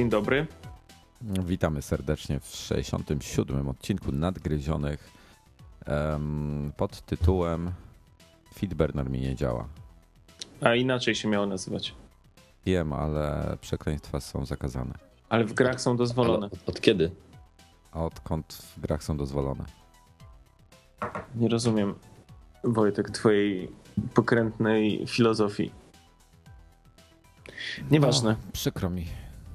Dzień 0.00 0.10
dobry. 0.10 0.46
Witamy 1.22 1.82
serdecznie 1.82 2.40
w 2.40 2.46
67. 2.46 3.68
odcinku 3.68 4.12
Nadgryzionych 4.12 5.10
em, 5.86 6.72
pod 6.76 7.00
tytułem 7.00 7.72
Feedburner 8.54 9.10
mi 9.10 9.20
nie 9.20 9.34
działa. 9.36 9.68
A 10.60 10.74
inaczej 10.74 11.14
się 11.14 11.28
miało 11.28 11.46
nazywać. 11.46 11.94
Wiem, 12.66 12.92
ale 12.92 13.56
przekleństwa 13.60 14.20
są 14.20 14.46
zakazane. 14.46 14.94
Ale 15.28 15.44
w 15.44 15.52
grach 15.52 15.80
są 15.80 15.96
dozwolone. 15.96 16.46
Od, 16.46 16.68
od 16.68 16.80
kiedy? 16.80 17.10
A 17.92 18.04
odkąd 18.04 18.52
w 18.76 18.80
grach 18.80 19.04
są 19.04 19.16
dozwolone? 19.16 19.64
Nie 21.34 21.48
rozumiem, 21.48 21.94
Wojtek, 22.64 23.10
twojej 23.10 23.72
pokrętnej 24.14 25.06
filozofii. 25.06 25.70
Nieważne, 27.90 28.30
No, 28.30 28.52
przykro 28.52 28.90
mi. 28.90 29.06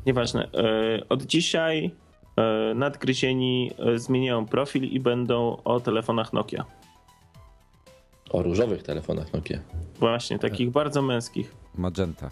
Nieważne. 0.06 0.50
E, 0.53 1.09
Od 1.09 1.23
dzisiaj 1.23 1.92
e, 2.38 2.73
nadgryzieni 2.75 3.72
e, 3.80 4.00
zmieniają 4.00 4.45
profil 4.45 4.84
i 4.84 5.00
będą 5.00 5.58
o 5.64 5.80
telefonach 5.80 6.34
Nokia. 6.34 6.66
O 8.30 8.44
różowych 8.44 8.84
telefonach 8.84 9.34
Nokia. 9.34 9.59
Właśnie, 10.00 10.39
takich 10.39 10.70
bardzo 10.70 11.02
męskich. 11.02 11.56
Magenta. 11.75 12.30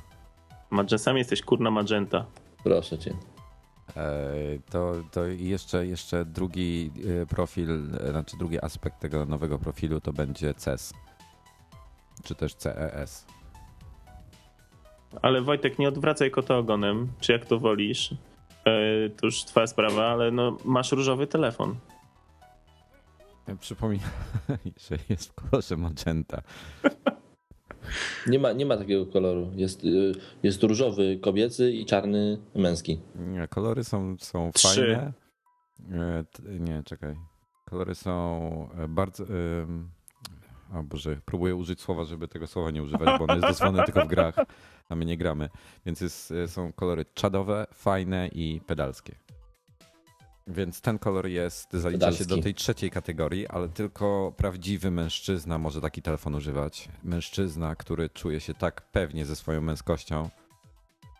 Magenta, 0.70 0.98
sam 0.98 1.18
jesteś 1.18 1.42
kurna 1.42 1.72
magenta. 1.72 2.26
Proszę 2.64 2.98
cię. 2.98 3.14
To, 4.70 4.94
to 5.12 5.26
jeszcze, 5.26 5.88
jeszcze 5.88 6.26
drugi 6.26 6.92
profil, 7.30 7.68
znaczy 8.10 8.38
drugi 8.38 8.66
aspekt 8.66 9.00
tego 9.00 9.26
nowego 9.26 9.60
profilu 9.60 10.02
to 10.02 10.14
będzie 10.14 10.54
CES. 10.54 10.94
Czy 12.24 12.36
też 12.36 12.56
CES. 12.56 13.26
Ale 15.22 15.42
Wojtek, 15.42 15.80
nie 15.80 15.88
odwracaj 15.88 16.32
kota 16.32 16.58
ogonem, 16.58 17.08
czy 17.20 17.32
jak 17.32 17.46
to 17.46 17.60
wolisz. 17.60 18.12
E, 18.66 19.10
To 19.10 19.26
już 19.26 19.44
twoja 19.44 19.68
sprawa, 19.68 20.06
ale 20.08 20.32
no, 20.32 20.58
masz 20.66 20.92
różowy 20.92 21.28
telefon. 21.28 21.76
Przypominam, 23.60 24.10
że 24.90 24.98
jest 25.10 25.30
w 25.30 25.34
kolorze 25.34 25.78
magenta. 25.78 26.42
Nie 28.28 28.40
ma, 28.40 28.52
nie 28.52 28.66
ma 28.66 28.78
takiego 28.78 29.06
koloru. 29.06 29.52
Jest, 29.56 29.84
y, 29.84 30.12
jest 30.44 30.64
różowy 30.64 31.20
kobiecy 31.22 31.72
i 31.72 31.86
czarny 31.86 32.38
męski. 32.56 33.00
Nie, 33.16 33.48
kolory 33.48 33.84
są, 33.84 34.16
są 34.20 34.52
Trzy. 34.54 34.68
fajne. 34.68 35.14
E, 35.92 36.24
Nie, 36.60 36.84
czekaj. 36.86 37.16
Kolory 37.66 37.96
są 37.96 38.42
e, 38.78 38.88
bardzo. 38.88 39.24
ym, 39.24 39.90
O 40.76 40.84
Boże, 40.84 41.18
próbuję 41.26 41.56
użyć 41.56 41.82
słowa, 41.82 42.04
żeby 42.04 42.28
tego 42.28 42.48
słowa 42.48 42.72
nie 42.72 42.84
używać, 42.84 43.20
bo 43.20 43.24
ono 43.24 43.36
jest 43.36 43.48
dozwolone 43.48 43.84
tylko 43.84 44.02
w 44.06 44.08
grach, 44.08 44.36
a 44.90 44.96
my 44.96 45.06
nie 45.06 45.18
gramy. 45.18 45.50
Więc 45.86 46.02
jest, 46.02 46.32
e, 46.32 46.48
są 46.48 46.74
kolory 46.74 47.06
czadowe, 47.14 47.68
fajne 47.74 48.28
i 48.28 48.62
pedalskie. 48.68 49.16
Więc 50.48 50.82
ten 50.82 51.00
kolor 51.00 51.28
jest, 51.28 51.74
zalicza 51.74 52.12
się 52.12 52.18
do 52.18 52.20
Pedalski. 52.24 52.44
tej 52.44 52.54
trzeciej 52.56 52.92
kategorii, 52.92 53.48
ale 53.48 53.70
tylko 53.70 54.34
prawdziwy 54.38 54.92
mężczyzna 54.92 55.58
może 55.58 55.82
taki 55.82 56.02
telefon 56.02 56.36
używać. 56.36 56.90
Mężczyzna, 57.04 57.76
który 57.76 58.10
czuje 58.10 58.40
się 58.40 58.54
tak 58.54 58.82
pewnie 58.92 59.26
ze 59.26 59.36
swoją 59.36 59.62
męskością, 59.62 60.30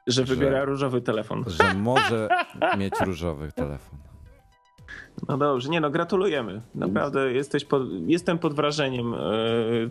Że 0.08 0.26
Że- 0.26 0.36
wybiera 0.36 0.66
różowy 0.66 1.02
telefon. 1.02 1.44
że 1.48 1.74
może 1.74 2.30
mieć 2.78 2.94
różowy 3.06 3.52
telefon. 3.52 4.00
No 5.28 5.38
dobrze, 5.38 5.70
nie 5.70 5.82
no, 5.82 5.90
gratulujemy. 5.90 6.62
Naprawdę 6.76 7.34
jesteś 7.34 7.66
pod, 7.66 7.84
jestem 8.08 8.40
pod 8.40 8.54
wrażeniem. 8.54 9.12
Yy, 9.12 9.90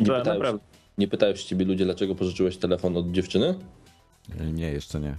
Nie 0.00 0.06
pytają, 0.06 0.34
naprawdę. 0.34 0.58
nie 0.98 1.08
pytają 1.08 1.36
się 1.36 1.44
ciebie 1.44 1.64
ludzie, 1.64 1.84
dlaczego 1.84 2.14
pożyczyłeś 2.14 2.56
telefon 2.56 2.96
od 2.96 3.10
dziewczyny? 3.10 3.54
Nie, 4.52 4.72
jeszcze 4.72 5.00
nie. 5.00 5.16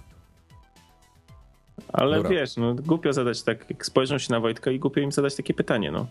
Ale 1.93 2.15
Dobra. 2.15 2.31
wiesz, 2.31 2.57
no, 2.57 2.75
głupio 2.75 3.13
zadać 3.13 3.43
tak, 3.43 3.69
jak 3.69 3.85
spojrzą 3.85 4.17
się 4.17 4.33
na 4.33 4.39
Wojtka 4.39 4.71
i 4.71 4.79
głupio 4.79 5.01
im 5.01 5.11
zadać 5.11 5.35
takie 5.35 5.53
pytanie, 5.53 5.91
no. 5.91 6.07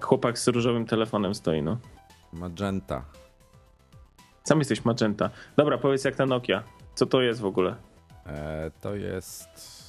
Chłopak 0.00 0.38
z 0.38 0.48
różowym 0.48 0.86
telefonem 0.86 1.34
stoi, 1.34 1.62
no. 1.62 1.78
Magenta. 2.32 3.04
Sam 4.44 4.58
jesteś 4.58 4.84
magenta. 4.84 5.30
Dobra, 5.56 5.78
powiedz 5.78 6.04
jak 6.04 6.16
ta 6.16 6.26
Nokia. 6.26 6.62
Co 6.94 7.06
to 7.06 7.22
jest 7.22 7.40
w 7.40 7.44
ogóle? 7.44 7.76
E, 8.26 8.70
to 8.80 8.94
jest 8.94 9.79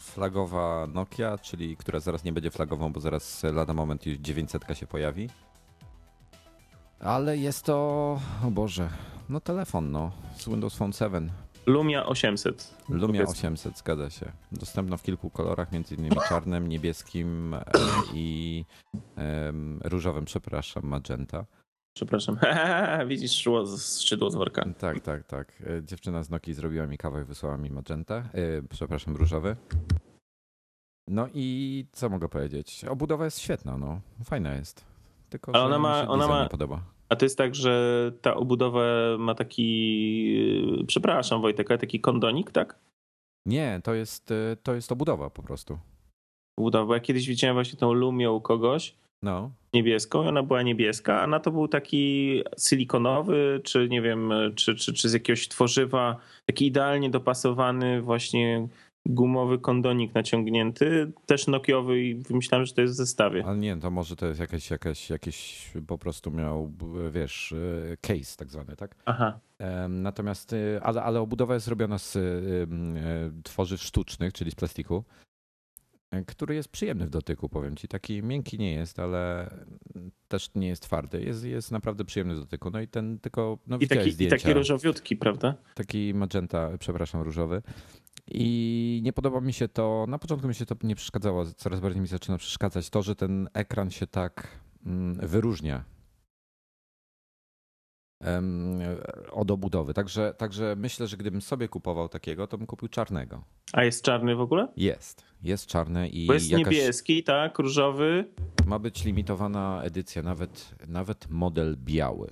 flagowa 0.00 0.86
Nokia, 0.86 1.38
czyli 1.38 1.76
która 1.76 2.00
zaraz 2.00 2.24
nie 2.24 2.32
będzie 2.32 2.50
flagową, 2.50 2.92
bo 2.92 3.00
zaraz 3.00 3.42
lada 3.42 3.74
moment 3.74 4.06
już 4.06 4.18
900 4.18 4.64
się 4.74 4.86
pojawi. 4.86 5.28
Ale 7.00 7.36
jest 7.36 7.64
to, 7.64 7.74
o 8.44 8.50
Boże, 8.50 8.90
no 9.28 9.40
telefon, 9.40 9.90
no, 9.90 10.12
z 10.36 10.48
Windows 10.48 10.74
Phone 10.74 10.92
7. 10.92 11.30
Lumia 11.66 12.06
800. 12.06 12.74
Lumia 12.88 13.20
Powiedz- 13.24 13.38
800, 13.38 13.78
zgadza 13.78 14.10
się. 14.10 14.32
Dostępna 14.52 14.96
w 14.96 15.02
kilku 15.02 15.30
kolorach, 15.30 15.72
między 15.72 15.94
innymi 15.94 16.16
czarnym, 16.28 16.68
niebieskim 16.68 17.54
e, 17.54 17.62
i 18.14 18.64
różowym, 19.84 20.24
przepraszam, 20.24 20.82
magenta. 20.86 21.44
Przepraszam. 21.98 22.36
Widzisz 23.08 23.36
szło 23.38 23.66
z 23.66 24.00
szydło 24.00 24.30
z 24.30 24.34
worka. 24.34 24.64
Tak, 24.78 25.00
tak, 25.00 25.24
tak. 25.26 25.62
E, 25.66 25.82
Dziewczyna 25.84 26.22
z 26.22 26.30
Nokii 26.30 26.54
zrobiła 26.54 26.86
mi 26.86 26.98
kawę 26.98 27.22
i 27.22 27.24
wysłała 27.24 27.56
mi 27.56 27.70
magenta. 27.70 28.14
E, 28.14 28.62
przepraszam, 28.70 29.16
różowy. 29.16 29.56
No 31.08 31.26
i 31.34 31.86
co 31.92 32.08
mogę 32.08 32.28
powiedzieć? 32.28 32.84
Obudowa 32.84 33.24
jest 33.24 33.38
świetna, 33.40 33.78
no. 33.78 34.00
Fajna 34.24 34.54
jest. 34.54 34.84
Tylko, 35.30 35.54
Ale 35.54 35.64
ona 35.64 35.78
ma- 35.78 36.08
ona 36.08 36.28
ma- 36.28 36.48
podoba. 36.48 36.80
A 37.08 37.16
to 37.16 37.24
jest 37.24 37.38
tak, 37.38 37.54
że 37.54 38.12
ta 38.22 38.34
obudowa 38.34 38.82
ma 39.18 39.34
taki. 39.34 39.68
yy, 40.78 40.86
Przepraszam, 40.86 41.40
Wojtek, 41.42 41.70
ale 41.70 41.78
taki 41.78 42.00
kondonik, 42.00 42.50
tak? 42.50 42.78
Nie, 43.46 43.80
to 43.84 43.94
jest, 43.94 44.30
e, 44.30 44.56
to 44.62 44.74
jest 44.74 44.92
obudowa 44.92 45.30
po 45.30 45.42
prostu. 45.42 45.78
Obudowa. 46.58 46.86
Bo 46.86 46.94
ja 46.94 47.00
kiedyś 47.00 47.28
widziałem 47.28 47.56
właśnie 47.56 47.78
tą 47.78 47.92
Lumię 47.92 48.30
u 48.30 48.40
kogoś. 48.40 48.94
No. 49.22 49.50
niebieską 49.74 50.24
i 50.24 50.26
ona 50.26 50.42
była 50.42 50.62
niebieska, 50.62 51.22
a 51.22 51.26
na 51.26 51.40
to 51.40 51.50
był 51.50 51.68
taki 51.68 52.42
silikonowy, 52.68 53.60
czy 53.64 53.88
nie 53.88 54.02
wiem, 54.02 54.32
czy, 54.56 54.74
czy, 54.74 54.92
czy 54.92 55.08
z 55.08 55.12
jakiegoś 55.12 55.48
tworzywa, 55.48 56.16
taki 56.46 56.66
idealnie 56.66 57.10
dopasowany 57.10 58.02
właśnie 58.02 58.68
gumowy 59.06 59.58
kondonik 59.58 60.14
naciągnięty, 60.14 61.12
też 61.26 61.46
nokiowy 61.46 62.02
i 62.02 62.22
myślałem, 62.30 62.66
że 62.66 62.74
to 62.74 62.80
jest 62.80 62.94
w 62.94 62.96
zestawie. 62.96 63.44
Ale 63.46 63.58
nie, 63.58 63.76
to 63.76 63.90
może 63.90 64.16
to 64.16 64.26
jest 64.26 64.40
jakieś, 64.40 64.70
jakieś, 64.70 65.10
jakieś 65.10 65.70
po 65.86 65.98
prostu 65.98 66.30
miał, 66.30 66.72
wiesz, 67.10 67.52
e, 67.92 67.96
case 67.96 68.36
tak 68.36 68.50
zwany, 68.50 68.76
tak? 68.76 68.94
Aha, 69.04 69.40
Natomiast, 69.88 70.52
y, 70.52 70.80
ale, 70.82 71.02
ale 71.02 71.20
obudowa 71.20 71.54
jest 71.54 71.68
robiona 71.68 71.98
z 71.98 72.16
y, 72.16 73.42
tworzyw 73.42 73.82
sztucznych, 73.82 74.32
czyli 74.32 74.50
z 74.50 74.54
plastiku, 74.54 75.04
który 76.26 76.54
jest 76.54 76.68
przyjemny 76.68 77.06
w 77.06 77.10
dotyku, 77.10 77.48
powiem 77.48 77.76
ci. 77.76 77.88
Taki 77.88 78.22
miękki 78.22 78.58
nie 78.58 78.72
jest, 78.72 78.98
ale 78.98 79.50
też 80.28 80.54
nie 80.54 80.68
jest 80.68 80.82
twardy. 80.82 81.22
Jest, 81.22 81.44
jest 81.44 81.70
naprawdę 81.70 82.04
przyjemny 82.04 82.34
w 82.34 82.40
dotyku. 82.40 82.70
No 82.70 82.80
i 82.80 82.88
ten 82.88 83.18
tylko, 83.18 83.58
no 83.66 83.78
i 83.80 83.88
taki, 83.88 84.08
i 84.08 84.12
zdjęcia, 84.12 84.36
taki 84.36 84.52
różowiutki, 84.52 85.16
prawda? 85.16 85.54
taki 85.74 86.14
magenta, 86.14 86.70
przepraszam, 86.78 87.22
różowy. 87.22 87.62
I 88.30 89.00
nie 89.04 89.12
podoba 89.12 89.40
mi 89.40 89.52
się 89.52 89.68
to, 89.68 90.04
na 90.08 90.18
początku 90.18 90.48
mi 90.48 90.54
się 90.54 90.66
to 90.66 90.74
nie 90.82 90.94
przeszkadzało, 90.94 91.44
coraz 91.46 91.80
bardziej 91.80 92.00
mi 92.00 92.08
zaczyna 92.08 92.38
przeszkadzać 92.38 92.90
to, 92.90 93.02
że 93.02 93.16
ten 93.16 93.48
ekran 93.54 93.90
się 93.90 94.06
tak 94.06 94.48
mm, 94.86 95.14
wyróżnia 95.28 95.84
od 99.32 99.50
obudowy. 99.50 99.94
Także, 99.94 100.34
także 100.38 100.74
myślę, 100.78 101.06
że 101.06 101.16
gdybym 101.16 101.42
sobie 101.42 101.68
kupował 101.68 102.08
takiego, 102.08 102.46
to 102.46 102.58
bym 102.58 102.66
kupił 102.66 102.88
czarnego. 102.88 103.44
A 103.72 103.84
jest 103.84 104.04
czarny 104.04 104.36
w 104.36 104.40
ogóle? 104.40 104.68
Jest. 104.76 105.27
Jest 105.42 105.66
czarny 105.66 106.08
i 106.08 106.26
Bo 106.26 106.32
jest 106.34 106.50
jakaś, 106.50 106.74
niebieski, 106.76 107.24
tak, 107.24 107.58
różowy. 107.58 108.24
ma 108.66 108.78
być 108.78 109.04
limitowana 109.04 109.82
edycja, 109.82 110.22
nawet, 110.22 110.74
nawet 110.88 111.30
model 111.30 111.76
biały. 111.76 112.30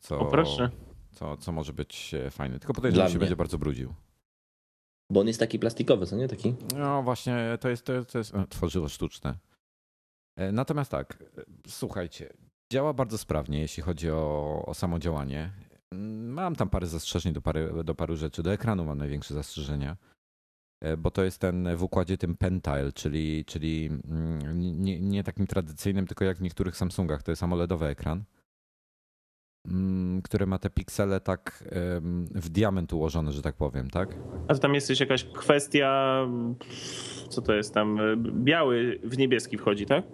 Co, 0.00 0.18
O 0.18 0.26
proszę. 0.26 0.70
Co, 1.12 1.36
co 1.36 1.52
może 1.52 1.72
być 1.72 2.14
e, 2.14 2.30
fajne. 2.30 2.58
Tylko 2.58 2.74
podejrzewam, 2.74 3.08
że 3.08 3.12
się 3.12 3.16
mnie. 3.18 3.20
będzie 3.20 3.36
bardzo 3.36 3.58
brudził. 3.58 3.94
Bo 5.10 5.20
on 5.20 5.26
jest 5.26 5.40
taki 5.40 5.58
plastikowy, 5.58 6.06
co 6.06 6.16
nie? 6.16 6.28
Taki? 6.28 6.54
No 6.76 7.02
właśnie, 7.02 7.58
to 7.60 7.68
jest, 7.68 7.84
to 7.86 7.92
jest, 7.92 8.12
to 8.12 8.18
jest 8.18 8.34
e, 8.34 8.46
tworzywo 8.48 8.88
sztuczne. 8.88 9.38
E, 10.36 10.52
Natomiast 10.52 10.90
tak, 10.90 11.24
słuchajcie, 11.66 12.32
działa 12.72 12.92
bardzo 12.92 13.18
sprawnie, 13.18 13.60
jeśli 13.60 13.82
chodzi 13.82 14.10
o, 14.10 14.62
o 14.66 14.74
samo 14.74 14.98
działanie. 14.98 15.50
Mm, 15.92 16.28
Mam 16.32 16.56
tam 16.56 16.68
parę 16.70 16.86
zastrzeżeń 16.86 17.32
do, 17.32 17.40
pary, 17.42 17.84
do 17.84 17.94
paru 17.94 18.16
rzeczy. 18.16 18.42
Do 18.42 18.52
ekranu 18.52 18.84
mam 18.84 18.98
największe 18.98 19.34
zastrzeżenia, 19.34 19.96
bo 20.98 21.10
to 21.10 21.24
jest 21.24 21.38
ten 21.40 21.76
w 21.76 21.82
układzie 21.82 22.18
tym 22.18 22.36
Pentile, 22.36 22.92
czyli, 22.94 23.44
czyli 23.44 23.86
mm, 23.86 24.60
nie, 24.82 25.00
nie 25.00 25.24
takim 25.24 25.46
tradycyjnym, 25.46 26.06
tylko 26.06 26.24
jak 26.24 26.38
w 26.38 26.42
niektórych 26.42 26.76
Samsungach, 26.76 27.22
to 27.22 27.32
jest 27.32 27.42
AMOLEDowy 27.42 27.86
ekran, 27.86 28.24
mm, 29.68 30.22
który 30.22 30.46
ma 30.46 30.58
te 30.58 30.70
piksele 30.70 31.20
tak 31.20 31.64
w 32.34 32.48
diament 32.48 32.92
ułożone, 32.92 33.32
że 33.32 33.42
tak 33.42 33.54
powiem, 33.54 33.90
tak? 33.90 34.16
A 34.48 34.54
to 34.54 34.60
tam 34.60 34.74
jest 34.74 35.00
jakaś 35.00 35.24
kwestia, 35.24 36.18
co 37.28 37.42
to 37.42 37.54
jest 37.54 37.74
tam, 37.74 37.98
biały 38.44 39.00
w 39.04 39.18
niebieski 39.18 39.58
wchodzi, 39.58 39.86
tak? 39.86 40.04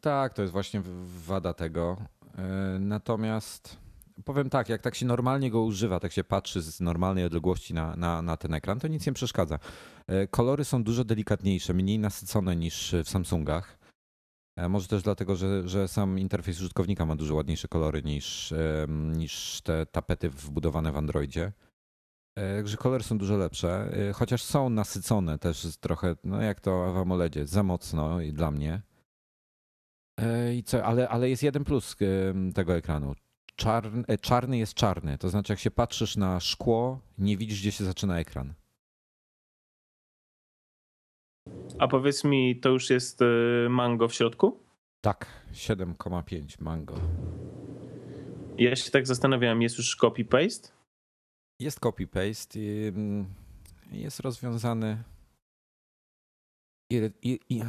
Tak, 0.00 0.34
to 0.34 0.42
jest 0.42 0.52
właśnie 0.52 0.82
wada 1.26 1.54
tego. 1.54 1.96
E, 2.38 2.78
Natomiast 2.80 3.83
powiem 4.24 4.50
tak, 4.50 4.68
jak 4.68 4.82
tak 4.82 4.94
się 4.94 5.06
normalnie 5.06 5.50
go 5.50 5.62
używa, 5.62 6.00
tak 6.00 6.12
się 6.12 6.24
patrzy 6.24 6.62
z 6.62 6.80
normalnej 6.80 7.24
odległości 7.24 7.74
na, 7.74 7.96
na, 7.96 8.22
na 8.22 8.36
ten 8.36 8.54
ekran, 8.54 8.80
to 8.80 8.88
nic 8.88 9.06
nie 9.06 9.12
przeszkadza. 9.12 9.58
E, 10.06 10.26
Kolory 10.26 10.64
są 10.64 10.84
dużo 10.84 11.04
delikatniejsze, 11.04 11.74
mniej 11.74 11.98
nasycone 11.98 12.56
niż 12.56 12.94
w 13.04 13.08
Samsungach. 13.08 13.78
E, 14.58 14.68
Może 14.68 14.88
też 14.88 15.02
dlatego, 15.02 15.36
że, 15.36 15.68
że 15.68 15.88
sam 15.88 16.18
interfejs 16.18 16.60
użytkownika 16.60 17.06
ma 17.06 17.16
dużo 17.16 17.34
ładniejsze 17.34 17.68
kolory 17.68 18.02
niż, 18.02 18.54
niż 18.88 19.60
te 19.62 19.86
tapety 19.86 20.30
wbudowane 20.30 20.92
w 20.92 20.96
Androidzie. 20.96 21.52
E, 22.38 22.56
Także 22.56 22.76
kolory 22.76 23.04
są 23.04 23.18
dużo 23.18 23.36
lepsze, 23.36 23.92
chociaż 24.14 24.42
są 24.42 24.70
nasycone 24.70 25.38
też 25.38 25.76
trochę, 25.80 26.16
no 26.24 26.42
jak 26.42 26.60
to 26.60 26.92
w 26.92 26.96
AMOLEDzie, 26.96 27.46
za 27.46 27.62
mocno 27.62 28.20
i 28.20 28.32
dla 28.32 28.50
mnie. 28.50 28.82
I 30.54 30.62
co, 30.62 30.84
ale, 30.84 31.08
ale 31.08 31.30
jest 31.30 31.42
jeden 31.42 31.64
plus 31.64 31.96
tego 32.54 32.76
ekranu. 32.76 33.14
Czarny, 33.56 34.04
e, 34.08 34.18
czarny 34.18 34.58
jest 34.58 34.74
czarny, 34.74 35.18
to 35.18 35.28
znaczy 35.28 35.52
jak 35.52 35.60
się 35.60 35.70
patrzysz 35.70 36.16
na 36.16 36.40
szkło, 36.40 37.00
nie 37.18 37.36
widzisz 37.36 37.60
gdzie 37.60 37.72
się 37.72 37.84
zaczyna 37.84 38.18
ekran. 38.18 38.54
A 41.78 41.88
powiedz 41.88 42.24
mi, 42.24 42.60
to 42.60 42.68
już 42.68 42.90
jest 42.90 43.22
y, 43.22 43.66
mango 43.70 44.08
w 44.08 44.14
środku? 44.14 44.60
Tak, 45.00 45.26
7,5 45.52 46.60
mango. 46.60 46.94
Ja 48.58 48.76
się 48.76 48.90
tak 48.90 49.06
zastanawiałem, 49.06 49.62
jest 49.62 49.78
już 49.78 49.98
copy-paste? 49.98 50.72
Jest 51.60 51.80
copy-paste, 51.80 52.58
jest 53.92 54.20
rozwiązany. 54.20 55.02
I, 56.90 57.10
i, 57.22 57.40
i, 57.48 57.62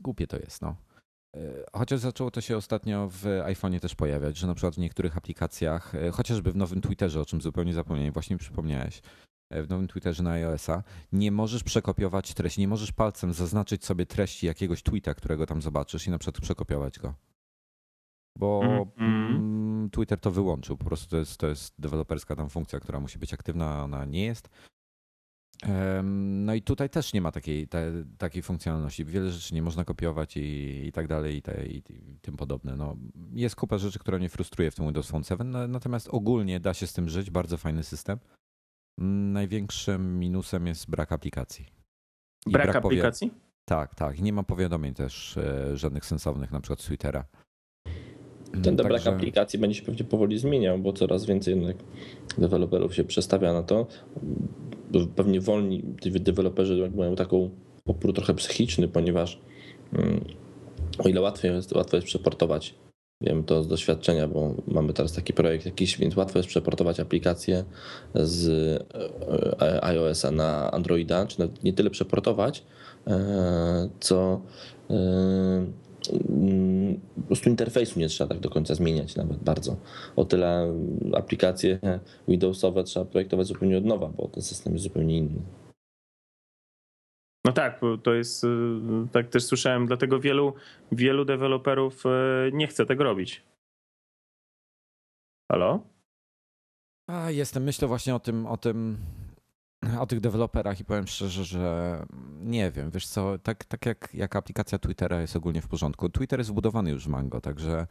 głupie 0.00 0.26
to 0.26 0.36
jest, 0.36 0.62
no. 0.62 0.76
E, 1.34 1.64
Chociaż 1.72 2.00
zaczęło 2.00 2.30
to 2.30 2.40
się 2.40 2.56
ostatnio 2.56 3.08
w 3.10 3.22
iPhone'ie 3.24 3.80
też 3.80 3.94
pojawiać, 3.94 4.36
że 4.36 4.46
na 4.46 4.54
przykład 4.54 4.74
w 4.74 4.78
niektórych 4.78 5.16
aplikacjach, 5.16 5.94
e, 5.94 6.10
chociażby 6.10 6.52
w 6.52 6.56
nowym 6.56 6.80
Twitterze, 6.80 7.20
o 7.20 7.24
czym 7.24 7.40
zupełnie 7.40 7.74
zapomniałem, 7.74 8.12
właśnie 8.12 8.34
mi 8.34 8.40
przypomniałeś, 8.40 9.02
e, 9.50 9.62
w 9.62 9.68
nowym 9.68 9.88
Twitterze 9.88 10.22
na 10.22 10.30
iOS-a, 10.30 10.82
nie 11.12 11.32
możesz 11.32 11.64
przekopiować 11.64 12.34
treści, 12.34 12.60
nie 12.60 12.68
możesz 12.68 12.92
palcem 12.92 13.32
zaznaczyć 13.32 13.84
sobie 13.84 14.06
treści 14.06 14.46
jakiegoś 14.46 14.82
tweeta, 14.82 15.14
którego 15.14 15.46
tam 15.46 15.62
zobaczysz 15.62 16.06
i 16.06 16.10
na 16.10 16.18
przykład 16.18 16.42
przekopiować 16.42 16.98
go. 16.98 17.14
Bo 18.38 18.60
Mhm. 18.62 18.90
mm, 18.98 19.90
Twitter 19.90 20.20
to 20.20 20.30
wyłączył, 20.30 20.76
po 20.76 20.84
prostu 20.84 21.10
to 21.10 21.16
jest, 21.16 21.38
to 21.38 21.46
jest 21.46 21.74
deweloperska 21.78 22.36
tam 22.36 22.50
funkcja, 22.50 22.80
która 22.80 23.00
musi 23.00 23.18
być 23.18 23.34
aktywna, 23.34 23.70
a 23.70 23.84
ona 23.84 24.04
nie 24.04 24.24
jest. 24.24 24.48
No 26.04 26.54
i 26.54 26.62
tutaj 26.62 26.90
też 26.90 27.12
nie 27.12 27.20
ma 27.20 27.32
takiej, 27.32 27.68
te, 27.68 27.92
takiej 28.18 28.42
funkcjonalności. 28.42 29.04
Wiele 29.04 29.30
rzeczy 29.30 29.54
nie 29.54 29.62
można 29.62 29.84
kopiować 29.84 30.36
i, 30.36 30.82
i 30.86 30.92
tak 30.92 31.08
dalej 31.08 31.36
i, 31.36 31.42
te, 31.42 31.66
i, 31.66 31.76
i 31.76 32.18
tym 32.22 32.36
podobne. 32.36 32.76
No, 32.76 32.96
jest 33.32 33.56
kupa 33.56 33.78
rzeczy, 33.78 33.98
która 33.98 34.18
mnie 34.18 34.28
frustruje 34.28 34.70
w 34.70 34.74
tym 34.74 34.84
Windows 34.84 35.08
Phone 35.10 35.24
7, 35.24 35.50
no, 35.50 35.68
natomiast 35.68 36.08
ogólnie 36.08 36.60
da 36.60 36.74
się 36.74 36.86
z 36.86 36.92
tym 36.92 37.08
żyć, 37.08 37.30
bardzo 37.30 37.56
fajny 37.56 37.82
system. 37.82 38.18
Mm, 39.00 39.32
Największym 39.32 40.18
minusem 40.18 40.66
jest 40.66 40.90
brak 40.90 41.12
aplikacji. 41.12 41.66
Brak, 42.46 42.68
powi- 42.68 42.76
aplikacji? 42.76 43.30
Tak, 43.64 43.94
tak. 43.94 44.20
Nie 44.20 44.32
ma 44.32 44.42
powiadomień 44.42 44.94
też 44.94 45.36
e, 45.36 45.76
żadnych 45.76 46.04
sensownych, 46.06 46.52
na 46.52 46.60
przykład 46.60 46.80
z 46.80 46.84
Twittera. 46.84 47.24
Ten 48.62 48.76
brak 48.76 48.92
Także- 48.92 49.14
aplikacji 49.14 49.58
będzie 49.58 49.78
się 49.80 49.86
pewnie 49.86 50.04
powoli 50.04 50.38
zmieniał, 50.38 50.78
bo 50.78 50.92
coraz 50.92 51.26
więcej 51.26 51.56
deweloperów 52.38 52.94
się 52.94 53.04
przestawia 53.04 53.52
na 53.52 53.62
to. 53.62 53.86
Pewnie 55.16 55.40
wolni 55.40 55.82
deweloperzy 56.04 56.92
mają 56.96 57.16
taką 57.16 57.50
opór 57.86 58.14
trochę 58.14 58.34
psychiczny, 58.34 58.88
ponieważ 58.88 59.38
mm, 59.92 60.24
o 60.98 61.08
ile 61.08 61.20
łatwo 61.20 61.46
jest, 61.46 61.72
łatwo 61.72 61.96
jest 61.96 62.06
przeportować, 62.06 62.74
wiem 63.20 63.44
to 63.44 63.62
z 63.62 63.68
doświadczenia, 63.68 64.28
bo 64.28 64.54
mamy 64.68 64.92
teraz 64.92 65.12
taki 65.12 65.32
projekt 65.32 65.66
jakiś, 65.66 65.98
więc 65.98 66.16
łatwo 66.16 66.38
jest 66.38 66.48
przeportować 66.48 67.00
aplikację 67.00 67.64
z 68.14 68.48
e, 69.60 69.84
iOS-a 69.84 70.30
na 70.30 70.70
Androida, 70.70 71.26
czy 71.26 71.48
nie 71.64 71.72
tyle 71.72 71.90
przeportować, 71.90 72.64
e, 73.06 73.88
co 74.00 74.40
e, 74.90 75.66
po 77.16 77.22
prostu 77.26 77.50
interfejsu 77.50 78.00
nie 78.00 78.08
trzeba 78.08 78.28
tak 78.28 78.40
do 78.40 78.50
końca 78.50 78.74
zmieniać 78.74 79.16
nawet 79.16 79.38
bardzo. 79.38 79.76
O 80.16 80.24
tyle 80.24 80.74
aplikacje 81.14 81.78
Windowsowe 82.28 82.84
trzeba 82.84 83.06
projektować 83.06 83.46
zupełnie 83.46 83.78
od 83.78 83.84
nowa, 83.84 84.08
bo 84.08 84.28
ten 84.28 84.42
system 84.42 84.72
jest 84.72 84.82
zupełnie 84.82 85.18
inny. 85.18 85.42
No 87.44 87.52
tak, 87.52 87.78
bo 87.80 87.98
to 87.98 88.14
jest, 88.14 88.44
y, 88.44 88.48
tak 89.12 89.28
też 89.28 89.44
słyszałem, 89.44 89.86
dlatego 89.86 90.20
wielu, 90.20 90.54
wielu 90.92 91.24
deweloperów 91.24 92.06
y, 92.06 92.50
nie 92.52 92.66
chce 92.66 92.86
tego 92.86 93.04
robić. 93.04 93.42
Halo? 95.52 95.80
A, 97.10 97.30
jestem, 97.30 97.62
myślę 97.62 97.88
właśnie 97.88 98.14
o 98.14 98.20
tym, 98.20 98.46
o 98.46 98.56
tym, 98.56 98.96
o 100.00 100.06
tych 100.06 100.20
deweloperach 100.20 100.80
i 100.80 100.84
powiem 100.84 101.06
szczerze, 101.06 101.44
że 101.44 102.06
nie 102.40 102.70
wiem, 102.70 102.90
wiesz 102.90 103.06
co, 103.06 103.38
tak, 103.38 103.64
tak 103.64 103.86
jak, 103.86 104.08
jak 104.14 104.36
aplikacja 104.36 104.78
Twittera 104.78 105.20
jest 105.20 105.36
ogólnie 105.36 105.62
w 105.62 105.68
porządku. 105.68 106.08
Twitter 106.08 106.40
jest 106.40 106.50
wbudowany 106.50 106.90
już 106.90 107.04
w 107.04 107.08
Mango, 107.08 107.40
także 107.40 107.86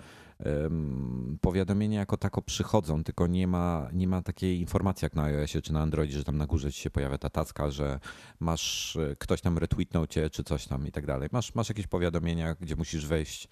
um, 0.46 1.38
powiadomienia 1.42 2.00
jako 2.00 2.18
tako 2.18 2.42
przychodzą, 2.42 3.04
tylko 3.04 3.28
nie 3.28 3.48
ma, 3.48 3.90
nie 3.94 4.08
ma 4.08 4.22
takiej 4.22 4.60
informacji 4.60 5.06
jak 5.06 5.16
na 5.16 5.24
iOSie 5.24 5.62
czy 5.62 5.74
na 5.74 5.82
Androidzie, 5.82 6.18
że 6.18 6.24
tam 6.24 6.38
na 6.38 6.46
górze 6.46 6.72
ci 6.72 6.82
się 6.82 6.90
pojawia 6.90 7.18
ta 7.18 7.30
tacka, 7.30 7.72
że 7.72 8.00
masz, 8.40 8.96
e, 8.96 9.16
ktoś 9.16 9.42
tam 9.42 9.58
retweetnął 9.58 10.08
cię 10.08 10.30
czy 10.30 10.44
coś 10.44 10.68
tam 10.68 10.88
i 10.88 10.92
tak 10.92 11.06
dalej. 11.06 11.30
Masz, 11.32 11.56
masz 11.56 11.70
jakieś 11.70 11.88
powiadomienia, 11.88 12.56
gdzie 12.60 12.76
musisz 12.76 13.06
wejść 13.06 13.46
e, 13.46 13.48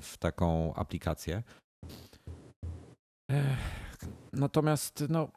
w 0.00 0.14
taką 0.18 0.74
aplikację. 0.74 1.42
Natomiast 4.32 5.04
no, 5.08 5.28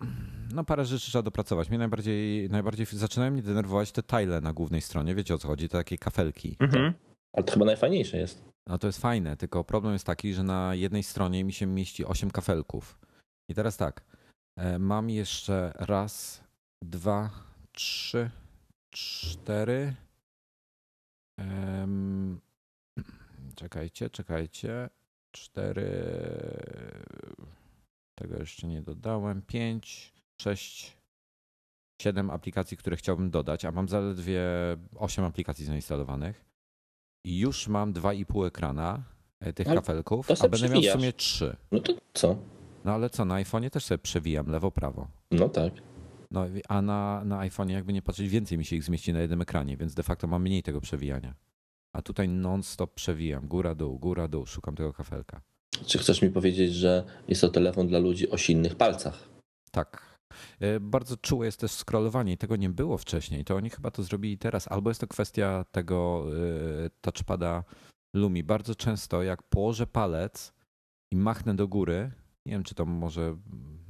no 0.53 0.63
parę 0.63 0.85
rzeczy 0.85 1.11
trzeba 1.11 1.21
dopracować. 1.21 1.69
Mnie 1.69 1.77
najbardziej, 1.77 2.49
najbardziej 2.49 2.85
zaczynają 2.85 3.31
mnie 3.31 3.41
denerwować 3.41 3.91
te 3.91 4.03
tile 4.03 4.41
na 4.41 4.53
głównej 4.53 4.81
stronie. 4.81 5.15
Wiecie 5.15 5.35
o 5.35 5.37
co 5.37 5.47
chodzi? 5.47 5.69
Te 5.69 5.77
takie 5.77 5.97
kafelki. 5.97 6.55
Mhm. 6.59 6.93
Ale 7.33 7.43
to 7.43 7.53
chyba 7.53 7.65
najfajniejsze 7.65 8.17
jest. 8.17 8.45
No 8.67 8.77
to 8.77 8.87
jest 8.87 9.01
fajne, 9.01 9.37
tylko 9.37 9.63
problem 9.63 9.93
jest 9.93 10.05
taki, 10.05 10.33
że 10.33 10.43
na 10.43 10.75
jednej 10.75 11.03
stronie 11.03 11.43
mi 11.43 11.53
się 11.53 11.65
mieści 11.65 12.05
8 12.05 12.31
kafelków. 12.31 12.99
I 13.49 13.55
teraz 13.55 13.77
tak, 13.77 14.05
e, 14.57 14.79
mam 14.79 15.09
jeszcze 15.09 15.73
raz, 15.75 16.43
dwa, 16.81 17.29
trzy, 17.71 18.29
cztery. 18.93 19.95
Em, 21.39 22.39
czekajcie, 23.55 24.09
czekajcie. 24.09 24.89
Cztery. 25.31 25.91
Tego 28.15 28.37
jeszcze 28.37 28.67
nie 28.67 28.81
dodałem. 28.81 29.41
Pięć, 29.41 30.13
sześć, 30.41 30.97
siedem 32.01 32.29
aplikacji, 32.29 32.77
które 32.77 32.95
chciałbym 32.97 33.29
dodać, 33.31 33.65
a 33.65 33.71
mam 33.71 33.87
zaledwie 33.89 34.41
osiem 34.95 35.25
aplikacji 35.25 35.65
zainstalowanych. 35.65 36.45
I 37.25 37.39
już 37.39 37.67
mam 37.67 37.93
2,5 37.93 38.47
ekrana 38.47 39.03
e, 39.39 39.53
tych 39.53 39.67
Ale 39.67 39.75
kafelków, 39.75 40.31
a 40.31 40.47
będę 40.47 40.57
miał 40.59 40.67
w 40.67 40.71
przewijasz. 40.71 40.93
sumie 40.95 41.13
3. 41.13 41.55
No 41.71 41.79
to 41.79 41.93
co? 42.13 42.37
No 42.85 42.91
ale 42.93 43.09
co, 43.09 43.25
na 43.25 43.35
iPhone'ie 43.43 43.69
też 43.69 43.85
sobie 43.85 43.97
przewijam 43.97 44.47
lewo-prawo. 44.47 45.07
No 45.31 45.49
tak. 45.49 45.73
No, 46.31 46.45
a 46.69 46.81
na, 46.81 47.21
na 47.25 47.39
iPhone'ie 47.39 47.71
jakby 47.71 47.93
nie 47.93 48.01
patrzeć, 48.01 48.29
więcej 48.29 48.57
mi 48.57 48.65
się 48.65 48.75
ich 48.75 48.83
zmieści 48.83 49.13
na 49.13 49.19
jednym 49.19 49.41
ekranie, 49.41 49.77
więc 49.77 49.93
de 49.93 50.03
facto 50.03 50.27
mam 50.27 50.41
mniej 50.41 50.63
tego 50.63 50.81
przewijania. 50.81 51.35
A 51.93 52.01
tutaj 52.01 52.29
non-stop 52.29 52.93
przewijam, 52.93 53.47
góra-dół, 53.47 53.99
góra-dół, 53.99 54.45
szukam 54.45 54.75
tego 54.75 54.93
kafelka. 54.93 55.41
Czy 55.85 55.97
chcesz 55.97 56.21
mi 56.21 56.29
powiedzieć, 56.29 56.73
że 56.73 57.03
jest 57.27 57.41
to 57.41 57.49
telefon 57.49 57.87
dla 57.87 57.99
ludzi 57.99 58.29
o 58.29 58.37
silnych 58.37 58.75
palcach? 58.75 59.29
Tak. 59.71 60.14
E, 60.59 60.79
Bardzo 60.79 61.17
czułe 61.17 61.45
jest 61.45 61.59
też 61.59 61.71
scrollowanie 61.71 62.33
i 62.33 62.37
tego 62.37 62.55
nie 62.55 62.69
było 62.69 62.97
wcześniej. 62.97 63.45
To 63.45 63.55
oni 63.55 63.69
chyba 63.69 63.91
to 63.91 64.03
zrobili 64.03 64.37
teraz. 64.37 64.71
Albo 64.71 64.89
jest 64.89 65.01
to 65.01 65.07
kwestia 65.07 65.65
tego 65.71 66.25
e, 66.85 66.89
touchpada 67.01 67.63
Lumi. 68.15 68.43
Bardzo 68.43 68.75
często 68.75 69.23
jak 69.23 69.43
położę 69.43 69.87
palec 69.87 70.53
i 71.11 71.15
machnę 71.15 71.55
do 71.55 71.67
góry, 71.67 72.11
nie 72.45 72.51
wiem 72.51 72.63
czy 72.63 72.75
to 72.75 72.85
może, 72.85 73.37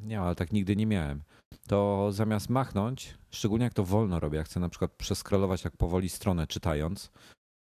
nie 0.03 0.21
ale 0.21 0.35
tak 0.35 0.51
nigdy 0.51 0.75
nie 0.75 0.85
miałem, 0.85 1.23
to 1.67 2.11
zamiast 2.11 2.49
machnąć, 2.49 3.17
szczególnie 3.29 3.63
jak 3.63 3.73
to 3.73 3.83
wolno 3.83 4.19
robię, 4.19 4.37
jak 4.37 4.47
chcę 4.47 4.59
na 4.59 4.69
przykład 4.69 4.91
przeskrolować 4.91 5.63
jak 5.63 5.77
powoli 5.77 6.09
stronę 6.09 6.47
czytając, 6.47 7.11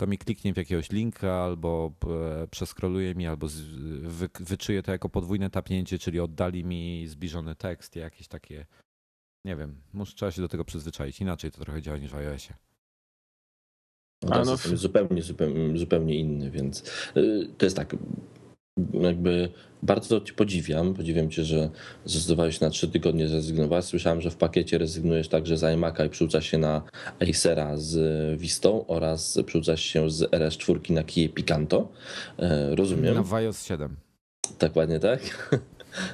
to 0.03 0.07
mi 0.07 0.19
kliknie 0.19 0.55
w 0.55 0.57
jakiegoś 0.57 0.91
linka 0.91 1.35
albo 1.35 1.93
e, 2.43 2.47
przeskroluje 2.47 3.15
mi, 3.15 3.27
albo 3.27 3.47
wy, 4.03 4.29
wyczuje 4.41 4.83
to 4.83 4.93
jako 4.93 5.09
podwójne 5.09 5.51
tapnięcie, 5.51 5.99
czyli 5.99 6.21
oddali 6.21 6.65
mi 6.65 7.07
zbliżony 7.07 7.55
tekst, 7.55 7.97
jakieś 7.97 8.29
takie, 8.29 8.67
nie 9.45 9.57
wiem, 9.57 9.81
muszę, 9.93 10.15
trzeba 10.17 10.31
się 10.31 10.43
do 10.43 10.49
tego 10.49 10.65
przyzwyczaić. 10.65 11.21
Inaczej 11.21 11.51
to 11.51 11.65
trochę 11.65 11.83
działa 11.83 11.99
niż 11.99 12.11
w 12.11 12.15
iOSie. 12.15 12.55
No, 14.23 14.45
system 14.45 14.73
jest 14.73 14.83
zupełnie, 14.83 15.23
zupełnie, 15.23 15.79
zupełnie 15.79 16.15
inny, 16.19 16.51
więc 16.51 16.81
y, 17.17 17.49
to 17.59 17.67
jest 17.67 17.77
tak, 17.77 17.97
jakby 18.93 19.49
bardzo 19.83 20.21
ci 20.21 20.35
podziwiam. 20.35 20.95
Podziwiam 20.95 21.31
cię, 21.31 21.45
że 21.45 21.71
zdecydowałeś 22.05 22.61
na 22.61 22.71
trzy 22.71 22.89
tygodnie 22.89 23.29
zrezygnować. 23.29 23.85
Słyszałem, 23.85 24.21
że 24.21 24.31
w 24.31 24.37
pakiecie 24.37 24.79
rezygnujesz 24.79 25.29
także 25.29 25.57
z 25.57 25.63
iMac'a 25.63 26.07
i 26.07 26.11
przerzucasz 26.11 26.47
się 26.47 26.59
na 26.59 26.83
Acera 27.21 27.77
z 27.77 28.41
Vistą 28.41 28.87
oraz 28.87 29.39
przerzucasz 29.47 29.83
się 29.83 30.11
z 30.11 30.23
RS4 30.23 30.91
na 30.91 31.05
Kie 31.05 31.29
Picanto. 31.29 31.89
E, 32.39 32.77
rozumiem. 32.77 33.15
Na 33.15 33.37
iOS 33.37 33.65
7. 33.65 33.97
Dokładnie 34.61 35.01
tak. 35.01 35.21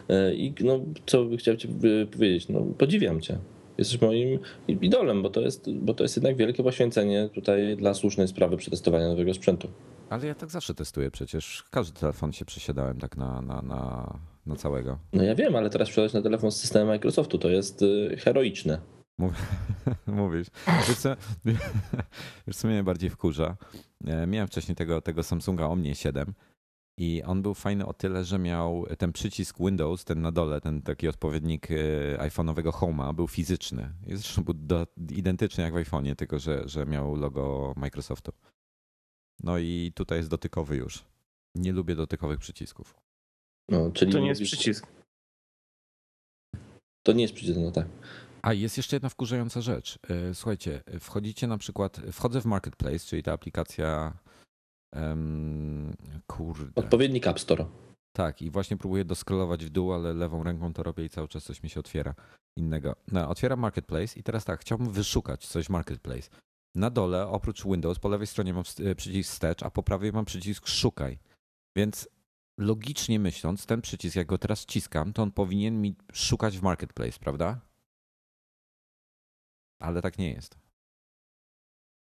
E, 0.09 0.35
I 0.35 0.55
no, 0.61 0.81
co 1.07 1.29
chciałem 1.39 1.59
ci 1.59 1.69
powiedzieć? 2.11 2.49
No, 2.49 2.61
podziwiam 2.79 3.21
cię. 3.21 3.39
Jesteś 3.79 4.01
moim 4.01 4.39
idolem, 4.69 5.23
bo 5.23 5.31
to, 5.31 5.41
jest, 5.41 5.71
bo 5.73 5.95
to 5.95 6.05
jest 6.05 6.17
jednak 6.17 6.37
wielkie 6.37 6.63
poświęcenie 6.63 7.29
tutaj 7.35 7.77
dla 7.77 7.95
słusznej 7.95 8.29
sprawy 8.29 8.57
przetestowania 8.57 9.09
nowego 9.09 9.35
sprzętu. 9.35 9.69
Ale 10.11 10.27
ja 10.27 10.35
tak 10.35 10.51
zawsze 10.51 10.75
testuję 10.75 11.11
przecież. 11.11 11.65
Każdy 11.71 12.01
telefon 12.01 12.33
się 12.33 12.45
przesiadałem 12.45 12.99
tak 12.99 13.17
na, 13.17 13.43
na, 13.43 13.63
na, 13.63 14.15
na 14.47 14.57
całego. 14.57 14.99
No 15.13 15.23
ja 15.23 15.35
wiem, 15.35 15.57
ale 15.57 15.71
teraz 15.71 15.89
sprzedać 15.89 16.13
na 16.13 16.23
telefon 16.23 16.53
z 16.53 16.57
systemem 16.57 16.89
Microsoftu 16.89 17.39
to 17.39 17.49
jest 17.49 17.83
y, 17.83 18.17
heroiczne. 18.19 18.79
Mówisz. 20.07 20.49
Wiesz 20.89 20.99
co, 20.99 21.17
wiesz 22.47 22.57
co 22.57 22.69
mnie 22.69 22.75
najbardziej 22.75 23.11
wkurza? 23.11 23.57
E, 24.07 24.27
miałem 24.27 24.49
wcześniej 24.49 24.77
tego, 24.77 25.01
tego 25.01 25.23
Samsunga 25.23 25.67
Omnie 25.67 25.95
7 25.95 26.35
i 26.99 27.23
on 27.23 27.43
był 27.43 27.55
fajny 27.55 27.87
o 27.87 27.93
tyle, 27.93 28.25
że 28.25 28.39
miał 28.39 28.87
ten 28.99 29.13
przycisk 29.13 29.59
Windows, 29.59 30.05
ten 30.05 30.21
na 30.21 30.33
dole, 30.33 30.61
ten 30.61 30.83
taki 30.83 31.09
odpowiednik 31.09 31.71
e, 31.71 31.75
iPhone'owego 32.19 32.71
Home'a, 32.71 33.15
był 33.15 33.29
fizyczny. 33.29 33.93
I 34.07 34.17
zresztą 34.17 34.45
był 34.45 34.55
do, 34.55 34.87
identyczny 35.11 35.65
jak 35.65 35.73
w 35.73 35.77
iPhone'ie, 35.77 36.15
tylko 36.15 36.39
że, 36.39 36.69
że 36.69 36.87
miał 36.87 37.17
logo 37.17 37.75
Microsoftu. 37.77 38.33
No 39.43 39.59
i 39.59 39.93
tutaj 39.95 40.19
jest 40.19 40.31
dotykowy 40.31 40.77
już. 40.77 41.05
Nie 41.55 41.73
lubię 41.73 41.95
dotykowych 41.95 42.39
przycisków. 42.39 42.95
No, 43.69 43.91
czyli 43.91 44.13
to 44.13 44.19
nie 44.19 44.29
jest 44.29 44.43
przycisk. 44.43 44.87
To 47.03 47.13
nie 47.13 47.23
jest 47.23 47.35
przycisk, 47.35 47.59
no 47.61 47.73
tak. 47.73 47.87
A 48.43 48.53
jest 48.53 48.77
jeszcze 48.77 48.97
jedna 48.97 49.09
wkurzająca 49.09 49.61
rzecz. 49.61 49.99
E, 50.09 50.35
słuchajcie, 50.35 50.83
wchodzicie 51.01 51.47
na 51.47 51.59
przykład, 51.59 52.01
wchodzę 52.13 52.41
w 52.41 52.45
Marketplace, 52.45 52.99
czyli 52.99 53.23
ta 53.23 53.33
aplikacja 53.33 54.19
um, 54.93 55.97
kurde. 56.27 56.71
Odpowiednik 56.75 57.27
App 57.27 57.41
Store. 57.41 57.67
Tak, 58.13 58.43
i 58.43 58.51
właśnie 58.51 58.77
próbuję 58.77 59.05
doskrolować 59.05 59.65
w 59.65 59.71
dół, 59.71 59.93
ale 59.93 60.15
lewą 60.15 60.43
ręką 60.43 60.73
to 60.73 60.83
robię 60.83 61.05
i 61.05 61.09
cały 61.09 61.29
czas 61.29 61.45
coś 61.45 61.63
mi 61.63 61.71
się 61.71 61.81
otwiera 61.81 62.15
innego. 62.57 62.97
No, 63.13 63.29
otwieram 63.29 63.61
Marketplace 63.61 64.19
i 64.21 64.23
teraz 64.23 64.45
tak, 64.45 64.61
chciałbym 64.61 64.93
wyszukać 64.93 65.47
coś 65.47 65.67
w 65.67 65.71
Marketplace. 65.71 66.31
Na 66.75 66.91
dole, 66.91 67.29
oprócz 67.29 67.65
Windows, 67.65 67.99
po 67.99 68.09
lewej 68.09 68.27
stronie 68.27 68.55
mam 68.55 68.65
e, 68.85 68.95
przycisk 68.95 69.31
Wstecz, 69.31 69.63
a 69.63 69.71
po 69.71 69.83
prawej 69.83 70.13
mam 70.13 70.25
przycisk 70.25 70.67
Szukaj. 70.67 71.19
Więc 71.77 72.09
logicznie 72.59 73.19
myśląc, 73.19 73.67
ten 73.67 73.83
przycisk, 73.83 74.17
jak 74.17 74.27
go 74.27 74.39
teraz 74.39 74.67
ciskam, 74.67 75.13
to 75.13 75.23
on 75.23 75.33
powinien 75.33 75.81
mi 75.81 75.97
szukać 76.13 76.59
w 76.59 76.63
Marketplace, 76.63 77.19
prawda? 77.19 77.61
Ale 79.81 80.03
tak 80.03 80.19
nie 80.19 80.33
jest. 80.33 80.59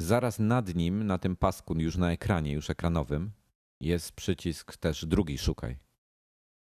Zaraz 0.02 0.40
nad 0.40 0.76
nim, 0.76 1.08
na 1.08 1.18
tym 1.18 1.36
pasku, 1.36 1.74
już 1.80 1.98
na 1.98 2.12
ekranie, 2.12 2.52
już 2.52 2.70
ekranowym, 2.70 3.32
jest 3.82 4.12
przycisk 4.12 4.78
też 4.78 5.06
drugi 5.06 5.38
Szukaj. 5.38 5.78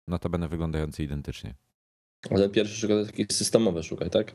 No 0.09 0.19
to 0.19 0.31
będę 0.31 0.49
wyglądający 0.49 1.05
identycznie. 1.05 1.55
Ale 2.31 2.49
pierwszy 2.49 2.76
szukaj 2.76 2.97
to 3.00 3.07
taki 3.07 3.26
systemowy 3.31 3.83
szukaj, 3.83 4.11
tak? 4.11 4.35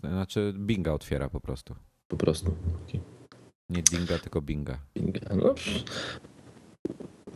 Znaczy 0.00 0.54
Binga 0.58 0.92
otwiera 0.92 1.30
po 1.30 1.40
prostu 1.40 1.76
po 2.08 2.16
prostu. 2.16 2.54
Okay. 2.88 3.00
Nie 3.68 3.82
Dinga, 3.82 4.18
tylko 4.18 4.42
Binga. 4.42 4.78
Binga. 4.94 5.36
No, 5.36 5.54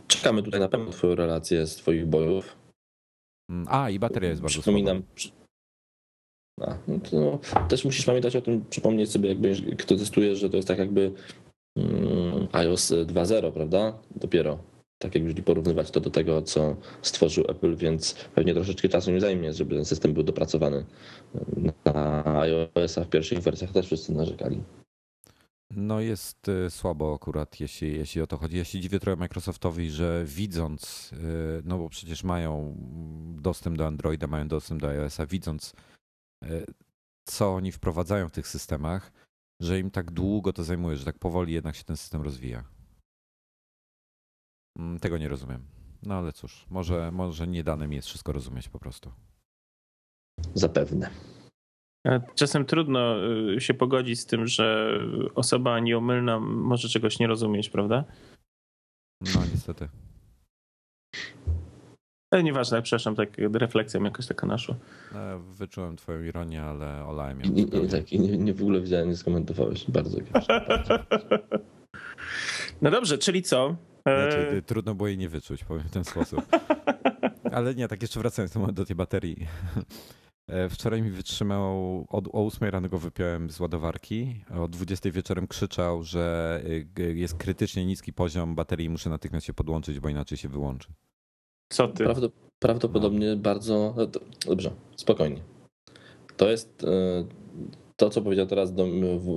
czekamy 0.07 0.43
tutaj 0.43 0.59
na 0.59 0.67
pewno 0.67 0.91
twoją 0.91 1.15
relację 1.15 1.67
z 1.67 1.75
twoich 1.75 2.05
bojów. 2.05 2.57
Mm, 3.49 3.65
a, 3.69 3.89
i 3.89 3.99
bateria 3.99 4.29
jest 4.29 4.41
bardzo 4.41 4.61
Przypominam. 4.61 5.03
No 6.87 6.99
to, 6.99 7.39
też 7.67 7.85
musisz 7.85 8.05
pamiętać 8.05 8.35
o 8.35 8.41
tym, 8.41 8.65
przypomnieć 8.69 9.11
sobie, 9.11 9.29
jakby 9.29 9.55
kto 9.77 9.95
testuje, 9.95 10.35
że 10.35 10.49
to 10.49 10.55
jest 10.55 10.67
tak 10.67 10.79
jakby 10.79 11.11
mm, 11.77 12.47
iOS 12.51 12.91
2.0, 12.91 13.51
prawda? 13.51 13.99
Dopiero. 14.15 14.57
Tak 14.97 15.15
jak 15.15 15.23
jeżeli 15.23 15.43
porównywać 15.43 15.91
to 15.91 15.99
do 15.99 16.09
tego, 16.09 16.41
co 16.41 16.75
stworzył 17.01 17.45
Apple, 17.47 17.75
więc 17.75 18.13
pewnie 18.35 18.53
troszeczkę 18.53 18.89
czasu 18.89 19.11
mi 19.11 19.19
zajmie, 19.19 19.53
żeby 19.53 19.75
ten 19.75 19.85
system 19.85 20.13
był 20.13 20.23
dopracowany. 20.23 20.85
Na 21.85 22.23
iOS-a 22.25 23.03
w 23.03 23.09
pierwszych 23.09 23.39
wersjach 23.39 23.71
też 23.71 23.85
wszyscy 23.85 24.13
narzekali. 24.13 24.63
No 25.75 25.99
jest 25.99 26.47
y, 26.49 26.69
słabo 26.69 27.13
akurat, 27.15 27.59
jeśli, 27.59 27.97
jeśli 27.97 28.21
o 28.21 28.27
to 28.27 28.37
chodzi. 28.37 28.57
Ja 28.57 28.63
się 28.63 28.79
dziwię 28.79 28.99
trochę 28.99 29.15
Microsoftowi, 29.15 29.89
że 29.89 30.23
widząc, 30.25 31.11
y, 31.13 31.17
no 31.65 31.77
bo 31.77 31.89
przecież 31.89 32.23
mają 32.23 32.75
dostęp 33.41 33.77
do 33.77 33.87
Androida, 33.87 34.27
mają 34.27 34.47
dostęp 34.47 34.81
do 34.81 34.87
iOS-a, 34.87 35.25
widząc 35.25 35.73
co 37.25 37.53
oni 37.53 37.71
wprowadzają 37.71 38.29
w 38.29 38.31
tych 38.31 38.47
systemach, 38.47 39.11
że 39.61 39.79
im 39.79 39.91
tak 39.91 40.11
długo 40.11 40.53
to 40.53 40.63
zajmuje, 40.63 40.97
że 40.97 41.05
tak 41.05 41.19
powoli 41.19 41.53
jednak 41.53 41.75
się 41.75 41.83
ten 41.83 41.97
system 41.97 42.21
rozwija. 42.21 42.63
Mm, 44.79 44.99
tego 44.99 45.17
nie 45.17 45.29
rozumiem. 45.29 45.65
No 46.03 46.15
ale 46.15 46.33
cóż, 46.33 46.65
może, 46.69 47.11
może 47.11 47.47
nie 47.47 47.63
dane 47.63 47.87
mi 47.87 47.95
jest 47.95 48.07
wszystko 48.07 48.31
rozumieć 48.31 48.69
po 48.69 48.79
prostu. 48.79 49.11
Zapewne. 50.53 51.09
Czasem 52.35 52.65
trudno 52.65 53.15
y, 53.55 53.61
się 53.61 53.73
pogodzić 53.73 54.19
z 54.19 54.25
tym, 54.25 54.47
że 54.47 54.97
osoba 55.35 55.79
nieomylna 55.79 56.39
może 56.39 56.89
czegoś 56.89 57.19
nie 57.19 57.27
rozumieć, 57.27 57.69
prawda? 57.69 58.05
No 59.21 59.45
niestety. 59.51 59.89
Ale 62.31 62.43
nieważne, 62.43 62.81
przepraszam, 62.81 63.15
tak 63.15 63.29
refleksja 63.53 63.99
mi 63.99 64.05
jakoś 64.05 64.27
taka 64.27 64.47
naszła. 64.47 64.75
No, 65.13 65.39
wyczułem 65.39 65.95
twoją 65.95 66.23
ironię, 66.23 66.63
ale 66.63 67.05
olałem 67.05 67.41
ją. 67.41 67.51
Nie, 67.51 67.65
nie, 67.65 67.87
tak, 67.87 68.11
nie, 68.11 68.37
nie 68.37 68.53
w 68.53 68.61
ogóle 68.61 68.81
widziałem, 68.81 69.09
nie 69.09 69.17
skomentowałeś. 69.17 69.91
Bardzo. 69.91 70.17
no 72.81 72.91
dobrze, 72.91 73.17
czyli 73.17 73.41
co? 73.41 73.75
Znaczy, 74.05 74.57
e, 74.57 74.61
trudno 74.61 74.95
było 74.95 75.07
jej 75.07 75.17
nie 75.17 75.29
wyczuć, 75.29 75.63
powiem 75.63 75.83
w 75.83 75.91
ten 75.91 76.03
sposób. 76.03 76.41
Ale 77.55 77.75
nie, 77.75 77.87
tak 77.87 78.01
jeszcze 78.01 78.19
wracając 78.19 78.53
do 78.73 78.85
tej 78.85 78.95
baterii. 78.95 79.47
E, 80.47 80.69
wczoraj 80.69 81.01
mi 81.01 81.11
wytrzymał, 81.11 82.05
od, 82.09 82.27
o 82.27 82.45
8 82.45 82.69
rano 82.69 82.89
go 82.89 82.99
wypiąłem 82.99 83.49
z 83.49 83.59
ładowarki, 83.59 84.43
o 84.59 84.67
20 84.67 85.11
wieczorem 85.11 85.47
krzyczał, 85.47 86.03
że 86.03 86.61
y, 86.99 87.15
jest 87.15 87.37
krytycznie 87.37 87.85
niski 87.85 88.13
poziom 88.13 88.55
baterii 88.55 88.85
i 88.85 88.89
muszę 88.89 89.09
natychmiast 89.09 89.45
się 89.45 89.53
podłączyć, 89.53 89.99
bo 89.99 90.09
inaczej 90.09 90.37
się 90.37 90.49
wyłączy. 90.49 90.93
Co 91.71 91.87
ty? 91.87 92.05
prawdopodobnie 92.59 93.29
no. 93.29 93.37
bardzo... 93.37 93.93
No 93.97 94.07
dobrze, 94.45 94.71
spokojnie. 94.95 95.41
To 96.37 96.49
jest 96.49 96.83
e, 96.83 97.25
to, 97.95 98.09
co 98.09 98.21
powiedział 98.21 98.47
teraz 98.47 98.73
do, 98.73 98.87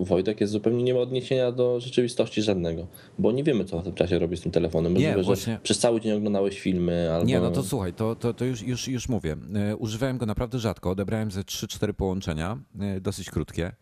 Wojtek, 0.02 0.40
jest 0.40 0.52
zupełnie 0.52 0.84
nie 0.84 0.94
ma 0.94 1.00
odniesienia 1.00 1.52
do 1.52 1.80
rzeczywistości 1.80 2.42
żadnego, 2.42 2.86
bo 3.18 3.32
nie 3.32 3.44
wiemy, 3.44 3.64
co 3.64 3.80
w 3.80 3.84
tym 3.84 3.94
czasie 3.94 4.18
robi 4.18 4.36
z 4.36 4.40
tym 4.40 4.52
telefonem. 4.52 4.92
Możliwe, 4.92 5.16
nie, 5.16 5.22
właśnie... 5.22 5.58
przez 5.62 5.78
cały 5.78 6.00
dzień 6.00 6.12
oglądałeś 6.12 6.60
filmy 6.60 7.12
albo... 7.12 7.26
Nie, 7.26 7.40
no 7.40 7.50
to 7.50 7.62
słuchaj, 7.62 7.92
to, 7.92 8.16
to, 8.16 8.34
to 8.34 8.44
już, 8.44 8.62
już, 8.62 8.88
już 8.88 9.08
mówię. 9.08 9.36
E, 9.54 9.76
używałem 9.76 10.18
go 10.18 10.26
naprawdę 10.26 10.58
rzadko, 10.58 10.90
odebrałem 10.90 11.30
ze 11.30 11.40
3-4 11.40 11.92
połączenia, 11.92 12.58
e, 12.80 13.00
dosyć 13.00 13.30
krótkie. 13.30 13.72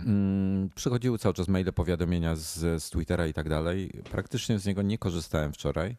Mm, 0.00 0.70
przychodziły 0.74 1.18
cały 1.18 1.34
czas 1.34 1.48
maile, 1.48 1.72
powiadomienia 1.72 2.36
z, 2.36 2.82
z 2.82 2.90
Twittera 2.90 3.26
i 3.26 3.32
tak 3.32 3.48
dalej. 3.48 3.90
Praktycznie 4.10 4.58
z 4.58 4.66
niego 4.66 4.82
nie 4.82 4.98
korzystałem 4.98 5.52
wczoraj, 5.52 5.96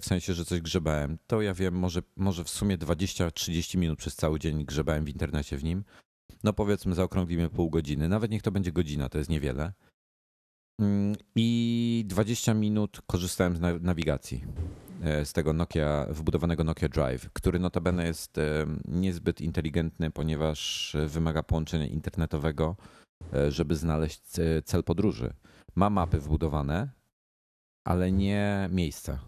w 0.00 0.04
sensie, 0.04 0.34
że 0.34 0.44
coś 0.44 0.60
grzebałem. 0.60 1.18
To 1.26 1.42
ja 1.42 1.54
wiem, 1.54 1.74
może, 1.74 2.02
może 2.16 2.44
w 2.44 2.50
sumie 2.50 2.78
20-30 2.78 3.78
minut 3.78 3.98
przez 3.98 4.16
cały 4.16 4.38
dzień 4.38 4.64
grzebałem 4.64 5.04
w 5.04 5.08
internecie 5.08 5.56
w 5.56 5.64
nim 5.64 5.84
no 6.44 6.52
powiedzmy 6.52 6.94
zaokrąglimy 6.94 7.48
pół 7.48 7.70
godziny, 7.70 8.08
nawet 8.08 8.30
niech 8.30 8.42
to 8.42 8.52
będzie 8.52 8.72
godzina, 8.72 9.08
to 9.08 9.18
jest 9.18 9.30
niewiele. 9.30 9.72
Mm, 10.80 11.14
I 11.36 12.04
20 12.06 12.54
minut 12.54 13.00
korzystałem 13.06 13.56
z 13.56 13.82
nawigacji 13.82 14.44
e, 15.02 15.24
z 15.24 15.32
tego 15.32 15.52
Nokia, 15.52 16.06
wbudowanego 16.10 16.64
Nokia 16.64 16.88
Drive, 16.88 17.30
który 17.32 17.58
notabene 17.58 18.06
jest 18.06 18.38
e, 18.38 18.66
niezbyt 18.84 19.40
inteligentny, 19.40 20.10
ponieważ 20.10 20.96
wymaga 21.06 21.42
połączenia 21.42 21.86
internetowego, 21.86 22.76
e, 23.34 23.52
żeby 23.52 23.76
znaleźć 23.76 24.22
cel 24.64 24.84
podróży. 24.84 25.34
Ma 25.74 25.90
mapy 25.90 26.20
wbudowane, 26.20 26.90
ale 27.84 28.12
nie 28.12 28.68
miejsca. 28.72 29.18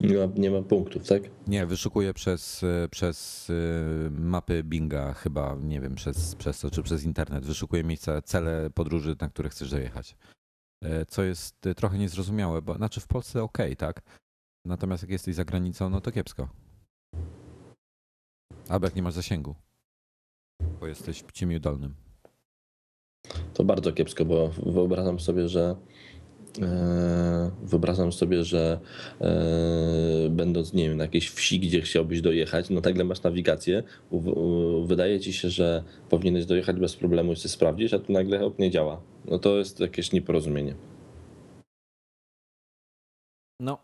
Nie 0.00 0.16
ma, 0.16 0.32
nie 0.36 0.50
ma 0.50 0.62
punktów, 0.62 1.08
tak? 1.08 1.22
Nie, 1.46 1.66
wyszukuję 1.66 2.14
przez, 2.14 2.64
przez 2.90 3.48
e, 3.50 4.10
mapy 4.10 4.62
Binga 4.64 5.14
chyba, 5.14 5.56
nie 5.62 5.80
wiem, 5.80 5.94
przez, 5.94 6.34
przez 6.34 6.60
to 6.60 6.70
czy 6.70 6.82
przez 6.82 7.04
internet. 7.04 7.46
Wyszukuję 7.46 7.84
miejsca, 7.84 8.22
cele 8.22 8.70
podróży, 8.70 9.16
na 9.20 9.28
które 9.28 9.48
chcesz 9.48 9.70
dojechać. 9.70 10.16
E, 10.84 11.06
Co 11.06 11.22
jest 11.22 11.56
trochę 11.76 11.98
niezrozumiałe, 11.98 12.62
bo 12.62 12.74
znaczy 12.74 13.00
w 13.00 13.06
Polsce 13.06 13.42
ok, 13.42 13.58
tak? 13.78 14.02
Natomiast 14.66 15.02
jak 15.02 15.10
jesteś 15.10 15.34
za 15.34 15.44
granicą, 15.44 15.90
no 15.90 16.00
to 16.00 16.12
kiepsko. 16.12 16.48
Albo 18.68 18.86
jak 18.86 18.96
nie 18.96 19.02
masz 19.02 19.14
zasięgu, 19.14 19.54
bo 20.80 20.86
jesteś 20.86 21.22
w 21.22 21.32
ciemiu 21.32 21.60
dolnym. 21.60 21.94
To 23.54 23.64
bardzo 23.64 23.92
kiepsko, 23.92 24.24
bo 24.24 24.48
wyobrażam 24.48 25.20
sobie, 25.20 25.48
że 25.48 25.76
wyobrażam 27.62 28.12
sobie, 28.12 28.44
że 28.44 28.80
e, 29.20 30.28
będąc, 30.30 30.72
nie 30.72 30.88
wiem, 30.88 30.96
na 30.96 31.04
jakiejś 31.04 31.30
wsi, 31.30 31.60
gdzie 31.60 31.80
chciałbyś 31.80 32.20
dojechać, 32.20 32.70
no 32.70 32.80
nagle 32.80 33.04
masz 33.04 33.22
nawigację, 33.22 33.82
wydaje 34.84 35.20
ci 35.20 35.32
się, 35.32 35.50
że 35.50 35.84
powinieneś 36.08 36.46
dojechać 36.46 36.76
bez 36.76 36.96
problemu 36.96 37.32
i 37.32 37.36
sobie 37.36 37.48
sprawdzić, 37.48 37.94
a 37.94 37.98
tu 37.98 38.12
nagle 38.12 38.38
hop, 38.38 38.58
nie 38.58 38.70
działa. 38.70 39.00
No 39.24 39.38
to 39.38 39.58
jest 39.58 39.80
jakieś 39.80 40.12
nieporozumienie. 40.12 40.74
No, 43.60 43.78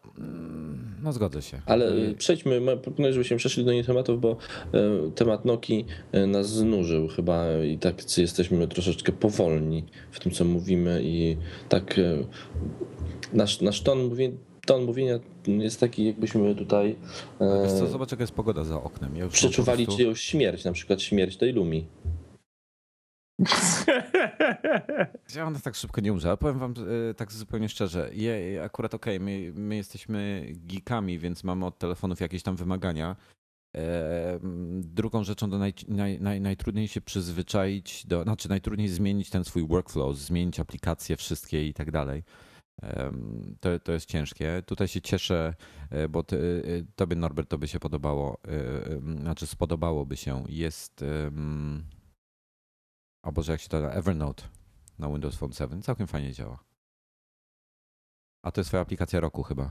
no 1.06 1.12
zgodzę 1.12 1.42
się. 1.42 1.60
Ale 1.66 1.92
przejdźmy, 2.18 2.60
proponuję, 2.82 3.12
żebyśmy 3.12 3.36
przeszli 3.36 3.64
do 3.64 3.72
innych 3.72 3.86
tematów, 3.86 4.20
bo 4.20 4.36
e, 4.74 5.10
temat 5.14 5.44
Noki 5.44 5.84
e, 6.12 6.26
nas 6.26 6.48
znużył 6.48 7.08
chyba 7.08 7.44
i 7.64 7.78
tak 7.78 8.18
jesteśmy 8.18 8.68
troszeczkę 8.68 9.12
powolni 9.12 9.84
w 10.10 10.20
tym, 10.20 10.32
co 10.32 10.44
mówimy 10.44 11.00
i 11.04 11.36
tak 11.68 11.98
e, 11.98 12.24
nasz, 13.32 13.60
nasz 13.60 13.82
ton, 13.82 14.04
mówi, 14.04 14.32
ton 14.66 14.84
mówienia 14.84 15.18
jest 15.46 15.80
taki, 15.80 16.06
jakbyśmy 16.06 16.54
tutaj 16.54 16.96
Wiesz 17.62 17.72
co, 17.72 17.86
zobacz 17.86 18.10
jaka 18.10 18.22
jest 18.22 18.34
pogoda 18.34 18.64
za 18.64 18.82
oknem. 18.82 19.16
Ja 19.16 19.28
przeczuwali 19.28 19.84
prostu- 19.84 20.02
czyjąś 20.02 20.20
śmierć, 20.20 20.64
na 20.64 20.72
przykład 20.72 21.02
śmierć 21.02 21.36
tej 21.36 21.52
Lumi. 21.52 21.86
Ja 25.36 25.46
ona 25.46 25.60
tak 25.60 25.74
szybko 25.74 26.00
nie 26.00 26.12
umrze, 26.12 26.28
ale 26.28 26.36
powiem 26.36 26.58
wam 26.58 26.74
e, 27.10 27.14
tak 27.14 27.32
zupełnie 27.32 27.68
szczerze, 27.68 28.10
je, 28.12 28.62
akurat 28.64 28.94
okej, 28.94 29.20
my, 29.20 29.52
my 29.54 29.76
jesteśmy 29.76 30.46
geekami, 30.50 31.18
więc 31.18 31.44
mamy 31.44 31.66
od 31.66 31.78
telefonów 31.78 32.20
jakieś 32.20 32.42
tam 32.42 32.56
wymagania. 32.56 33.16
E, 33.76 34.38
Drugą 34.80 35.24
rzeczą 35.24 35.50
do 35.50 35.58
naj, 35.58 35.74
naj, 35.88 36.20
naj, 36.20 36.40
najtrudniej 36.40 36.88
się 36.88 37.00
przyzwyczaić, 37.00 38.06
do, 38.06 38.22
znaczy 38.22 38.48
najtrudniej 38.48 38.88
zmienić 38.88 39.30
ten 39.30 39.44
swój 39.44 39.68
workflow, 39.68 40.16
zmienić 40.16 40.60
aplikacje 40.60 41.16
wszystkie 41.16 41.68
i 41.68 41.74
tak 41.74 41.90
dalej. 41.90 42.22
To, 43.60 43.78
to 43.78 43.92
jest 43.92 44.08
ciężkie. 44.08 44.62
Tutaj 44.66 44.88
się 44.88 45.00
cieszę, 45.00 45.54
e, 45.90 46.08
bo 46.08 46.22
ty, 46.22 46.62
tobie 46.96 47.16
Norbert 47.16 47.48
to 47.48 47.58
by 47.58 47.68
się 47.68 47.80
podobało, 47.80 48.40
znaczy 49.20 49.46
spodobałoby 49.46 50.16
się. 50.16 50.44
Jest, 50.48 51.04
o 53.26 53.32
Boże 53.32 53.52
jak 53.52 53.60
się 53.60 53.68
to 53.68 53.80
da, 53.80 53.90
Evernote 53.90 54.42
na 54.98 55.08
Windows 55.08 55.36
Phone 55.36 55.52
7. 55.52 55.82
Całkiem 55.82 56.06
fajnie 56.06 56.32
działa. 56.32 56.64
A 58.44 58.52
to 58.52 58.60
jest 58.60 58.70
twoja 58.70 58.82
aplikacja 58.82 59.20
roku 59.20 59.42
chyba. 59.42 59.70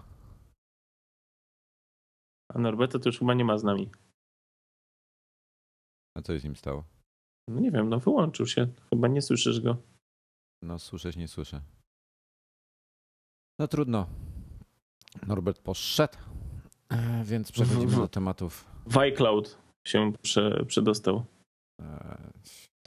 A 2.54 2.60
Norberta 2.60 3.00
to 3.00 3.10
już 3.10 3.20
chyba 3.20 3.34
nie 3.34 3.46
ma 3.46 3.58
z 3.58 3.64
nami. 3.64 3.92
A 6.18 6.22
co 6.22 6.34
się 6.34 6.40
z 6.40 6.44
nim 6.44 6.56
stało? 6.56 6.84
No 7.48 7.60
nie 7.60 7.72
wiem, 7.72 7.90
no 7.90 8.00
wyłączył 8.00 8.48
się. 8.48 8.68
Chyba 8.90 9.08
nie 9.08 9.22
słyszysz 9.22 9.62
go. 9.62 9.78
No 10.62 10.80
słyszeć 10.80 11.16
nie 11.16 11.28
słyszę. 11.28 11.62
No 13.60 13.68
trudno. 13.68 14.08
Norbert 15.28 15.62
poszedł, 15.62 16.18
e, 16.90 17.24
więc 17.24 17.52
przechodzimy 17.52 17.96
do 18.06 18.08
tematów. 18.08 18.66
W 18.86 18.98
iCloud 18.98 19.58
się 19.88 20.14
prze, 20.22 20.66
przedostał. 20.66 21.26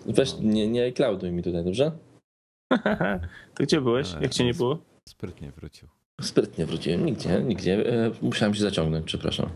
Weź, 0.07 0.35
nie, 0.41 0.69
nie 0.69 0.85
iClouduj 0.85 1.33
mi 1.33 1.43
tutaj, 1.43 1.65
dobrze? 1.65 1.93
to 3.55 3.65
gdzie 3.65 3.81
byłeś? 3.81 4.15
Jak 4.21 4.35
cię 4.35 4.45
nie 4.45 4.55
było? 4.55 4.79
Sprytnie 5.09 5.51
wrócił. 5.51 5.89
Sprytnie 6.21 6.67
wróciłem, 6.67 7.07
nigdzie, 7.07 7.43
nigdzie. 7.43 8.05
E, 8.07 8.11
Musiałem 8.23 8.55
się 8.55 8.61
zaciągnąć, 8.61 9.07
przepraszam. 9.07 9.49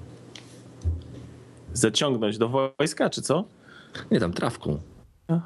Zaciągnąć 1.72 2.38
do 2.38 2.48
wojska, 2.48 3.10
czy 3.10 3.22
co? 3.22 3.44
Nie 4.10 4.20
tam 4.20 4.32
trawką. 4.32 4.78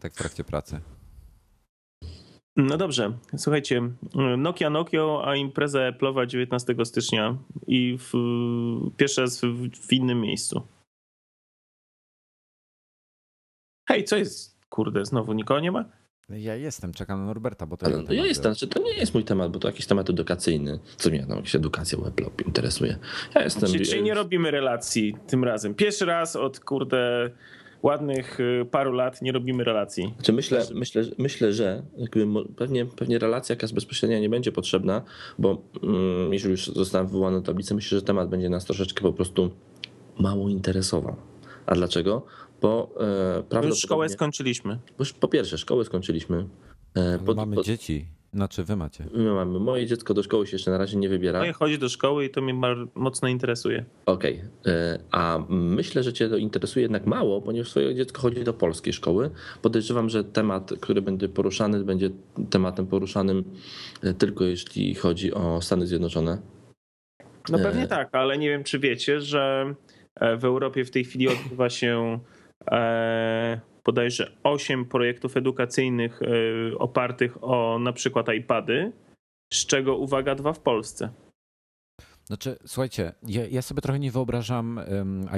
Tak 0.00 0.12
w 0.12 0.16
trakcie 0.16 0.44
pracy. 0.44 0.80
No 2.56 2.76
dobrze, 2.76 3.12
słuchajcie, 3.36 3.82
Nokia 4.38 4.70
Nokia, 4.70 5.02
a 5.24 5.36
impreza 5.36 5.78
Apple'owa 5.78 6.26
19 6.26 6.74
stycznia 6.84 7.36
i 7.66 7.98
w, 7.98 8.12
pierwszy 8.96 9.20
raz 9.20 9.40
w, 9.40 9.68
w 9.86 9.92
innym 9.92 10.20
miejscu. 10.20 10.62
Hej, 13.98 14.04
co 14.04 14.16
jest? 14.16 14.58
Kurde, 14.70 15.04
znowu 15.04 15.32
nikogo 15.32 15.60
nie 15.60 15.72
ma? 15.72 15.84
Ja 16.30 16.56
jestem, 16.56 16.92
czekam 16.92 17.20
na 17.20 17.26
Norberta, 17.26 17.66
bo 17.66 17.76
to 17.76 17.86
Ale 17.86 18.02
no 18.02 18.12
ja 18.12 18.26
jestem, 18.26 18.54
znaczy 18.54 18.68
to 18.68 18.82
nie 18.82 18.92
jest 18.92 19.14
mój 19.14 19.24
temat, 19.24 19.52
bo 19.52 19.58
to 19.58 19.68
jakiś 19.68 19.86
temat 19.86 20.10
edukacyjny. 20.10 20.78
Co 20.96 21.10
mnie 21.10 21.26
tam 21.26 21.36
jakieś 21.36 21.54
edukacja 21.54 21.98
web 21.98 22.46
interesuje. 22.46 22.96
Ja 23.34 23.42
jestem. 23.42 23.70
Czyli, 23.70 23.86
czyli 23.86 24.02
nie 24.02 24.14
robimy 24.14 24.50
relacji 24.50 25.16
tym 25.26 25.44
razem. 25.44 25.74
Pierwszy 25.74 26.04
raz 26.04 26.36
od 26.36 26.60
kurde 26.60 27.30
ładnych 27.82 28.40
y, 28.40 28.66
paru 28.70 28.92
lat 28.92 29.22
nie 29.22 29.32
robimy 29.32 29.64
relacji. 29.64 30.12
Znaczy 30.14 30.32
myślę, 30.32 30.62
myślę, 30.74 31.02
myślę, 31.18 31.52
że 31.52 31.82
jakby 31.96 32.26
pewnie, 32.56 32.86
pewnie 32.86 33.18
relacja 33.18 33.52
jakaś 33.52 33.72
bezpośrednia 33.72 34.20
nie 34.20 34.28
będzie 34.28 34.52
potrzebna, 34.52 35.02
bo 35.38 35.62
mm, 35.82 36.32
jeśli 36.32 36.50
już 36.50 36.66
została 36.66 37.04
wywołana 37.04 37.36
na 37.36 37.42
tablicę, 37.42 37.74
myślę, 37.74 37.98
że 37.98 38.04
temat 38.04 38.28
będzie 38.28 38.48
nas 38.48 38.64
troszeczkę 38.64 39.02
po 39.02 39.12
prostu 39.12 39.50
mało 40.18 40.48
interesował. 40.48 41.16
A 41.66 41.74
dlaczego? 41.74 42.26
Bo 42.60 42.90
e, 42.94 42.96
prawdopodobnie... 42.96 43.68
już 43.68 43.78
szkołę 43.78 44.08
skończyliśmy. 44.08 44.78
bo 44.98 45.04
po 45.20 45.28
pierwsze, 45.28 45.58
szkołę 45.58 45.84
skończyliśmy. 45.84 46.46
E, 46.96 47.08
Ale 47.08 47.18
po, 47.18 47.34
mamy 47.34 47.56
po, 47.56 47.62
dzieci. 47.62 48.06
Znaczy 48.34 48.64
wy 48.64 48.76
macie. 48.76 49.04
my 49.14 49.32
mamy. 49.34 49.58
Moje 49.58 49.86
dziecko 49.86 50.14
do 50.14 50.22
szkoły 50.22 50.46
się 50.46 50.54
jeszcze 50.54 50.70
na 50.70 50.78
razie 50.78 50.96
nie 50.96 51.08
wybiera. 51.08 51.46
I 51.46 51.52
chodzi 51.52 51.78
do 51.78 51.88
szkoły 51.88 52.24
i 52.24 52.30
to 52.30 52.40
mnie 52.42 52.54
mocno 52.94 53.28
interesuje. 53.28 53.84
Okej, 54.06 54.42
e, 54.66 54.98
a 55.10 55.38
myślę, 55.48 56.02
że 56.02 56.12
Cię 56.12 56.28
to 56.28 56.36
interesuje 56.36 56.82
jednak 56.82 57.06
mało, 57.06 57.40
ponieważ 57.40 57.70
Twoje 57.70 57.94
dziecko 57.94 58.22
chodzi 58.22 58.44
do 58.44 58.52
polskiej 58.52 58.92
szkoły. 58.92 59.30
Podejrzewam, 59.62 60.08
że 60.08 60.24
temat, 60.24 60.70
który 60.80 61.02
będzie 61.02 61.28
poruszany, 61.28 61.84
będzie 61.84 62.10
tematem 62.50 62.86
poruszanym 62.86 63.44
e, 64.02 64.14
tylko 64.14 64.44
jeśli 64.44 64.94
chodzi 64.94 65.34
o 65.34 65.62
Stany 65.62 65.86
Zjednoczone. 65.86 66.38
No 67.50 67.58
E. 67.58 67.62
pewnie 67.62 67.86
tak, 67.86 68.08
ale 68.12 68.38
nie 68.38 68.48
wiem, 68.48 68.64
czy 68.64 68.78
wiecie, 68.78 69.20
że 69.20 69.74
w 70.38 70.44
Europie 70.44 70.84
w 70.84 70.90
tej 70.90 71.04
chwili 71.04 71.28
odbywa 71.28 71.70
się 71.70 72.18
bodajże 73.84 74.32
8 74.42 74.84
projektów 74.84 75.36
edukacyjnych 75.36 76.20
e, 76.22 76.78
opartych 76.78 77.44
o 77.44 77.78
na 77.78 77.92
przykład 77.92 78.28
iPady, 78.28 78.92
z 79.52 79.66
czego 79.66 79.96
uwaga, 79.96 80.34
dwa 80.34 80.52
w 80.52 80.60
Polsce. 80.60 81.10
Znaczy, 82.24 82.56
słuchajcie, 82.66 83.12
ja, 83.22 83.46
ja 83.46 83.62
sobie 83.62 83.82
trochę 83.82 83.98
nie 83.98 84.10
wyobrażam 84.10 84.80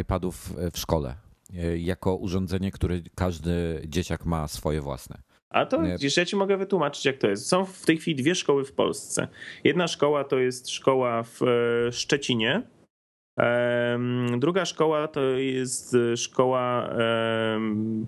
iPadów 0.01 0.55
w 0.73 0.79
szkole 0.79 1.15
e, 1.55 1.79
jako 1.79 2.17
urządzenie, 2.17 2.71
które 2.71 3.01
każdy 3.15 3.83
dzieciak 3.87 4.27
ma 4.27 4.49
swoje 4.49 4.81
własne. 4.81 5.23
A 5.51 5.67
to 5.67 5.83
widzisz, 5.83 6.17
ja 6.17 6.25
ci 6.25 6.37
mogę 6.37 6.57
wytłumaczyć, 6.57 7.05
jak 7.05 7.19
to 7.19 7.29
jest. 7.29 7.47
Są 7.47 7.65
w 7.65 7.85
tej 7.87 7.99
chwili 7.99 8.23
dwie 8.23 8.35
szkoły 8.35 8.65
w 8.65 8.73
Polsce. 8.73 9.29
Jedna 9.65 9.89
szkoła 9.89 10.25
to 10.25 10.39
jest 10.39 10.71
szkoła 10.71 11.23
w 11.23 11.43
e, 11.43 11.93
Szczecinie. 11.93 12.63
Druga 14.39 14.65
szkoła 14.65 15.09
to 15.09 15.21
jest 15.21 15.97
szkoła 16.17 16.91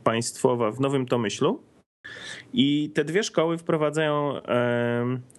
państwowa 0.05 0.71
w 0.71 0.81
Nowym 0.81 1.07
Tomyślu. 1.07 1.72
I 2.53 2.91
te 2.95 3.05
dwie 3.05 3.23
szkoły 3.23 3.59
wprowadzają 3.59 4.41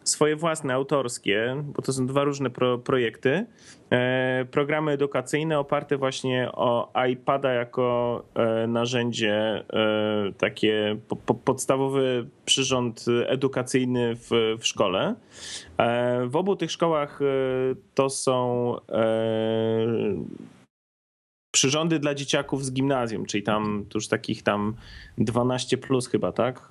swoje 0.03 0.35
własne 0.35 0.73
autorskie, 0.73 1.63
bo 1.65 1.81
to 1.81 1.93
są 1.93 2.07
dwa 2.07 2.23
różne 2.23 2.49
pro, 2.49 2.77
projekty, 2.77 3.45
e, 3.89 4.45
programy 4.51 4.91
edukacyjne 4.91 5.59
oparte 5.59 5.97
właśnie 5.97 6.49
o 6.51 6.93
iPada 7.09 7.53
jako 7.53 8.23
e, 8.35 8.67
narzędzie, 8.67 9.33
e, 9.33 9.63
takie 10.37 10.97
po, 11.07 11.15
po, 11.15 11.33
podstawowy 11.33 12.27
przyrząd 12.45 13.05
edukacyjny 13.27 14.15
w, 14.15 14.29
w 14.59 14.67
szkole. 14.67 15.15
W 16.27 16.35
obu 16.35 16.55
tych 16.55 16.71
szkołach 16.71 17.19
to 17.93 18.09
są 18.09 18.75
przyrządy 21.53 21.99
dla 21.99 22.15
dzieciaków 22.15 22.65
z 22.65 22.71
gimnazjum, 22.71 23.25
czyli 23.25 23.43
tam 23.43 23.85
już 23.95 24.07
takich 24.07 24.43
tam 24.43 24.75
12 25.17 25.77
plus 25.77 26.07
chyba, 26.07 26.31
tak? 26.31 26.69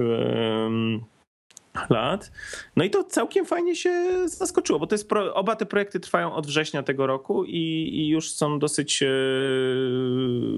Lat. 1.90 2.32
No 2.76 2.84
i 2.84 2.90
to 2.90 3.04
całkiem 3.04 3.46
fajnie 3.46 3.76
się 3.76 4.22
zaskoczyło, 4.28 4.78
bo 4.78 4.86
to 4.86 4.94
jest 4.94 5.08
pro, 5.08 5.34
oba 5.34 5.56
te 5.56 5.66
projekty 5.66 6.00
trwają 6.00 6.34
od 6.34 6.46
września 6.46 6.82
tego 6.82 7.06
roku 7.06 7.44
i, 7.44 7.90
i 7.92 8.08
już 8.08 8.30
są 8.30 8.58
dosyć, 8.58 9.02
e, 9.02 9.08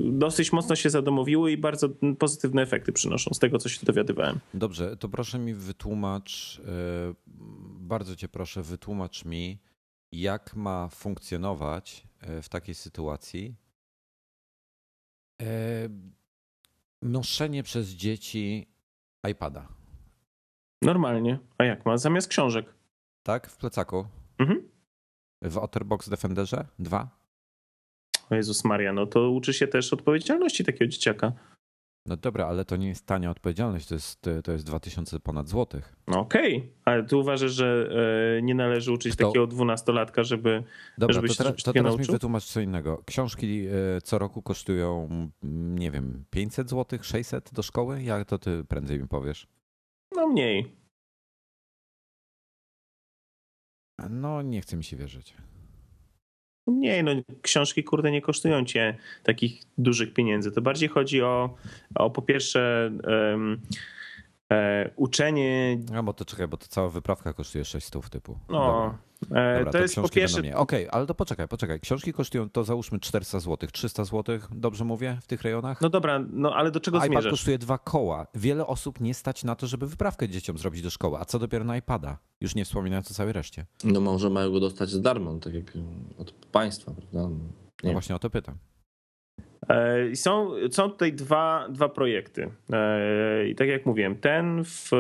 dosyć 0.04 0.52
mocno 0.52 0.76
się 0.76 0.90
zadomowiły 0.90 1.52
i 1.52 1.56
bardzo 1.56 1.88
pozytywne 2.18 2.62
efekty 2.62 2.92
przynoszą 2.92 3.34
z 3.34 3.38
tego, 3.38 3.58
co 3.58 3.68
się 3.68 3.86
dowiadywałem. 3.86 4.38
Dobrze, 4.54 4.96
to 4.96 5.08
proszę 5.08 5.38
mi 5.38 5.54
wytłumacz, 5.54 6.60
e, 6.60 7.14
bardzo 7.80 8.16
cię 8.16 8.28
proszę, 8.28 8.62
wytłumacz 8.62 9.24
mi, 9.24 9.58
jak 10.12 10.56
ma 10.56 10.88
funkcjonować 10.88 12.06
e, 12.20 12.42
w 12.42 12.48
takiej 12.48 12.74
sytuacji 12.74 13.54
noszenie 17.02 17.62
przez 17.62 17.88
dzieci 17.88 18.66
iPada. 19.30 19.68
Normalnie. 20.82 21.38
A 21.58 21.64
jak 21.64 21.86
ma? 21.86 21.96
Zamiast 21.96 22.28
książek. 22.28 22.74
Tak? 23.22 23.50
W 23.50 23.56
plecaku. 23.56 24.06
Mhm. 24.38 24.68
W 25.42 25.58
Otterbox 25.58 26.08
Defenderze? 26.08 26.66
Dwa? 26.78 27.24
O 28.30 28.34
Jezus 28.34 28.64
Maria, 28.64 28.92
no 28.92 29.06
to 29.06 29.30
uczy 29.30 29.52
się 29.52 29.66
też 29.66 29.92
odpowiedzialności 29.92 30.64
takiego 30.64 30.86
dzieciaka. 30.86 31.32
No 32.06 32.16
dobra, 32.16 32.46
ale 32.46 32.64
to 32.64 32.76
nie 32.76 32.88
jest 32.88 33.06
tania 33.06 33.30
odpowiedzialność, 33.30 33.88
to 33.88 33.94
jest, 33.94 34.28
to 34.44 34.52
jest 34.52 34.64
2000 34.64 35.20
ponad 35.20 35.48
złotych. 35.48 35.96
No 36.08 36.20
okej, 36.20 36.56
okay. 36.56 36.70
ale 36.84 37.04
ty 37.04 37.16
uważasz, 37.16 37.52
że 37.52 37.88
e, 38.38 38.42
nie 38.42 38.54
należy 38.54 38.92
uczyć 38.92 39.14
Kto? 39.14 39.26
takiego 39.26 39.46
dwunastolatka, 39.46 40.22
żeby 40.22 40.64
Dobra, 40.98 41.14
żeby 41.14 41.28
to, 41.28 41.34
teraz, 41.34 41.62
to 41.62 41.72
teraz 41.72 41.98
mi 41.98 42.04
wytłumacz 42.04 42.44
co 42.44 42.60
innego. 42.60 43.02
Książki 43.06 43.66
e, 43.66 44.00
co 44.00 44.18
roku 44.18 44.42
kosztują, 44.42 45.08
nie 45.74 45.90
wiem, 45.90 46.24
500 46.30 46.70
złotych, 46.70 47.04
600 47.04 47.50
do 47.52 47.62
szkoły? 47.62 48.02
Jak 48.02 48.28
to 48.28 48.38
ty 48.38 48.64
prędzej 48.64 49.00
mi 49.00 49.08
powiesz? 49.08 49.46
No 50.16 50.28
mniej. 50.28 50.76
No, 54.10 54.42
nie 54.42 54.60
chce 54.60 54.76
mi 54.76 54.84
się 54.84 54.96
wierzyć. 54.96 55.34
Mniej, 56.66 57.04
no 57.04 57.12
książki 57.42 57.84
kurde 57.84 58.10
nie 58.10 58.22
kosztują 58.22 58.64
cię 58.64 58.96
takich 59.22 59.62
dużych 59.78 60.12
pieniędzy. 60.12 60.52
To 60.52 60.62
bardziej 60.62 60.88
chodzi 60.88 61.22
o, 61.22 61.54
o 61.94 62.10
po 62.10 62.22
pierwsze 62.22 62.90
um, 63.06 63.60
e, 64.52 64.90
uczenie. 64.96 65.78
A 65.96 66.02
bo 66.02 66.12
to 66.12 66.24
czekaj, 66.24 66.48
bo 66.48 66.56
to 66.56 66.66
cała 66.68 66.88
wyprawka 66.88 67.32
kosztuje 67.32 67.64
600 67.64 68.10
typu. 68.10 68.38
No, 68.48 68.94
e, 69.30 69.58
Dobra, 69.58 69.72
to 69.72 69.78
jest 69.78 69.94
po 69.94 70.08
pierwsze. 70.08 70.56
Okej, 70.56 70.88
ale 70.90 71.06
to 71.06 71.14
poczekaj, 71.14 71.48
poczekaj. 71.48 71.80
Książki 71.80 72.12
kosztują 72.12 72.50
to 72.50 72.64
załóżmy 72.64 73.00
400 73.00 73.40
zł, 73.40 73.68
300 73.72 74.04
zł, 74.04 74.38
dobrze 74.50 74.84
mówię, 74.84 75.18
w 75.22 75.26
tych 75.26 75.42
rejonach? 75.42 75.80
No 75.80 75.88
dobra, 75.88 76.20
no 76.32 76.54
ale 76.54 76.70
do 76.70 76.80
czego 76.80 76.96
iPad 76.98 77.08
zmierzasz? 77.08 77.30
kosztuje 77.30 77.58
dwa 77.58 77.78
koła. 77.78 78.26
Wiele 78.34 78.66
osób 78.66 79.00
nie 79.00 79.14
stać 79.14 79.44
na 79.44 79.54
to, 79.54 79.66
żeby 79.66 79.86
wyprawkę 79.86 80.28
dzieciom 80.28 80.58
zrobić 80.58 80.82
do 80.82 80.90
szkoły, 80.90 81.18
a 81.18 81.24
co 81.24 81.38
dopiero 81.38 81.64
na 81.64 81.76
iPada? 81.76 82.18
Już 82.40 82.54
nie 82.54 82.64
wspominając 82.64 83.10
o 83.10 83.14
całej 83.14 83.32
reszcie. 83.32 83.66
No 83.84 84.00
może 84.00 84.30
mają 84.30 84.52
go 84.52 84.60
dostać 84.60 84.90
za 84.90 85.00
darmo, 85.00 85.38
tak 85.38 85.54
jak 85.54 85.72
od 86.18 86.32
państwa, 86.32 86.92
prawda? 86.92 87.28
No 87.82 87.88
Nie. 87.88 87.92
właśnie 87.92 88.14
o 88.14 88.18
to 88.18 88.30
pytam. 88.30 88.58
E, 89.68 90.16
Są, 90.16 90.50
są 90.70 90.90
tutaj 90.90 91.12
dwa, 91.12 91.68
dwa 91.68 91.88
projekty. 91.88 92.50
E, 92.72 93.48
I 93.48 93.54
tak 93.54 93.68
jak 93.68 93.86
mówiłem, 93.86 94.16
ten 94.16 94.64
w 94.64 94.90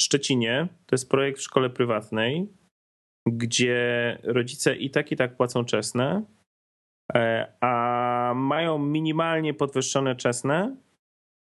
Szczecinie 0.00 0.68
to 0.86 0.94
jest 0.94 1.10
projekt 1.10 1.38
w 1.38 1.42
szkole 1.42 1.70
prywatnej, 1.70 2.48
gdzie 3.28 4.18
rodzice 4.22 4.76
i 4.76 4.90
tak 4.90 5.12
i 5.12 5.16
tak 5.16 5.36
płacą 5.36 5.64
czesne, 5.64 6.22
e, 7.14 7.52
a 7.60 8.32
mają 8.36 8.78
minimalnie 8.78 9.54
podwyższone 9.54 10.16
czesne 10.16 10.76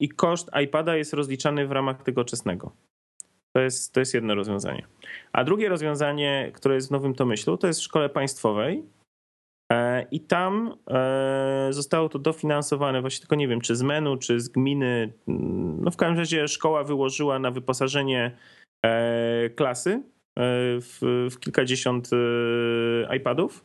i 0.00 0.08
koszt 0.08 0.50
iPada 0.64 0.96
jest 0.96 1.12
rozliczany 1.12 1.66
w 1.66 1.72
ramach 1.72 2.02
tego 2.02 2.24
czesnego. 2.24 2.72
To 3.56 3.60
jest, 3.60 3.94
to 3.94 4.00
jest 4.00 4.14
jedno 4.14 4.34
rozwiązanie. 4.34 4.86
A 5.32 5.44
drugie 5.44 5.68
rozwiązanie, 5.68 6.50
które 6.54 6.74
jest 6.74 6.88
w 6.88 6.90
Nowym 6.90 7.14
Tomyślu, 7.14 7.56
to 7.56 7.66
jest 7.66 7.80
w 7.80 7.84
szkole 7.84 8.08
państwowej, 8.08 8.82
E, 8.82 8.95
I 10.10 10.20
tam 10.20 10.76
e, 10.90 11.68
zostało 11.70 12.08
to 12.08 12.18
dofinansowane, 12.18 13.00
właśnie 13.00 13.20
tylko 13.20 13.34
nie 13.34 13.48
wiem, 13.48 13.60
czy 13.60 13.76
z 13.76 13.82
menu, 13.82 14.16
czy 14.16 14.40
z 14.40 14.48
gminy. 14.48 15.12
No 15.80 15.90
w 15.90 15.96
każdym 15.96 16.18
razie 16.18 16.48
szkoła 16.48 16.84
wyłożyła 16.84 17.38
na 17.38 17.50
wyposażenie 17.50 18.36
e, 18.84 19.50
klasy 19.50 20.02
w, 20.80 21.28
w 21.30 21.40
kilkadziesiąt 21.40 22.10
iPadów. 23.16 23.64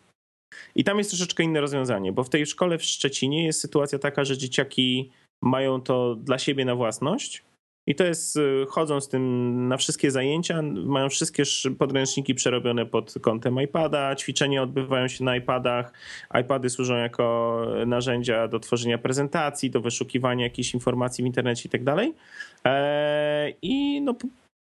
I 0.75 0.83
tam 0.83 0.97
jest 0.97 1.09
troszeczkę 1.09 1.43
inne 1.43 1.61
rozwiązanie, 1.61 2.11
bo 2.11 2.23
w 2.23 2.29
tej 2.29 2.45
szkole 2.45 2.77
w 2.77 2.83
Szczecinie 2.83 3.45
jest 3.45 3.61
sytuacja 3.61 3.99
taka, 3.99 4.23
że 4.23 4.37
dzieciaki 4.37 5.11
mają 5.43 5.81
to 5.81 6.15
dla 6.15 6.37
siebie 6.37 6.65
na 6.65 6.75
własność. 6.75 7.43
I 7.87 7.95
to 7.95 8.03
jest, 8.03 8.39
chodzą 8.67 9.01
z 9.01 9.09
tym 9.09 9.67
na 9.67 9.77
wszystkie 9.77 10.11
zajęcia, 10.11 10.61
mają 10.85 11.09
wszystkie 11.09 11.43
podręczniki 11.79 12.35
przerobione 12.35 12.85
pod 12.85 13.13
kątem 13.21 13.61
iPada, 13.61 14.15
ćwiczenia 14.15 14.63
odbywają 14.63 15.07
się 15.07 15.23
na 15.23 15.35
iPadach, 15.35 15.93
iPady 16.41 16.69
służą 16.69 16.95
jako 16.95 17.65
narzędzia 17.85 18.47
do 18.47 18.59
tworzenia 18.59 18.97
prezentacji, 18.97 19.71
do 19.71 19.81
wyszukiwania 19.81 20.43
jakichś 20.43 20.73
informacji 20.73 21.23
w 21.23 21.27
internecie 21.27 21.67
i 21.67 21.71
tak 21.71 21.83
dalej. 21.83 22.13
I 23.61 24.01
no, 24.01 24.15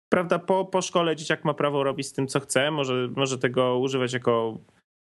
prawda, 0.09 0.39
po, 0.39 0.65
po 0.65 0.81
szkole 0.81 1.15
dzieciak 1.15 1.45
ma 1.45 1.53
prawo 1.53 1.83
robić 1.83 2.07
z 2.07 2.13
tym, 2.13 2.27
co 2.27 2.39
chce, 2.39 2.71
może, 2.71 3.09
może 3.15 3.37
tego 3.37 3.79
używać 3.79 4.13
jako 4.13 4.57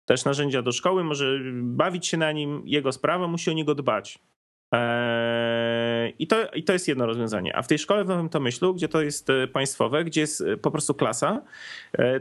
też 0.05 0.25
narzędzia 0.25 0.61
do 0.61 0.71
szkoły, 0.71 1.03
może 1.03 1.39
bawić 1.53 2.07
się 2.07 2.17
na 2.17 2.31
nim, 2.31 2.61
jego 2.65 2.91
sprawa, 2.91 3.27
musi 3.27 3.49
o 3.49 3.53
niego 3.53 3.75
dbać. 3.75 4.19
I 6.19 6.27
to, 6.27 6.51
I 6.51 6.63
to 6.63 6.73
jest 6.73 6.87
jedno 6.87 7.05
rozwiązanie. 7.05 7.55
A 7.55 7.61
w 7.61 7.67
tej 7.67 7.79
szkole 7.79 8.03
w 8.03 8.07
Nowym 8.07 8.29
Tomyślu, 8.29 8.73
gdzie 8.73 8.87
to 8.87 9.01
jest 9.01 9.27
państwowe, 9.53 10.03
gdzie 10.03 10.21
jest 10.21 10.43
po 10.61 10.71
prostu 10.71 10.93
klasa, 10.93 11.41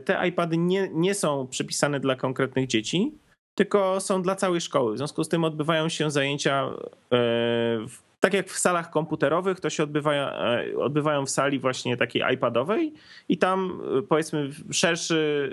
te 0.04 0.28
iPady 0.28 0.56
nie, 0.56 0.90
nie 0.92 1.14
są 1.14 1.46
przypisane 1.46 2.00
dla 2.00 2.16
konkretnych 2.16 2.66
dzieci, 2.66 3.12
tylko 3.54 4.00
są 4.00 4.22
dla 4.22 4.36
całej 4.36 4.60
szkoły. 4.60 4.94
W 4.94 4.98
związku 4.98 5.24
z 5.24 5.28
tym 5.28 5.44
odbywają 5.44 5.88
się 5.88 6.10
zajęcia 6.10 6.70
w 7.10 8.06
tak 8.20 8.34
jak 8.34 8.48
w 8.48 8.58
salach 8.58 8.90
komputerowych, 8.90 9.60
to 9.60 9.70
się 9.70 9.82
odbywa, 9.82 10.38
odbywają 10.78 11.26
w 11.26 11.30
sali 11.30 11.58
właśnie 11.58 11.96
takiej 11.96 12.22
iPadowej 12.34 12.92
i 13.28 13.38
tam 13.38 13.82
powiedzmy 14.08 14.50
szerszy 14.70 15.50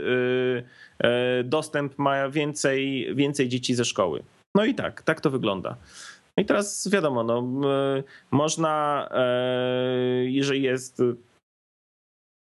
dostęp 1.43 1.97
ma 1.97 2.29
więcej, 2.29 3.09
więcej 3.15 3.49
dzieci 3.49 3.75
ze 3.75 3.85
szkoły. 3.85 4.23
No 4.55 4.65
i 4.65 4.75
tak, 4.75 5.01
tak 5.01 5.21
to 5.21 5.29
wygląda. 5.29 5.77
No 6.37 6.43
i 6.43 6.45
teraz 6.45 6.89
wiadomo, 6.91 7.23
no, 7.23 7.43
można, 8.31 9.09
jeżeli 10.25 10.61
jest 10.61 11.01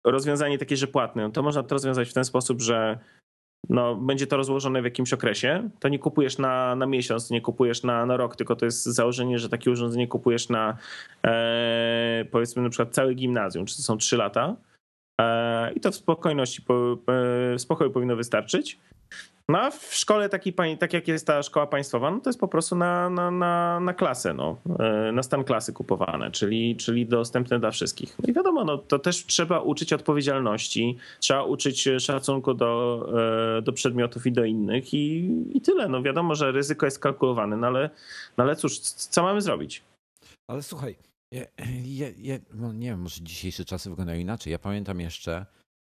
rozwiązanie 0.06 0.58
takie, 0.58 0.76
że 0.76 0.86
płatne, 0.86 1.22
no 1.22 1.30
to 1.30 1.42
można 1.42 1.62
to 1.62 1.74
rozwiązać 1.74 2.08
w 2.08 2.14
ten 2.14 2.24
sposób, 2.24 2.60
że 2.60 2.98
no, 3.68 3.94
będzie 3.94 4.26
to 4.26 4.36
rozłożone 4.36 4.82
w 4.82 4.84
jakimś 4.84 5.12
okresie. 5.12 5.70
To 5.80 5.88
nie 5.88 5.98
kupujesz 5.98 6.38
na, 6.38 6.76
na 6.76 6.86
miesiąc, 6.86 7.30
nie 7.30 7.40
kupujesz 7.40 7.82
na, 7.82 8.06
na 8.06 8.16
rok, 8.16 8.36
tylko 8.36 8.56
to 8.56 8.64
jest 8.64 8.84
założenie, 8.84 9.38
że 9.38 9.48
takie 9.48 9.70
urządzenie 9.70 10.08
kupujesz 10.08 10.48
na 10.48 10.76
e, 11.26 12.24
powiedzmy 12.30 12.62
na 12.62 12.68
przykład 12.68 12.94
całe 12.94 13.14
gimnazjum, 13.14 13.66
czy 13.66 13.76
to 13.76 13.82
są 13.82 13.96
trzy 13.96 14.16
lata. 14.16 14.56
E, 15.20 15.72
I 15.72 15.80
to 15.80 15.90
w 15.90 15.94
spokojności, 15.94 16.62
po, 16.62 16.98
w 17.06 17.54
spokoju 17.58 17.90
powinno 17.90 18.16
wystarczyć. 18.16 18.78
No 19.50 19.58
a 19.58 19.70
w 19.70 19.94
szkole 19.94 20.28
takiej, 20.28 20.54
tak 20.78 20.92
jak 20.92 21.08
jest 21.08 21.26
ta 21.26 21.42
szkoła 21.42 21.66
państwowa, 21.66 22.10
no 22.10 22.20
to 22.20 22.30
jest 22.30 22.40
po 22.40 22.48
prostu 22.48 22.76
na, 22.76 23.10
na, 23.10 23.30
na, 23.30 23.80
na 23.80 23.94
klasę, 23.94 24.34
no, 24.34 24.56
na 25.12 25.22
stan 25.22 25.44
klasy 25.44 25.72
kupowane, 25.72 26.30
czyli, 26.30 26.76
czyli 26.76 27.06
dostępne 27.06 27.60
dla 27.60 27.70
wszystkich. 27.70 28.18
No 28.18 28.28
i 28.28 28.32
wiadomo, 28.32 28.64
no, 28.64 28.78
to 28.78 28.98
też 28.98 29.26
trzeba 29.26 29.60
uczyć 29.60 29.92
odpowiedzialności, 29.92 30.96
trzeba 31.20 31.42
uczyć 31.42 31.88
szacunku 31.98 32.54
do, 32.54 33.06
do 33.62 33.72
przedmiotów 33.72 34.26
i 34.26 34.32
do 34.32 34.44
innych 34.44 34.94
i, 34.94 35.30
i 35.54 35.60
tyle. 35.60 35.88
No 35.88 36.02
wiadomo, 36.02 36.34
że 36.34 36.52
ryzyko 36.52 36.86
jest 36.86 36.98
kalkulowane, 36.98 37.56
no 37.56 37.66
ale, 37.66 37.90
no 38.36 38.44
ale 38.44 38.56
cóż, 38.56 38.78
co 38.80 39.22
mamy 39.22 39.40
zrobić? 39.40 39.82
Ale 40.48 40.62
słuchaj, 40.62 40.96
ja, 41.32 41.42
ja, 41.84 42.06
ja, 42.18 42.38
no 42.54 42.72
nie 42.72 42.86
wiem, 42.86 43.00
może 43.00 43.22
dzisiejsze 43.22 43.64
czasy 43.64 43.90
wyglądają 43.90 44.20
inaczej. 44.20 44.50
Ja 44.50 44.58
pamiętam 44.58 45.00
jeszcze, 45.00 45.46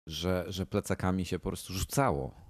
że, 0.09 0.45
że 0.49 0.67
plecakami 0.67 1.25
się 1.25 1.39
po 1.39 1.49
prostu 1.49 1.73
rzucało. 1.73 2.46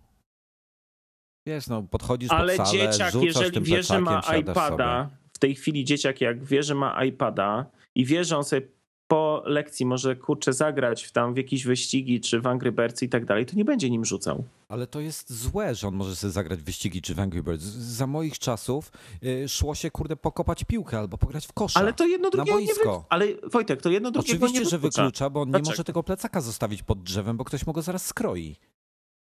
Wiesz, 1.46 1.66
no 1.66 1.82
podchodzisz 1.82 2.30
Ale 2.30 2.56
pod 2.56 2.66
salę, 2.66 2.78
dzieciak, 2.78 3.14
jeżeli 3.14 3.60
wie, 3.60 3.82
że 3.82 4.00
ma 4.00 4.22
iPada, 4.38 5.04
sobie. 5.04 5.16
w 5.32 5.38
tej 5.38 5.54
chwili 5.54 5.84
dzieciak 5.84 6.20
jak 6.20 6.44
wie, 6.44 6.62
że 6.62 6.74
ma 6.74 7.04
iPada 7.04 7.66
i 7.94 8.04
wie, 8.04 8.24
że 8.24 8.36
on 8.36 8.44
sobie 8.44 8.62
po 9.08 9.42
lekcji 9.46 9.86
może 9.86 10.16
kurczę 10.16 10.52
zagrać 10.52 11.04
w 11.04 11.12
tam 11.12 11.34
w 11.34 11.36
jakieś 11.36 11.64
wyścigi 11.64 12.20
czy 12.20 12.40
w 12.40 12.46
Angry 12.46 12.72
Birds 12.72 13.02
i 13.02 13.08
tak 13.08 13.24
dalej, 13.24 13.46
to 13.46 13.56
nie 13.56 13.64
będzie 13.64 13.90
nim 13.90 14.04
rzucał. 14.04 14.44
Ale 14.68 14.86
to 14.86 15.00
jest 15.00 15.32
złe, 15.32 15.74
że 15.74 15.88
on 15.88 15.94
może 15.94 16.16
sobie 16.16 16.30
zagrać 16.30 16.58
w 16.60 16.64
wyścigi 16.64 17.02
czy 17.02 17.14
w 17.14 17.20
Angry 17.20 17.42
Birds. 17.42 17.64
Za 17.64 18.06
moich 18.06 18.38
czasów 18.38 18.92
y, 19.24 19.48
szło 19.48 19.74
się, 19.74 19.90
kurde, 19.90 20.16
pokopać 20.16 20.64
piłkę 20.64 20.98
albo 20.98 21.18
pograć 21.18 21.46
w 21.46 21.52
kosza. 21.52 21.80
Ale 21.80 21.92
to 21.92 22.06
jedno 22.06 22.28
na 22.28 22.30
drugiego 22.30 22.60
nie 22.60 22.66
wy... 22.66 22.80
Ale 23.08 23.26
Wojtek, 23.52 23.82
to 23.82 23.90
jedno 23.90 24.10
drugiego 24.10 24.36
Oczywiście, 24.46 24.64
nie 24.64 24.70
że 24.70 24.78
wyklucza. 24.78 25.30
bo 25.30 25.40
on 25.40 25.48
nie 25.48 25.52
Dlaczego? 25.52 25.70
może 25.70 25.84
tego 25.84 26.02
plecaka 26.02 26.40
zostawić 26.40 26.82
pod 26.82 27.02
drzewem, 27.02 27.36
bo 27.36 27.44
ktoś 27.44 27.66
mu 27.66 27.72
go 27.72 27.82
zaraz 27.82 28.06
skroi. 28.06 28.56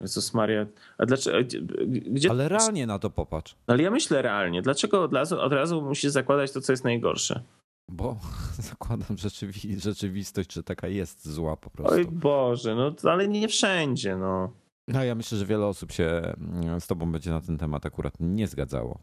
Jezus 0.01 0.35
Maria, 0.35 0.67
a 0.99 1.07
dlaczego, 1.07 1.39
gdzie... 1.87 2.31
Ale 2.31 2.49
realnie 2.49 2.87
na 2.87 2.99
to 2.99 3.11
popatrz. 3.11 3.57
Ale 3.67 3.83
ja 3.83 3.91
myślę 3.91 4.23
realnie, 4.23 4.63
dlaczego 4.63 5.03
od 5.03 5.15
razu, 5.15 5.41
od 5.41 5.53
razu 5.53 5.83
musisz 5.83 6.11
zakładać 6.11 6.53
to, 6.53 6.61
co 6.61 6.73
jest 6.73 6.85
najgorsze? 6.85 7.43
Bo 7.89 8.17
zakładam 8.71 9.19
rzeczywi 9.19 9.81
rzeczywistość, 9.81 10.53
że 10.53 10.63
taka 10.63 10.89
jest 10.89 11.29
zła 11.29 11.57
po 11.57 11.71
prostu. 11.71 11.95
Oj 11.95 12.07
Boże, 12.07 12.75
no 12.75 13.11
ale 13.11 13.29
nie 13.29 13.49
wszędzie, 13.49 14.17
no. 14.17 14.53
No 14.89 15.05
ja 15.05 15.15
myślę, 15.15 15.39
że 15.39 15.47
wiele 15.47 15.67
osób 15.67 15.93
się 15.93 16.05
mm, 16.05 16.81
z 16.81 16.87
tobą 16.87 17.13
będzie 17.13 17.31
na 17.31 17.41
ten 17.41 17.59
temat 17.59 17.87
akurat 17.87 18.15
nie 18.21 18.47
zgadzało. 18.47 18.99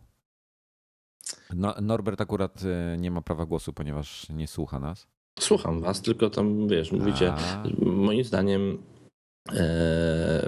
No, 1.56 1.76
Norbert 1.82 2.22
akurat 2.22 2.64
y, 2.64 2.98
nie 2.98 3.12
ma 3.12 3.22
prawa 3.22 3.46
głosu, 3.46 3.74
ponieważ 3.74 4.30
nie 4.30 4.48
słucha 4.48 4.80
nas. 4.80 5.08
Słucham 5.40 5.82
was, 5.82 6.02
tylko 6.02 6.30
tam 6.30 6.68
wiesz, 6.68 6.92
mówicie, 6.92 7.34
A, 7.34 7.64
moim 7.86 8.24
zdaniem 8.24 8.78
E, 9.50 9.54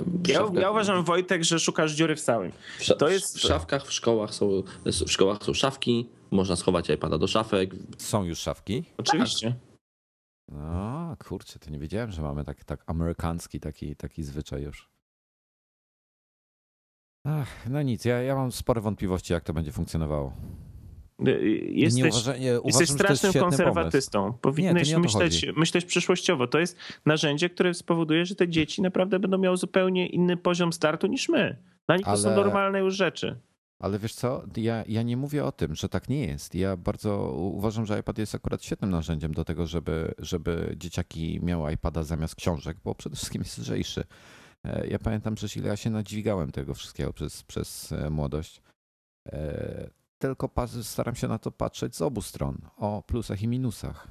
w 0.06 0.28
Ja, 0.28 0.40
szafkach- 0.40 0.62
ja 0.62 0.72
uważam, 0.72 1.04
Wojtek, 1.04 1.44
że 1.44 1.60
szukasz 1.60 1.92
dziury 1.94 2.16
w 2.16 2.22
całym. 2.22 2.52
w 2.80 2.98
to 2.98 3.10
jest- 3.10 3.38
W 3.38 3.42
szafkach, 3.42 3.86
w 3.88 3.92
szkołach 3.94 4.34
są, 4.34 4.64
w 4.86 5.12
szkołach 5.12 5.44
są 5.44 5.54
szafki, 5.54 6.10
można 6.32 6.56
schować 6.56 6.90
iPada 6.90 7.18
do 7.18 7.28
szafek. 7.28 7.70
Są 7.98 8.24
już 8.24 8.40
szafki? 8.40 8.84
Oczywiście. 8.98 9.56
No, 10.52 11.16
kurczę, 11.28 11.60
to 11.60 11.70
nie 11.70 11.80
wiedziałem, 11.80 12.12
że 12.12 12.22
mamy 12.22 12.44
tak, 12.46 12.64
tak 12.64 12.84
amerykański 12.88 13.60
taki, 13.60 13.96
taki 13.96 14.24
zwyczaj 14.24 14.62
już. 14.64 14.90
Ach, 17.28 17.70
no 17.70 17.82
nic, 17.82 18.06
ja, 18.06 18.22
ja 18.22 18.36
mam 18.36 18.52
spore 18.52 18.82
wątpliwości, 18.82 19.34
jak 19.34 19.44
to 19.44 19.54
będzie 19.54 19.72
funkcjonowało. 19.72 20.34
Y, 21.21 21.23
nie 21.71 21.82
Jesteś, 21.82 22.12
uważa, 22.12 22.38
nie, 22.38 22.62
uważam, 22.62 22.67
jesteś 22.82 22.88
że 22.89 22.93
strasznym 22.93 23.34
konserwatystą. 23.34 24.19
Pomysł. 24.21 24.38
Powinieneś 24.41 24.88
nie 24.88 24.93
to 24.93 24.99
myśleć, 24.99 25.45
myśleć 25.56 25.86
przyszłościowo. 25.86 26.47
To 26.47 26.60
jest 26.60 26.78
narzędzie, 27.06 27.49
które 27.49 27.73
spowoduje, 27.73 28.26
że 28.26 28.36
te 28.36 28.47
dzieci 28.47 28.82
naprawdę 28.82 29.19
będą 29.19 29.38
miały 29.38 29.58
zupełnie 29.58 30.08
inny 30.08 30.38
poziom 30.38 30.73
startu 30.73 31.08
niż 31.08 31.30
my. 31.30 31.58
Dla 31.86 31.97
nich 31.97 32.06
to 32.06 32.17
są 32.17 32.28
Ale- 32.28 32.38
normalne 32.38 32.80
już 32.80 32.95
rzeczy. 32.95 33.36
Ale 33.80 33.99
wiesz 33.99 34.13
co, 34.13 34.43
ja, 34.58 34.84
ja 34.88 35.04
nie 35.04 35.17
mówię 35.17 35.45
o 35.45 35.52
tym, 35.52 35.76
że 35.76 35.89
tak 35.89 36.10
nie 36.10 36.26
jest. 36.28 36.56
Ja 36.56 36.78
bardzo 36.78 37.32
uważam, 37.32 37.86
że 37.86 37.99
iPad 37.99 38.17
jest 38.17 38.36
akurat 38.36 38.63
świetnym 38.63 38.89
narzędziem 38.91 39.34
do 39.34 39.45
tego, 39.45 39.67
żeby, 39.67 40.13
żeby 40.17 40.76
dzieciaki 40.78 41.39
miały 41.43 41.73
iPada 41.73 42.04
zamiast 42.04 42.36
książek, 42.36 42.78
bo 42.84 42.95
przede 42.95 43.15
wszystkim 43.15 43.41
jest 43.41 43.58
lżejszy. 43.58 44.04
E, 44.65 44.88
Ja 44.88 44.99
pamiętam 44.99 45.36
przecież 45.36 45.58
ile 45.58 45.67
ja 45.69 45.76
się 45.76 45.89
nadziwigałem 45.89 46.52
tego 46.52 46.73
wszystkiego 46.73 47.13
przez, 47.13 47.43
przez 47.43 47.91
e, 47.91 48.10
młodość. 48.10 48.62
Tylko 50.24 50.50
staram 50.82 51.16
się 51.16 51.28
na 51.28 51.40
to 51.40 51.52
patrzeć 51.52 51.96
z 51.96 52.02
obu 52.02 52.22
stron, 52.22 52.58
o 52.78 53.04
plusach 53.08 53.42
i 53.42 53.48
minusach. 53.48 54.08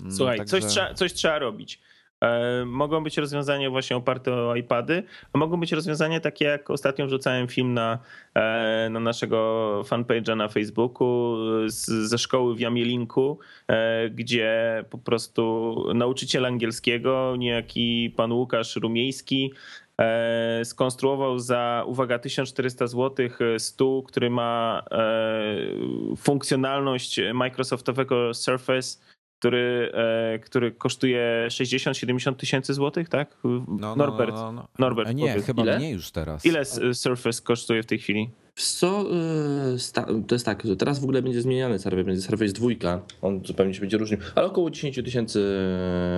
Mm, 0.00 0.12
Słuchaj, 0.12 0.38
coś, 0.38 0.50
także- 0.50 0.68
trzeba, 0.68 0.94
coś 0.94 1.12
trzeba 1.12 1.38
robić. 1.38 1.80
E, 2.20 2.64
mogą 2.64 3.04
być 3.04 3.16
rozwiązania 3.16 3.70
właśnie 3.70 3.96
oparte 3.96 4.32
o 4.34 4.56
iPady, 4.56 5.02
a 5.32 5.38
mogą 5.38 5.60
być 5.60 5.72
rozwiązania 5.72 6.20
takie 6.20 6.44
jak 6.44 6.70
ostatnio 6.70 7.06
wrzucałem 7.06 7.48
film 7.48 7.74
na, 7.74 7.98
e, 8.34 8.88
na 8.90 9.00
naszego 9.00 9.82
fanpage'a 9.86 10.36
na 10.36 10.48
Facebooku 10.48 11.36
z, 11.66 11.86
ze 11.86 12.18
szkoły 12.18 12.54
w 12.54 12.60
Jamielinku, 12.60 13.38
e, 13.68 14.10
gdzie 14.10 14.84
po 14.90 14.98
prostu 14.98 15.74
nauczyciel 15.94 16.46
angielskiego, 16.46 17.34
niejaki 17.38 18.14
pan 18.16 18.32
Łukasz 18.32 18.76
Rumiejski, 18.76 19.52
skonstruował 20.64 21.38
za, 21.38 21.84
uwaga, 21.86 22.18
1400 22.18 22.86
zł 22.86 23.28
stół, 23.58 24.02
który 24.02 24.30
ma 24.30 24.82
e, 24.90 24.96
funkcjonalność 26.16 27.20
Microsoftowego 27.34 28.34
Surface, 28.34 28.98
który, 29.40 29.92
e, 29.94 30.38
który 30.38 30.72
kosztuje 30.72 31.46
60-70 31.48 32.34
tysięcy 32.34 32.74
złotych, 32.74 33.08
tak? 33.08 33.36
No, 33.44 33.64
no, 33.68 33.96
Norbert, 33.96 34.34
no, 34.34 34.42
no, 34.42 34.52
no. 34.52 34.68
Norbert, 34.78 35.08
A 35.08 35.12
nie, 35.12 35.28
powiedz. 35.28 35.46
chyba 35.46 35.62
Ile? 35.62 35.78
mniej 35.78 35.92
już 35.92 36.10
teraz. 36.10 36.46
ile 36.46 36.64
Surface 36.94 37.42
kosztuje 37.42 37.82
w 37.82 37.86
tej 37.86 37.98
chwili? 37.98 38.30
Co, 38.54 39.04
to 40.28 40.34
jest 40.34 40.46
tak, 40.46 40.62
że 40.64 40.76
teraz 40.76 41.00
w 41.00 41.04
ogóle 41.04 41.22
będzie 41.22 41.42
zmieniany 41.42 41.78
serwer, 41.78 42.04
będzie 42.04 42.22
Surface 42.22 42.52
2, 42.52 43.00
on 43.22 43.40
zupełnie 43.44 43.74
się 43.74 43.80
będzie 43.80 43.98
różnił, 43.98 44.20
ale 44.34 44.46
około 44.46 44.70
10 44.70 44.96
tysięcy 45.04 45.40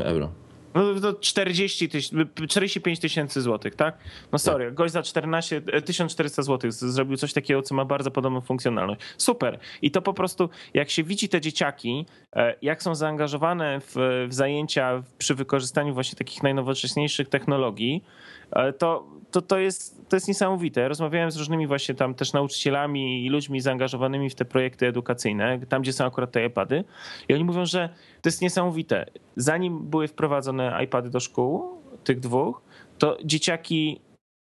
euro. 0.04 0.32
No 0.74 1.00
to 1.00 1.14
40 1.14 1.88
tyś, 1.88 2.10
45 2.48 2.98
tysięcy 3.00 3.40
złotych, 3.40 3.74
tak? 3.74 3.98
No 4.32 4.38
sorry, 4.38 4.72
gość 4.72 4.92
za 4.92 5.02
14, 5.02 5.62
e, 5.72 5.82
1400 5.82 6.42
złotych 6.42 6.72
z- 6.72 6.84
zrobił 6.84 7.16
coś 7.16 7.32
takiego, 7.32 7.62
co 7.62 7.74
ma 7.74 7.84
bardzo 7.84 8.10
podobną 8.10 8.40
funkcjonalność. 8.40 9.00
Super. 9.18 9.58
I 9.82 9.90
to 9.90 10.02
po 10.02 10.14
prostu, 10.14 10.50
jak 10.74 10.90
się 10.90 11.02
widzi 11.02 11.28
te 11.28 11.40
dzieciaki, 11.40 12.06
e, 12.36 12.54
jak 12.62 12.82
są 12.82 12.94
zaangażowane 12.94 13.80
w, 13.80 13.94
w 14.28 14.34
zajęcia 14.34 15.02
przy 15.18 15.34
wykorzystaniu 15.34 15.94
właśnie 15.94 16.18
takich 16.18 16.42
najnowocześniejszych 16.42 17.28
technologii, 17.28 18.04
e, 18.04 18.39
to, 18.78 19.06
to, 19.30 19.42
to, 19.42 19.58
jest, 19.58 20.08
to 20.08 20.16
jest 20.16 20.28
niesamowite. 20.28 20.88
Rozmawiałem 20.88 21.30
z 21.30 21.36
różnymi 21.36 21.66
właśnie 21.66 21.94
tam 21.94 22.14
też 22.14 22.32
nauczycielami 22.32 23.26
i 23.26 23.28
ludźmi 23.28 23.60
zaangażowanymi 23.60 24.30
w 24.30 24.34
te 24.34 24.44
projekty 24.44 24.86
edukacyjne, 24.86 25.58
tam 25.68 25.82
gdzie 25.82 25.92
są 25.92 26.04
akurat 26.04 26.32
te 26.32 26.46
iPady 26.46 26.84
i 27.28 27.34
oni 27.34 27.44
mówią, 27.44 27.66
że 27.66 27.88
to 28.22 28.28
jest 28.28 28.42
niesamowite. 28.42 29.06
Zanim 29.36 29.90
były 29.90 30.08
wprowadzone 30.08 30.84
iPady 30.84 31.10
do 31.10 31.20
szkół, 31.20 31.68
tych 32.04 32.20
dwóch, 32.20 32.62
to 32.98 33.16
dzieciaki, 33.24 34.00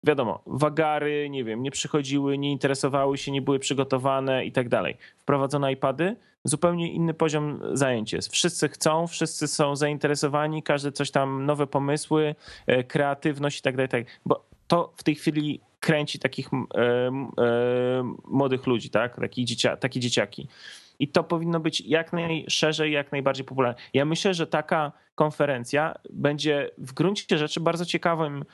wiadomo, 0.04 0.42
wagary, 0.46 1.30
nie 1.30 1.44
wiem, 1.44 1.64
nie 1.64 1.72
przychodziły, 1.72 2.38
nie 2.38 2.52
interesowały 2.52 3.18
się, 3.18 3.32
nie 3.32 3.42
były 3.42 3.60
przygotowane 3.60 4.46
i 4.46 4.52
tak 4.52 4.70
dalej. 4.70 4.98
Wprowadzono 5.18 5.70
iPady, 5.70 6.16
zupełnie 6.44 6.94
inny 6.94 7.14
poziom 7.14 7.60
zajęć 7.74 8.14
jest. 8.14 8.32
Wszyscy 8.32 8.70
chcą, 8.70 9.08
wszyscy 9.08 9.48
są 9.48 9.76
zainteresowani, 9.76 10.64
każdy 10.64 10.92
coś 10.92 11.12
tam, 11.12 11.46
nowe 11.46 11.68
pomysły, 11.68 12.36
e, 12.68 12.84
kreatywność 12.84 13.60
i 13.60 13.62
tak 13.62 13.76
dalej, 13.76 13.90
tak. 13.90 14.06
Bo 14.26 14.46
to 14.68 14.94
w 14.98 15.04
tej 15.04 15.16
chwili 15.16 15.60
kręci 15.80 16.20
takich 16.20 16.50
e, 16.54 16.80
e, 16.82 17.12
młodych 18.28 18.68
ludzi, 18.68 18.90
tak? 18.90 19.20
Takie 19.80 20.00
dzieciaki. 20.00 20.48
I 21.00 21.08
to 21.08 21.24
powinno 21.24 21.60
być 21.60 21.82
jak 21.82 22.14
najszerzej, 22.14 22.92
jak 22.92 23.12
najbardziej 23.12 23.46
popularne. 23.46 23.82
Ja 23.94 24.06
myślę, 24.06 24.34
że 24.34 24.48
taka 24.48 24.92
konferencja 25.16 25.96
będzie 26.10 26.70
w 26.78 26.94
gruncie 26.94 27.38
rzeczy 27.38 27.60
bardzo 27.60 27.86
ciekawym 27.86 28.46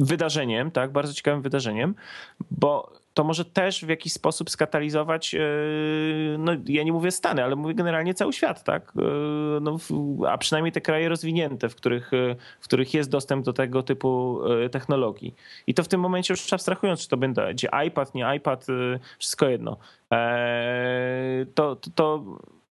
wydarzeniem, 0.00 0.70
tak, 0.70 0.92
bardzo 0.92 1.14
ciekawym 1.14 1.42
wydarzeniem, 1.42 1.94
bo 2.50 2.92
to 3.14 3.24
może 3.24 3.44
też 3.44 3.84
w 3.84 3.88
jakiś 3.88 4.12
sposób 4.12 4.50
skatalizować, 4.50 5.34
e, 5.34 5.40
no 6.38 6.52
ja 6.66 6.82
nie 6.82 6.92
mówię 6.92 7.10
Stany, 7.10 7.44
ale 7.44 7.56
mówię 7.56 7.74
generalnie 7.74 8.14
cały 8.14 8.32
świat, 8.32 8.64
tak, 8.64 8.92
E, 8.96 9.60
no, 9.60 9.76
a 10.28 10.38
przynajmniej 10.38 10.72
te 10.72 10.80
kraje 10.80 11.08
rozwinięte, 11.08 11.68
w 11.68 11.74
których, 11.74 12.14
e, 12.14 12.36
w 12.60 12.64
których 12.64 12.94
jest 12.94 13.10
dostęp 13.10 13.44
do 13.44 13.52
tego 13.52 13.82
typu 13.82 14.40
technologii. 14.72 15.34
I 15.66 15.74
to 15.74 15.82
w 15.82 15.88
tym 15.88 16.00
momencie 16.00 16.32
już 16.32 16.52
abstrahując, 16.52 17.00
czy 17.00 17.08
to 17.08 17.16
będzie 17.16 17.68
iPad, 17.86 18.14
nie 18.14 18.36
iPad, 18.36 18.66
wszystko 19.18 19.48
jedno. 19.48 19.76
To, 21.54 21.76
to, 21.76 21.90
to 21.94 22.24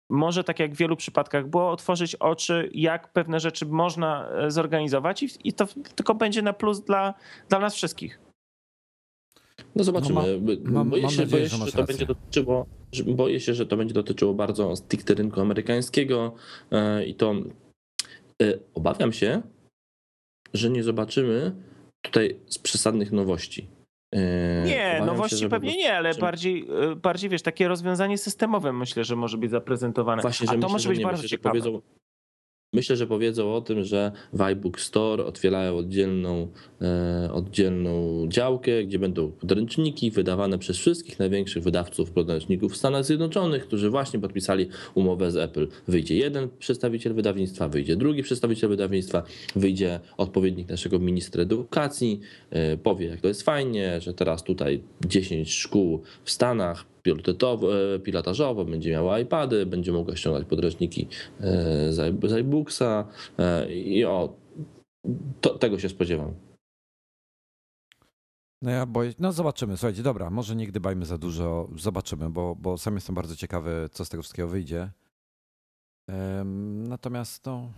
może 0.10 0.44
tak 0.44 0.60
jak 0.60 0.74
w 0.74 0.78
wielu 0.78 0.96
przypadkach 0.96 1.48
było, 1.48 1.72
otworzyć 1.72 2.16
oczy, 2.16 2.70
jak 2.74 3.14
pewne 3.14 3.40
rzeczy 3.40 3.66
można 3.66 4.30
e, 4.30 4.52
zorganizować 4.52 5.24
i, 5.24 5.30
i 5.44 5.54
to 5.54 5.68
tylko 5.96 6.16
będzie 6.16 6.42
na 6.42 6.54
plus 6.54 6.82
dla, 6.82 7.14
dla 7.50 7.60
nas 7.60 7.76
wszystkich. 7.76 8.20
No 9.76 9.84
zobaczymy. 9.84 10.22
No 10.64 10.86
boję 10.86 11.10
się, 11.10 11.22
nadzieję, 11.22 11.28
boję 11.28 11.48
że 11.48 11.58
się, 11.58 11.66
że 11.66 11.72
to 11.72 11.84
będzie 11.84 12.06
dotyczyło, 12.06 12.66
że, 12.92 13.04
boję 13.04 13.40
się, 13.40 13.54
że 13.54 13.66
to 13.66 13.78
będzie 13.78 13.94
dotyczyło 13.94 14.34
bardzo 14.34 14.76
stricte 14.76 15.14
rynku 15.14 15.42
amerykańskiego 15.42 16.36
e, 16.72 17.06
i 17.06 17.16
to 17.16 17.36
e, 18.42 18.60
obawiam 18.74 19.14
się, 19.14 19.42
że 20.54 20.70
nie 20.70 20.84
zobaczymy 20.84 21.56
tutaj 22.02 22.40
z 22.48 22.60
przesadnych 22.60 23.12
nowości. 23.12 23.68
E, 24.12 24.64
Nie, 24.66 24.88
obawiam 24.98 25.06
nowości 25.06 25.36
się, 25.36 25.40
że 25.40 25.50
po 25.50 25.56
pewnie 25.56 25.78
nie, 25.78 25.98
ale 25.98 26.14
bardziej, 26.16 26.68
e, 26.92 26.96
bardziej 26.96 27.30
wiesz, 27.30 27.42
takie 27.42 27.68
rozwiązanie 27.68 28.18
systemowe 28.18 28.74
myślę, 28.74 29.04
że 29.04 29.16
może 29.16 29.38
być 29.38 29.52
zaprezentowane. 29.52 30.22
Właśnie, 30.22 30.48
że 30.48 30.54
A 30.54 30.56
to 30.56 30.58
myślę, 30.58 30.70
może 30.74 30.84
że 30.84 30.90
być 30.90 31.00
nie, 31.00 31.06
bardzo 31.06 31.22
myślę, 31.24 31.38
ciekawe. 31.38 31.50
powiedzą, 31.60 31.82
Myślę, 32.76 32.96
że 32.96 33.08
powiedzą 33.08 33.54
o 33.54 33.62
tym, 33.62 33.84
że 33.84 34.12
w 34.34 34.42
iBook 34.42 34.80
Store 34.80 35.26
otwierają 35.26 35.78
oddzielną, 35.78 36.48
e, 36.82 37.30
oddzielną 37.34 38.26
działkę, 38.28 38.84
gdzie 38.84 39.00
będą 39.00 39.32
podręczniki 39.32 40.12
wydawane 40.12 40.60
przez 40.60 40.78
wszystkich 40.78 41.20
największych 41.20 41.64
wydawców 41.64 42.12
podręczników 42.12 42.74
w 42.74 42.78
Stanach 42.78 43.06
Zjednoczonych, 43.06 43.68
którzy 43.68 43.90
właśnie 43.90 44.20
podpisali 44.20 44.68
umowę 44.94 45.32
z 45.32 45.38
Apple. 45.38 45.68
Wyjdzie 45.88 46.16
jeden 46.16 46.50
przedstawiciel 46.60 47.14
wydawnictwa, 47.14 47.70
wyjdzie 47.70 47.96
drugi 47.96 48.24
przedstawiciel 48.24 48.70
wydawnictwa, 48.70 49.24
wyjdzie 49.56 50.00
odpowiednik 50.18 50.70
naszego 50.70 51.00
ministra 51.00 51.44
edukacji, 51.44 52.20
e, 52.50 52.78
powie 52.78 53.08
jak 53.08 53.22
to 53.22 53.28
jest 53.28 53.42
fajnie, 53.42 54.02
że 54.02 54.14
teraz 54.14 54.44
tutaj 54.44 54.82
10 55.06 55.54
szkół 55.54 56.02
w 56.24 56.32
Stanach 56.32 56.95
pilotażowo 58.04 58.66
będzie 58.66 58.92
miała 58.92 59.20
iPady, 59.20 59.66
będzie 59.66 59.92
mogła 59.92 60.16
ściągać 60.16 60.46
podręczniki 60.46 61.08
e, 61.40 61.94
z 61.94 62.32
iBooksa 62.40 63.08
e, 63.38 63.76
i 63.76 64.06
o, 64.06 64.36
to, 65.42 65.58
tego 65.58 65.80
się 65.80 65.90
spodziewam. 65.90 66.34
No 68.62 68.72
ja 68.72 68.86
boję, 68.86 69.14
no 69.20 69.32
zobaczymy, 69.32 69.78
słuchajcie, 69.78 70.04
dobra, 70.04 70.30
może 70.30 70.56
nie 70.56 70.68
gdybajmy 70.68 71.06
za 71.06 71.18
dużo, 71.18 71.70
zobaczymy, 71.76 72.30
bo, 72.30 72.56
bo 72.56 72.78
sam 72.78 72.96
jestem 72.96 73.16
bardzo 73.16 73.36
ciekawy, 73.36 73.90
co 73.92 74.06
z 74.06 74.10
tego 74.10 74.24
wszystkiego 74.24 74.48
wyjdzie. 74.48 74.90
Natomiast 76.88 77.46
no, 77.46 77.70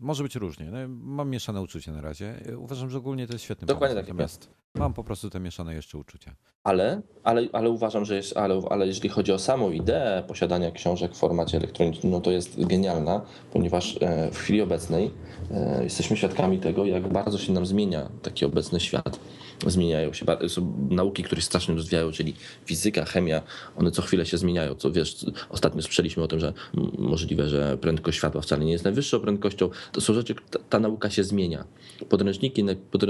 może 0.00 0.22
być 0.22 0.36
różnie. 0.36 0.70
No, 0.70 0.78
mam 0.88 1.30
mieszane 1.30 1.62
uczucia 1.62 1.92
na 1.92 2.00
razie. 2.00 2.40
Uważam, 2.58 2.90
że 2.90 2.98
ogólnie 2.98 3.26
to 3.26 3.32
jest 3.32 3.44
świetny 3.44 3.66
Dokładnie 3.66 3.94
pomysł, 3.94 4.06
tak 4.06 4.16
natomiast 4.16 4.50
mam 4.74 4.94
po 4.94 5.04
prostu 5.04 5.30
te 5.30 5.40
mieszane 5.40 5.74
jeszcze 5.74 5.98
uczucia. 5.98 6.34
Ale, 6.64 7.02
ale, 7.24 7.48
ale 7.52 7.70
uważam, 7.70 8.04
że 8.04 8.16
jest, 8.16 8.36
ale, 8.36 8.62
ale 8.70 8.86
jeżeli 8.86 9.08
chodzi 9.08 9.32
o 9.32 9.38
samą 9.38 9.70
ideę 9.70 10.22
posiadania 10.28 10.70
książek 10.70 11.14
w 11.14 11.18
formacie 11.18 11.58
elektronicznym, 11.58 12.12
no 12.12 12.20
to 12.20 12.30
jest 12.30 12.66
genialna, 12.66 13.20
ponieważ 13.52 13.98
e, 14.00 14.30
w 14.30 14.38
chwili 14.38 14.62
obecnej 14.62 15.10
e, 15.50 15.84
jesteśmy 15.84 16.16
świadkami 16.16 16.58
tego, 16.58 16.84
jak 16.84 17.08
bardzo 17.08 17.38
się 17.38 17.52
nam 17.52 17.66
zmienia 17.66 18.10
taki 18.22 18.44
obecny 18.44 18.80
świat. 18.80 19.20
Zmieniają 19.66 20.12
się. 20.12 20.26
Są 20.48 20.88
nauki, 20.90 21.22
które 21.22 21.42
strasznie 21.42 21.74
rozwijają, 21.74 22.12
czyli 22.12 22.34
fizyka, 22.64 23.04
chemia, 23.04 23.42
one 23.76 23.90
co 23.90 24.02
chwilę 24.02 24.26
się 24.26 24.38
zmieniają. 24.38 24.74
Co 24.74 24.92
wiesz, 24.92 25.26
ostatnio 25.48 25.82
słyszeliśmy 25.82 26.22
o 26.22 26.28
tym, 26.28 26.40
że 26.40 26.52
możliwe, 26.98 27.48
że 27.48 27.78
prędkość 27.78 28.18
światła 28.18 28.40
wcale 28.40 28.64
nie 28.64 28.72
jest 28.72 28.84
najwyższą 28.84 29.20
prędkością. 29.20 29.70
To 29.92 30.00
są 30.00 30.14
rzeczy, 30.14 30.34
ta, 30.50 30.58
ta 30.58 30.80
nauka 30.80 31.10
się 31.10 31.24
zmienia. 31.24 31.64
Podręczniki, 32.08 32.64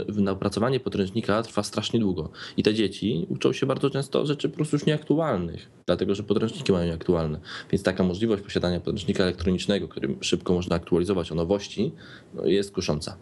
na 0.09 0.33
opracowanie 0.33 0.81
podręcznika 0.81 1.43
trwa 1.43 1.63
strasznie 1.63 2.01
długo. 2.01 2.31
I 2.57 2.63
te 2.63 2.75
dzieci 2.75 3.27
uczą 3.29 3.53
się 3.53 3.67
bardzo 3.67 3.91
często 3.91 4.27
rzeczy 4.27 4.49
po 4.49 4.57
prostu 4.57 4.77
już 4.77 4.87
nieaktualnych, 4.87 5.71
dlatego 5.87 6.15
że 6.15 6.23
podręczniki 6.23 6.73
mają 6.73 6.87
nieaktualne. 6.87 7.41
Więc 7.73 7.83
taka 7.83 8.05
możliwość 8.05 8.43
posiadania 8.43 8.81
podręcznika 8.81 9.25
elektronicznego, 9.25 9.89
którym 9.89 10.19
szybko 10.21 10.55
można 10.55 10.77
aktualizować 10.77 11.33
o 11.33 11.35
nowości, 11.35 11.93
no, 12.35 12.47
jest 12.47 12.73
kusząca. 12.73 13.17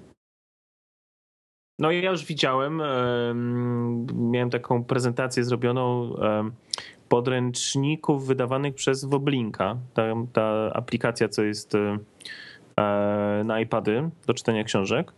No 1.79 1.91
ja 1.91 2.11
już 2.11 2.25
widziałem, 2.25 2.83
miałem 4.14 4.51
taką 4.51 4.85
prezentację 4.85 5.45
zrobioną 5.45 6.14
podręczników 7.09 8.27
wydawanych 8.27 8.75
przez 8.75 9.05
Woblinka. 9.05 9.77
Ta, 9.95 10.03
ta 10.33 10.73
aplikacja, 10.75 11.29
co 11.29 11.43
jest 11.43 11.75
e, 11.75 11.99
na 13.45 13.61
iPady 13.61 14.11
do 14.27 14.35
czytania 14.35 14.64
książek. 14.64 15.12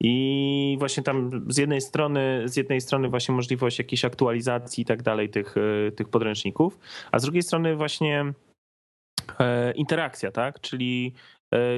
I 0.00 0.76
właśnie 0.78 1.02
tam 1.02 1.44
z 1.48 1.58
jednej 1.58 1.80
strony, 1.80 2.42
z 2.44 2.56
jednej 2.56 2.80
strony 2.80 3.08
właśnie 3.08 3.34
możliwość 3.34 3.78
jakiejś 3.78 4.04
aktualizacji 4.04 4.82
i 4.82 4.84
tak 4.84 5.02
dalej 5.02 5.28
tych, 5.28 5.54
e, 5.56 5.92
tych 5.92 6.08
podręczników, 6.08 6.78
a 7.12 7.18
z 7.18 7.22
drugiej 7.22 7.42
strony 7.42 7.76
właśnie 7.76 8.32
e, 9.38 9.72
interakcja, 9.72 10.30
tak? 10.32 10.60
Czyli 10.60 11.14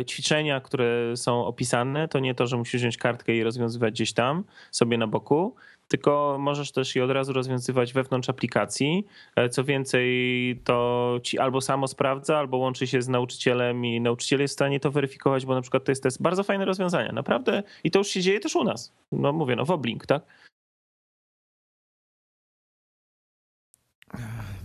ćwiczenia, 0.04 0.60
które 0.60 1.16
są 1.16 1.44
opisane, 1.44 2.08
to 2.08 2.18
nie 2.18 2.34
to, 2.34 2.46
że 2.46 2.56
musisz 2.56 2.80
wziąć 2.80 2.96
kartkę 2.96 3.36
i 3.36 3.42
rozwiązywać 3.42 3.94
gdzieś 3.94 4.12
tam 4.12 4.44
sobie 4.70 4.98
na 4.98 5.06
boku, 5.06 5.54
tylko 5.88 6.36
możesz 6.40 6.72
też 6.72 6.96
je 6.96 7.04
od 7.04 7.10
razu 7.10 7.32
rozwiązywać 7.32 7.92
wewnątrz 7.92 8.28
aplikacji. 8.28 9.06
E, 9.36 9.48
co 9.48 9.64
więcej, 9.64 10.60
to 10.64 11.20
ci 11.22 11.38
albo 11.38 11.60
samo 11.60 11.88
sprawdza, 11.88 12.38
albo 12.38 12.56
łączy 12.56 12.86
się 12.86 13.02
z 13.02 13.08
nauczycielem 13.08 13.84
i 13.84 14.00
nauczyciel 14.00 14.40
jest 14.40 14.54
w 14.54 14.58
stanie 14.58 14.80
to 14.80 14.90
weryfikować, 14.90 15.46
bo 15.46 15.54
na 15.54 15.60
przykład 15.60 15.84
to 15.84 15.92
jest, 15.92 16.02
to 16.02 16.06
jest 16.06 16.22
bardzo 16.22 16.42
fajne 16.42 16.64
rozwiązanie, 16.64 17.12
naprawdę. 17.12 17.62
I 17.84 17.90
to 17.90 17.98
już 17.98 18.08
się 18.08 18.20
dzieje 18.20 18.40
też 18.40 18.56
u 18.56 18.64
nas. 18.64 18.92
No 19.12 19.32
mówię, 19.32 19.56
no 19.56 19.64
Woblink, 19.64 20.06
tak? 20.06 20.22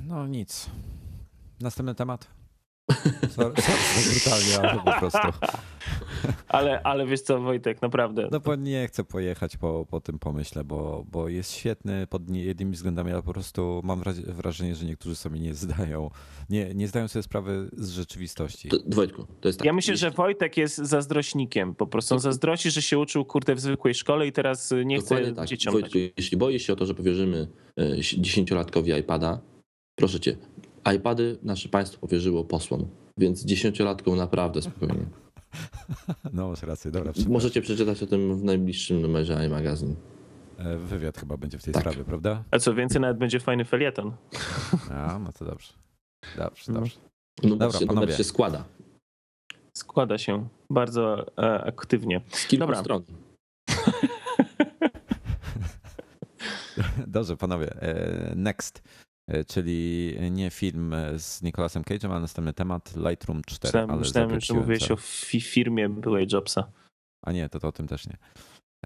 No 0.07 0.27
nic. 0.27 0.69
Następny 1.61 1.95
temat. 1.95 2.40
Sorry, 3.29 3.61
sorry, 3.61 3.79
brutalnie, 4.11 4.59
ale 4.61 4.79
po 4.83 4.99
prostu. 4.99 5.19
Ale, 6.47 6.83
ale 6.83 7.05
wiesz 7.05 7.21
co, 7.21 7.39
Wojtek, 7.39 7.81
naprawdę. 7.81 8.29
No 8.31 8.39
bo 8.39 8.55
nie 8.55 8.87
chcę 8.87 9.03
pojechać 9.03 9.57
po, 9.57 9.85
po 9.89 10.01
tym 10.01 10.19
pomyśle, 10.19 10.63
bo, 10.63 11.05
bo 11.11 11.29
jest 11.29 11.51
świetny 11.51 12.07
pod 12.07 12.29
jednymi 12.29 12.71
względami, 12.71 13.11
ale 13.11 13.23
po 13.23 13.33
prostu 13.33 13.81
mam 13.83 14.03
wrażenie, 14.27 14.75
że 14.75 14.85
niektórzy 14.85 15.15
sobie 15.15 15.39
nie 15.39 15.53
zdają, 15.53 16.09
nie, 16.49 16.73
nie 16.73 16.87
zdają 16.87 17.07
sobie 17.07 17.23
sprawy 17.23 17.69
z 17.73 17.89
rzeczywistości. 17.89 18.69
To, 18.69 18.77
Wojtku, 18.87 19.27
to 19.41 19.49
jest 19.49 19.59
tak. 19.59 19.65
Ja 19.65 19.73
myślę, 19.73 19.97
że 19.97 20.11
Wojtek 20.11 20.57
jest 20.57 20.77
zazdrośnikiem. 20.77 21.75
Po 21.75 21.87
prostu 21.87 22.13
on 22.13 22.19
zazdrości, 22.19 22.71
że 22.71 22.81
się 22.81 22.99
uczył 22.99 23.25
kurde 23.25 23.55
w 23.55 23.59
zwykłej 23.59 23.93
szkole 23.93 24.27
i 24.27 24.31
teraz 24.31 24.73
nie 24.85 24.99
Dokładnie 24.99 25.25
chce 25.25 25.35
tak. 25.35 25.47
dzieciom 25.47 25.73
Wojtku, 25.73 25.97
jeśli 26.17 26.37
boisz 26.37 26.63
się 26.63 26.73
o 26.73 26.75
to, 26.75 26.85
że 26.85 26.93
powierzymy 26.95 27.47
e, 27.77 27.97
dziesięciolatkowi 27.97 28.91
iPada, 28.91 29.41
proszę 29.95 30.19
cię, 30.19 30.37
iPady 30.95 31.37
nasze 31.43 31.69
państwo 31.69 31.99
powierzyło 31.99 32.43
posłom, 32.43 32.87
więc 33.17 33.45
dziesięciolatką 33.45 34.15
naprawdę 34.15 34.61
spokojnie. 34.61 35.05
No, 36.33 36.49
masz 36.49 36.63
rację, 36.63 36.91
dobra. 36.91 37.11
Możecie 37.27 37.61
przeczytać 37.61 38.03
o 38.03 38.07
tym 38.07 38.37
w 38.37 38.43
najbliższym 38.43 39.01
numerze 39.01 39.45
iMagazine. 39.45 39.95
Wywiad 40.77 41.17
chyba 41.17 41.37
będzie 41.37 41.57
w 41.57 41.63
tej 41.63 41.73
tak. 41.73 41.83
sprawie, 41.83 42.03
prawda? 42.03 42.43
A 42.51 42.59
co 42.59 42.73
więcej, 42.73 43.01
nawet 43.01 43.17
będzie 43.17 43.39
fajny 43.39 43.65
felieton. 43.65 44.11
A, 44.91 45.19
no 45.19 45.33
to 45.33 45.45
dobrze. 45.45 45.73
Dobrze, 46.37 46.63
no. 46.67 46.73
dobrze. 46.73 46.95
Numer, 47.43 47.57
Dobra, 47.57 47.79
się, 47.79 47.85
numer 47.85 48.17
się 48.17 48.23
składa. 48.23 48.63
Składa 49.77 50.17
się 50.17 50.47
bardzo 50.69 51.27
e, 51.37 51.63
aktywnie. 51.63 52.21
Z 52.29 52.47
kilku 52.47 52.65
Dobra. 52.65 52.79
stron. 52.81 53.03
Dobrze, 57.07 57.37
panowie. 57.37 57.81
E, 57.81 58.33
next. 58.35 58.83
E, 59.27 59.45
czyli 59.45 60.15
nie 60.31 60.49
film 60.49 60.95
z 61.17 61.41
Nicolasem 61.41 61.83
Cage'em, 61.83 62.11
ale 62.11 62.19
następny 62.19 62.53
temat 62.53 62.93
Lightroom 62.95 63.41
4. 63.47 63.67
Myślałem, 63.67 63.89
ale 63.89 63.99
myślałem 63.99 64.39
że 64.39 64.53
mówiłeś 64.53 64.91
o 64.91 64.95
firmie 65.41 65.89
byłej 65.89 66.27
Jobsa. 66.33 66.71
A 67.25 67.31
nie, 67.31 67.49
to, 67.49 67.59
to 67.59 67.67
o 67.67 67.71
tym 67.71 67.87
też 67.87 68.07
nie. 68.07 68.17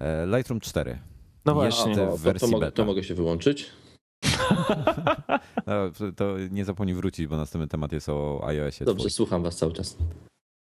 E, 0.02 0.26
Lightroom 0.26 0.60
4. 0.60 1.00
No 1.46 1.54
właśnie. 1.54 1.92
Jest 1.92 2.22
w 2.22 2.24
wersji 2.24 2.48
to, 2.48 2.52
to, 2.52 2.52
mogę, 2.52 2.72
to 2.72 2.86
mogę 2.86 3.04
się 3.04 3.16
wyłączyć? 3.16 3.72
no, 5.68 5.92
to 6.16 6.36
nie 6.52 6.66
zapomnij 6.66 6.96
wrócić, 6.96 7.28
bo 7.28 7.38
następny 7.38 7.68
temat 7.68 7.92
jest 7.92 8.10
o 8.10 8.48
iOSie. 8.48 8.86
Dobrze, 8.86 9.02
twój. 9.02 9.12
słucham 9.12 9.44
was 9.44 9.58
cały 9.58 9.74
czas. 9.74 9.98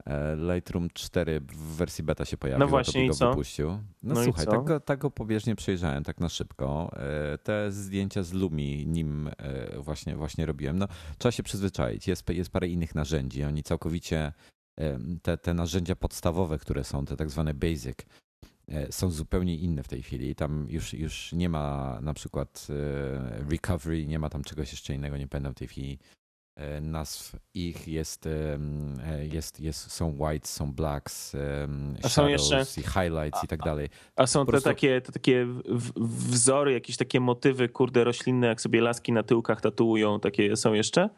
E, 0.08 0.36
Lightroom 0.36 0.88
4 0.94 1.40
w 1.40 1.76
wersji 1.76 2.04
beta 2.04 2.24
się 2.24 2.36
pojawił, 2.36 2.60
no 2.60 2.68
właśnie, 2.68 3.06
to 3.06 3.12
i 3.12 3.16
co? 3.16 3.30
wypuścił. 3.30 3.68
No, 4.02 4.14
no 4.14 4.24
słuchaj, 4.24 4.46
tak 4.46 4.64
go, 4.64 4.80
tak 4.80 4.98
go 4.98 5.10
pobieżnie 5.10 5.56
przejrzałem, 5.56 6.04
tak 6.04 6.20
na 6.20 6.28
szybko. 6.28 6.90
E, 6.96 7.38
te 7.38 7.72
zdjęcia 7.72 8.22
z 8.22 8.32
Lumi, 8.32 8.86
nim 8.86 9.30
e, 9.38 9.78
właśnie, 9.80 10.16
właśnie 10.16 10.46
robiłem, 10.46 10.78
no 10.78 10.88
trzeba 11.18 11.32
się 11.32 11.42
przyzwyczaić. 11.42 12.08
Jest, 12.08 12.28
jest 12.28 12.50
parę 12.50 12.68
innych 12.68 12.94
narzędzi. 12.94 13.44
Oni 13.44 13.62
całkowicie, 13.62 14.32
te, 15.22 15.38
te 15.38 15.54
narzędzia 15.54 15.96
podstawowe, 15.96 16.58
które 16.58 16.84
są, 16.84 17.04
te 17.04 17.16
tak 17.16 17.30
zwane 17.30 17.54
basic, 17.54 17.98
są 18.90 19.10
zupełnie 19.10 19.56
inne 19.56 19.82
w 19.82 19.88
tej 19.88 20.02
chwili. 20.02 20.34
Tam 20.34 20.66
już, 20.68 20.94
już 20.94 21.32
nie 21.32 21.48
ma 21.48 21.98
na 22.02 22.14
przykład 22.14 22.66
recovery, 23.50 24.06
nie 24.06 24.18
ma 24.18 24.28
tam 24.28 24.44
czegoś 24.44 24.72
jeszcze 24.72 24.94
innego, 24.94 25.16
nie 25.16 25.28
pamiętam 25.28 25.52
w 25.52 25.58
tej 25.58 25.68
chwili 25.68 25.98
nazw 26.80 27.36
ich 27.54 27.88
jest, 27.88 28.26
e, 28.26 28.58
jest, 29.32 29.60
jest 29.60 29.90
są 29.90 30.16
whites, 30.18 30.52
są 30.52 30.72
blacks, 30.72 31.36
a 32.02 32.08
są 32.08 32.28
jeszcze 32.28 32.64
i 32.76 32.82
highlights 32.82 33.44
i 33.44 33.46
tak 33.46 33.60
dalej. 33.60 33.88
A 34.16 34.26
są 34.26 34.40
te, 34.40 34.50
prostu... 34.50 34.68
takie, 34.68 35.00
te 35.00 35.12
takie 35.12 35.46
wzory, 36.30 36.72
jakieś 36.72 36.96
takie 36.96 37.20
motywy, 37.20 37.68
kurde, 37.68 38.04
roślinne, 38.04 38.46
jak 38.46 38.60
sobie 38.60 38.80
laski 38.80 39.12
na 39.12 39.22
tyłkach 39.22 39.60
tatuują, 39.60 40.20
takie 40.20 40.56
są 40.56 40.72
jeszcze? 40.72 41.08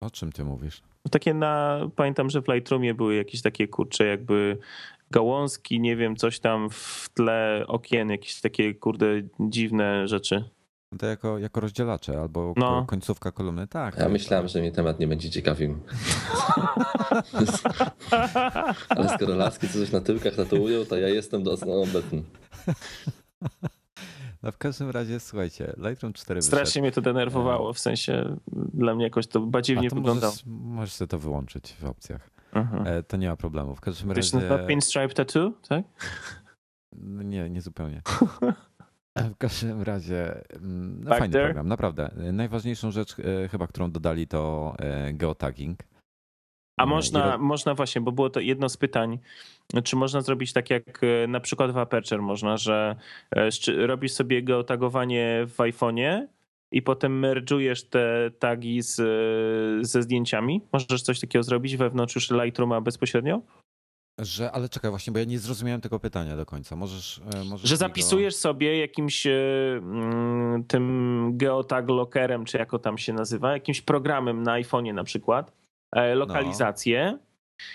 O 0.00 0.10
czym 0.10 0.32
ty 0.32 0.44
mówisz? 0.44 0.82
No 1.04 1.08
takie 1.10 1.34
na, 1.34 1.80
pamiętam, 1.96 2.30
że 2.30 2.42
w 2.42 2.48
Lightroomie 2.48 2.94
były 2.94 3.14
jakieś 3.14 3.42
takie, 3.42 3.68
kurcze, 3.68 4.06
jakby 4.06 4.58
gałązki, 5.10 5.80
nie 5.80 5.96
wiem, 5.96 6.16
coś 6.16 6.40
tam 6.40 6.70
w 6.70 7.08
tle 7.14 7.64
okien, 7.66 8.10
jakieś 8.10 8.40
takie, 8.40 8.74
kurde, 8.74 9.06
dziwne 9.40 10.08
rzeczy. 10.08 10.44
To 10.98 11.06
jako, 11.06 11.38
jako 11.38 11.60
rozdzielacze 11.60 12.20
albo 12.20 12.54
no. 12.56 12.84
końcówka 12.86 13.32
kolumny, 13.32 13.66
tak. 13.66 13.98
Ja 13.98 14.08
myślałem, 14.08 14.48
że 14.48 14.60
mnie 14.60 14.72
temat 14.72 15.00
nie 15.00 15.06
będzie 15.06 15.30
ciekawił. 15.30 15.78
Ale 18.88 19.08
skoro 19.08 19.34
laski 19.34 19.68
coś 19.68 19.92
na 19.92 20.00
tyłkach 20.00 20.34
tatuują, 20.34 20.84
to 20.84 20.96
ja 20.96 21.08
jestem 21.08 21.42
do 21.42 21.52
obecny. 21.82 22.22
No 24.42 24.52
w 24.52 24.58
każdym 24.58 24.90
razie, 24.90 25.20
słuchajcie, 25.20 25.72
Lightroom 25.76 26.12
4 26.12 26.42
Strasznie 26.42 26.64
wyszedł. 26.64 26.82
mnie 26.82 26.92
to 26.92 27.00
denerwowało, 27.00 27.72
w 27.72 27.78
sensie 27.78 28.36
dla 28.52 28.94
mnie 28.94 29.04
jakoś 29.04 29.26
to 29.26 29.40
badziewnie 29.40 29.88
wyglądało. 29.88 30.32
Możesz, 30.32 30.46
możesz 30.46 30.92
sobie 30.92 31.08
to 31.08 31.18
wyłączyć 31.18 31.74
w 31.80 31.84
opcjach. 31.84 32.30
Mhm. 32.52 32.86
E, 32.86 33.02
to 33.02 33.16
nie 33.16 33.28
ma 33.28 33.36
problemu. 33.36 33.74
W 33.76 33.80
każdym 33.80 34.12
razie... 34.12 34.30
To 34.30 34.40
jest 34.40 34.66
pinstripe 34.66 35.14
tattoo, 35.14 35.52
tak? 35.68 35.84
No 36.92 37.22
nie, 37.22 37.50
nie 37.50 37.62
zupełnie. 37.62 38.02
W 39.16 39.36
każdym 39.38 39.82
razie, 39.82 40.44
mm, 40.54 41.04
no 41.04 41.10
fajny 41.10 41.32
there. 41.32 41.44
program, 41.44 41.68
naprawdę. 41.68 42.10
Najważniejszą 42.32 42.90
rzecz 42.90 43.16
e, 43.18 43.48
chyba, 43.48 43.66
którą 43.66 43.90
dodali 43.90 44.26
to 44.26 44.74
e, 44.78 45.12
geotagging. 45.12 45.78
A 46.80 46.86
można, 46.86 47.38
można 47.38 47.74
właśnie, 47.74 48.00
bo 48.00 48.12
było 48.12 48.30
to 48.30 48.40
jedno 48.40 48.68
z 48.68 48.76
pytań, 48.76 49.18
czy 49.84 49.96
można 49.96 50.20
zrobić 50.20 50.52
tak 50.52 50.70
jak 50.70 51.00
e, 51.04 51.26
na 51.26 51.40
przykład 51.40 51.72
w 51.72 51.78
Aperture 51.78 52.22
można, 52.22 52.56
że 52.56 52.96
robisz 53.76 54.12
sobie 54.12 54.42
geotagowanie 54.42 55.46
w 55.48 55.56
iPhone'ie 55.56 56.26
i 56.72 56.82
potem 56.82 57.22
merge'ujesz 57.22 57.88
te 57.88 58.30
tagi 58.38 58.82
z, 58.82 58.96
ze 59.86 60.02
zdjęciami? 60.02 60.60
Możesz 60.72 61.02
coś 61.02 61.20
takiego 61.20 61.42
zrobić 61.42 61.76
wewnątrz 61.76 62.14
już 62.14 62.30
Lightrooma 62.30 62.80
bezpośrednio? 62.80 63.42
Że, 64.18 64.52
ale 64.52 64.68
czekaj 64.68 64.90
właśnie, 64.90 65.12
bo 65.12 65.18
ja 65.18 65.24
nie 65.24 65.38
zrozumiałem 65.38 65.80
tego 65.80 66.00
pytania 66.00 66.36
do 66.36 66.46
końca. 66.46 66.76
Możesz, 66.76 67.20
e, 67.34 67.44
możesz 67.44 67.68
że 67.68 67.76
zapisujesz 67.76 68.34
go... 68.34 68.40
sobie 68.40 68.78
jakimś 68.78 69.26
e, 69.26 69.32
mm, 69.76 70.64
tym 70.64 71.30
geotag 71.36 71.88
lockerem, 71.88 72.44
czy 72.44 72.58
jako 72.58 72.78
tam 72.78 72.98
się 72.98 73.12
nazywa, 73.12 73.52
jakimś 73.52 73.80
programem 73.80 74.42
na 74.42 74.60
iPhone'ie 74.60 74.94
na 74.94 75.04
przykład, 75.04 75.52
e, 75.92 76.14
lokalizację. 76.14 77.12
No. 77.12 77.31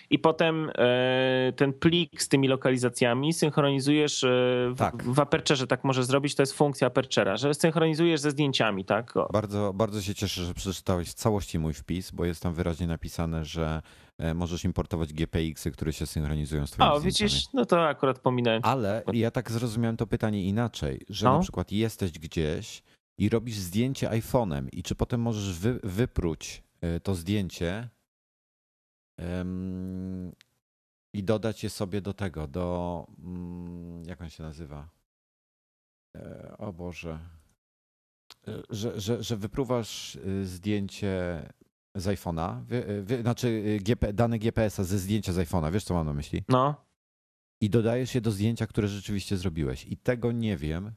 I 0.10 0.20
potem 0.20 0.72
e, 0.78 1.54
ten 1.56 1.74
plik 1.74 2.22
z 2.22 2.28
tymi 2.28 2.48
lokalizacjami 2.48 3.34
synchronizujesz 3.34 4.24
e, 4.24 4.28
w, 4.72 4.76
Tak. 4.78 5.04
w 5.04 5.20
Aperture, 5.20 5.68
tak 5.68 5.84
możesz 5.84 6.06
zrobić, 6.06 6.36
to 6.36 6.42
jest 6.44 6.54
funkcja 6.54 6.90
Aperture'a, 6.90 7.38
że 7.38 7.54
synchronizujesz 7.54 8.20
ze 8.22 8.32
zdjęciami, 8.32 8.86
tak? 8.86 9.14
Bardzo, 9.34 9.74
bardzo 9.74 10.02
się 10.02 10.16
cieszę, 10.16 10.46
że 10.46 10.54
przeczytałeś 10.54 11.10
w 11.10 11.14
całości 11.14 11.60
mój 11.60 11.74
wpis, 11.74 12.12
bo 12.12 12.26
jest 12.26 12.44
tam 12.44 12.54
wyraźnie 12.54 12.88
napisane, 12.88 13.46
że 13.46 13.82
e, 14.18 14.34
możesz 14.34 14.64
importować 14.66 15.14
GPX-y, 15.14 15.72
które 15.72 15.94
się 15.94 16.06
synchronizują 16.06 16.68
z 16.68 16.72
twoimi 16.72 16.92
O, 16.92 17.00
zdjęciami. 17.00 17.30
widzisz, 17.30 17.46
no 17.54 17.66
to 17.66 17.88
akurat 17.88 18.20
pominąłem. 18.20 18.62
Ale 18.66 19.04
ja 19.14 19.32
tak 19.32 19.52
zrozumiałem 19.52 19.98
to 19.98 20.08
pytanie 20.08 20.44
inaczej, 20.44 21.02
że 21.10 21.26
No. 21.26 21.34
na 21.36 21.40
przykład 21.44 21.72
jesteś 21.72 22.12
gdzieś 22.12 22.84
i 23.20 23.30
robisz 23.30 23.56
zdjęcie 23.56 24.10
iPhone'em 24.10 24.68
i 24.74 24.84
czy 24.84 24.96
potem 24.96 25.22
możesz 25.22 25.60
wy, 25.60 25.80
wypróć 25.84 26.64
to 27.04 27.16
zdjęcie 27.16 27.90
i 31.14 31.24
dodać 31.24 31.64
je 31.64 31.70
sobie 31.70 32.02
do 32.02 32.14
tego, 32.14 32.48
do 32.48 33.08
mm, 33.20 34.04
jak 34.06 34.22
on 34.22 34.30
się 34.30 34.44
nazywa? 34.44 34.90
E, 36.16 36.56
O 36.58 36.74
Boże. 36.74 37.20
E, 38.48 38.52
Że, 38.70 39.00
że, 39.02 39.24
że 39.24 39.38
wypruwasz 39.38 40.16
y, 40.16 40.46
zdjęcie 40.46 41.44
z 41.96 42.06
iPhone'a, 42.08 42.62
znaczy 43.22 43.48
y, 43.48 43.80
GP, 43.84 44.14
dane 44.14 44.40
GPS-a 44.40 44.84
ze 44.84 45.00
zdjęcia 45.00 45.34
z 45.34 45.38
iPhone'a, 45.38 45.72
wiesz 45.72 45.84
co 45.84 45.94
mam 45.94 46.06
na 46.06 46.14
myśli? 46.14 46.44
No, 46.50 46.86
i 47.62 47.70
dodajesz 47.70 48.16
je 48.16 48.22
do 48.22 48.32
zdjęcia, 48.32 48.68
które 48.68 48.88
rzeczywiście 48.88 49.38
zrobiłeś. 49.38 49.86
I 49.86 49.98
tego 49.98 50.32
nie 50.32 50.58
wiem. 50.58 50.92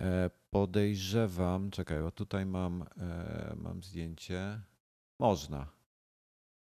E, 0.00 0.30
Podejrzewam, 0.50 1.70
czekaj, 1.70 2.00
bo 2.02 2.10
tutaj 2.10 2.46
mam, 2.46 2.84
mam 3.56 3.82
zdjęcie. 3.82 4.60
Można. 5.20 5.66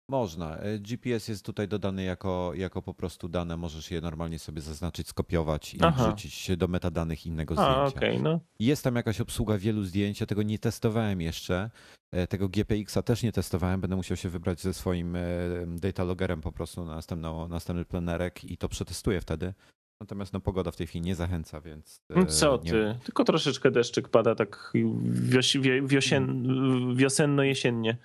Można. 0.09 0.57
E, 0.57 0.79
GPS 0.79 1.27
jest 1.27 1.45
tutaj 1.45 1.67
dodany 1.67 2.03
jako, 2.03 2.51
jako 2.55 2.81
po 2.81 2.93
prostu 2.93 3.29
dane. 3.29 3.57
Możesz 3.57 3.91
je 3.91 4.01
normalnie 4.01 4.39
sobie 4.39 4.61
zaznaczyć, 4.61 5.07
skopiować 5.07 5.73
i 5.73 5.77
Aha. 5.81 6.03
wrzucić 6.07 6.57
do 6.57 6.67
metadanych 6.67 7.25
innego 7.25 7.55
a 7.57 7.89
zdjęcia. 7.89 7.97
okej, 7.97 8.21
no. 8.21 8.39
Jest 8.59 8.83
tam 8.83 8.95
jakaś 8.95 9.21
obsługa 9.21 9.57
wielu 9.57 9.83
zdjęć, 9.83 10.19
ja 10.19 10.25
tego 10.25 10.43
nie 10.43 10.59
testowałem 10.59 11.21
jeszcze. 11.21 11.69
E, 12.11 12.27
Tego 12.27 12.49
GPX-a 12.49 13.01
też 13.01 13.23
nie 13.23 13.31
testowałem, 13.31 13.81
będę 13.81 13.95
musiał 13.95 14.17
się 14.17 14.29
wybrać 14.29 14.61
ze 14.61 14.73
swoim 14.73 15.15
e, 15.15 15.21
data 15.67 16.03
loggerem 16.03 16.41
po 16.41 16.51
prostu 16.51 16.85
na 16.85 16.95
następną, 16.95 17.47
następny 17.47 17.85
plenerek 17.85 18.43
i 18.43 18.57
to 18.57 18.69
przetestuję 18.69 19.21
wtedy. 19.21 19.53
Natomiast 20.01 20.33
no, 20.33 20.39
pogoda 20.39 20.71
w 20.71 20.75
tej 20.75 20.87
chwili 20.87 21.05
nie 21.05 21.15
zachęca, 21.15 21.61
więc. 21.61 22.01
No 22.09 22.25
Co 22.25 22.61
nie- 22.63 22.71
ty? 22.71 22.95
Tylko 23.03 23.23
troszeczkę 23.23 23.71
deszczyk 23.71 24.09
pada 24.09 24.35
tak 24.35 24.73
wios, 25.11 25.53
wiosien, 25.85 26.43
wiosenno-jesiennie. 26.95 27.95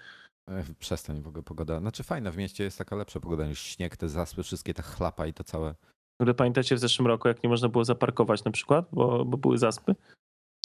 E, 0.50 0.64
Przestań 0.78 1.22
w 1.22 1.28
ogóle 1.28 1.42
pogoda. 1.42 1.80
Znaczy 1.80 2.02
fajna 2.02 2.30
w 2.30 2.36
mieście 2.36 2.64
jest 2.64 2.78
taka 2.78 2.96
lepsza 2.96 3.20
pogoda 3.20 3.46
niż 3.46 3.62
śnieg, 3.62 3.96
te 3.96 4.08
zaspy, 4.08 4.42
wszystkie 4.42 4.74
te 4.74 4.82
chlapa 4.82 5.26
i 5.26 5.32
to 5.32 5.44
całe. 5.44 5.74
Gdy 6.20 6.34
pamiętacie 6.34 6.74
w 6.74 6.78
zeszłym 6.78 7.06
roku, 7.06 7.28
jak 7.28 7.42
nie 7.42 7.48
można 7.48 7.68
było 7.68 7.84
zaparkować 7.84 8.44
na 8.44 8.50
przykład, 8.50 8.86
bo, 8.92 9.24
bo 9.24 9.36
były 9.36 9.58
zaspy? 9.58 9.94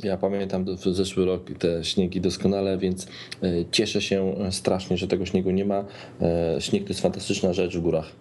Ja 0.04 0.18
pamiętam 0.18 0.66
w 0.78 0.84
zeszły 0.84 1.26
rok 1.26 1.50
te 1.60 1.84
śniegi 1.84 2.22
doskonale, 2.22 2.78
więc 2.78 3.08
e, 3.44 3.66
cieszę 3.72 4.02
się 4.02 4.36
strasznie, 4.52 4.98
że 4.98 5.08
tego 5.08 5.26
śniegu 5.26 5.52
nie 5.52 5.66
ma. 5.66 5.86
E, 6.22 6.62
Śnieg 6.62 6.84
to 6.84 6.90
jest 6.90 7.02
fantastyczna 7.02 7.54
rzecz 7.54 7.78
w 7.78 7.82
górach. 7.82 8.12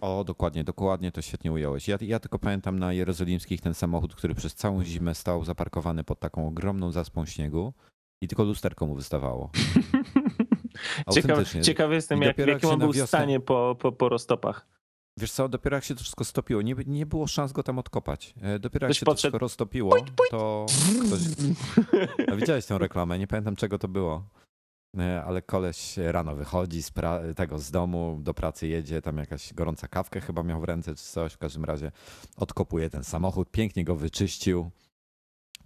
O, 0.00 0.24
dokładnie, 0.24 0.64
dokładnie 0.64 1.12
to 1.12 1.22
świetnie 1.22 1.52
ująłeś. 1.52 1.88
Ja, 1.88 1.98
ja 2.00 2.20
tylko 2.20 2.38
pamiętam 2.38 2.78
na 2.78 2.92
jerozolimskich 2.92 3.60
ten 3.60 3.74
samochód, 3.74 4.14
który 4.14 4.34
przez 4.34 4.54
całą 4.54 4.84
zimę 4.84 5.14
stał 5.14 5.44
zaparkowany 5.44 6.04
pod 6.04 6.20
taką 6.20 6.48
ogromną 6.48 6.90
zaspą 6.90 7.26
śniegu 7.26 7.72
i 8.22 8.28
tylko 8.28 8.44
lusterko 8.44 8.86
mu 8.86 8.94
wystawało. 8.94 9.50
Ciekawy, 11.12 11.32
Autentycznie. 11.32 11.62
ciekawy 11.62 11.94
jestem, 11.94 12.22
jak, 12.22 12.38
jakim 12.38 12.70
on 12.70 12.78
był 12.78 12.92
w 12.92 12.96
wiosnę- 12.96 13.06
stanie 13.06 13.40
po, 13.40 13.76
po, 13.78 13.92
po 13.92 14.08
roztopach. 14.08 14.66
Wiesz 15.18 15.32
co, 15.32 15.48
dopiero 15.48 15.76
jak 15.76 15.84
się 15.84 15.94
to 15.94 16.00
wszystko 16.00 16.24
stopiło, 16.24 16.62
nie, 16.62 16.74
nie 16.86 17.06
było 17.06 17.26
szans 17.26 17.52
go 17.52 17.62
tam 17.62 17.78
odkopać. 17.78 18.34
E, 18.42 18.58
Dopiero 18.58 18.86
jak 18.86 18.96
się 18.96 19.00
to 19.00 19.12
podszedł, 19.12 19.16
wszystko 19.30 19.38
roztopiło, 19.38 19.96
to 20.30 20.66
ktoś... 21.06 21.20
A 22.32 22.36
widziałeś 22.36 22.66
tę 22.66 22.78
reklamę, 22.78 23.18
nie 23.18 23.26
pamiętam 23.26 23.56
czego 23.56 23.78
to 23.78 23.88
było. 23.88 24.24
E, 24.98 25.24
Ale 25.24 25.42
koleś 25.42 25.96
rano 25.96 26.34
wychodzi 26.36 26.82
z 26.82 26.90
pra- 26.92 27.34
tego 27.34 27.58
z 27.58 27.70
domu, 27.70 28.18
do 28.22 28.34
pracy 28.34 28.66
jedzie, 28.66 29.02
tam 29.02 29.18
jakaś 29.18 29.54
gorąca 29.54 29.88
kawkę 29.88 30.20
chyba 30.20 30.42
miał 30.42 30.60
w 30.60 30.64
ręce 30.64 30.94
czy 30.94 31.04
coś, 31.04 31.32
w 31.32 31.38
każdym 31.38 31.64
razie 31.64 31.92
odkopuje 32.36 32.90
ten 32.90 33.04
samochód, 33.04 33.50
pięknie 33.50 33.84
go 33.84 33.96
wyczyścił. 33.96 34.70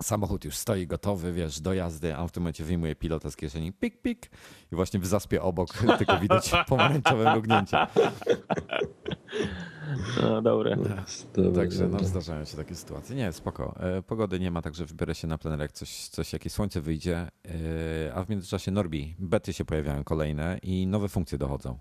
Samochód 0.02 0.44
już 0.44 0.56
stoi 0.56 0.86
gotowy, 0.86 1.32
wiesz, 1.32 1.60
do 1.60 1.74
jazdy, 1.74 2.16
a 2.16 2.26
w 2.26 2.32
tym 2.32 2.42
momencie 2.42 2.64
wyjmuje 2.64 2.94
pilota 2.96 3.30
z 3.30 3.36
kieszeni, 3.36 3.72
pik, 3.72 4.02
pik 4.02 4.30
i 4.72 4.76
właśnie 4.76 5.00
w 5.00 5.06
zaspie 5.06 5.42
obok 5.42 5.68
tylko 5.98 6.18
widać 6.18 6.50
pomarańczowe 6.68 7.32
mrugnięcie. 7.32 7.86
No 10.22 10.42
dobre. 10.42 10.76
Dobra, 10.76 11.04
Także 11.60 11.88
no, 11.88 12.04
zdarzają 12.04 12.44
się 12.44 12.56
takie 12.56 12.74
sytuacje. 12.74 13.16
Nie, 13.16 13.32
spoko. 13.32 13.74
E, 13.80 14.02
Pogody 14.02 14.40
nie 14.40 14.50
ma, 14.50 14.62
także 14.62 14.86
wybiorę 14.86 15.14
się 15.14 15.26
na 15.26 15.38
plener, 15.38 15.60
jak 15.60 15.72
coś, 15.72 16.08
coś 16.08 16.32
jakieś 16.32 16.52
słońce 16.52 16.80
wyjdzie. 16.80 17.16
E, 18.06 18.14
A 18.14 18.24
w 18.24 18.28
międzyczasie 18.28 18.70
Norbi, 18.70 19.16
bety 19.18 19.52
się 19.52 19.64
pojawiają 19.64 20.04
kolejne 20.04 20.58
i 20.62 20.86
nowe 20.86 21.08
funkcje 21.08 21.38
dochodzą. 21.38 21.78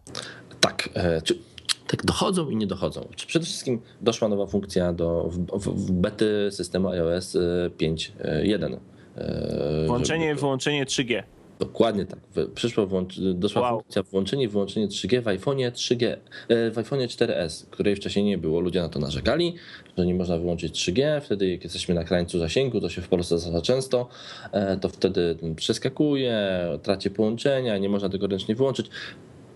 Tak, 0.59 0.89
e, 0.93 1.21
czy, 1.21 1.39
tak 1.87 2.05
dochodzą 2.05 2.49
i 2.49 2.55
nie 2.55 2.67
dochodzą. 2.67 3.07
Przede 3.27 3.45
wszystkim 3.45 3.81
doszła 4.01 4.27
nowa 4.27 4.45
funkcja 4.47 4.93
do, 4.93 5.29
w, 5.53 5.69
w, 5.69 5.91
bety 5.91 6.47
systemu 6.51 6.89
iOS 6.89 7.35
e, 7.35 7.39
5.1. 7.79 8.77
E, 9.17 9.85
Włączenie, 9.87 10.29
żeby- 10.29 10.39
wyłączenie 10.41 10.85
3G. 10.85 11.23
Dokładnie 11.59 12.05
tak. 12.05 12.19
Przyszła 12.55 12.85
włącz, 12.85 13.19
doszła 13.19 13.61
Wow. 13.61 13.79
funkcja 13.81 14.03
włączenie 14.03 14.43
i 14.43 14.47
wyłączenie 14.47 14.87
3G 14.87 15.21
w 15.21 15.25
iPhone'ie 15.25 15.71
3G, 15.71 16.05
e, 16.07 16.71
w 16.71 16.75
iPhone'ie 16.75 17.07
4S, 17.07 17.65
której 17.71 17.95
wcześniej 17.95 18.25
nie 18.25 18.37
było. 18.37 18.59
Ludzie 18.59 18.81
na 18.81 18.89
to 18.89 18.99
narzekali, 18.99 19.55
że 19.97 20.05
nie 20.05 20.15
można 20.15 20.37
wyłączyć 20.37 20.73
3G. 20.73 21.21
Wtedy 21.21 21.49
jak 21.51 21.63
jesteśmy 21.63 21.95
na 21.95 22.03
krańcu 22.03 22.39
zasięgu, 22.39 22.81
to 22.81 22.89
się 22.89 23.01
w 23.01 23.07
Polsce 23.07 23.37
zdarza 23.39 23.61
często, 23.61 24.07
e, 24.51 24.77
to 24.77 24.89
wtedy 24.89 25.37
przeskakuje, 25.55 26.39
traci 26.83 27.09
połączenia, 27.11 27.77
nie 27.77 27.89
można 27.89 28.09
tego 28.09 28.27
ręcznie 28.27 28.55
wyłączyć. 28.55 28.89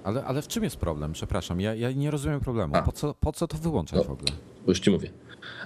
Ale, 0.03 0.23
ale 0.23 0.41
w 0.41 0.47
czym 0.47 0.63
jest 0.63 0.75
problem? 0.77 1.13
Przepraszam, 1.13 1.61
ja, 1.61 1.75
ja 1.75 1.91
nie 1.91 2.11
rozumiem 2.11 2.39
problemu. 2.39 2.75
A. 2.75 2.81
Po 2.81 2.91
co, 2.91 3.13
po 3.13 3.31
co 3.31 3.47
to 3.47 3.57
wyłączać 3.57 3.97
No. 3.99 4.03
w 4.03 4.11
ogóle? 4.11 4.31
Już 4.67 4.79
ci 4.79 4.91
mówię. 4.91 5.09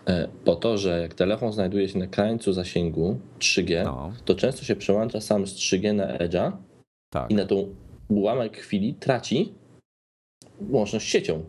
E, 0.08 0.28
Po 0.46 0.56
to, 0.56 0.78
że 0.78 1.02
jak 1.02 1.14
telefon 1.14 1.54
znajduje 1.54 1.90
się 1.90 2.00
na 2.00 2.08
krańcu 2.08 2.54
zasięgu 2.54 3.20
3G, 3.40 3.84
No, 3.84 4.12
to 4.26 4.36
często 4.36 4.64
się 4.64 4.76
przełącza 4.76 5.22
sam 5.22 5.48
z 5.48 5.54
3G 5.56 5.94
na 5.96 6.18
Edge'a 6.18 6.52
tak. 7.10 7.32
i 7.32 7.36
na 7.36 7.46
tą 7.46 7.76
ułamek 8.08 8.58
chwili 8.58 8.94
traci 8.94 9.54
łączność 10.70 11.06
z 11.06 11.10
siecią. 11.10 11.44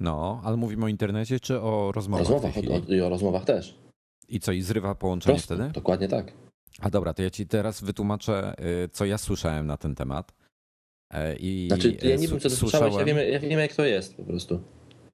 No, 0.00 0.40
ale 0.44 0.56
mówimy 0.56 0.84
o 0.84 0.88
internecie 0.88 1.40
czy 1.40 1.60
o 1.60 1.92
rozmowach 1.92 2.28
rozmowach, 2.28 2.56
o, 2.88 2.92
i 2.92 3.00
o 3.00 3.08
rozmowach 3.08 3.44
też. 3.44 3.78
I 4.28 4.40
co, 4.40 4.52
i 4.52 4.62
zrywa 4.62 4.94
połączenie 4.94 5.34
Prosto, 5.36 5.54
wtedy? 5.54 5.70
dokładnie 5.72 6.08
tak. 6.08 6.32
A 6.80 6.90
dobra, 6.90 7.14
to 7.14 7.22
ja 7.22 7.30
ci 7.30 7.46
teraz 7.46 7.84
wytłumaczę, 7.84 8.54
y, 8.84 8.88
co 8.88 9.04
ja 9.04 9.18
słyszałem 9.18 9.66
na 9.66 9.76
ten 9.76 9.94
temat. 9.94 10.32
E, 11.10 11.36
I 11.36 11.66
Znaczy, 11.68 11.96
ja 12.02 12.14
e, 12.14 12.16
nie 12.18 12.28
wiem, 12.28 12.40
co 12.40 12.48
s- 12.48 12.58
słyszałeś, 12.58 12.94
ja 12.94 13.04
wiem, 13.04 13.16
ja 13.32 13.38
wiem 13.40 13.60
jak 13.60 13.74
to 13.74 13.84
jest 13.84 14.16
po 14.16 14.24
prostu. 14.24 14.60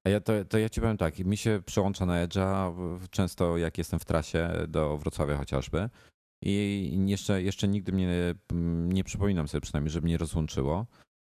A 0.04 0.10
Ja 0.10 0.20
to, 0.20 0.44
to 0.44 0.58
ja 0.58 0.68
ci 0.68 0.80
powiem 0.80 0.96
tak, 0.96 1.18
mi 1.18 1.36
się 1.36 1.62
przełącza 1.66 2.06
na 2.06 2.26
Edge'a 2.26 2.72
często 3.10 3.56
jak 3.58 3.78
jestem 3.78 3.98
w 4.00 4.04
trasie 4.04 4.50
do 4.68 4.98
Wrocławia 4.98 5.36
chociażby 5.36 5.88
i 6.44 7.04
jeszcze, 7.06 7.42
jeszcze 7.42 7.68
nigdy 7.68 7.92
mnie, 7.92 8.08
nie 8.88 9.04
przypominam 9.04 9.48
sobie 9.48 9.60
przynajmniej, 9.60 9.90
żeby 9.90 10.04
mnie 10.04 10.18
rozłączyło, 10.18 10.86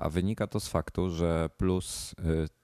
a 0.01 0.09
wynika 0.09 0.47
to 0.47 0.59
z 0.59 0.67
faktu, 0.67 1.09
że 1.09 1.49
Plus 1.57 2.13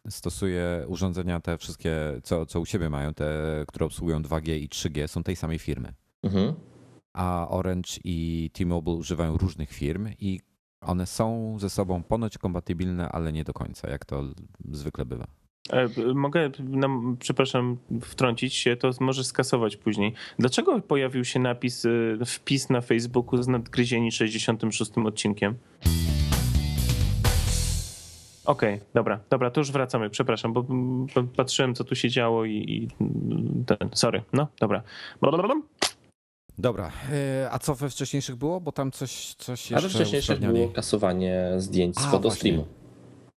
y, 0.08 0.12
stosuje 0.12 0.86
urządzenia 0.88 1.40
te 1.40 1.58
wszystkie, 1.58 1.96
co, 2.24 2.46
co 2.46 2.60
u 2.60 2.66
siebie 2.66 2.90
mają, 2.90 3.14
te, 3.14 3.36
które 3.68 3.86
obsługują 3.86 4.22
2G 4.22 4.58
i 4.58 4.70
3G, 4.70 5.08
są 5.08 5.24
tej 5.24 5.36
samej 5.36 5.60
firmy. 5.60 5.94
Mhm. 6.24 6.54
A 7.14 7.48
Orange 7.50 7.90
i 8.04 8.50
T-Mobile 8.54 8.96
używają 8.96 9.38
różnych 9.38 9.70
firm 9.72 10.10
i 10.20 10.40
one 10.82 11.06
są 11.06 11.56
ze 11.60 11.70
sobą 11.70 12.04
ponoć 12.04 12.38
kompatybilne, 12.38 13.10
ale 13.10 13.34
nie 13.34 13.44
do 13.44 13.54
końca, 13.54 13.90
jak 13.90 14.06
to 14.06 14.24
zwykle 14.72 15.06
bywa. 15.06 15.28
E, 15.70 16.14
Mogę, 16.14 16.52
nam, 16.60 17.18
przepraszam, 17.20 17.78
wtrącić 18.02 18.54
się, 18.54 18.76
to 18.76 18.92
może 19.00 19.24
skasować 19.24 19.78
później. 19.78 20.14
Dlaczego 20.40 20.82
pojawił 20.82 21.26
się 21.26 21.40
napis, 21.40 21.86
y, 21.86 22.18
wpis 22.26 22.70
na 22.70 22.82
Facebooku 22.82 23.44
z 23.44 23.48
nadgryzieni 23.48 24.12
66 24.12 24.92
odcinkiem? 25.06 25.56
Okej, 28.46 28.80
dobra, 28.94 29.20
dobra, 29.30 29.52
to 29.52 29.62
już 29.62 29.72
wracamy, 29.72 30.10
przepraszam, 30.10 30.54
bo 30.54 30.66
patrzyłem, 31.36 31.76
co 31.76 31.84
tu 31.84 31.96
się 31.96 32.10
działo 32.10 32.46
i, 32.46 32.52
i 32.52 32.88
ten, 33.66 33.90
sorry, 33.94 34.24
no, 34.34 34.48
dobra. 34.60 34.82
Blablabla. 35.22 35.56
Dobra, 36.58 36.92
e, 37.12 37.48
a 37.52 37.60
co 37.60 37.76
we 37.76 37.90
wcześniejszych 37.90 38.36
było? 38.36 38.62
Bo 38.62 38.72
tam 38.72 38.92
coś, 38.92 39.36
coś 39.38 39.72
A 39.72 39.76
jeszcze 39.76 39.90
we 39.90 39.96
wcześniejszych 39.96 40.40
było 40.40 40.70
kasowanie 40.70 41.52
zdjęć 41.58 41.96
z 41.96 42.06
A, 42.06 42.12
fotostreamu. 42.12 42.66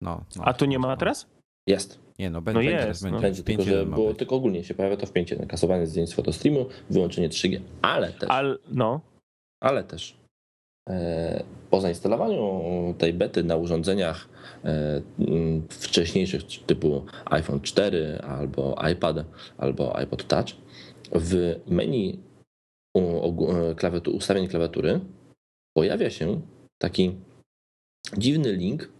No, 0.01 0.23
no, 0.35 0.43
A 0.45 0.53
tu 0.53 0.65
nie 0.65 0.79
ma 0.79 0.87
no. 0.87 0.97
teraz? 0.97 1.25
Jest. 1.67 1.99
Nie, 2.19 2.29
no 2.29 2.41
będzie, 2.41 2.59
No 2.61 2.65
będzie, 2.71 2.87
jest, 2.87 3.03
będzie. 3.03 3.15
no. 3.15 3.21
Będzie 3.21 3.43
tylko, 3.43 3.63
5.1 3.63 3.65
że 3.65 3.85
było 3.85 4.13
tylko 4.13 4.35
ogólnie 4.35 4.63
się 4.63 4.73
pojawia 4.73 4.97
to 4.97 5.05
w 5.05 5.11
5 5.11 5.35
kasowanie 5.47 5.87
zdjęć 5.87 6.09
z 6.09 6.13
fotostreamu, 6.13 6.65
wyłączenie 6.89 7.29
3G. 7.29 7.59
Ale 7.81 8.13
też, 8.13 8.29
Al, 8.29 8.59
no, 8.71 9.01
ale 9.61 9.83
też 9.83 10.17
e, 10.89 11.43
po 11.69 11.81
zainstalowaniu 11.81 12.61
tej 12.97 13.13
bety 13.13 13.43
na 13.43 13.55
urządzeniach 13.55 14.29
e, 14.65 15.01
wcześniejszych 15.69 16.43
typu 16.65 17.05
iPhone 17.25 17.61
4 17.61 18.19
albo 18.27 18.75
iPad 18.91 19.17
albo 19.57 19.95
iPod 19.97 20.27
Touch 20.27 20.47
w 21.11 21.59
menu 21.67 22.19
ustawień 24.11 24.47
klawiatury 24.47 24.99
pojawia 25.77 26.09
się 26.09 26.41
taki 26.81 27.15
dziwny 28.17 28.53
link, 28.53 28.91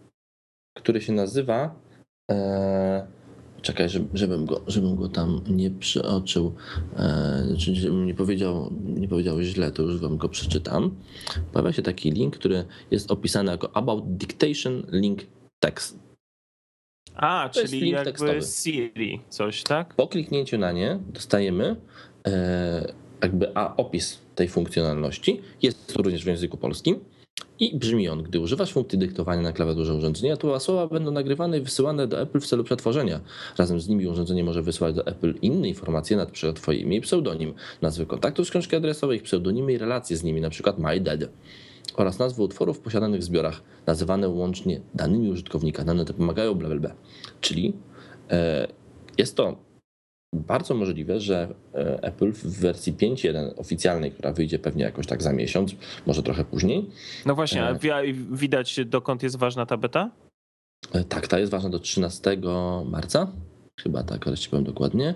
który 0.78 1.00
się 1.00 1.12
nazywa 1.12 1.84
Czekaj, 3.64 3.88
żebym 4.14 4.46
go, 4.46 4.60
żebym 4.66 4.96
go 4.96 5.08
tam 5.08 5.40
nie 5.48 5.70
przeoczył, 5.70 6.54
e, 6.96 7.56
czy 7.58 7.74
żebym 7.74 8.06
nie 8.06 8.14
powiedział, 8.14 8.72
nie 8.84 9.08
powiedział 9.08 9.42
źle, 9.42 9.72
to 9.72 9.82
już 9.82 10.00
wam 10.00 10.16
go 10.16 10.28
przeczytam. 10.28 10.96
Pojawia 11.52 11.72
się 11.72 11.82
taki 11.82 12.10
link, 12.10 12.36
który 12.36 12.64
jest 12.90 13.10
opisany 13.10 13.50
jako 13.50 13.76
About 13.76 14.04
Dictation 14.06 14.86
Link 14.92 15.20
Text. 15.60 15.98
A, 17.14 17.50
to 17.52 17.60
czyli 17.60 17.90
jakby 17.90 18.04
tekstowy. 18.04 18.42
Siri, 18.42 19.20
coś, 19.28 19.62
tak? 19.62 19.94
Po 19.94 20.08
kliknięciu 20.08 20.58
na 20.58 20.72
nie 20.72 20.98
dostajemy 21.12 21.76
e, 22.26 22.94
jakby 23.24 23.56
a, 23.56 23.76
opis 23.76 24.18
tej 24.34 24.48
funkcjonalności. 24.48 25.40
Jest 25.62 25.96
również 25.96 26.24
w 26.24 26.26
języku 26.26 26.56
polskim. 26.56 27.00
I 27.60 27.76
brzmi 27.78 28.08
on, 28.08 28.22
gdy 28.22 28.40
używasz 28.40 28.72
funkcji 28.72 28.98
dyktowania 28.98 29.42
na 29.42 29.52
klawiaturze 29.52 29.94
urządzenia, 29.94 30.36
to 30.36 30.60
słowa 30.60 30.86
będą 30.86 31.10
nagrywane 31.10 31.58
i 31.58 31.60
wysyłane 31.60 32.06
do 32.06 32.20
Apple 32.20 32.40
w 32.40 32.46
celu 32.46 32.64
przetworzenia. 32.64 33.20
Razem 33.58 33.80
z 33.80 33.88
nimi 33.88 34.06
urządzenie 34.06 34.44
może 34.44 34.62
wysłać 34.62 34.94
do 34.94 35.06
Apple 35.06 35.34
inne 35.42 35.68
informacje, 35.68 36.26
przykład 36.32 36.56
twoje 36.56 36.78
imię 36.78 36.96
i 36.96 37.00
pseudonim, 37.00 37.54
nazwy 37.82 38.06
kontaktów 38.06 38.46
z 38.46 38.50
książki 38.50 38.76
adresowej, 38.76 39.16
ich 39.16 39.22
pseudonimy 39.22 39.72
i 39.72 39.78
relacje 39.78 40.16
z 40.16 40.24
nimi, 40.24 40.40
przykład 40.50 40.78
My 40.78 41.00
Dad 41.00 41.20
oraz 41.96 42.18
nazwy 42.18 42.42
utworów 42.42 42.78
posiadanych 42.78 43.20
w 43.20 43.24
zbiorach, 43.24 43.62
nazywane 43.86 44.28
łącznie 44.28 44.80
danymi 44.94 45.30
użytkownika. 45.30 45.84
Dane 45.84 46.04
te 46.04 46.12
pomagają, 46.12 46.54
bla, 46.54 46.68
bla, 46.68 46.78
bla. 46.80 46.94
Czyli 47.40 47.72
e, 48.30 48.68
jest 49.18 49.36
to 49.36 49.56
bardzo 50.34 50.74
możliwe, 50.74 51.20
że 51.20 51.54
e, 51.74 52.02
Apple 52.02 52.32
w 52.32 52.60
wersji 52.60 52.92
5.1 52.92 53.50
oficjalnej, 53.56 54.12
która 54.12 54.32
wyjdzie 54.32 54.58
pewnie 54.58 54.84
jakoś 54.84 55.06
tak 55.06 55.22
za 55.22 55.32
miesiąc, 55.32 55.74
może 56.06 56.22
trochę 56.22 56.44
później. 56.44 56.90
No 57.26 57.34
właśnie, 57.34 57.64
a 57.64 57.70
e, 57.70 58.12
widać 58.32 58.80
dokąd 58.86 59.22
jest 59.22 59.36
ważna 59.36 59.66
ta 59.66 59.76
beta? 59.76 60.10
E, 60.92 61.04
tak, 61.04 61.28
ta 61.28 61.38
jest 61.38 61.52
ważna 61.52 61.70
do 61.70 61.78
13 61.78 62.36
marca. 62.84 63.32
Chyba 63.80 64.02
tak, 64.02 64.26
ale 64.26 64.36
ci 64.36 64.50
powiem 64.50 64.64
dokładnie. 64.64 65.14